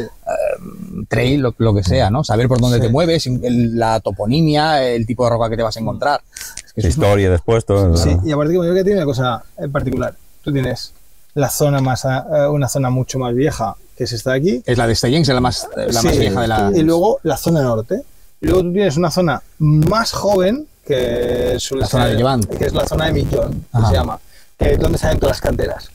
Trail, 1.07 1.41
lo, 1.41 1.55
lo 1.57 1.73
que 1.73 1.83
sea, 1.83 2.09
¿no? 2.09 2.23
Saber 2.23 2.47
por 2.47 2.59
dónde 2.59 2.77
Sí. 2.77 2.83
te 2.83 2.89
mueves, 2.89 3.25
el- 3.27 3.77
la 3.77 3.99
toponimia, 3.99 4.83
el 4.83 5.05
tipo 5.05 5.23
de 5.25 5.29
roca 5.31 5.49
que 5.49 5.57
te 5.57 5.63
vas 5.63 5.75
a 5.77 5.79
encontrar. 5.79 6.21
Es 6.65 6.73
que 6.73 6.81
La 6.81 6.87
historia 6.89 7.29
después, 7.31 7.65
todo. 7.65 7.95
Sí, 7.97 8.15
y 8.25 8.31
aparte 8.31 8.53
como 8.53 8.65
yo 8.67 8.73
que 8.73 8.83
tiene 8.83 8.99
una 8.99 9.05
cosa 9.05 9.43
en 9.57 9.71
particular. 9.71 10.13
Tú 10.43 10.51
tienes 10.53 10.93
la 11.33 11.49
zona 11.49 11.81
más, 11.81 12.05
a- 12.05 12.25
eh, 12.45 12.47
una 12.49 12.67
zona 12.67 12.89
mucho 12.89 13.19
más 13.19 13.33
vieja, 13.35 13.75
que 13.95 14.03
es 14.05 14.11
esta 14.13 14.31
de 14.31 14.37
aquí. 14.37 14.63
es 14.65 14.77
la 14.77 14.87
de 14.87 14.95
Stellens, 14.95 15.27
es 15.27 15.33
la 15.35 15.41
más, 15.41 15.67
la 15.75 16.01
más 16.01 16.13
Sí, 16.13 16.19
vieja 16.19 16.41
de 16.41 16.47
la... 16.47 16.71
Y 16.75 16.81
luego 16.83 17.19
la 17.23 17.37
zona 17.37 17.61
norte. 17.61 18.01
Y 18.41 18.45
luego 18.45 18.61
tú 18.63 18.73
tienes 18.73 18.97
una 18.97 19.09
zona 19.11 19.41
más 19.59 20.11
joven, 20.11 20.67
que 20.85 21.55
suele 21.59 21.81
La 21.81 21.87
zona 21.87 22.03
ser- 22.03 22.11
de 22.13 22.17
Llevant. 22.17 22.45
que 22.45 22.65
es 22.65 22.73
la 22.73 22.87
zona 22.87 23.05
de 23.07 23.11
Millón, 23.13 23.65
que 23.73 23.85
se 23.87 23.93
llama, 23.93 24.19
que 24.57 24.71
es 24.73 24.79
donde 24.79 24.97
salen 24.97 25.19
todas 25.19 25.35
las 25.37 25.41
canteras. 25.41 25.89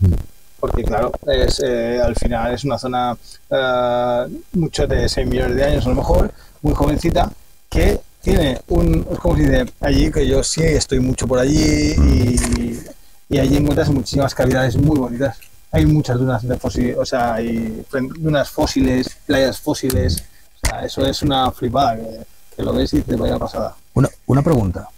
Porque 0.63 0.85
claro, 0.85 1.11
es, 1.27 1.59
eh, 1.59 2.01
al 2.01 2.15
final 2.15 2.55
es 2.55 2.63
una 2.63 2.79
zona 2.79 3.17
eh, 3.51 4.39
mucho 4.53 4.87
de 4.87 5.09
6 5.09 5.27
millones 5.27 5.57
de 5.57 5.65
años 5.65 5.85
a 5.87 5.89
lo 5.89 5.97
mejor, 5.97 6.33
muy 6.61 6.73
jovencita, 6.73 7.33
que 7.69 7.99
tiene 8.21 8.61
un, 8.69 9.03
como 9.03 9.37
se 9.37 9.43
dice, 9.43 9.73
allí 9.81 10.13
que 10.13 10.25
yo 10.25 10.41
sí 10.45 10.63
estoy 10.63 11.01
mucho 11.01 11.27
por 11.27 11.41
allí 11.41 11.97
y, 13.29 13.39
allí 13.41 13.57
encuentras 13.57 13.91
muchísimas 13.91 14.37
cavidades 14.37 14.77
muy 14.77 14.97
bonitas. 15.01 15.37
Hay 15.73 15.85
muchas 15.85 16.17
dunas 16.17 16.47
de 16.47 16.57
fósiles, 16.57 16.97
o 16.97 17.05
sea, 17.05 17.35
hay 17.35 17.85
dunas 18.21 18.49
fósiles, 18.49 19.09
playas 19.27 19.59
fósiles, 19.59 20.23
eso 20.85 21.05
es 21.05 21.23
una 21.23 21.51
flipada 21.51 21.97
que, 21.97 22.21
que 22.55 22.63
lo 22.63 22.73
ves 22.73 22.95
y 22.95 23.01
te 23.01 23.17
vaya 23.17 23.37
pasada. 23.37 23.75
Una, 23.95 24.09
una 24.27 24.43
pregunta. 24.43 24.89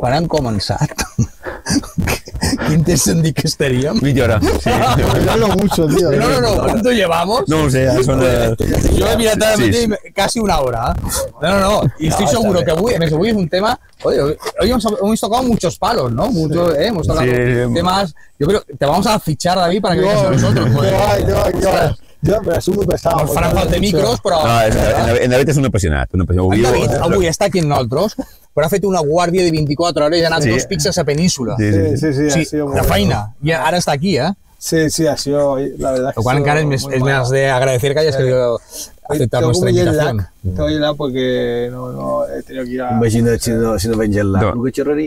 Quan 0.00 0.14
han 0.16 0.26
començat? 0.32 0.94
Quin 2.66 2.80
temps 2.86 3.02
em 3.12 3.18
dic 3.20 3.36
que 3.42 3.48
estaríem? 3.50 3.98
Mitja 4.00 4.24
hora. 4.24 4.38
Sí. 4.40 4.70
Hablo 5.30 5.48
mucho, 5.58 5.86
tío. 5.88 6.10
No, 6.12 6.28
no, 6.30 6.40
no, 6.40 6.62
¿cuánto 6.62 6.90
llevamos? 6.90 7.42
No 7.52 7.64
ho 7.64 7.70
sé, 7.70 7.82
ja 7.84 7.98
són... 8.06 8.22
eh, 8.24 8.54
Yo 8.96 9.10
he 9.10 9.16
mirat 9.20 9.42
ara 9.44 9.58
Sí. 9.60 9.68
mateix 9.90 10.14
casi 10.16 10.40
una 10.40 10.56
hora. 10.60 10.94
¿eh? 10.96 11.10
No, 11.42 11.50
no, 11.50 11.60
no. 11.60 11.82
Y 11.98 12.08
estoy 12.08 12.26
seguro 12.28 12.64
que 12.64 12.72
hoy, 12.72 12.94
a 12.94 12.98
més, 13.02 13.12
avui 13.12 13.28
es 13.28 13.36
un 13.36 13.48
tema... 13.52 13.74
Oye, 14.04 14.22
hoy 14.22 14.70
hemos, 14.70 14.86
hemos 14.86 15.20
tocado 15.20 15.42
muchos 15.42 15.76
palos, 15.78 16.10
¿no? 16.12 16.30
Mucho, 16.32 16.74
eh, 16.74 16.86
hemos 16.86 17.06
tocado 17.06 17.26
Sí, 17.26 17.74
temas... 17.74 18.14
Yo 18.38 18.46
creo 18.46 18.64
que 18.64 18.74
te 18.74 18.86
vamos 18.86 19.06
a 19.06 19.18
fichar, 19.20 19.58
David, 19.58 19.82
para 19.82 19.94
que 19.96 20.00
vengas 20.00 20.16
Yo, 20.16 20.24
con 20.24 20.40
nosotros. 20.40 20.66
yo, 20.70 20.76
pues. 20.78 20.90
yo, 21.28 21.60
yo, 21.60 21.96
yo, 22.22 22.36
pero 22.44 22.60
soy 22.60 22.74
muy 22.74 22.86
pesado. 22.86 23.20
Nos 23.20 23.34
faran 23.34 23.52
falta 23.52 23.78
micros, 23.78 24.18
però... 24.24 24.40
No, 24.46 24.60
és, 24.64 24.76
en, 24.76 25.10
en 25.26 25.30
David 25.36 25.48
és 25.52 25.60
un 25.60 25.68
apassionat. 25.68 26.08
Un 26.16 26.24
apassionat. 26.24 26.56
En 26.56 26.64
David 26.64 26.96
avui 27.04 27.28
està 27.28 27.48
aquí 27.52 27.60
amb 27.60 27.68
nosaltres, 27.74 28.16
però 28.54 28.66
ha 28.66 28.70
fet 28.70 28.84
una 28.84 29.00
guàrdia 29.00 29.44
de 29.44 29.50
24 29.52 30.04
hores 30.06 30.20
i 30.20 30.24
ha 30.24 30.28
anat 30.28 30.42
Sí. 30.42 30.50
dos 30.50 30.66
pics 30.66 30.86
a 30.86 30.92
la 30.96 31.04
península. 31.04 31.54
Sí, 31.58 31.72
Sí, 31.72 31.96
sí, 31.96 32.12
sí, 32.14 32.30
Sí, 32.30 32.40
ha 32.40 32.44
sido 32.44 32.66
muy 32.66 32.74
de 32.74 32.80
bueno. 32.80 32.94
feina. 32.94 33.34
I 33.42 33.52
ara 33.52 33.78
està 33.78 33.92
aquí, 33.92 34.16
eh? 34.18 34.32
Sí, 34.58 34.90
sí, 34.90 35.06
ha 35.06 35.16
sido, 35.16 35.56
la 35.78 35.92
verdad. 35.92 36.12
Lo 36.14 36.22
cual 36.22 36.36
encara 36.38 36.60
es, 36.60 36.86
es 36.92 37.00
más 37.00 37.30
de 37.30 37.48
agradecer 37.48 37.94
que 37.94 38.00
hayas 38.00 38.14
querido 38.16 38.60
aceptar 39.08 39.42
nuestra 39.42 39.70
invitación. 39.70 40.16
lag, 40.18 40.30
tengo 40.42 40.68
jet 40.68 40.80
lag 40.80 40.96
porque 40.96 41.68
no, 41.70 41.90
no 41.92 42.26
he 42.28 42.42
tenido 42.42 42.64
que 42.66 42.70
ir 42.72 42.82
a... 42.82 43.00
Si 43.10 43.22
no, 43.22 43.78
si 43.78 43.88
no 43.88 43.96
ven 43.96 44.12
gel 44.12 44.30
lag, 44.32 44.54
No. 44.54 44.66
el 44.66 44.72
que 44.72 44.82
xerraria. 44.82 45.06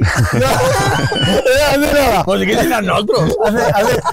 Pues 2.26 2.40
si 2.40 2.46
quieres 2.48 2.66
ir 2.66 2.74
a 2.74 2.82
nosotros. 2.82 3.38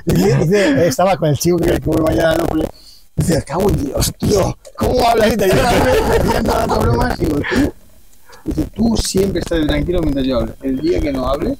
Dice, 0.04 0.86
estaba 0.86 1.16
con 1.16 1.28
el 1.30 1.38
chico 1.38 1.56
que, 1.58 1.72
que 1.80 1.86
voy 1.86 2.02
mañana 2.02 2.32
a 2.32 2.36
Nápoles. 2.36 2.68
Dice, 3.16 3.42
cago 3.42 3.68
en 3.70 3.84
Dios, 3.84 4.12
tío, 4.18 4.56
¿cómo 4.76 5.08
hablas 5.08 5.32
italiano? 5.32 5.68
Haciendo 6.18 6.52
las 6.54 6.78
bromas. 6.78 7.18
Digo, 7.18 7.36
tú, 7.50 7.72
dice, 8.44 8.66
tú 8.74 8.96
siempre 8.96 9.40
estás 9.40 9.66
tranquilo 9.66 10.00
mientras 10.00 10.26
yo 10.26 10.38
hablo. 10.38 10.54
El 10.62 10.80
día 10.80 11.00
que 11.00 11.12
no 11.12 11.26
hables, 11.26 11.58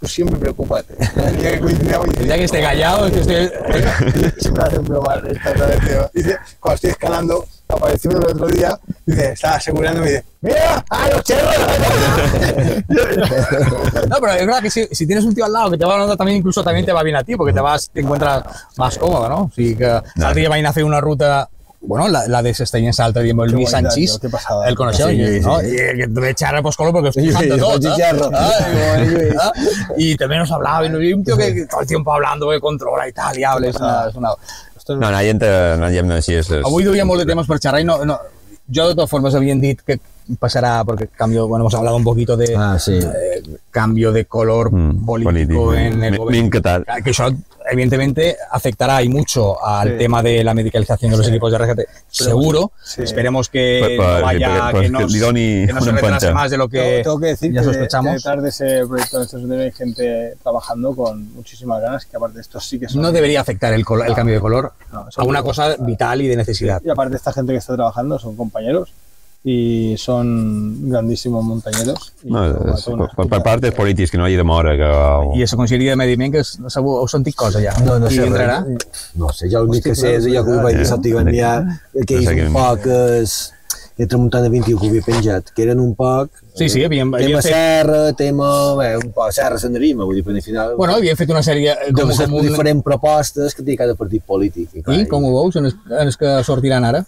tú 0.00 0.06
siempre 0.06 0.38
preocúpate. 0.38 0.94
El 1.16 1.36
día 1.36 1.52
que 1.52 1.60
coincidamos, 1.60 2.08
El 2.08 2.24
día 2.24 2.36
que 2.36 2.44
esté 2.44 2.60
callado, 2.60 3.06
es 3.06 3.12
que 3.12 3.20
esté... 3.20 4.40
siempre 4.40 4.62
hacen 4.64 4.84
bromas 4.84 5.18
esta 5.24 5.52
vez. 5.52 6.12
Dice, 6.12 6.38
cuando 6.60 6.74
estoy 6.74 6.90
escalando, 6.90 7.44
apareció 7.68 8.10
uno 8.10 8.20
el 8.20 8.26
otro 8.34 8.46
día, 8.48 8.78
dice, 9.04 9.32
estaba 9.32 9.56
asegurando, 9.56 10.00
me 10.00 10.08
dice, 10.08 10.24
mira, 10.40 10.84
a 10.88 11.08
los 11.10 11.22
cherros. 11.22 11.54
No, 14.08 14.16
pero 14.20 14.32
es 14.32 14.46
verdad 14.46 14.62
que 14.62 14.70
si, 14.70 14.86
si 14.86 15.06
tienes 15.06 15.24
un 15.24 15.34
tío 15.34 15.44
al 15.44 15.52
lado 15.52 15.70
que 15.70 15.78
te 15.78 15.84
va 15.84 15.94
hablando 15.94 16.16
también, 16.16 16.38
incluso 16.38 16.62
también 16.62 16.86
te 16.86 16.92
va 16.92 17.02
bien 17.02 17.16
a 17.16 17.24
ti, 17.24 17.36
porque 17.36 17.52
te 17.52 17.60
vas, 17.60 17.90
te 17.90 18.00
encuentras 18.00 18.44
más 18.76 18.96
cómodo, 18.98 19.28
¿no? 19.28 19.50
Sí, 19.54 19.76
que 19.76 19.86
al 19.86 20.34
día 20.34 20.48
van 20.48 20.64
a 20.64 20.70
hacer 20.70 20.84
una 20.84 21.00
ruta 21.00 21.48
bueno, 21.80 22.08
la, 22.08 22.26
la 22.26 22.42
de 22.42 22.52
Sesteñens 22.54 22.98
Alta, 23.00 23.20
diguem, 23.20 23.40
el 23.40 23.50
Qué 23.50 23.54
Lluís 23.56 23.70
Sanchís, 23.70 24.18
el 24.66 24.74
coneixeu, 24.76 25.08
Sí, 25.10 25.16
sí, 25.16 25.40
no? 25.40 25.60
sí. 25.60 25.66
I 25.68 25.96
que 25.96 26.06
també 26.08 26.32
xerra 26.34 26.60
pues, 26.62 26.76
color 26.76 26.92
porque 26.92 27.08
estoy 27.10 27.24
Sí, 27.24 27.28
de 27.30 27.38
sí, 27.38 27.44
¿eh? 27.44 28.02
Ah, 28.34 28.58
digo, 28.68 29.20
eh, 29.20 29.34
ah, 29.40 29.52
Y 29.96 30.16
también 30.16 30.40
nos 30.40 30.50
hablaba, 30.52 30.84
y 30.86 31.12
un 31.12 31.24
tío 31.24 31.36
que 31.36 31.66
todo 31.70 31.80
el 31.80 31.86
tiempo 31.86 32.12
hablando, 32.12 32.50
que 32.50 32.60
controla 32.60 33.08
y 33.08 33.12
tal, 33.12 33.38
y 33.38 33.44
habla, 33.44 33.68
és 33.68 33.76
una, 33.76 34.08
és 34.08 34.14
una... 34.16 34.30
Es 34.76 34.84
No, 34.88 35.06
anar 35.06 35.22
gent, 35.22 35.42
anar 35.44 35.90
gent 35.92 36.10
així 36.16 36.34
és... 36.34 36.50
és... 36.50 36.64
Avui 36.64 36.82
duia 36.84 37.04
molt 37.04 37.20
de 37.20 37.26
temes 37.28 37.46
per 37.46 37.58
xerrar 37.60 37.80
i 37.80 37.84
no, 37.84 37.98
no, 38.08 38.18
yo 38.66 38.88
de 38.88 38.94
todas 38.94 39.10
formas 39.10 39.34
habían 39.34 39.60
dit 39.60 39.80
que 39.84 39.98
pasará, 40.40 40.82
porque 40.84 41.08
cambio, 41.08 41.46
bueno, 41.46 41.62
hemos 41.64 41.74
hablado 41.74 41.96
un 41.96 42.04
poquito 42.04 42.36
de 42.36 42.54
Ah, 42.56 42.78
sí. 42.78 42.94
eh, 42.98 43.42
cambio 43.70 44.12
de 44.12 44.24
color 44.24 44.72
Mm, 44.72 45.04
político, 45.06 45.74
en 45.74 46.02
el 46.04 46.12
Mi- 46.12 46.18
gobierno. 46.18 46.84
Que 47.04 47.10
eso 47.10 47.30
evidentemente 47.70 48.36
afectará 48.50 49.02
y 49.02 49.08
mucho 49.08 49.64
al 49.64 49.90
Sí. 49.92 49.98
tema 49.98 50.22
de 50.22 50.42
la 50.44 50.54
medicalización 50.54 51.10
de 51.10 51.16
los 51.16 51.26
Sí. 51.26 51.32
equipos 51.32 51.52
de 51.52 51.58
rescate. 51.58 51.86
Seguro. 52.08 52.72
Sí. 52.82 53.02
Esperemos 53.02 53.48
que 53.48 53.96
pa- 53.98 54.18
no 54.20 54.24
vaya, 54.24 54.70
que- 54.72 54.76
que, 54.78 54.82
que 54.84 54.90
nos, 54.90 55.20
doni 55.20 55.66
que 55.66 55.72
no 55.72 55.80
se 55.80 55.92
retrase 55.92 56.32
más 56.32 56.50
de 56.50 56.56
lo 56.56 56.68
que 56.68 56.78
Tengo, 56.80 57.02
tengo 57.02 57.20
que 57.20 57.26
decir 57.26 57.52
ya 57.52 57.60
que, 57.60 57.64
sospechamos. 57.66 58.10
que 58.10 58.16
detrás 58.16 58.42
de 58.42 58.48
ese 58.48 58.86
proyecto 58.86 59.18
de 59.18 59.24
Estados 59.24 59.50
hay 59.50 59.72
gente 59.72 60.34
trabajando 60.42 60.94
con 60.94 61.32
muchísimas 61.34 61.80
ganas, 61.80 62.06
que 62.06 62.16
aparte 62.16 62.40
estos 62.40 62.66
sí 62.66 62.78
que 62.78 62.88
son... 62.88 63.02
no 63.02 63.12
debería 63.12 63.40
afectar 63.40 63.72
el, 63.72 63.84
colo- 63.84 64.04
el 64.04 64.14
cambio 64.14 64.34
de 64.34 64.40
color 64.40 64.72
No, 64.92 65.06
a 65.16 65.24
una 65.24 65.42
cosa 65.42 65.76
vital 65.78 66.20
y 66.22 66.28
de 66.28 66.36
necesidad. 66.36 66.80
Y 66.84 66.90
aparte 66.90 67.16
esta 67.16 67.32
gente 67.32 67.52
que 67.52 67.58
está 67.58 67.74
trabajando 67.74 68.18
son 68.18 68.36
compañeros 68.36 68.92
y 69.44 69.94
son 69.96 70.90
grandísimos 70.90 71.44
montañeros. 71.44 72.12
No, 72.24 72.40
va 72.52 72.74
és, 72.74 72.84
per, 73.16 73.28
per 73.30 73.42
part 73.46 73.62
dels 73.62 73.74
polítics, 73.76 74.10
que 74.10 74.18
no 74.18 74.26
hagi 74.26 74.36
demora, 74.36 74.74
que... 74.76 74.88
I 75.38 75.44
això 75.46 75.56
conselleria 75.56 75.94
de 75.94 76.00
Medi 76.00 76.16
Ambient, 76.18 76.34
que 76.34 76.42
és- 76.42 76.56
segur, 76.74 76.96
heu 77.00 77.06
sentit 77.08 77.36
cosa 77.38 77.62
ja. 77.62 77.72
No, 77.86 77.98
no 78.02 78.10
sé 78.10 78.26
entrarà? 78.26 78.58
No 79.16 79.30
sé, 79.32 79.48
jo 79.52 79.62
l'únic 79.64 79.86
que 79.86 79.94
sé 79.96 80.16
és 80.18 80.26
allò 80.26 80.42
que 80.44 80.56
ho 80.58 80.64
vaig 80.66 80.82
dir 80.82 81.14
Gandià, 81.14 81.52
que 81.94 82.18
No 82.18 82.20
és 82.20 82.26
sé 82.26 82.34
un 82.34 82.42
què- 82.42 82.52
poc 82.58 82.90
és, 82.90 83.36
de 83.98 84.06
Tramuntana 84.06 84.50
21 84.50 84.78
que 84.78 84.90
havia 84.90 85.02
penjat, 85.06 85.48
que 85.54 85.62
eren 85.64 85.80
un 85.80 85.94
poc 85.98 86.30
Sí, 86.58 86.68
sí, 86.68 86.84
havíem, 86.84 87.10
tema 87.18 87.40
fet... 87.40 87.52
serra, 87.54 88.12
tema, 88.18 88.50
bé, 88.78 88.92
un 88.98 89.10
poc 89.14 89.32
serra 89.32 89.58
senderisme, 89.58 90.04
vull 90.04 90.14
dir, 90.18 90.24
però 90.26 90.36
al 90.36 90.42
final 90.42 90.76
Bueno, 90.76 90.94
havíem 90.98 91.16
fet 91.18 91.30
una 91.30 91.42
sèrie 91.46 91.72
eh, 91.72 91.92
com, 91.94 92.10
com, 92.10 92.34
un... 92.38 92.46
diferents 92.46 92.84
propostes 92.84 93.54
que 93.54 93.62
té 93.66 93.76
cada 93.78 93.94
partit 93.98 94.22
polític. 94.26 94.68
I, 94.74 94.82
clar, 94.82 94.98
I 94.98 95.06
com 95.10 95.24
ho 95.26 95.32
veus? 95.40 95.56
On 95.58 95.66
és, 95.70 95.74
on 95.88 96.10
és 96.10 96.18
que 96.18 96.36
sortiran 96.46 96.84
ara? 96.86 97.04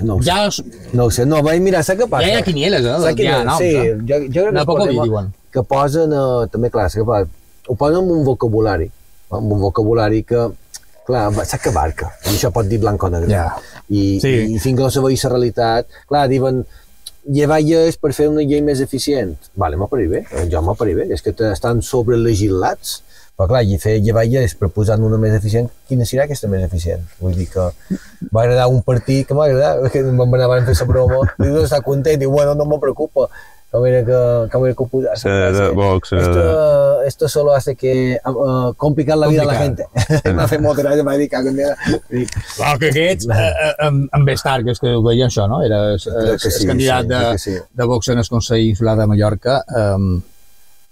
No, 0.00 0.16
ho 0.16 0.22
sé, 0.22 0.26
Ja, 0.30 0.48
no 0.92 1.04
ho 1.04 1.10
sé, 1.10 1.26
no, 1.26 1.42
vaig 1.42 1.60
mirar, 1.62 1.82
saps 1.84 2.00
què 2.00 2.08
passa? 2.08 2.26
ja 2.26 2.32
hi 2.34 2.40
ha 2.40 2.42
quinieles, 2.46 2.84
eh? 2.84 2.96
Saps 3.04 3.16
què? 3.18 3.26
Ja, 3.28 3.42
noms, 3.44 3.58
sí, 3.58 3.70
eh? 3.76 3.94
jo, 4.08 4.18
jo 4.32 4.44
crec 4.48 4.58
que, 4.58 4.64
poc 4.66 4.80
a 4.80 4.86
posen- 4.86 5.02
diuen. 5.04 5.30
que 5.52 5.62
posen, 5.62 6.12
eh, 6.12 6.48
també 6.52 6.70
clar, 6.70 6.88
què 6.90 7.04
passa? 7.06 7.28
ho 7.68 7.74
posen 7.76 7.96
amb 8.02 8.10
un 8.10 8.24
vocabulari, 8.24 8.90
amb 9.30 9.52
un 9.52 9.60
vocabulari 9.60 10.22
que, 10.24 10.48
clar, 11.06 11.26
saps 11.44 11.62
que 11.62 11.70
barca, 11.70 12.10
i 12.24 12.30
això 12.36 12.50
pot 12.52 12.66
dir 12.66 12.78
blanc 12.78 13.02
o 13.02 13.08
negre. 13.10 13.28
Ja. 13.30 13.50
I, 13.88 14.18
Sí. 14.22 14.54
i 14.54 14.58
fins 14.58 14.78
que 14.78 14.82
no 15.00 15.02
veia 15.06 15.18
la 15.24 15.30
realitat, 15.30 15.86
clar, 16.08 16.28
diuen, 16.28 16.64
llevar 17.30 17.60
lleis 17.62 17.96
per 17.96 18.12
fer 18.12 18.28
una 18.28 18.42
llei 18.42 18.60
més 18.62 18.80
eficient. 18.80 19.36
Vale, 19.54 19.76
m'ha 19.76 19.86
parit 19.86 20.10
bé, 20.10 20.24
eh, 20.32 20.48
jo 20.50 20.60
m'ha 20.62 20.74
parit 20.74 20.96
bé, 20.96 21.06
és 21.12 21.22
que 21.22 21.34
estan 21.52 21.82
sobrelegislats, 21.82 23.02
però 23.36 23.48
clar, 23.48 23.62
i 23.64 23.78
fer 23.80 23.96
llevar 24.04 24.26
lleis 24.28 24.54
per 24.58 24.68
posar 24.74 24.98
una 25.00 25.18
més 25.20 25.34
eficient, 25.38 25.70
quina 25.88 26.04
serà 26.08 26.26
aquesta 26.26 26.50
més 26.52 26.66
eficient? 26.66 27.06
Vull 27.20 27.38
dir 27.38 27.48
que 27.52 27.70
va 28.28 28.44
agradar 28.44 28.68
un 28.70 28.82
partit 28.86 29.26
que 29.26 29.34
m'ha 29.38 29.48
agradat, 29.48 29.88
que 29.92 30.04
em 30.04 30.20
van 30.20 30.36
anar 30.36 30.60
a 30.60 30.68
fer 30.68 30.76
la 30.76 30.90
broma, 30.92 31.24
i 31.40 31.48
no 31.48 31.64
està 31.64 31.80
content, 31.82 32.22
i 32.22 32.30
bueno, 32.30 32.54
no 32.58 32.68
me 32.68 32.78
preocupa, 32.82 33.30
com 33.72 33.86
era 33.88 34.02
que, 34.04 34.16
com 34.52 34.66
era 34.66 34.76
que 34.76 34.84
ho 34.84 34.86
posava. 34.86 35.16
Se 35.16 35.30
de 35.56 35.68
Vox, 35.72 36.12
eh, 36.12 36.18
Esto, 36.20 37.02
esto 37.08 37.28
solo 37.28 37.54
hace 37.54 37.74
que 37.74 38.18
uh, 38.22 38.74
complicar 38.76 39.16
la 39.16 39.28
vida 39.28 39.42
a 39.42 39.46
la 39.46 39.54
gente. 39.54 39.86
M'ha 40.36 40.46
fet 40.50 40.60
molta 40.60 40.84
gràcia, 40.84 41.04
m'ha 41.06 41.16
dit 41.16 41.32
que 41.32 41.40
Dic, 42.12 42.34
Clar, 42.58 42.74
que 42.78 42.90
aquests, 42.92 43.30
eh, 43.32 43.46
eh, 43.48 43.88
amb, 43.88 44.28
Bestar, 44.28 44.58
que 44.62 44.76
és 44.76 44.82
que 44.82 44.92
ho 44.92 45.00
veia 45.06 45.30
això, 45.30 45.48
no? 45.48 45.62
Era 45.64 45.94
és, 45.94 46.04
és 46.04 46.44
sí, 46.60 46.68
candidat 46.68 47.08
sí, 47.08 47.14
de, 47.14 47.38
sí. 47.46 47.56
de 47.80 47.88
Vox 47.88 48.12
en 48.12 48.20
el 48.20 48.28
Consell 48.28 48.66
Insular 48.66 48.98
de 49.00 49.08
Mallorca. 49.08 49.62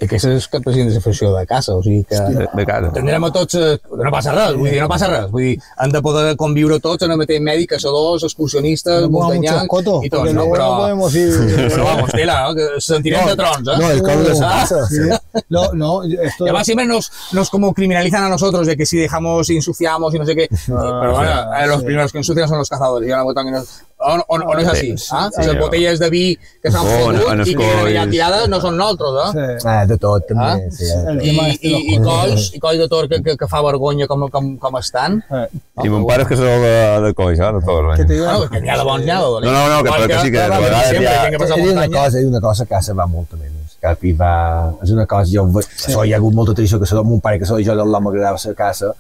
Um, 0.00 0.06
aquesta 0.06 0.30
és 0.32 0.48
de 0.50 0.84
desafiació 0.88 1.30
de 1.36 1.46
casa, 1.46 1.74
o 1.76 1.82
sigui 1.82 2.04
que... 2.08 2.16
De, 2.16 2.46
de 2.56 2.64
casa. 2.66 2.90
Tindrem 2.94 3.24
a 3.24 3.30
tots... 3.32 3.54
eh, 3.54 3.78
No 4.00 4.10
passa 4.10 4.32
res, 4.32 4.54
vull 4.56 4.70
dir, 4.70 4.80
no 4.80 4.88
passa 4.88 5.08
res. 5.10 5.26
Vull 5.30 5.42
dir, 5.42 5.58
han 5.76 5.92
de 5.92 6.00
poder 6.02 6.36
conviure 6.40 6.78
tots 6.80 7.04
en 7.04 7.10
el 7.12 7.18
mateix 7.20 7.40
medi, 7.44 7.66
caçadors, 7.68 8.24
excursionistes, 8.24 9.02
No 9.10 9.20
cotos, 9.68 10.04
i 10.04 10.08
no? 10.08 10.16
luego 10.32 10.52
Però, 10.54 10.70
no 10.70 10.78
podemos 10.80 11.14
ir... 11.14 11.28
però 11.74 11.84
vamos, 11.84 12.10
tela, 12.12 12.38
no? 12.48 12.54
que 12.54 12.80
sentirem 12.80 13.26
de 13.26 13.36
trons, 13.36 13.68
¿eh? 13.68 13.78
No, 13.78 13.90
el 13.90 14.02
coro 14.02 14.22
de 14.24 14.34
su 14.36 14.44
Ah, 14.44 14.60
casa. 14.60 14.86
Sí. 14.86 15.00
No, 15.48 15.72
no, 15.74 16.02
esto... 16.02 16.44
Y 16.46 16.48
además 16.48 16.64
siempre 16.66 16.86
nos, 16.86 17.10
nos 17.32 17.50
como 17.50 17.74
criminalizan 17.74 18.24
a 18.24 18.28
nosotros 18.28 18.66
de 18.66 18.76
que 18.76 18.86
si 18.86 18.96
dejamos, 18.98 19.48
ensuciamos 19.50 20.14
y 20.14 20.18
no 20.18 20.24
sé 20.26 20.34
qué. 20.34 20.48
pero 20.66 21.12
bueno, 21.12 21.54
eh, 21.56 21.66
los 21.66 21.82
primeros 21.84 22.10
que 22.12 22.18
ensucian 22.18 22.48
son 22.48 22.58
los 22.58 22.68
cazadores. 22.68 23.08
Y 23.08 23.12
ahora 23.12 23.24
votan 23.24 23.46
que 23.46 23.52
nos- 23.52 23.82
o, 24.00 24.14
o- 24.16 24.34
o 24.34 24.54
no 24.54 24.58
es 24.60 24.68
así. 24.68 24.96
Sí, 24.96 25.08
¿ah? 25.12 25.28
sí, 25.32 25.40
Les 25.42 25.50
sí. 25.52 25.56
botelles 25.58 25.98
de 26.00 26.08
vi 26.10 26.38
que 26.62 26.70
s'han 26.70 26.86
Oh, 26.86 26.98
fotut 27.06 27.32
en 27.32 27.40
i 27.40 27.44
que 27.44 27.50
escolls. 27.66 27.90
allà 27.90 28.04
tirades 28.10 28.48
no 28.48 28.60
són 28.60 28.76
nosaltres, 28.76 29.34
eh? 29.36 29.58
Sí. 29.60 29.68
Ah, 29.68 29.84
de 29.86 29.98
tot, 29.98 30.26
també. 30.28 30.44
Ah? 30.44 30.58
Sí, 30.70 30.88
I, 31.30 31.34
i, 31.68 31.94
i, 31.94 31.98
colls, 32.02 32.50
i 32.54 32.60
colls 32.60 32.78
de 32.78 32.88
tor 32.88 33.08
que, 33.08 33.22
que, 33.22 33.36
que 33.36 33.48
fa 33.48 33.60
vergonya 33.62 34.06
com, 34.10 34.26
com, 34.30 34.56
com 34.58 34.78
estan. 34.80 35.20
Eh, 35.30 35.46
I 35.84 35.88
mon 35.92 36.06
pare 36.08 36.22
és 36.24 36.28
que 36.28 36.36
sou 36.40 36.46
de, 36.46 36.74
de 37.06 37.12
coix, 37.14 37.38
eh? 37.38 37.52
De 37.58 37.60
tot. 37.66 37.90
¿Qué 37.96 38.04
te 38.04 38.12
digo? 38.14 38.26
Bueno, 38.26 38.48
que 38.50 38.60
n'hi 38.60 38.68
ha 38.72 38.78
de 38.78 38.84
bons, 38.84 39.04
n'hi 39.04 39.10
ha 39.10 39.18
de 39.20 39.30
dolents. 39.36 39.52
No, 39.52 39.68
no, 39.68 39.76
no, 39.76 39.82
que- 39.84 39.90
però 39.90 40.06
que 40.08 40.20
sí 40.24 40.30
que 40.30 40.38
sempre 40.40 41.02
hi 41.04 41.16
ha- 41.16 41.30
que 41.30 41.38
passa 41.38 41.54
He 41.60 41.62
dit 41.62 41.72
una 41.72 41.88
cosa, 41.88 42.18
una 42.34 42.40
cosa, 42.40 42.62
a 42.64 42.66
casa 42.66 42.94
va 42.94 43.06
molt 43.06 43.32
menys. 43.36 43.76
Capi 43.80 44.12
va... 44.12 44.74
És 44.82 44.90
una 44.92 45.06
cosa, 45.06 45.24
jo, 45.32 45.46
sí. 45.62 45.90
això, 45.92 46.02
hi 46.04 46.12
ha 46.12 46.16
hagut 46.18 46.34
molta 46.36 46.52
tradició, 46.52 46.78
que 46.80 46.86
soc 46.86 47.04
mon 47.06 47.20
pare, 47.24 47.38
que 47.40 47.46
soc 47.48 47.62
jo, 47.64 47.72
l'home 47.74 48.00
m'agradava 48.10 48.36
ser 48.38 48.52
a 48.52 48.54
casa, 48.58 48.90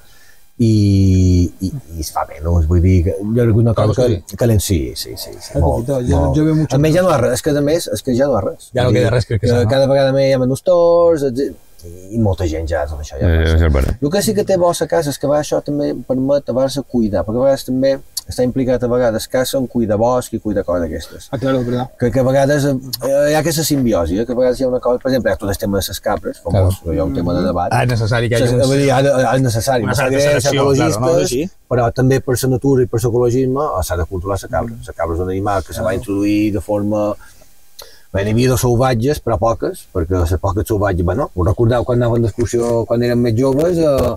i, 0.60 1.50
i, 1.64 1.70
i 1.96 2.00
es 2.04 2.10
fa 2.12 2.26
menys, 2.28 2.66
vull 2.68 2.82
dir, 2.84 2.98
que 3.06 3.14
jo 3.16 3.30
crec 3.32 3.54
que 3.54 3.62
una 3.62 3.72
cosa 3.74 4.04
que, 4.10 4.36
que 4.36 4.46
l'en 4.50 4.60
sí, 4.60 4.92
sí, 4.94 5.14
sí, 5.16 5.30
sí 5.40 5.54
Hay 5.54 5.62
molt, 5.62 5.88
yo- 5.88 6.18
molt. 6.20 6.36
veo 6.36 6.54
mucho- 6.58 6.76
A 6.76 6.78
més 6.78 6.92
ja 6.94 7.00
no 7.02 7.08
hi 7.08 7.14
ha 7.14 7.20
res, 7.22 7.32
és 7.38 7.42
que 7.46 7.54
a 7.56 7.62
més, 7.64 7.86
és 7.88 8.02
que 8.04 8.14
ja 8.18 8.26
no 8.28 8.34
hi 8.34 8.36
ha 8.36 8.44
res. 8.50 8.68
Ja 8.76 8.84
no 8.84 8.92
queda 8.92 9.10
res, 9.14 9.24
crec 9.26 9.40
que 9.40 9.46
que 9.46 9.54
sí, 9.54 9.64
no? 9.64 9.70
Cada 9.70 9.86
vegada 9.88 10.12
més 10.12 10.28
hi 10.28 10.34
ha 10.36 10.38
menys 10.42 10.62
tors, 10.62 11.24
etc. 11.30 11.56
i 12.12 12.18
molta 12.20 12.44
gent 12.46 12.66
ja, 12.68 12.82
tot 12.84 13.00
això 13.00 13.16
ja 13.16 13.24
Eh, 13.24 13.70
passa. 13.72 13.96
el 14.02 14.10
que 14.12 14.20
sí 14.22 14.34
que 14.36 14.44
té 14.44 14.58
bo 14.60 14.68
a 14.68 14.86
casa 14.86 15.08
és 15.08 15.18
que 15.18 15.24
a 15.26 15.30
vegades 15.30 15.48
això 15.48 15.62
també 15.64 15.94
permet 16.06 16.48
a 16.50 16.52
vegades 16.52 16.78
cuidar, 16.86 17.24
perquè 17.24 17.40
a 17.40 17.44
vegades 17.46 17.64
també 17.64 17.94
està 18.30 18.44
implicat 18.46 18.82
a 18.82 18.88
vegades 18.90 19.26
casa 19.28 19.58
en 19.58 19.66
cuidar 19.70 19.98
bosc 20.00 20.32
i 20.34 20.40
cuidar 20.40 20.64
coses 20.64 20.82
d'aquestes. 20.86 21.28
Ah, 21.30 21.38
claro, 21.38 21.62
verdad. 21.64 21.90
Que, 21.98 22.10
que 22.10 22.20
a 22.20 22.26
vegades 22.26 22.64
eh, 22.64 22.74
hi 23.30 23.34
ha 23.34 23.40
aquesta 23.42 23.64
simbiosi, 23.66 24.18
eh? 24.20 24.26
que 24.26 24.32
a 24.32 24.38
vegades 24.38 24.60
hi 24.60 24.64
ha 24.64 24.68
una 24.68 24.80
cosa, 24.80 24.98
per 25.02 25.10
exemple, 25.10 25.30
hi 25.30 25.34
ha 25.34 25.40
tot 25.40 25.50
el 25.50 25.58
tema 25.58 25.78
de 25.78 25.84
les 25.88 26.00
capres, 26.00 26.40
famós, 26.44 26.78
claro. 26.80 26.94
hi 26.96 27.00
ha 27.00 27.04
un 27.04 27.14
tema 27.14 27.34
de 27.36 27.42
debat. 27.46 27.72
Ah, 27.74 27.82
és 27.84 27.90
necessari 27.90 28.28
que 28.30 28.38
hi 28.38 28.46
hagi 28.46 28.60
Vull 28.60 28.76
dir, 28.84 28.90
ha 28.94 29.02
de- 29.02 29.12
ha- 29.18 29.34
és 29.36 29.42
necessari, 29.42 29.84
Una 29.84 29.94
certa 29.94 30.20
selecció, 30.20 30.70
claro, 30.72 31.00
no? 31.00 31.14
Així. 31.24 31.42
però 31.68 31.90
també 31.92 32.20
per 32.20 32.38
la 32.42 32.48
natura 32.56 32.82
i 32.82 32.86
per 32.86 33.02
l'ecologisme 33.02 33.68
s'ha 33.82 33.96
de 33.96 34.06
controlar 34.06 34.38
la 34.42 34.48
cabra. 34.56 34.74
La 34.86 34.92
cabra 34.92 35.14
és 35.16 35.20
un 35.20 35.30
animal 35.30 35.62
que 35.64 35.72
se 35.74 35.82
va 35.82 35.94
introduir 35.94 36.52
de 36.52 36.60
forma 36.60 37.14
Bé, 38.12 38.24
n'hi 38.26 38.32
havia 38.34 38.50
de 38.50 38.56
salvatges, 38.58 39.20
però 39.22 39.36
poques, 39.38 39.84
perquè 39.94 40.18
les 40.18 40.32
poques 40.42 40.66
salvatges, 40.66 41.04
bueno, 41.06 41.28
us 41.32 41.46
recordeu 41.46 41.84
quan 41.86 42.00
anàvem 42.00 42.24
d'excursió 42.24 42.80
quan 42.84 43.04
érem 43.06 43.20
més 43.22 43.36
joves, 43.38 43.78
eh, 43.78 44.16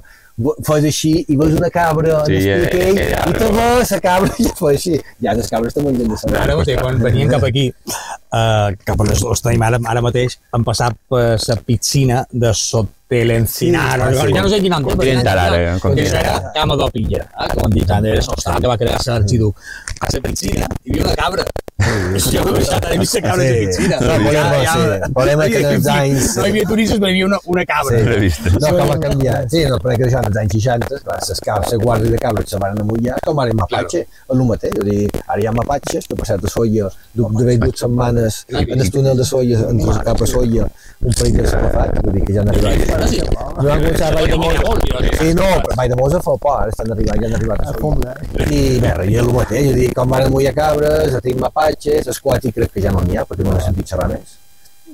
fas 0.66 0.84
així 0.90 1.12
i 1.30 1.36
veus 1.38 1.54
una 1.54 1.70
cabra 1.70 2.24
Sí, 2.26 2.38
en 2.42 2.64
el 2.64 2.64
eh, 2.66 2.94
eh, 3.06 3.30
i 3.30 3.34
te 3.38 3.50
veus 3.54 3.92
la 3.94 4.00
cabra 4.02 4.34
i 4.42 4.48
fa 4.58 4.72
així. 4.72 4.96
Ja 5.22 5.36
les 5.38 5.50
cabres 5.52 5.76
també 5.76 5.92
han 5.94 6.00
de 6.10 6.18
saber. 6.18 6.40
Ara 6.42 6.56
mateix, 6.58 6.80
quan 6.82 6.98
venien 7.04 7.30
cap 7.30 7.44
aquí, 7.46 7.68
uh, 7.70 8.74
cap 8.84 9.00
on 9.06 9.12
els 9.14 9.44
tenim 9.46 9.62
ara, 9.68 9.78
ara 9.94 10.02
mateix, 10.02 10.40
han 10.52 10.66
passat 10.66 10.98
per 11.10 11.38
la 11.38 11.58
piscina 11.68 12.24
de 12.32 12.50
Sotel'Encinar. 12.54 14.00
Sí, 14.00 14.16
Sí, 14.18 14.28
sí. 14.28 14.34
ja 14.34 14.42
no 14.42 14.50
sé 14.50 14.60
quin 14.64 14.72
nom. 14.74 14.84
Continental, 14.90 15.38
ja- 15.38 15.46
ara, 15.54 15.80
continental. 15.80 16.24
Que 16.24 16.30
era 16.30 16.52
Cama 16.58 16.76
d'Opilla, 16.82 17.22
eh, 17.30 17.50
com 17.54 17.66
han 17.68 17.72
dit 17.78 17.92
antes, 17.92 18.28
l'hostal 18.28 18.60
que 18.62 18.68
va 18.74 18.78
crear 18.78 19.00
l'arxiduc. 19.06 19.56
A 20.04 20.16
la 20.16 20.22
piscina 20.30 20.68
hi 20.84 20.92
havia 20.92 21.06
una 21.06 21.16
cabra. 21.16 21.44
Jo 21.84 22.44
no 22.46 22.52
he 22.56 22.60
vist 22.60 22.72
la 23.16 23.22
cabra 23.22 23.44
a 23.44 23.48
Sí. 23.48 23.66
piscina. 23.66 23.98
No, 24.00 24.14
volem- 24.24 24.54
sí, 24.74 25.12
volem 25.16 25.40
que 25.52 25.60
en 25.60 25.66
els 25.66 25.88
anys- 25.88 26.36
No 26.38 26.46
hi 26.46 26.50
havia 26.52 26.64
turistes, 26.70 27.00
però 27.00 27.08
hi 27.10 27.14
havia 27.16 27.26
una, 27.26 27.40
una 27.46 27.66
cabra. 27.66 27.98
Sí. 28.30 28.54
No, 28.62 28.70
com 28.78 28.92
ha 28.94 29.00
canviat. 29.00 29.50
Sí, 29.52 29.64
no, 29.72 29.80
perquè 29.84 30.06
això 30.08 30.20
en 30.22 30.28
els 30.30 30.38
anys 30.44 30.54
60, 30.54 31.00
clar, 31.04 31.18
les 31.28 31.40
cabres, 31.48 31.72
les 31.74 31.82
guàrdies 31.84 32.12
de 32.14 32.20
cabres 32.22 32.50
se 32.50 32.60
van 32.62 32.80
amullar, 32.80 33.18
com 33.26 33.40
ara 33.40 33.52
en 33.52 33.58
Mapache, 33.58 34.06
en 34.30 34.40
el 34.40 34.48
mateix. 34.48 34.78
A 34.80 34.84
dir, 34.88 35.10
ara 35.28 35.42
hi 35.42 35.48
ha 35.48 35.52
Mapatges, 35.52 36.08
que 36.08 36.16
per 36.16 36.28
cert 36.30 36.46
a 36.46 36.54
Soia, 36.54 36.90
d'haver 37.16 37.58
dues 37.60 37.80
setmanes 37.80 38.46
en 38.50 38.80
el 38.80 38.92
túnel 38.92 39.18
de 39.18 39.26
Soia, 39.26 39.60
entre 39.70 39.92
el 39.98 40.04
cap 40.04 40.22
a 40.22 40.28
Soia, 40.28 40.68
un 41.04 41.14
parell 41.14 41.38
de 41.42 41.48
s'agafat, 41.48 42.00
vull 42.04 42.14
dir 42.20 42.24
que 42.26 42.34
ja 42.38 42.42
han 42.46 42.50
arribat. 42.54 43.08
Sí, 43.10 43.22
No 43.64 43.70
han 43.72 43.82
començat 43.84 44.12
a 44.12 44.16
Vall 44.16 44.30
de 44.30 44.38
Mosa. 44.38 44.62
molt, 44.66 44.84
jo 44.90 45.02
diria. 45.02 45.20
Sí, 45.20 45.34
no, 45.34 45.44
però 45.66 45.76
Vall 45.78 45.90
de 45.90 45.96
Mosa 46.00 46.22
fa 46.22 46.38
por, 46.42 46.56
ara 46.62 46.70
estan 46.72 46.92
arribant, 46.92 47.20
ja 47.22 47.28
han 47.28 47.36
arribat 47.36 47.60
a 47.60 47.66
Soia. 47.66 47.74
Alfombra, 47.74 48.16
I 48.50 48.80
bé, 48.80 48.94
i 49.12 49.16
el 49.22 49.30
mateix, 49.34 49.72
a 49.72 49.76
dir, 49.76 49.93
com 49.94 50.10
van 50.10 50.26
amullar 50.28 50.54
cabres, 50.54 51.16
tinc 51.24 51.40
Mapatges, 51.40 52.08
esquati 52.08 52.52
crec 52.52 52.72
que 52.74 52.82
ja 52.82 52.92
no 52.92 53.02
n'hi 53.02 53.18
ha, 53.18 53.26
perquè 53.26 53.44
no 53.46 53.54
n'he 53.54 53.62
sentit 53.66 53.88
xerrar 53.94 54.10
més. 54.10 54.40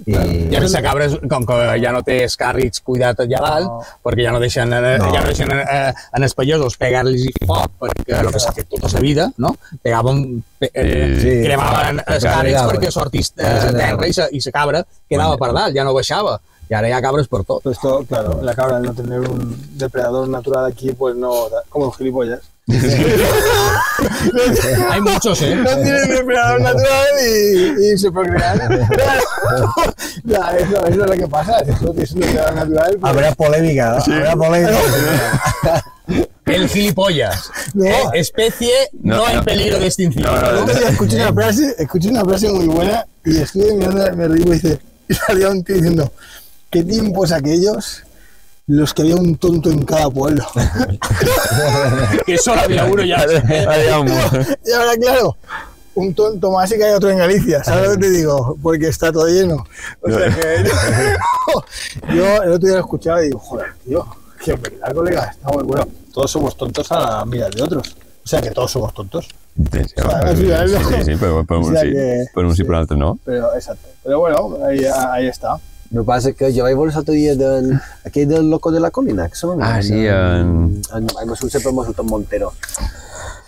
I... 0.07 0.13
I 0.15 0.55
a 0.55 0.61
més, 0.63 0.71
la 0.71 0.79
cabra, 0.81 1.05
és- 1.09 1.17
com 1.29 1.43
que 1.45 1.55
ja 1.83 1.91
no 1.91 1.99
té 2.07 2.21
escàrrics 2.23 2.79
cuidat 2.87 3.19
allà 3.19 3.41
dalt, 3.43 3.89
perquè 4.05 4.23
ja 4.23 4.31
no 4.31 4.39
deixen, 4.39 4.71
eh, 4.71 4.93
No. 5.01 5.09
ja 5.11 5.19
no 5.19 5.27
deixen 5.27 5.51
eh, 5.51 5.93
en 6.15 6.23
els 6.23 6.33
pagesos 6.37 6.77
pegar-los 6.79 7.25
foc, 7.45 7.73
perquè 7.81 8.19
el 8.21 8.31
que 8.31 8.39
s'ha 8.39 8.53
fet 8.55 8.69
tota 8.71 8.87
la 8.93 9.01
vida, 9.03 9.25
no? 9.37 9.55
Pegaven, 9.83 10.21
pe, 10.57 10.69
eh, 10.73 11.17
Sí. 11.19 11.33
cremaven 11.43 11.99
escàrrics 12.05 12.61
Pegaven. 12.61 12.69
perquè 12.77 12.91
sortís 12.95 13.33
eh, 13.35 13.57
Sí. 13.67 13.73
terra 13.75 14.07
i 14.07 14.13
sa, 14.13 14.29
i 14.31 14.39
la 14.45 14.51
cabra 14.51 14.85
quedava 15.09 15.35
per 15.37 15.51
dalt, 15.53 15.75
ja 15.75 15.83
no 15.83 15.93
baixava. 15.93 16.39
I 16.69 16.75
ara 16.75 16.87
hi 16.87 16.91
ha 16.93 17.01
cabres 17.01 17.27
per 17.27 17.43
tot. 17.43 17.63
Pero 17.63 17.71
esto, 17.73 18.05
claro, 18.07 18.39
la 18.43 18.53
cabra 18.53 18.77
al 18.77 18.83
no 18.83 18.93
tener 18.93 19.19
un 19.19 19.55
depredador 19.75 20.29
natural 20.29 20.67
aquí, 20.71 20.91
pues 20.93 21.15
no, 21.15 21.47
como 21.67 21.87
los 21.87 21.97
gilipollas. 21.97 22.39
Hay 24.91 25.01
muchos, 25.01 25.41
¿eh? 25.41 25.55
No 25.55 25.75
tienen 25.77 26.09
depredador 26.09 26.61
natural 26.61 27.05
y, 27.21 27.93
y 27.93 27.97
se 27.97 28.11
procrean. 28.11 28.59
Claro, 30.27 30.57
eso, 30.57 30.85
eso 30.85 30.87
es 30.87 30.97
lo 31.09 31.11
que 31.11 31.27
pasa. 31.27 31.59
Si 31.65 31.71
tú 31.73 31.91
tienes 31.91 32.11
un 32.11 32.19
depredador 32.21 32.55
natural, 32.55 32.97
pues, 32.99 33.13
Habrá 33.13 33.35
polémica, 33.35 33.97
¿no? 34.07 34.13
Habrá 34.15 34.35
polémica. 34.35 34.77
El 36.45 36.67
gilipollas. 36.67 37.51
No. 37.75 37.85
Eh, 37.85 37.93
especie 38.15 38.73
no, 39.01 39.17
No, 39.17 39.29
en 39.29 39.35
no. 39.37 39.43
peligro 39.43 39.79
de 39.79 39.85
extinción. 39.85 40.23
No, 40.23 40.41
no, 40.41 40.65
¿no? 40.65 40.71
Escuché 40.71 41.17
una 41.17 41.33
frase, 41.33 41.75
escuché 41.77 42.09
una 42.09 42.23
frase 42.25 42.49
muy 42.49 42.65
buena 42.65 43.05
y 43.23 43.37
estuve 43.37 43.73
mirando, 43.75 44.15
me 44.15 44.27
reí 44.27 44.41
y 44.41 44.49
dice, 44.51 44.79
y 45.07 45.13
salía 45.13 45.49
un 45.49 45.63
tío 45.63 45.75
diciendo, 45.75 46.11
¿qué 46.71 46.83
tiempos 46.83 47.31
aquellos 47.31 48.01
los 48.69 48.93
que 48.93 49.01
había 49.01 49.15
un 49.15 49.35
tonto 49.35 49.71
en 49.71 49.83
cada 49.83 50.09
pueblo? 50.09 50.45
Que 52.25 52.37
solo 52.37 52.61
había 52.61 52.85
uno 52.85 53.03
ya. 53.03 53.25
Y 54.65 54.71
ahora, 54.71 54.95
claro, 55.01 55.37
un 55.95 56.13
tonto 56.13 56.51
más 56.51 56.71
y 56.71 56.77
que 56.77 56.83
hay 56.85 56.93
otro 56.93 57.09
en 57.09 57.17
Galicia, 57.17 57.63
¿sabes 57.63 57.89
lo 57.89 57.93
que 57.95 58.01
te 58.01 58.09
digo? 58.11 58.57
Porque 58.61 58.87
está 58.87 59.11
todo 59.11 59.27
lleno. 59.27 59.65
O 60.01 60.09
sea 60.09 60.35
que 60.35 60.65
yo 62.15 62.43
el 62.43 62.51
otro 62.51 62.67
día 62.67 62.75
lo 62.75 62.81
escuchaba 62.81 63.21
y 63.21 63.25
digo, 63.25 63.39
joder, 63.39 63.73
tío, 63.83 64.05
que 64.43 64.53
verdad, 64.53 64.93
colega, 64.93 65.25
está 65.31 65.49
muy 65.49 65.63
bueno. 65.63 65.87
Todos 66.13 66.29
somos 66.29 66.55
tontos 66.55 66.91
a 66.91 66.99
la 66.99 67.25
mira 67.25 67.49
de 67.49 67.63
otros. 67.63 67.95
O 68.23 68.27
sea 68.27 68.39
que 68.39 68.51
todos 68.51 68.69
somos 68.71 68.93
tontos. 68.93 69.27
Sí, 69.57 69.79
sí, 69.83 69.93
al 69.97 70.37
final, 70.37 70.71
no. 70.71 70.89
sí, 70.89 71.03
sí, 71.05 71.15
però 71.15 71.43
per 71.43 71.57
O 71.57 71.65
un 71.65 71.75
sí, 71.75 71.91
per 72.33 72.45
un 72.45 72.55
sí, 72.55 72.63
no. 72.95 73.17
Pero 73.25 73.53
exacto. 73.55 73.89
Pero 74.03 74.19
bueno, 74.19 74.57
ahí, 74.63 74.85
ahí 74.85 75.27
está. 75.27 75.59
El 75.91 75.97
que 75.97 76.03
passa 76.05 76.31
que 76.37 76.51
jo 76.53 76.63
vaig 76.67 76.75
veure 76.77 76.93
l'altre 76.93 77.15
dia 77.17 77.33
de, 77.35 77.79
aquell 78.05 78.27
del 78.29 78.49
Loco 78.49 78.69
de 78.71 78.79
la 78.79 78.91
Colina, 78.91 79.27
que 79.27 79.35
se 79.35 79.47
Ah, 79.59 79.81
sí, 79.81 80.05
en... 80.05 80.81
en, 80.93 81.07
en 81.21 81.29
Mesut, 81.29 81.49
sempre 81.49 81.71
m'ha 81.73 81.85
sortit 81.87 82.05
Montero. 82.05 82.51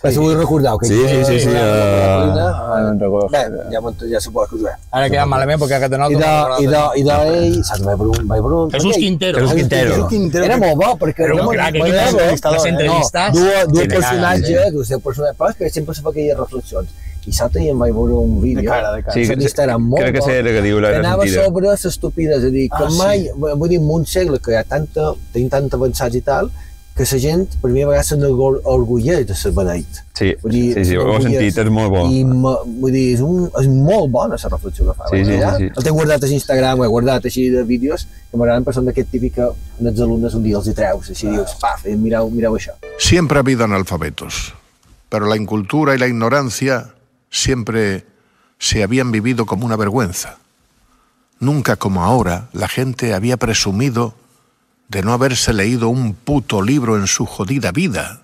Però 0.02 0.10
si 0.10 0.18
vull 0.18 0.34
recordar, 0.34 0.72
que 0.80 0.88
Sí, 0.90 0.96
sí, 1.06 1.18
sí, 1.24 1.36
sí, 1.44 1.48
uh, 1.48 1.54
en. 1.54 2.98
Bé, 3.30 3.42
ja, 3.70 3.80
ja 4.10 4.20
suposo 4.20 4.48
que 4.50 4.56
us 4.56 4.62
ve. 4.66 4.72
Ara 4.90 5.06
queda 5.12 5.26
malament 5.30 5.60
perquè 5.62 5.78
aquest 5.78 5.94
I 5.94 6.16
de, 6.18 6.32
i 6.64 6.66
de, 6.72 6.80
i 6.98 7.04
d'ell, 7.06 7.54
saps, 7.68 7.84
vaig 7.86 8.00
veure 8.00 8.16
un... 8.18 8.26
Vaig 8.32 8.42
veure 8.42 8.58
un 8.64 8.74
Jesús 8.74 8.98
Quintero. 8.98 9.38
Jesús 9.44 9.54
Quintero. 9.60 9.94
Jesús 9.94 10.08
Quintero. 10.10 10.44
Era 10.50 10.58
molt 10.58 10.76
bo, 10.82 10.90
perquè 11.04 11.28
Era 11.28 11.36
un 11.38 11.44
molt- 11.46 11.54
crac, 11.60 11.78
entrevistador, 11.78 12.58
les 12.58 12.66
entrevistes. 12.72 13.38
No, 13.38 13.46
dues, 13.70 13.86
Sí, 13.86 13.94
personatges, 13.94 14.72
dues 14.74 14.92
personatges, 15.06 15.38
però 15.38 15.50
és 15.54 15.56
que 15.62 15.70
sempre 15.78 15.94
se 15.94 16.02
fa 16.02 16.10
aquelles 16.10 16.38
reflexions. 16.42 16.90
I 17.26 17.32
dia 17.32 17.70
em 17.70 17.78
vaig 17.78 17.92
veure 17.94 18.14
un 18.18 18.40
vídeo, 18.42 18.62
De 18.62 18.66
cara, 18.66 18.92
de 18.96 19.02
cara. 19.02 19.14
Sí, 19.14 19.24
sí, 19.26 19.34
que- 19.36 19.42
Instagram 19.44 19.82
molt 19.82 20.02
crec 20.02 20.14
que 20.16 20.22
sé 20.22 20.38
el 20.40 20.46
que 20.46 20.62
diu 20.62 20.80
la 20.80 20.90
que 20.90 20.96
anava 20.96 21.22
sentida. 21.22 21.44
sobre 21.44 21.66
l'estupidesa, 21.68 22.38
és 22.38 22.44
a 22.44 22.50
dir, 22.50 22.68
que 22.68 22.84
Ah, 22.84 22.90
sí. 22.90 22.98
mai, 22.98 23.28
vull 23.56 23.68
dir, 23.68 23.78
en 23.78 23.88
un 23.90 24.04
segle 24.06 24.38
que 24.40 24.50
hi 24.52 24.56
ha 24.56 24.64
tanta, 24.64 25.14
tenim 25.32 25.48
tant 25.48 25.68
avançats 25.72 26.14
i 26.16 26.20
tal, 26.20 26.50
que 26.94 27.04
la 27.04 27.18
gent, 27.18 27.46
per 27.62 27.70
mi, 27.70 27.80
a 27.82 27.86
vegades 27.86 28.06
se 28.08 28.16
n'orgulleix 28.18 29.26
de 29.26 29.34
ser 29.34 29.52
beneit. 29.52 29.86
Sí, 30.12 30.34
Vull 30.42 30.52
dir, 30.52 30.74
sí, 30.74 30.84
sí, 30.84 30.96
ho 30.96 31.00
he 31.00 31.04
orgullós. 31.04 31.22
sentit, 31.22 31.58
és 31.58 31.70
molt 31.70 31.90
bo. 31.90 32.06
I 32.10 32.22
vull 32.24 32.92
dir, 32.92 33.14
és, 33.14 33.20
un, 33.20 33.50
és 33.60 33.66
molt 33.68 34.10
bona 34.10 34.36
la 34.42 34.48
reflexió 34.50 34.84
que 34.86 34.94
fa. 34.98 35.04
Sí, 35.10 35.24
sí, 35.24 35.32
sí, 35.32 35.38
sí. 35.58 35.64
El 35.76 35.82
tinc 35.84 35.94
guardat 35.96 36.22
a 36.24 36.28
Instagram, 36.28 36.80
ho 36.80 36.84
he 36.84 36.88
guardat 36.88 37.24
així 37.24 37.48
de 37.48 37.62
vídeos, 37.62 38.06
que 38.30 38.36
m'agraden 38.36 38.64
per 38.64 38.74
són 38.74 38.84
d'aquest 38.84 39.10
típic 39.10 39.34
que 39.34 39.48
els 39.80 40.00
alumnes 40.00 40.34
un 40.34 40.42
dia 40.42 40.56
els 40.56 40.66
hi 40.68 40.74
treus, 40.74 41.08
així 41.10 41.28
dius, 41.28 41.54
paf, 41.60 41.86
i 41.86 41.96
mireu, 41.96 42.28
mireu 42.30 42.52
això. 42.58 42.72
Siempre 42.98 43.38
ha 43.38 43.40
habido 43.40 43.64
analfabetos, 43.64 44.52
pero 45.08 45.26
la 45.26 45.36
incultura 45.36 45.94
y 45.94 45.98
la 45.98 46.08
ignorancia 46.08 46.92
siempre 47.32 48.06
se 48.60 48.84
habían 48.84 49.10
vivido 49.10 49.46
como 49.46 49.66
una 49.66 49.74
vergüenza. 49.74 50.38
Nunca 51.40 51.74
como 51.74 52.04
ahora 52.04 52.48
la 52.52 52.68
gente 52.68 53.14
había 53.14 53.36
presumido 53.36 54.14
de 54.86 55.02
no 55.02 55.12
haberse 55.12 55.52
leído 55.52 55.88
un 55.88 56.14
puto 56.14 56.62
libro 56.62 56.96
en 56.96 57.08
su 57.08 57.26
jodida 57.26 57.72
vida, 57.72 58.22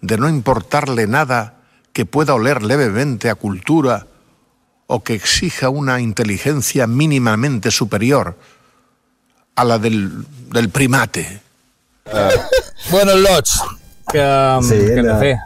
de 0.00 0.16
no 0.16 0.28
importarle 0.28 1.06
nada 1.06 1.56
que 1.92 2.06
pueda 2.06 2.32
oler 2.32 2.62
levemente 2.62 3.28
a 3.28 3.34
cultura 3.34 4.06
o 4.86 5.02
que 5.02 5.14
exija 5.14 5.68
una 5.68 6.00
inteligencia 6.00 6.86
mínimamente 6.86 7.70
superior 7.70 8.38
a 9.56 9.64
la 9.64 9.78
del, 9.78 10.24
del 10.50 10.70
primate. 10.70 11.42
Bueno, 12.90 13.14
Lots, 13.14 13.62
que, 14.10 14.58
Sí, 14.62 14.74
fer? 15.20 15.36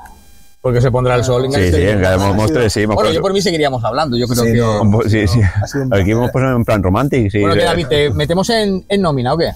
Porque 0.64 0.80
se 0.80 0.90
pondrá 0.90 1.16
el 1.16 1.24
sol. 1.24 1.46
Sí, 1.52 1.72
sí, 1.72 1.82
encara 1.82 2.14
hemos, 2.14 2.30
hemos 2.30 2.50
tres, 2.50 2.72
sí, 2.72 2.80
hemos 2.80 2.94
Bueno, 2.96 3.12
yo 3.12 3.20
por 3.20 3.34
mí 3.34 3.42
seguiríamos 3.42 3.84
hablando. 3.84 4.16
Yo 4.16 4.26
creo 4.26 4.44
Sí, 4.44 4.52
que. 4.52 4.58
no. 4.58 5.00
Sí, 5.06 5.28
sí. 5.28 5.40
Un 5.78 5.92
Aquí 5.92 6.12
hemos 6.12 6.30
puesto 6.30 6.50
en 6.56 6.64
plan 6.64 6.82
romántico, 6.82 7.28
sí. 7.30 7.40
Bueno, 7.42 7.54
que 7.54 7.64
David, 7.64 7.86
¿te 7.86 8.10
metemos 8.14 8.48
en, 8.48 8.82
en 8.88 9.02
nómina 9.02 9.34
o 9.34 9.36
qué? 9.36 9.50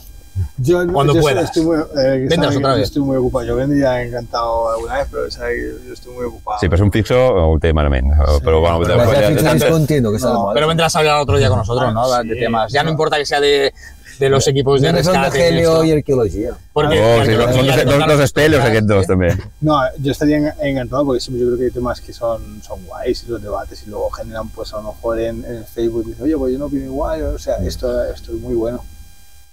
Yo, 0.58 0.86
Cuando 0.92 1.14
yo 1.14 1.22
puedas. 1.22 1.44
Estoy 1.44 1.62
muy, 1.64 1.78
eh, 1.78 2.26
Vendrás 2.28 2.54
otra 2.54 2.74
vez. 2.74 2.82
Estoy 2.84 3.02
muy 3.02 3.16
ocupado. 3.16 3.46
Yo 3.46 3.56
vendría 3.56 4.02
encantado 4.02 4.70
alguna 4.70 4.98
vez, 4.98 5.06
pero 5.10 5.28
yo 5.28 5.92
estoy 5.94 6.12
muy 6.12 6.26
ocupado. 6.26 6.58
Sí, 6.60 6.68
però 6.68 6.76
és 6.76 6.84
un 6.84 6.92
fixo 6.92 7.16
té 7.62 7.72
malament. 7.72 8.12
Però 8.44 8.60
bueno, 8.60 8.78
que 8.78 8.92
está 8.92 9.54
de 9.54 10.00
No, 10.00 10.40
moda. 10.42 10.54
Pero 10.54 10.68
vendrás 10.68 10.94
a 10.94 10.98
hablar 10.98 11.20
otro 11.20 11.38
día 11.38 11.48
con 11.48 11.58
nosotros, 11.58 11.92
¿no? 11.94 12.04
Ah, 12.12 12.22
de 12.22 12.34
sí. 12.34 12.40
temas. 12.40 12.70
Ya 12.70 12.84
no 12.84 12.90
importa 12.90 13.16
que 13.16 13.24
sea 13.26 13.40
de, 13.40 13.72
de 14.18 14.28
los 14.28 14.46
equipos 14.48 14.80
de 14.80 14.88
de 14.88 14.92
rescate. 14.98 15.38
y 15.38 15.42
helio 15.42 15.72
esto. 15.74 15.84
i 15.84 15.92
arqueologia. 15.92 16.56
Porque 16.72 16.98
Oh, 17.00 17.24
sí, 17.24 17.30
arqueología 17.30 17.54
són 17.54 17.66
dos, 17.66 17.76
de 17.76 17.84
dos, 17.84 18.50
dos 18.52 18.60
aquests 18.64 18.86
dos, 18.88 19.06
també. 19.06 19.28
No, 19.60 19.76
yo 19.98 20.12
estaría 20.12 20.36
en- 20.38 20.52
encantado 20.60 21.04
porque 21.06 21.20
siempre 21.20 21.40
yo 21.42 21.46
creo 21.48 21.58
que 21.58 21.64
hay 21.66 21.70
temas 21.70 22.00
que 22.00 22.12
son, 22.12 22.60
son 22.62 22.84
guays 22.86 23.24
y 23.26 23.30
los 23.30 23.42
debates 23.42 23.82
y 23.86 23.90
luego 23.90 24.10
generan, 24.10 24.48
pues 24.50 24.72
a 24.72 24.76
lo 24.78 24.92
mejor 24.92 25.20
en, 25.20 25.44
en 25.44 25.64
Facebook, 25.64 26.06
dice, 26.06 26.22
oye, 26.22 26.36
pues 26.36 26.52
yo 26.52 26.58
no 26.58 26.66
opino 26.66 26.84
igual, 26.84 27.22
o 27.22 27.38
sea, 27.38 27.56
esto, 27.64 28.04
esto 28.12 28.32
es 28.32 28.40
muy 28.40 28.54
bueno. 28.54 28.84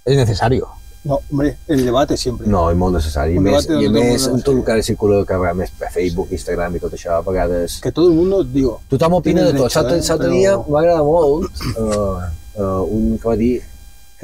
Es 0.04 0.16
necesario. 0.18 0.68
No, 1.04 1.20
hombre, 1.30 1.58
el 1.68 1.86
debate 1.86 2.18
siempre. 2.18 2.48
No, 2.48 2.64
és 2.72 2.76
molt 2.76 2.96
necessari. 2.98 3.36
I 3.38 3.40
més, 3.40 3.68
i 3.70 3.76
de 3.78 3.84
tot 3.86 3.94
més, 3.94 4.24
món, 4.26 4.40
en 4.40 4.42
tot 4.42 4.56
el 4.56 4.60
sí. 4.60 4.66
que 4.66 4.72
ara 4.74 4.84
circula 4.88 5.20
que 5.30 5.36
va 5.38 5.52
més 5.54 5.70
per 5.78 5.92
Facebook, 5.94 6.32
Instagram 6.34 6.78
i 6.78 6.80
tot 6.82 6.96
això, 6.98 7.20
a 7.20 7.22
vegades... 7.22 7.76
Que 7.84 7.92
todo 7.92 8.08
el 8.10 8.16
mundo, 8.18 8.44
digo, 8.44 8.80
Tothom 8.90 9.14
opina 9.20 9.44
de 9.46 9.54
tot. 9.54 9.70
L'altre 9.76 10.00
eh, 10.00 10.02
l'altre 10.02 10.30
però- 10.32 10.34
dia 10.34 10.56
m'agrada 10.58 11.04
molt 11.06 11.46
uh, 11.78 12.26
uh, 12.58 12.82
un 12.90 13.20
que 13.22 13.28
va 13.30 13.36
dir 13.38 13.62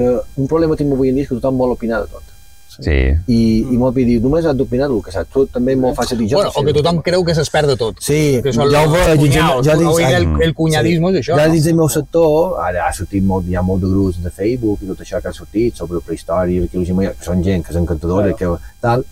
que 0.02 0.42
un 0.42 0.52
problema 0.52 0.76
que 0.76 0.84
tinc 0.84 0.98
avui 0.98 1.14
en 1.14 1.18
dia 1.22 1.30
és 1.30 1.32
que 1.32 1.38
tothom 1.38 1.62
vol 1.62 1.78
opinar 1.78 2.02
de 2.04 2.12
tot. 2.18 2.32
Sí. 2.72 2.98
I, 3.28 3.40
i 3.68 3.78
molt 3.78 3.94
bé 3.98 4.06
dir, 4.08 4.18
només 4.24 4.46
has 4.48 4.56
d'opinar 4.56 4.88
del 4.88 5.02
que 5.04 5.12
saps. 5.14 5.30
Tu 5.34 5.44
també 5.54 5.76
molt 5.78 5.98
fàcil 5.98 6.22
dir 6.22 6.30
jo. 6.32 6.40
bueno, 6.40 6.54
o 6.56 6.64
que 6.66 6.74
tothom 6.78 7.02
creu 7.04 7.26
que 7.28 7.36
s'esperd 7.36 7.74
de 7.74 7.78
tot. 7.78 8.00
Sí, 8.02 8.40
que 8.44 8.54
ja 8.56 8.64
ho 8.64 8.92
veig, 8.94 9.26
ja, 9.36 9.76
dins, 9.78 10.00
el, 10.08 10.28
el 10.48 10.54
cunyadisme 10.58 11.12
és 11.12 11.20
això. 11.22 11.38
ja 11.38 11.50
dins 11.52 11.68
del 11.68 11.76
meu 11.78 11.90
sector, 11.92 12.56
ara 12.64 12.88
ha 12.88 12.94
sortit 12.96 13.26
molt, 13.28 13.50
hi 13.50 13.60
ha 13.60 13.66
molt 13.66 13.84
de 13.84 13.92
grups 13.92 14.22
de 14.24 14.32
Facebook 14.32 14.86
i 14.86 14.92
tot 14.94 15.04
això 15.04 15.20
que 15.22 15.30
ha 15.30 15.36
sortit 15.36 15.82
sobre 15.84 16.00
prehistòria, 16.06 16.64
arqueologia, 16.64 16.96
moderna, 16.96 17.20
que 17.20 17.28
són 17.28 17.44
gent 17.44 17.68
que 17.68 17.76
és 17.76 17.82
encantadora, 17.82 18.32
que 18.40 18.56
tal, 18.82 19.04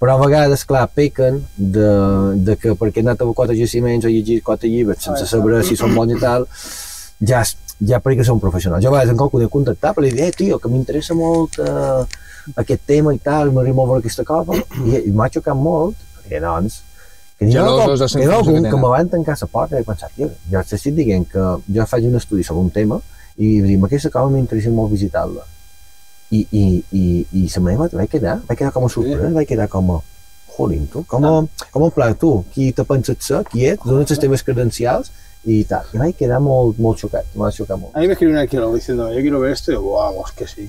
però 0.00 0.16
a 0.16 0.22
vegades, 0.24 0.64
clar, 0.68 0.86
pequen 0.92 1.42
de, 1.56 1.92
de 2.48 2.56
que 2.60 2.74
perquè 2.80 3.04
he 3.04 3.06
anat 3.06 3.22
a 3.22 3.28
quatre 3.36 3.56
jaciments 3.60 4.08
o 4.08 4.12
llegir 4.12 4.42
quatre 4.44 4.72
llibres 4.72 5.04
sense 5.04 5.28
saber 5.28 5.62
si 5.68 5.76
són 5.76 5.94
bons 5.96 6.16
i 6.16 6.20
tal, 6.20 6.48
ja, 7.20 7.44
ja 7.80 8.00
perquè 8.00 8.24
són 8.24 8.40
professionals. 8.40 8.82
Jo 8.84 8.88
a 8.90 8.96
vegades 8.96 9.12
en 9.12 9.18
qualcú 9.20 9.38
de 9.42 9.48
contactar 9.52 9.94
per 9.94 10.04
dir, 10.04 10.14
eh, 10.20 10.30
tio, 10.32 10.58
que 10.58 10.68
m'interessa 10.72 11.14
molt 11.14 11.58
eh, 11.58 12.04
aquest 12.56 12.82
tema 12.86 13.12
i 13.14 13.18
tal, 13.18 13.50
m'agrada 13.52 13.74
molt 13.76 13.88
veure 13.90 14.00
aquesta 14.04 14.24
cosa, 14.24 14.56
i, 14.86 14.96
i 15.08 15.10
m'ha 15.12 15.28
xocat 15.34 15.56
molt, 15.56 15.96
perquè 16.20 16.40
doncs, 16.40 16.82
que 17.38 17.44
n'hi 17.44 17.56
ha 17.58 17.64
algun- 17.66 17.82
ha 17.82 17.96
sensació 17.98 18.20
que 18.30 18.34
algun 18.36 18.54
que 18.54 18.62
tenen. 18.70 18.80
me 18.80 18.88
van 18.94 19.08
tancar 19.12 19.36
la 19.40 19.46
porta 19.52 19.76
i 19.76 19.80
he 19.80 19.84
pensat, 19.84 20.10
tio, 20.16 20.30
jo 20.52 20.62
t'estic 20.70 20.94
dient 20.96 21.26
que 21.28 21.44
jo 21.74 21.84
faig 21.86 22.06
un 22.08 22.16
estudi 22.16 22.42
sobre 22.46 22.62
un 22.62 22.70
tema 22.70 23.00
i 23.36 23.60
dic, 23.60 23.82
aquesta 23.84 24.08
cosa 24.10 24.32
m'interessa 24.32 24.70
molt 24.70 24.90
visitar-la. 24.92 25.44
I, 26.30 26.40
i, 26.50 26.62
i, 26.90 27.02
i 27.38 27.48
la 27.54 27.60
meva 27.62 27.86
vaig 27.92 28.08
quedar, 28.10 28.40
vaig 28.48 28.58
quedar 28.58 28.72
com 28.72 28.86
a 28.86 28.88
sorprès, 28.90 29.32
vaig 29.34 29.46
quedar 29.46 29.68
com 29.68 29.92
a, 29.94 30.00
jolín, 30.56 30.86
tu, 30.90 31.04
com 31.06 31.22
a, 31.28 31.34
com 31.70 31.84
a 31.84 31.90
pla, 31.92 32.08
tu, 32.14 32.44
qui 32.54 32.72
te 32.72 32.82
penses 32.88 33.18
ser, 33.20 33.42
qui 33.52 33.66
ets, 33.68 33.84
dones 33.84 34.08
les 34.10 34.18
teves 34.18 34.42
credencials 34.42 35.12
i 35.46 35.62
tal. 35.64 35.84
I 35.94 35.98
vaig 36.02 36.16
quedar 36.18 36.40
molt, 36.42 36.76
molt 36.82 36.98
xocat, 36.98 37.24
m'ha 37.38 37.52
xocat 37.54 37.78
molt. 37.78 37.94
a 37.96 38.00
mí 38.00 38.06
me 38.08 38.12
escribe 38.14 38.32
un 38.32 38.38
arqueólogo 38.38 38.74
diciendo, 38.74 39.08
yo 39.12 39.20
quiero 39.20 39.38
ver 39.40 39.52
esto, 39.52 39.70
y 39.70 39.74
digo, 39.76 39.94
vamos, 39.94 40.32
que 40.32 40.46
sí. 40.46 40.68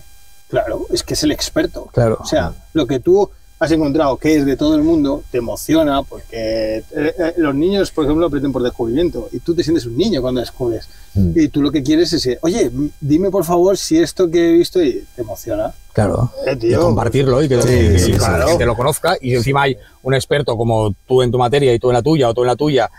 Claro, 0.49 0.85
es 0.91 1.03
que 1.03 1.13
es 1.15 1.23
el 1.23 1.31
experto. 1.31 1.89
Claro. 1.93 2.17
O 2.21 2.25
sea, 2.25 2.53
lo 2.73 2.85
que 2.87 2.99
tú 3.01 3.29
has 3.59 3.71
encontrado 3.71 4.15
que 4.17 4.35
es 4.37 4.45
de 4.45 4.55
todo 4.55 4.75
el 4.75 4.83
mundo 4.83 5.23
te 5.31 5.39
emociona 5.39 6.03
porque 6.03 6.77
eh, 6.77 6.83
eh, 6.95 7.33
los 7.37 7.55
niños, 7.55 7.89
por 7.89 8.05
ejemplo, 8.05 8.27
aprenden 8.27 8.51
por 8.53 8.61
descubrimiento 8.61 9.29
y 9.31 9.39
tú 9.39 9.55
te 9.55 9.63
sientes 9.63 9.87
un 9.87 9.97
niño 9.97 10.21
cuando 10.21 10.39
descubres. 10.41 10.87
Mm. 11.15 11.31
Y 11.35 11.47
tú 11.49 11.63
lo 11.63 11.71
que 11.71 11.81
quieres 11.81 12.13
es, 12.13 12.37
oye, 12.43 12.69
dime 13.01 13.31
por 13.31 13.43
favor 13.43 13.75
si 13.75 13.97
esto 13.97 14.29
que 14.29 14.49
he 14.49 14.51
visto 14.53 14.79
y 14.81 15.03
te 15.15 15.21
emociona. 15.23 15.73
Claro. 15.91 16.31
Eh, 16.45 16.55
Y 16.61 16.75
compartirlo 16.75 17.41
y 17.43 17.49
que, 17.49 17.59
Sí, 17.63 17.67
que- 17.67 17.99
sí, 17.99 18.11
que 18.11 18.17
claro. 18.19 18.37
la 18.37 18.47
gente 18.49 18.65
lo 18.67 18.75
conozca. 18.75 19.17
Y 19.19 19.33
encima 19.33 19.63
hay 19.63 19.75
un 20.03 20.13
experto 20.13 20.55
como 20.55 20.93
tú 21.07 21.23
en 21.23 21.31
tu 21.31 21.39
materia 21.39 21.73
y 21.73 21.79
tú 21.79 21.89
en 21.89 21.95
la 21.95 22.03
tuya 22.03 22.29
o 22.29 22.33
tú 22.35 22.41
en 22.41 22.47
la 22.47 22.55
tuya, 22.55 22.89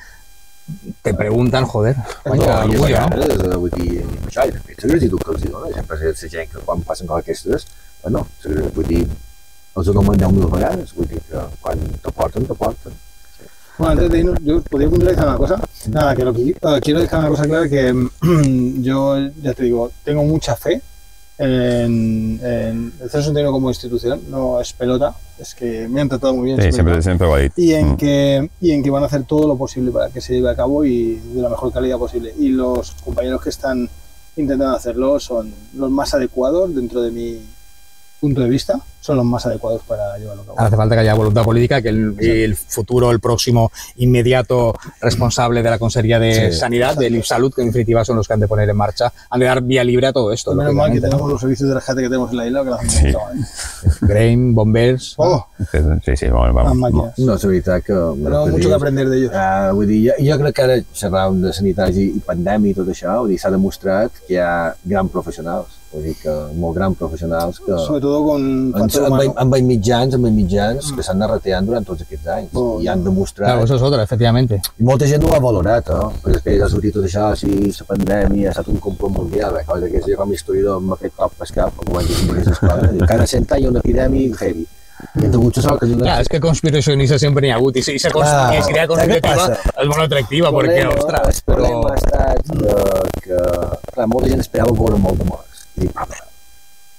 te 1.02 1.14
preguntan, 1.14 1.64
joder, 1.64 1.96
vaya 2.24 2.64
No, 2.66 2.72
orgullo, 2.72 3.00
¿no? 3.08 3.22
eh, 3.22 3.56
vull 3.56 3.70
dir, 3.70 4.04
ni 4.04 4.26
això, 4.28 4.46
i 4.48 4.52
de 4.52 4.60
fet, 4.60 4.84
la 4.84 4.90
gratitud 4.92 5.22
que 5.24 5.32
els 5.32 5.44
hi 5.44 5.48
dona, 5.54 5.72
sempre 5.74 5.96
és 6.10 6.22
la 6.22 6.30
gent 6.34 6.50
que 6.52 6.64
quan 6.66 6.82
passen 6.82 7.06
coses 7.06 7.24
aquestes, 7.24 7.66
bueno, 8.02 8.26
vull 8.76 8.86
dir, 8.86 9.02
els 9.76 9.88
ho 9.88 9.92
donen 9.92 10.18
10.000 10.20 10.50
vegades, 10.52 10.94
vull 10.94 11.08
dir 11.08 11.20
que 11.28 11.44
quan 11.62 11.78
t'aporten, 12.02 12.46
t'aporten. 12.46 12.92
Bueno, 13.78 13.92
antes 13.92 14.10
de 14.10 14.18
irnos, 14.18 14.38
yo 14.42 14.60
podría 14.62 14.90
puntualizar 14.90 15.28
una 15.28 15.36
cosa. 15.38 15.60
Nada, 15.86 16.16
que 16.16 16.24
lo 16.24 16.34
que 16.34 16.52
quiero 16.82 17.00
dejar 17.00 17.20
una 17.20 17.28
cosa 17.28 17.44
clara 17.44 17.68
que 17.68 18.08
yo, 18.82 19.18
ya 19.40 19.54
te 19.54 19.62
digo, 19.62 19.92
tengo 20.04 20.24
mucha 20.24 20.56
fe 20.56 20.82
en, 21.38 22.40
en 22.42 22.92
el 23.00 23.10
Centro 23.10 23.22
Centenario 23.22 23.52
como 23.52 23.68
institución, 23.70 24.20
no 24.28 24.60
es 24.60 24.72
pelota, 24.72 25.14
es 25.38 25.54
que 25.54 25.88
me 25.88 26.00
han 26.00 26.08
tratado 26.08 26.34
muy 26.34 26.46
bien. 26.46 26.60
Sí, 26.60 26.72
siempre, 26.72 27.00
dit. 27.42 27.52
y 27.56 27.74
en 27.74 27.92
Mm. 27.92 27.96
que 27.96 28.50
y 28.60 28.72
en 28.72 28.82
que 28.82 28.90
van 28.90 29.02
a 29.04 29.06
hacer 29.06 29.22
todo 29.24 29.46
lo 29.46 29.56
posible 29.56 29.90
para 29.92 30.08
que 30.10 30.20
se 30.20 30.34
lleve 30.34 30.50
a 30.50 30.56
cabo 30.56 30.84
y 30.84 31.14
de 31.14 31.40
la 31.40 31.48
mejor 31.48 31.72
calidad 31.72 31.96
posible 31.98 32.34
y 32.38 32.48
los 32.48 32.90
compañeros 33.04 33.40
que 33.42 33.50
están 33.50 33.88
intentando 34.36 34.74
hacerlo 34.76 35.18
son 35.20 35.52
los 35.74 35.90
más 35.90 36.12
adecuados 36.14 36.74
dentro 36.74 37.02
de 37.02 37.10
mi 37.12 37.38
punto 38.20 38.40
de 38.42 38.48
vista 38.48 38.80
son 39.00 39.16
los 39.16 39.24
más 39.24 39.46
adecuados 39.46 39.80
para 39.86 40.18
llevarlo 40.18 40.42
a 40.42 40.46
cabo 40.46 40.60
Hace 40.60 40.76
falta 40.76 40.94
que 40.96 41.00
haya 41.00 41.14
voluntad 41.14 41.44
política, 41.44 41.80
que 41.80 41.88
el, 41.88 42.14
el 42.18 42.56
futuro, 42.56 43.10
el 43.10 43.20
próximo 43.20 43.70
inmediato 43.96 44.74
responsable 45.00 45.62
de 45.62 45.70
la 45.70 45.78
Consejería 45.78 46.18
de 46.18 46.52
Sí. 46.52 46.58
Sanidad, 46.58 46.96
del 46.96 47.14
IFSalud, 47.16 47.54
que 47.54 47.62
en 47.62 47.68
definitiva 47.68 48.04
son 48.04 48.16
los 48.16 48.26
que 48.26 48.34
han 48.34 48.40
de 48.40 48.48
poner 48.48 48.68
en 48.68 48.76
marcha, 48.76 49.12
han 49.30 49.40
de 49.40 49.46
dar 49.46 49.62
vía 49.62 49.82
libre 49.84 50.08
a 50.08 50.12
todo 50.12 50.32
esto. 50.32 50.54
menos 50.54 50.74
mal 50.74 50.92
que 50.92 51.00
tenemos 51.00 51.30
los 51.30 51.40
servicios 51.40 51.68
de 51.68 51.74
rescate 51.76 52.02
que 52.02 52.08
tenemos 52.08 52.30
en 52.32 52.36
la 52.36 52.46
isla 52.46 52.62
que 52.64 52.68
lo 52.70 52.74
hacen 52.74 52.90
Sí. 52.90 53.06
mucho, 53.06 53.18
¿eh? 53.18 53.90
Grain, 54.02 54.54
bombers... 54.54 55.14
oh, 55.16 55.46
Sí, 56.04 56.16
sí, 56.16 56.26
vamos. 56.28 56.74
máquinas 56.76 57.18
No, 57.18 57.34
és 57.34 57.44
veritat 57.44 57.84
que... 57.84 57.92
tenemos 57.94 58.50
mucho 58.50 58.68
que 58.68 58.74
aprender 58.74 59.08
de 59.08 59.16
ellos 59.18 59.32
Uh, 59.38 59.74
vull 59.74 59.86
dir, 59.86 60.12
jo, 60.18 60.24
jo 60.24 60.38
crec 60.40 60.54
que 60.56 60.62
ara 60.62 60.76
xerràvem 60.96 61.40
de 61.42 61.52
sanitat 61.52 61.94
i, 61.94 62.06
i 62.16 62.20
pandèmia 62.24 62.72
i 62.72 62.74
tot 62.74 62.88
això, 62.88 63.18
vull 63.20 63.28
dir, 63.30 63.38
s'ha 63.38 63.50
demostrat 63.52 64.10
que 64.26 64.34
hi 64.34 64.38
ha 64.42 64.74
grans 64.84 65.10
professionals, 65.12 65.77
vull 65.92 66.02
dir 66.04 66.14
que 66.20 66.32
molt 66.54 66.74
grans 66.76 66.96
professionals 66.98 67.60
que 67.64 67.72
sobre 67.86 68.00
todo 68.04 68.22
con 68.26 68.42
amb, 68.44 68.76
factor 68.78 69.06
amb, 69.06 69.20
amb, 69.38 69.54
amb 69.56 69.68
mitjans, 69.70 70.14
amb 70.18 70.28
mitjans 70.28 70.92
que 70.92 71.02
s'han 71.02 71.16
anat 71.22 71.30
reteant 71.38 71.66
durant 71.66 71.86
tots 71.88 72.02
aquests 72.04 72.26
anys 72.36 72.50
Oh. 72.54 72.78
i 72.82 72.88
han 72.88 73.02
demostrat 73.04 73.48
Claro, 73.48 73.64
eso 73.64 73.76
es 73.76 73.82
otra, 73.82 74.02
efectivamente. 74.02 74.60
I 74.78 74.84
molta 74.84 75.06
gent 75.06 75.24
ho 75.24 75.34
ha 75.34 75.40
valorat, 75.40 75.88
eh? 75.88 76.08
perquè 76.22 76.34
després 76.38 76.62
ha 76.62 76.68
sortit 76.68 76.94
tot 76.94 77.04
això, 77.08 77.34
si 77.36 77.52
la 77.72 77.86
pandèmia 77.94 78.48
ha 78.48 78.56
estat 78.56 78.68
un 78.68 78.76
complot 78.78 79.12
mundial, 79.16 79.56
eh? 79.60 79.64
cosa 79.66 79.88
que 79.88 80.00
jo 80.04 80.16
com 80.16 80.30
a 80.30 80.34
historiador 80.34 80.80
m'ha 80.80 80.96
fet 80.96 81.12
cop 81.16 81.32
pescar, 81.38 81.70
com 81.76 81.94
ho 81.94 81.98
han 81.98 82.06
dit 82.06 82.30
aquestes 82.30 82.58
coses. 82.58 82.90
I 82.94 83.06
Cada 83.06 83.26
cent 83.26 83.46
anys 83.50 83.62
hi 83.62 83.66
ha 83.66 83.70
una 83.70 83.80
epidèmia 83.84 84.36
heavy. 84.42 84.66
I 85.14 85.24
hem 85.28 85.32
hagut 85.38 85.56
la 85.56 85.62
sort 85.62 85.78
que... 85.80 85.86
Claro, 85.94 86.22
es 86.22 86.28
que 86.28 86.40
conspiracionistas 86.40 87.20
siempre 87.20 87.40
ni 87.46 87.52
agut. 87.52 87.76
Y 87.76 87.82
si 87.82 87.98
se 88.00 88.10
Claro. 88.10 88.26
cons- 88.26 88.58
y 88.58 88.62
si 88.64 88.72
crea 88.72 88.86
¿Sabes 88.88 89.06
qué 89.06 89.20
conspirativa, 89.20 89.58
es 89.82 89.86
muy 89.86 90.04
atractiva, 90.04 90.50
porque, 90.50 90.80
problema, 90.82 90.94
ostras, 91.00 91.36
el 91.38 91.44
problema 91.44 91.92
ha 91.92 91.94
estat 91.94 92.46
de, 92.46 92.74
que, 93.22 93.36
clar, 93.94 94.06
molta 94.08 94.28
gent 94.28 94.40
esperava 94.40 94.72
veure 94.72 94.98
molt 94.98 95.18
de 95.18 95.24
morts. 95.30 95.47
I 95.82 95.90
"Home, 95.94 96.20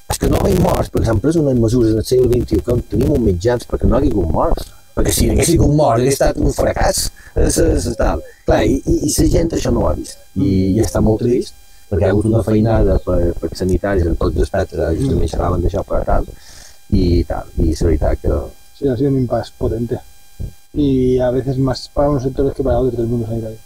és 0.10 0.18
que 0.18 0.30
no 0.32 0.42
hi 0.48 0.58
morts, 0.64 0.90
perquè 0.90 1.06
s'han 1.06 1.22
pres 1.22 1.38
unes 1.38 1.58
mesures 1.60 1.94
en 1.94 2.02
el 2.02 2.06
segle 2.06 2.30
XXI 2.34 2.62
que 2.66 2.76
tenim 2.92 3.12
uns 3.14 3.26
mitjans 3.26 3.66
perquè 3.70 3.88
no 3.88 4.00
hi 4.00 4.10
ha 4.10 4.14
hagut 4.14 4.32
morts. 4.34 4.72
Perquè 4.96 5.14
si 5.16 5.30
hagués 5.30 5.52
hagut 5.54 5.76
morts, 5.76 6.00
hauria 6.00 6.14
estat 6.16 6.40
un 6.42 6.54
fracàs. 6.56 7.02
És, 7.36 7.58
és, 7.64 7.86
és 7.92 7.98
tal. 8.00 8.24
Clar, 8.46 8.64
i, 8.66 8.80
i, 8.80 8.96
i 9.08 9.14
la 9.14 9.28
gent 9.36 9.54
això 9.56 9.72
no 9.76 9.86
ho 9.86 9.90
ha 9.92 9.96
vist. 10.00 10.18
I, 10.36 10.50
i 10.74 10.82
està 10.84 11.02
molt 11.06 11.22
trist, 11.24 11.54
perquè 11.90 12.08
hi 12.08 12.10
ha 12.10 12.14
hagut 12.16 12.28
una 12.32 12.44
feinada 12.44 12.98
per, 13.06 13.20
per 13.40 13.52
sanitaris 13.62 14.10
en 14.10 14.18
tots 14.18 14.36
els 14.36 14.48
aspectes, 14.48 14.82
eh, 14.82 14.98
justament 15.00 15.32
xerraven 15.32 15.64
d'això 15.64 15.86
per 15.88 16.02
tal, 16.10 16.28
i 16.90 17.24
tal. 17.30 17.54
I 17.62 17.72
és 17.76 17.86
veritat 17.86 18.26
que... 18.26 18.42
Sí, 18.80 18.88
ha 18.90 18.98
sido 18.98 19.14
un 19.14 19.22
impasse 19.22 19.54
potente. 19.58 20.00
Y 20.74 21.20
a 21.20 21.32
veces 21.32 21.58
más 21.58 21.90
para 21.94 22.10
unos 22.10 22.24
sectores 22.24 22.54
que 22.54 22.64
para 22.64 22.80
otros 22.80 22.98
del 22.98 23.08
mundo 23.08 23.28
sanitario. 23.28 23.58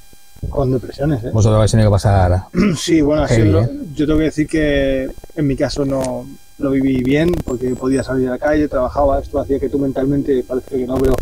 Con 0.50 0.72
depresiones, 0.72 1.24
¿eh? 1.24 1.30
Vosotros 1.34 1.58
habéis 1.58 1.72
tenido 1.72 1.90
que 1.90 1.94
pasar... 1.94 2.44
Sí, 2.78 3.02
bueno, 3.02 3.24
así 3.24 3.36
Heavy, 3.36 3.50
lo- 3.52 3.62
¿eh? 3.62 3.70
yo 3.96 4.06
tengo 4.06 4.20
que 4.20 4.26
decir 4.26 4.48
que 4.48 5.10
en 5.36 5.48
mi 5.48 5.56
caso 5.56 5.86
no 5.86 6.26
lo 6.60 6.70
viví 6.72 7.04
bien 7.04 7.32
porque 7.46 7.70
podía 7.76 8.04
salir 8.04 8.28
a 8.28 8.32
la 8.32 8.40
calle, 8.40 8.68
trabajaba, 8.68 9.20
esto 9.20 9.40
hacía 9.40 9.60
que 9.60 9.70
tú 9.70 9.80
mentalmente, 9.80 10.44
parece 10.48 10.78
que 10.78 10.86
no, 10.86 10.98
pero 10.98 11.16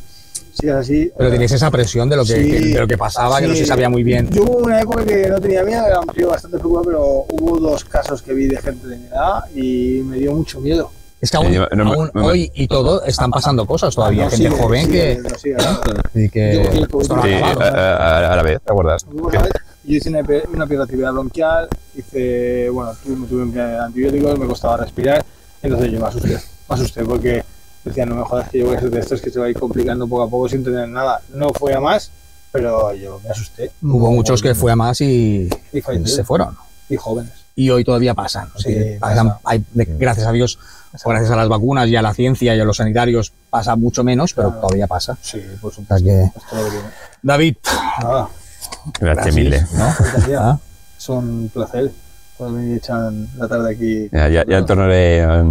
sigas 0.53 0.77
así. 0.81 1.11
Pero 1.17 1.31
tenéis 1.31 1.51
esa 1.53 1.71
presión 1.71 2.09
de 2.09 2.17
lo 2.17 2.25
que, 2.25 2.33
Sí. 2.43 2.51
que- 2.51 2.59
de 2.59 2.79
lo 2.79 2.87
que 2.87 2.97
pasaba, 2.97 3.39
que 3.39 3.47
no 3.47 3.53
Sí. 3.53 3.59
se 3.61 3.65
sabía 3.67 3.89
muy 3.89 4.03
bien. 4.03 4.29
Yo 4.31 4.43
hubo 4.43 4.57
una 4.57 4.81
época 4.81 5.05
que 5.05 5.27
no 5.29 5.39
tenía 5.39 5.63
miedo, 5.63 5.85
era 5.87 5.99
un 6.01 6.07
tío 6.07 6.27
bastante 6.29 6.57
preocupado, 6.57 6.85
pero 6.85 7.05
hubo 7.41 7.59
dos 7.59 7.85
casos 7.85 8.21
que 8.21 8.33
vi 8.33 8.47
de 8.47 8.57
gente 8.57 8.87
de 8.87 8.97
mi 8.97 9.05
edad 9.07 9.43
y 9.55 10.01
me 10.05 10.17
dio 10.17 10.33
mucho 10.33 10.59
miedo. 10.59 10.91
Es 11.21 11.29
que 11.29 11.37
aún, 11.37 11.53
no 11.53 11.93
aún 11.93 12.11
no 12.13 12.25
hoy 12.25 12.51
y 12.55 12.67
todo 12.67 13.03
están 13.03 13.29
pasando 13.29 13.65
cosas 13.67 13.93
todavía. 13.93 14.23
No, 14.25 14.29
gente 14.31 14.49
sigue, 14.49 14.61
joven 14.61 14.85
sigue, 14.87 15.17
que, 15.17 15.21
¿no? 15.21 16.21
y 16.21 16.29
que 16.29 16.61
esto 16.61 17.01
Sí, 17.03 17.11
acabado. 17.33 17.61
ara, 17.61 18.33
ara 18.33 18.43
bé, 18.43 18.59
t'ha 18.59 18.73
guardat. 18.73 19.03
Hubo 19.13 19.27
una 19.27 19.41
vez, 19.43 19.51
Yo 19.83 19.97
hice 19.97 20.09
una, 20.09 20.21
una 20.53 20.67
piroactividad 20.67 21.11
bronquial, 21.13 21.67
hice, 21.95 22.69
bueno, 22.69 22.91
tuve, 23.03 23.15
me 23.15 23.27
tuve 23.27 23.61
antibióticos, 23.79 24.39
me 24.39 24.45
costaba 24.47 24.77
respirar 24.77 25.23
Entonces 25.61 25.91
yo 25.91 25.99
me 25.99 26.07
asusté, 26.07 26.29
me 26.69 26.75
asusté 26.75 27.03
porque 27.05 27.43
decía, 27.85 28.05
no 28.05 28.15
me 28.15 28.23
jodas 28.23 28.49
que 28.49 28.59
yo 28.59 28.65
voy 28.67 28.77
a 28.77 28.79
ser 28.79 28.89
de 28.89 28.99
estos 28.99 29.21
que 29.21 29.29
se 29.29 29.39
va 29.39 29.45
a 29.45 29.49
ir 29.49 29.57
complicando 29.59 30.07
poco 30.07 30.23
a 30.23 30.29
poco 30.29 30.49
sin 30.49 30.63
tener 30.63 30.87
nada. 30.89 31.21
No 31.33 31.49
fue 31.53 31.73
a 31.75 31.79
más, 31.79 32.11
pero 32.51 32.93
yo 32.95 33.19
me 33.23 33.29
asusté. 33.29 33.71
Hubo 33.83 34.11
muchos 34.11 34.41
que 34.41 34.55
fue 34.55 34.71
a 34.71 34.75
más 34.75 34.99
y, 35.01 35.49
Y 35.71 35.81
se 36.07 36.23
fueron. 36.23 36.55
Y 36.89 36.95
jóvenes. 36.95 37.33
Y 37.55 37.69
hoy 37.69 37.83
todavía 37.83 38.13
pasan. 38.15 38.49
Sí, 38.57 38.75
pasan- 38.99 39.27
pasa. 39.29 39.39
hay- 39.45 39.63
gracias 39.75 40.25
a 40.25 40.31
Dios, 40.31 40.57
gracias 41.05 41.31
a 41.31 41.35
las 41.35 41.47
vacunas 41.49 41.87
y 41.87 41.95
a 41.95 42.01
la 42.01 42.13
ciencia 42.13 42.55
y 42.55 42.59
a 42.59 42.65
los 42.65 42.77
sanitarios, 42.77 43.31
pasa 43.49 43.75
mucho 43.75 44.03
menos, 44.03 44.33
pero 44.33 44.49
Claro. 44.49 44.61
todavía 44.67 44.87
pasa. 44.87 45.17
Sí, 45.21 45.41
por 45.61 45.73
supuesto. 45.73 46.05
que. 46.05 46.31
David, 47.21 47.55
Nada, 48.03 48.27
Gràcies 48.99 49.33
mille. 49.35 49.65
¿no? 49.73 49.93
Ah, 50.39 50.57
Es 50.97 51.09
un 51.09 51.49
placer 51.53 51.91
poder 52.37 52.53
venir 52.53 52.77
echar 52.77 53.11
la 53.37 53.47
tarde 53.47 53.71
aquí. 53.73 54.09
Ja, 54.11 54.29
ja, 54.29 54.43
ja 54.47 54.57
em 54.57 54.65
tornaré 54.65 55.21
a, 55.23 55.41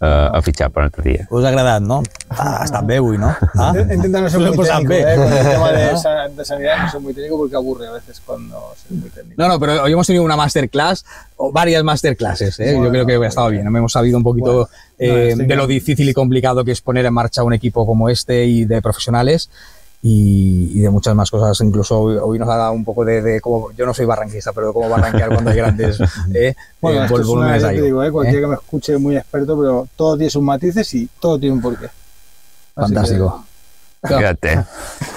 a, 0.00 0.28
a 0.32 0.40
fitxar 0.42 0.70
per 0.72 0.80
un 0.80 0.86
altre 0.88 1.02
dia. 1.04 1.26
Us 1.30 1.44
ha 1.44 1.48
agradat, 1.50 1.82
no? 1.84 2.02
Ah, 2.30 2.60
ha 2.60 2.64
estat 2.64 2.86
bé 2.88 2.96
avui, 2.96 3.18
no? 3.20 3.34
Ah? 3.54 3.72
Intenta 3.76 4.20
no 4.22 4.30
ser 4.30 4.40
muy 4.40 4.56
técnico. 4.56 4.92
¿eh? 4.94 5.16
Con 5.16 5.32
el 5.32 5.46
tema 5.46 5.72
de, 5.72 5.96
sa- 5.98 6.28
de 6.28 6.44
sanidad 6.44 6.78
no 6.84 6.90
soy 6.90 7.00
muy 7.02 7.14
técnico 7.14 7.36
porque 7.36 7.56
aburre 7.56 7.86
a 7.88 7.92
veces 7.92 8.20
cuando 8.24 8.74
soy 8.88 8.96
muy 8.96 9.10
técnico. 9.10 9.34
No, 9.40 9.48
no, 9.48 9.60
pero 9.60 9.82
hoy 9.82 9.92
hemos 9.92 10.06
tenido 10.06 10.24
una 10.24 10.36
masterclass, 10.36 11.04
o 11.36 11.52
varias 11.52 11.84
masterclasses, 11.84 12.58
¿eh? 12.60 12.72
Bueno, 12.74 12.86
yo 12.86 12.90
creo 13.04 13.06
que 13.20 13.24
ha 13.26 13.28
estado 13.28 13.50
bien. 13.50 13.66
Hemos 13.66 13.92
sabido 13.92 14.16
un 14.16 14.24
poquito 14.24 14.68
Bueno, 14.98 15.14
eh, 15.16 15.34
de 15.36 15.56
lo 15.56 15.66
difícil 15.66 16.08
y 16.08 16.14
complicado 16.14 16.64
que 16.64 16.72
es 16.72 16.80
poner 16.80 17.04
en 17.06 17.12
marcha 17.14 17.42
un 17.42 17.52
equipo 17.52 17.84
como 17.86 18.08
este 18.08 18.46
y 18.46 18.64
de 18.64 18.80
profesionales 18.82 19.50
y, 20.02 20.78
y 20.78 20.80
de 20.80 20.90
muchas 20.90 21.14
más 21.14 21.30
cosas. 21.30 21.60
Incluso 21.60 22.00
hoy, 22.00 22.16
hoy 22.16 22.38
nos 22.38 22.48
ha 22.48 22.56
dado 22.56 22.72
un 22.72 22.84
poco 22.84 23.04
de, 23.04 23.22
de 23.22 23.40
cómo, 23.40 23.70
yo 23.72 23.86
no 23.86 23.94
soy 23.94 24.06
barranquista, 24.06 24.52
pero 24.52 24.68
de 24.68 24.72
cómo 24.72 24.88
barranquear 24.88 25.28
cuando 25.30 25.50
hay 25.50 25.56
grandes 25.56 25.98
eh, 26.34 26.54
Bueno, 26.80 27.02
eh, 27.02 27.04
esto 27.04 27.20
es 27.20 27.26
una, 27.26 27.58
te 27.58 27.82
digo, 27.82 28.02
¿eh? 28.02 28.10
cualquiera 28.10 28.38
¿eh? 28.38 28.42
que 28.42 28.48
me 28.48 28.54
escuche 28.54 28.98
muy 28.98 29.16
experto, 29.16 29.58
pero 29.58 29.88
todo 29.96 30.16
tiene 30.16 30.30
sus 30.30 30.42
matices 30.42 30.92
y 30.94 31.08
todo 31.20 31.38
tiene 31.38 31.54
un 31.54 31.60
porqué. 31.60 31.86
Así 31.86 32.94
Fantástico. 32.94 33.44
Quédate. 34.00 34.52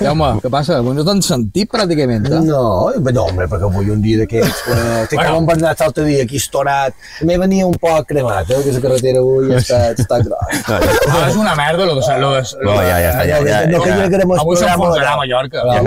Jaume, 0.03 0.27
què 0.43 0.49
passa? 0.51 0.81
No 0.83 1.03
t'han 1.07 1.21
sentit 1.23 1.69
pràcticament, 1.71 2.25
eh? 2.27 2.39
No, 2.43 2.89
no, 2.99 3.23
home, 3.29 3.45
perquè 3.47 3.67
avui 3.69 3.87
un 3.93 4.01
dia 4.03 4.17
d'aquests, 4.19 4.57
que, 4.65 4.73
que 4.73 5.15
Bueno. 5.15 5.29
bueno. 5.31 5.45
Bernat 5.47 5.79
l'altre 5.79 6.03
dia 6.03 6.23
aquí 6.25 6.35
estorat, 6.41 6.93
me 7.23 7.37
venia 7.37 7.65
un 7.65 7.77
poc 7.79 8.07
cremat, 8.09 8.49
eh, 8.51 8.57
que 8.65 8.73
la 8.75 8.81
carretera 8.83 9.19
avui 9.21 9.53
està, 9.55 9.79
està 9.95 10.19
grossa. 10.25 10.79
Ah, 11.13 11.29
és 11.29 11.37
una 11.39 11.53
merda 11.55 11.85
lo 11.85 11.95
de... 11.95 12.01
Lo 12.19 12.33
de 12.33 12.41
No, 12.63 12.75
ja, 12.81 12.97
ja 12.99 13.11
està, 13.13 13.23
ja, 13.29 13.37
ja. 13.47 13.61
No, 13.71 13.79
que 13.83 13.91
crec 13.93 14.09
que 14.17 14.39
Avui 14.43 14.57
s'enfonsarà 14.59 15.13
a 15.13 15.17
Mallorca. 15.21 15.63
Ja. 15.69 15.81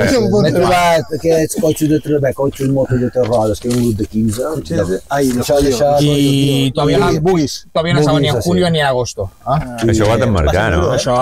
M'he 0.47 0.53
trobat 0.57 1.13
aquests 1.19 1.61
cotxes 1.61 1.89
de 1.93 2.01
treball, 2.01 2.35
cotxes 2.41 2.69
motos 2.73 3.01
de 3.01 3.11
tres 3.11 3.29
rodes, 3.29 3.61
que 3.61 3.69
hi 3.69 3.73
ha 3.73 3.77
un 3.77 3.85
grup 3.91 4.01
de 4.01 4.07
15. 4.07 4.43
Cotxes- 4.55 5.03
Ai, 5.11 5.29
Això, 5.37 5.59
això, 5.61 5.93
I 6.01 6.73
todavía 6.75 6.99
no, 6.99 7.13
Bugis. 7.21 7.67
todavía 7.73 7.95
no 7.95 8.01
estaba 8.01 8.21
ni 8.21 8.29
en 8.29 8.41
julio 8.41 8.71
ni 8.71 8.81
en 8.81 8.87
agosto. 8.87 9.31
Ah? 9.45 9.61
Això 9.85 10.09
ho 10.09 10.13
has 10.15 10.21
d'emmarcar, 10.21 10.71
no? 10.73 10.93
Això... 10.97 11.17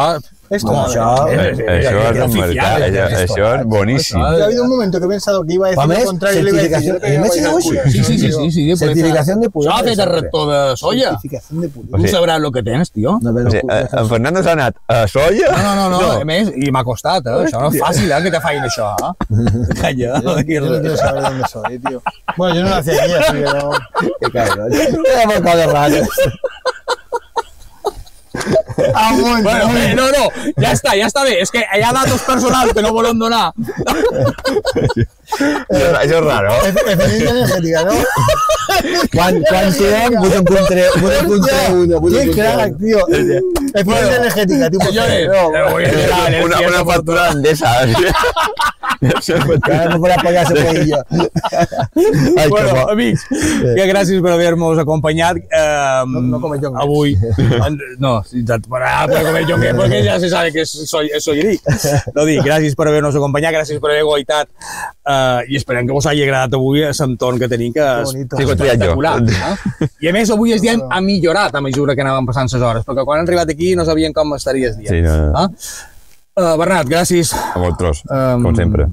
Esto, 0.55 0.69
No, 0.69 0.75
madre. 0.75 1.01
això- 1.01 1.29
Eh, 1.35 1.81
Això 1.85 2.01
has 2.09 2.15
d'emmarcar, 2.15 2.81
això, 2.83 3.07
això 3.25 3.61
és 3.61 3.65
boníssim. 3.67 4.23
Ha 4.23 4.45
habido 4.45 4.63
un 4.65 4.69
momento 4.71 4.99
que 5.01 5.07
he 5.07 5.09
pensado 5.09 5.45
que 5.45 5.55
iba 5.55 5.67
a 5.67 5.71
decir 5.71 5.87
lo 5.87 6.05
contrario. 6.05 6.43
le 6.43 6.51
iba 6.51 6.59
a 6.59 6.63
decir, 6.63 6.73
certificación- 6.73 6.95
yo 6.95 7.01
te 7.01 7.07
voy 7.07 7.17
a 7.17 7.21
¿me 7.21 7.29
bailar 7.29 7.45
echas 7.55 7.65
culo. 7.65 7.81
agua? 7.81 7.91
Sí, 7.91 8.05
sí, 8.05 8.19
sí, 8.19 8.33
sí, 8.33 8.51
sí. 8.51 8.77
Certificación 8.77 9.41
de 9.41 9.51
pureza. 9.51 9.81
El 10.05 10.11
rector 10.11 10.71
de 10.71 10.77
soya. 10.77 11.09
Certificación 11.11 11.61
de 11.61 11.69
pureza. 11.69 11.97
O 11.97 12.01
Tu 12.01 12.07
sabràs 12.09 12.39
lo 12.41 12.53
que 12.53 12.63
tens, 12.63 12.91
tio. 12.93 13.19
No, 13.23 13.31
O 13.31 13.35
però, 13.35 13.51
sigui, 13.51 13.63
eh, 13.71 13.89
en 13.93 14.09
Fernando 14.09 14.43
s'ha 14.43 14.53
anat 14.53 14.77
a 14.89 15.09
Solla? 15.09 15.49
No, 15.63 15.75
no, 15.75 15.91
no, 15.91 16.01
no. 16.01 16.13
A 16.21 16.25
més, 16.25 16.53
i 16.57 16.71
m'ha 16.71 16.85
costat, 16.85 17.27
eh? 17.27 17.31
Això 17.31 17.61
no 17.61 17.69
és 17.73 17.81
fàcil, 17.81 18.11
eh, 18.13 18.23
que 18.23 18.31
te 18.31 18.41
facin 18.41 18.63
això, 18.63 18.95
eh? 19.01 19.13
Calla, 19.81 20.21
Yo 20.23 20.37
no 20.37 20.45
quiero 20.45 20.97
saber 20.97 21.23
dónde 21.23 21.49
soy, 21.49 21.79
tío. 21.79 22.03
Bueno, 22.37 22.55
yo 22.57 22.63
no 22.65 22.71
nací 22.71 22.91
aquí, 22.91 23.13
así 23.13 23.33
que 23.33 23.41
no. 23.45 23.71
que 24.21 24.31
cabrón. 24.33 24.73
Era 24.73 25.41
coses 25.41 25.73
rares. 25.73 26.09
Ah, 28.95 29.13
momento. 29.13 29.43
Bueno, 29.51 29.79
eh, 29.79 29.95
no, 29.95 30.09
no, 30.11 30.29
ja 30.61 30.73
està, 30.73 30.95
ja 30.99 31.07
està 31.07 31.25
bé. 31.25 31.41
És 31.43 31.51
que 31.51 31.65
ha 31.65 31.93
datos 31.93 32.23
personals 32.27 32.73
que 32.73 32.83
no 32.83 32.93
volen 32.93 33.19
donar. 33.19 33.53
Això, 35.35 35.89
això 36.01 36.19
és 36.19 36.25
raro. 36.25 36.55
Eficiencia 36.67 37.31
energética, 37.31 37.85
¿no? 37.85 37.95
Quan, 39.13 39.41
quan 39.49 39.73
encontraré 41.21 41.71
una. 41.85 41.99
Vos 41.99 42.13
Qué 42.13 42.23
encontraré 42.23 42.57
crack, 42.57 42.79
tío. 42.79 43.07
Eficiencia 43.09 44.17
energética, 44.17 44.71
tipo. 44.71 44.85
Senyores, 44.85 45.29
No, 45.29 45.81
eh, 45.81 46.43
Una, 46.45 46.57
cielo 46.59 46.73
una 46.73 46.85
por 46.85 46.95
factura. 46.95 47.31
Això 47.31 47.51
és 47.51 47.63
Ara 49.09 49.89
no 49.93 49.99
podrà 50.03 50.17
pagar 50.23 50.45
la 50.49 50.65
paella. 50.65 51.01
Ai, 51.95 52.45
que 52.45 52.49
bueno, 52.51 52.73
bo. 52.75 52.85
amics, 52.95 53.25
que 53.29 53.87
gràcies 53.91 54.23
per 54.25 54.33
haver-nos 54.35 54.79
acompanyat. 54.83 55.37
Eh, 55.45 56.03
No- 56.07 56.21
no 56.21 56.41
come 56.41 56.59
jongues. 56.61 56.83
Avui, 56.83 57.15
no, 57.99 58.19
exacte, 58.21 58.69
per, 58.69 58.83
per 59.11 59.23
comer 59.27 59.45
jongues, 59.49 59.75
perquè 59.79 60.03
ja 60.05 60.19
se 60.21 60.29
sabe 60.33 60.53
que 60.53 60.63
és 60.65 60.73
soy, 60.91 61.09
és 61.15 61.25
sollerí. 61.25 61.57
No 62.15 62.25
dic, 62.29 62.43
gràcies 62.45 62.75
per 62.77 62.89
haver-nos 62.91 63.17
acompanyat, 63.17 63.55
gràcies 63.57 63.81
per 63.83 63.91
haver 63.93 64.05
guaitat 64.05 64.49
eh, 64.51 65.41
i 65.49 65.57
esperem 65.61 65.87
que 65.89 65.95
vos 65.97 66.07
hagi 66.11 66.23
agradat 66.27 66.55
avui 66.59 66.85
l'entorn 66.85 67.39
que 67.41 67.49
tenim, 67.49 67.73
que 67.73 67.85
és 68.03 68.15
espectacular. 68.51 69.17
Eh? 69.25 69.89
I 70.05 70.09
a 70.11 70.13
més, 70.17 70.31
avui 70.35 70.53
el 70.55 70.61
dia 70.63 70.77
ha 70.91 71.01
millorat 71.05 71.55
a 71.55 71.61
mesura 71.65 71.95
que 71.97 72.03
anàvem 72.05 72.27
passant 72.31 72.51
les 72.53 72.63
hores, 72.63 72.85
perquè 72.87 73.05
quan 73.05 73.21
han 73.21 73.29
arribat 73.29 73.51
aquí 73.55 73.75
no 73.79 73.85
sabien 73.85 74.13
com 74.13 74.35
estaria 74.37 74.69
el 74.73 74.79
dia. 74.79 74.91
Sí, 74.91 75.01
no, 75.05 75.17
no. 75.17 75.33
Ah? 75.39 75.49
Uh, 76.35 76.57
Bernat, 76.59 76.89
gràcies. 76.91 77.31
A 77.35 77.59
vosaltres, 77.59 78.03
Um, 78.11 78.43
com 78.43 78.57
sempre. 78.57 78.89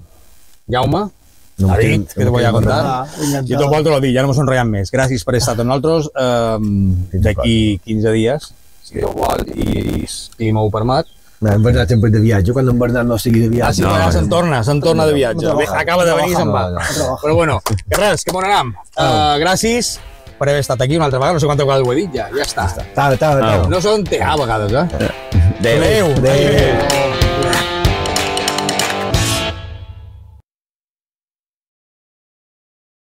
Jaume, 0.69 1.09
No 1.57 1.67
David, 1.67 2.07
que 2.15 2.23
te 2.23 2.29
voy 2.29 2.43
a 2.43 2.51
contar. 2.51 2.81
Ah. 2.85 3.05
I 3.45 3.53
tot 3.55 3.67
vosaltres 3.67 3.93
lo 3.95 3.99
dic, 4.01 4.13
ja 4.15 4.21
no 4.23 4.29
mos 4.29 4.37
enrotllem 4.41 4.69
més. 4.69 4.89
Gràcies 4.93 5.23
per 5.25 5.35
estar 5.35 5.53
amb 5.59 5.69
nosaltres. 5.69 6.07
Um, 6.15 7.07
D'aquí 7.13 7.79
15 7.85 8.11
dies, 8.15 8.47
si 8.83 8.95
Déu 8.95 9.11
vol, 9.13 9.43
i 9.55 10.05
el 10.05 10.37
clima 10.37 10.61
ho 10.61 10.71
permet. 10.73 11.05
En 11.41 11.61
Bernat 11.65 11.89
sempre 11.89 12.09
de 12.13 12.19
viatge, 12.21 12.53
quan 12.53 12.69
en 12.69 12.77
Bernat 12.79 13.05
no 13.05 13.17
sigui 13.17 13.41
de 13.41 13.47
Ah, 13.47 13.51
viatge. 13.57 13.73
sí, 13.75 13.81
No, 13.81 13.97
no, 13.97 14.11
se'n 14.11 14.29
torna, 14.29 14.63
se'n 14.63 14.79
torna 14.81 15.05
de 15.07 15.13
viatge. 15.13 15.45
no 15.45 15.59
acaba 15.75 16.05
de 16.05 16.13
venir 16.13 16.31
i 16.31 16.35
se'n 16.35 16.51
va. 16.53 16.69
no. 16.69 17.17
Però 17.21 17.33
bueno, 17.35 17.59
que 17.65 17.97
res, 17.97 18.23
que 18.23 18.31
bon 18.31 18.45
anam. 18.45 18.73
Uh, 18.97 19.37
gràcies 19.41 19.97
per 20.39 20.49
haver 20.49 20.61
estat 20.61 20.81
aquí 20.81 20.95
una 20.95 21.05
altra 21.05 21.19
vegada, 21.19 21.33
no 21.33 21.39
sé 21.39 21.45
quantes 21.47 21.65
vegades 21.65 21.87
ho 21.87 21.91
he 21.93 21.95
dit 21.95 22.13
ja, 22.13 22.29
ja 22.35 22.43
està. 22.43 22.67
Tava, 22.95 23.17
tava, 23.17 23.39
tava. 23.39 23.67
No 23.67 23.81
són 23.81 24.03
te 24.03 24.21
a 24.21 24.35
vegades, 24.35 24.71
eh? 24.71 24.87
Adéu. 24.95 25.11
Adéu. 25.59 26.05
Adéu. 26.05 26.15
Adéu. 26.17 27.10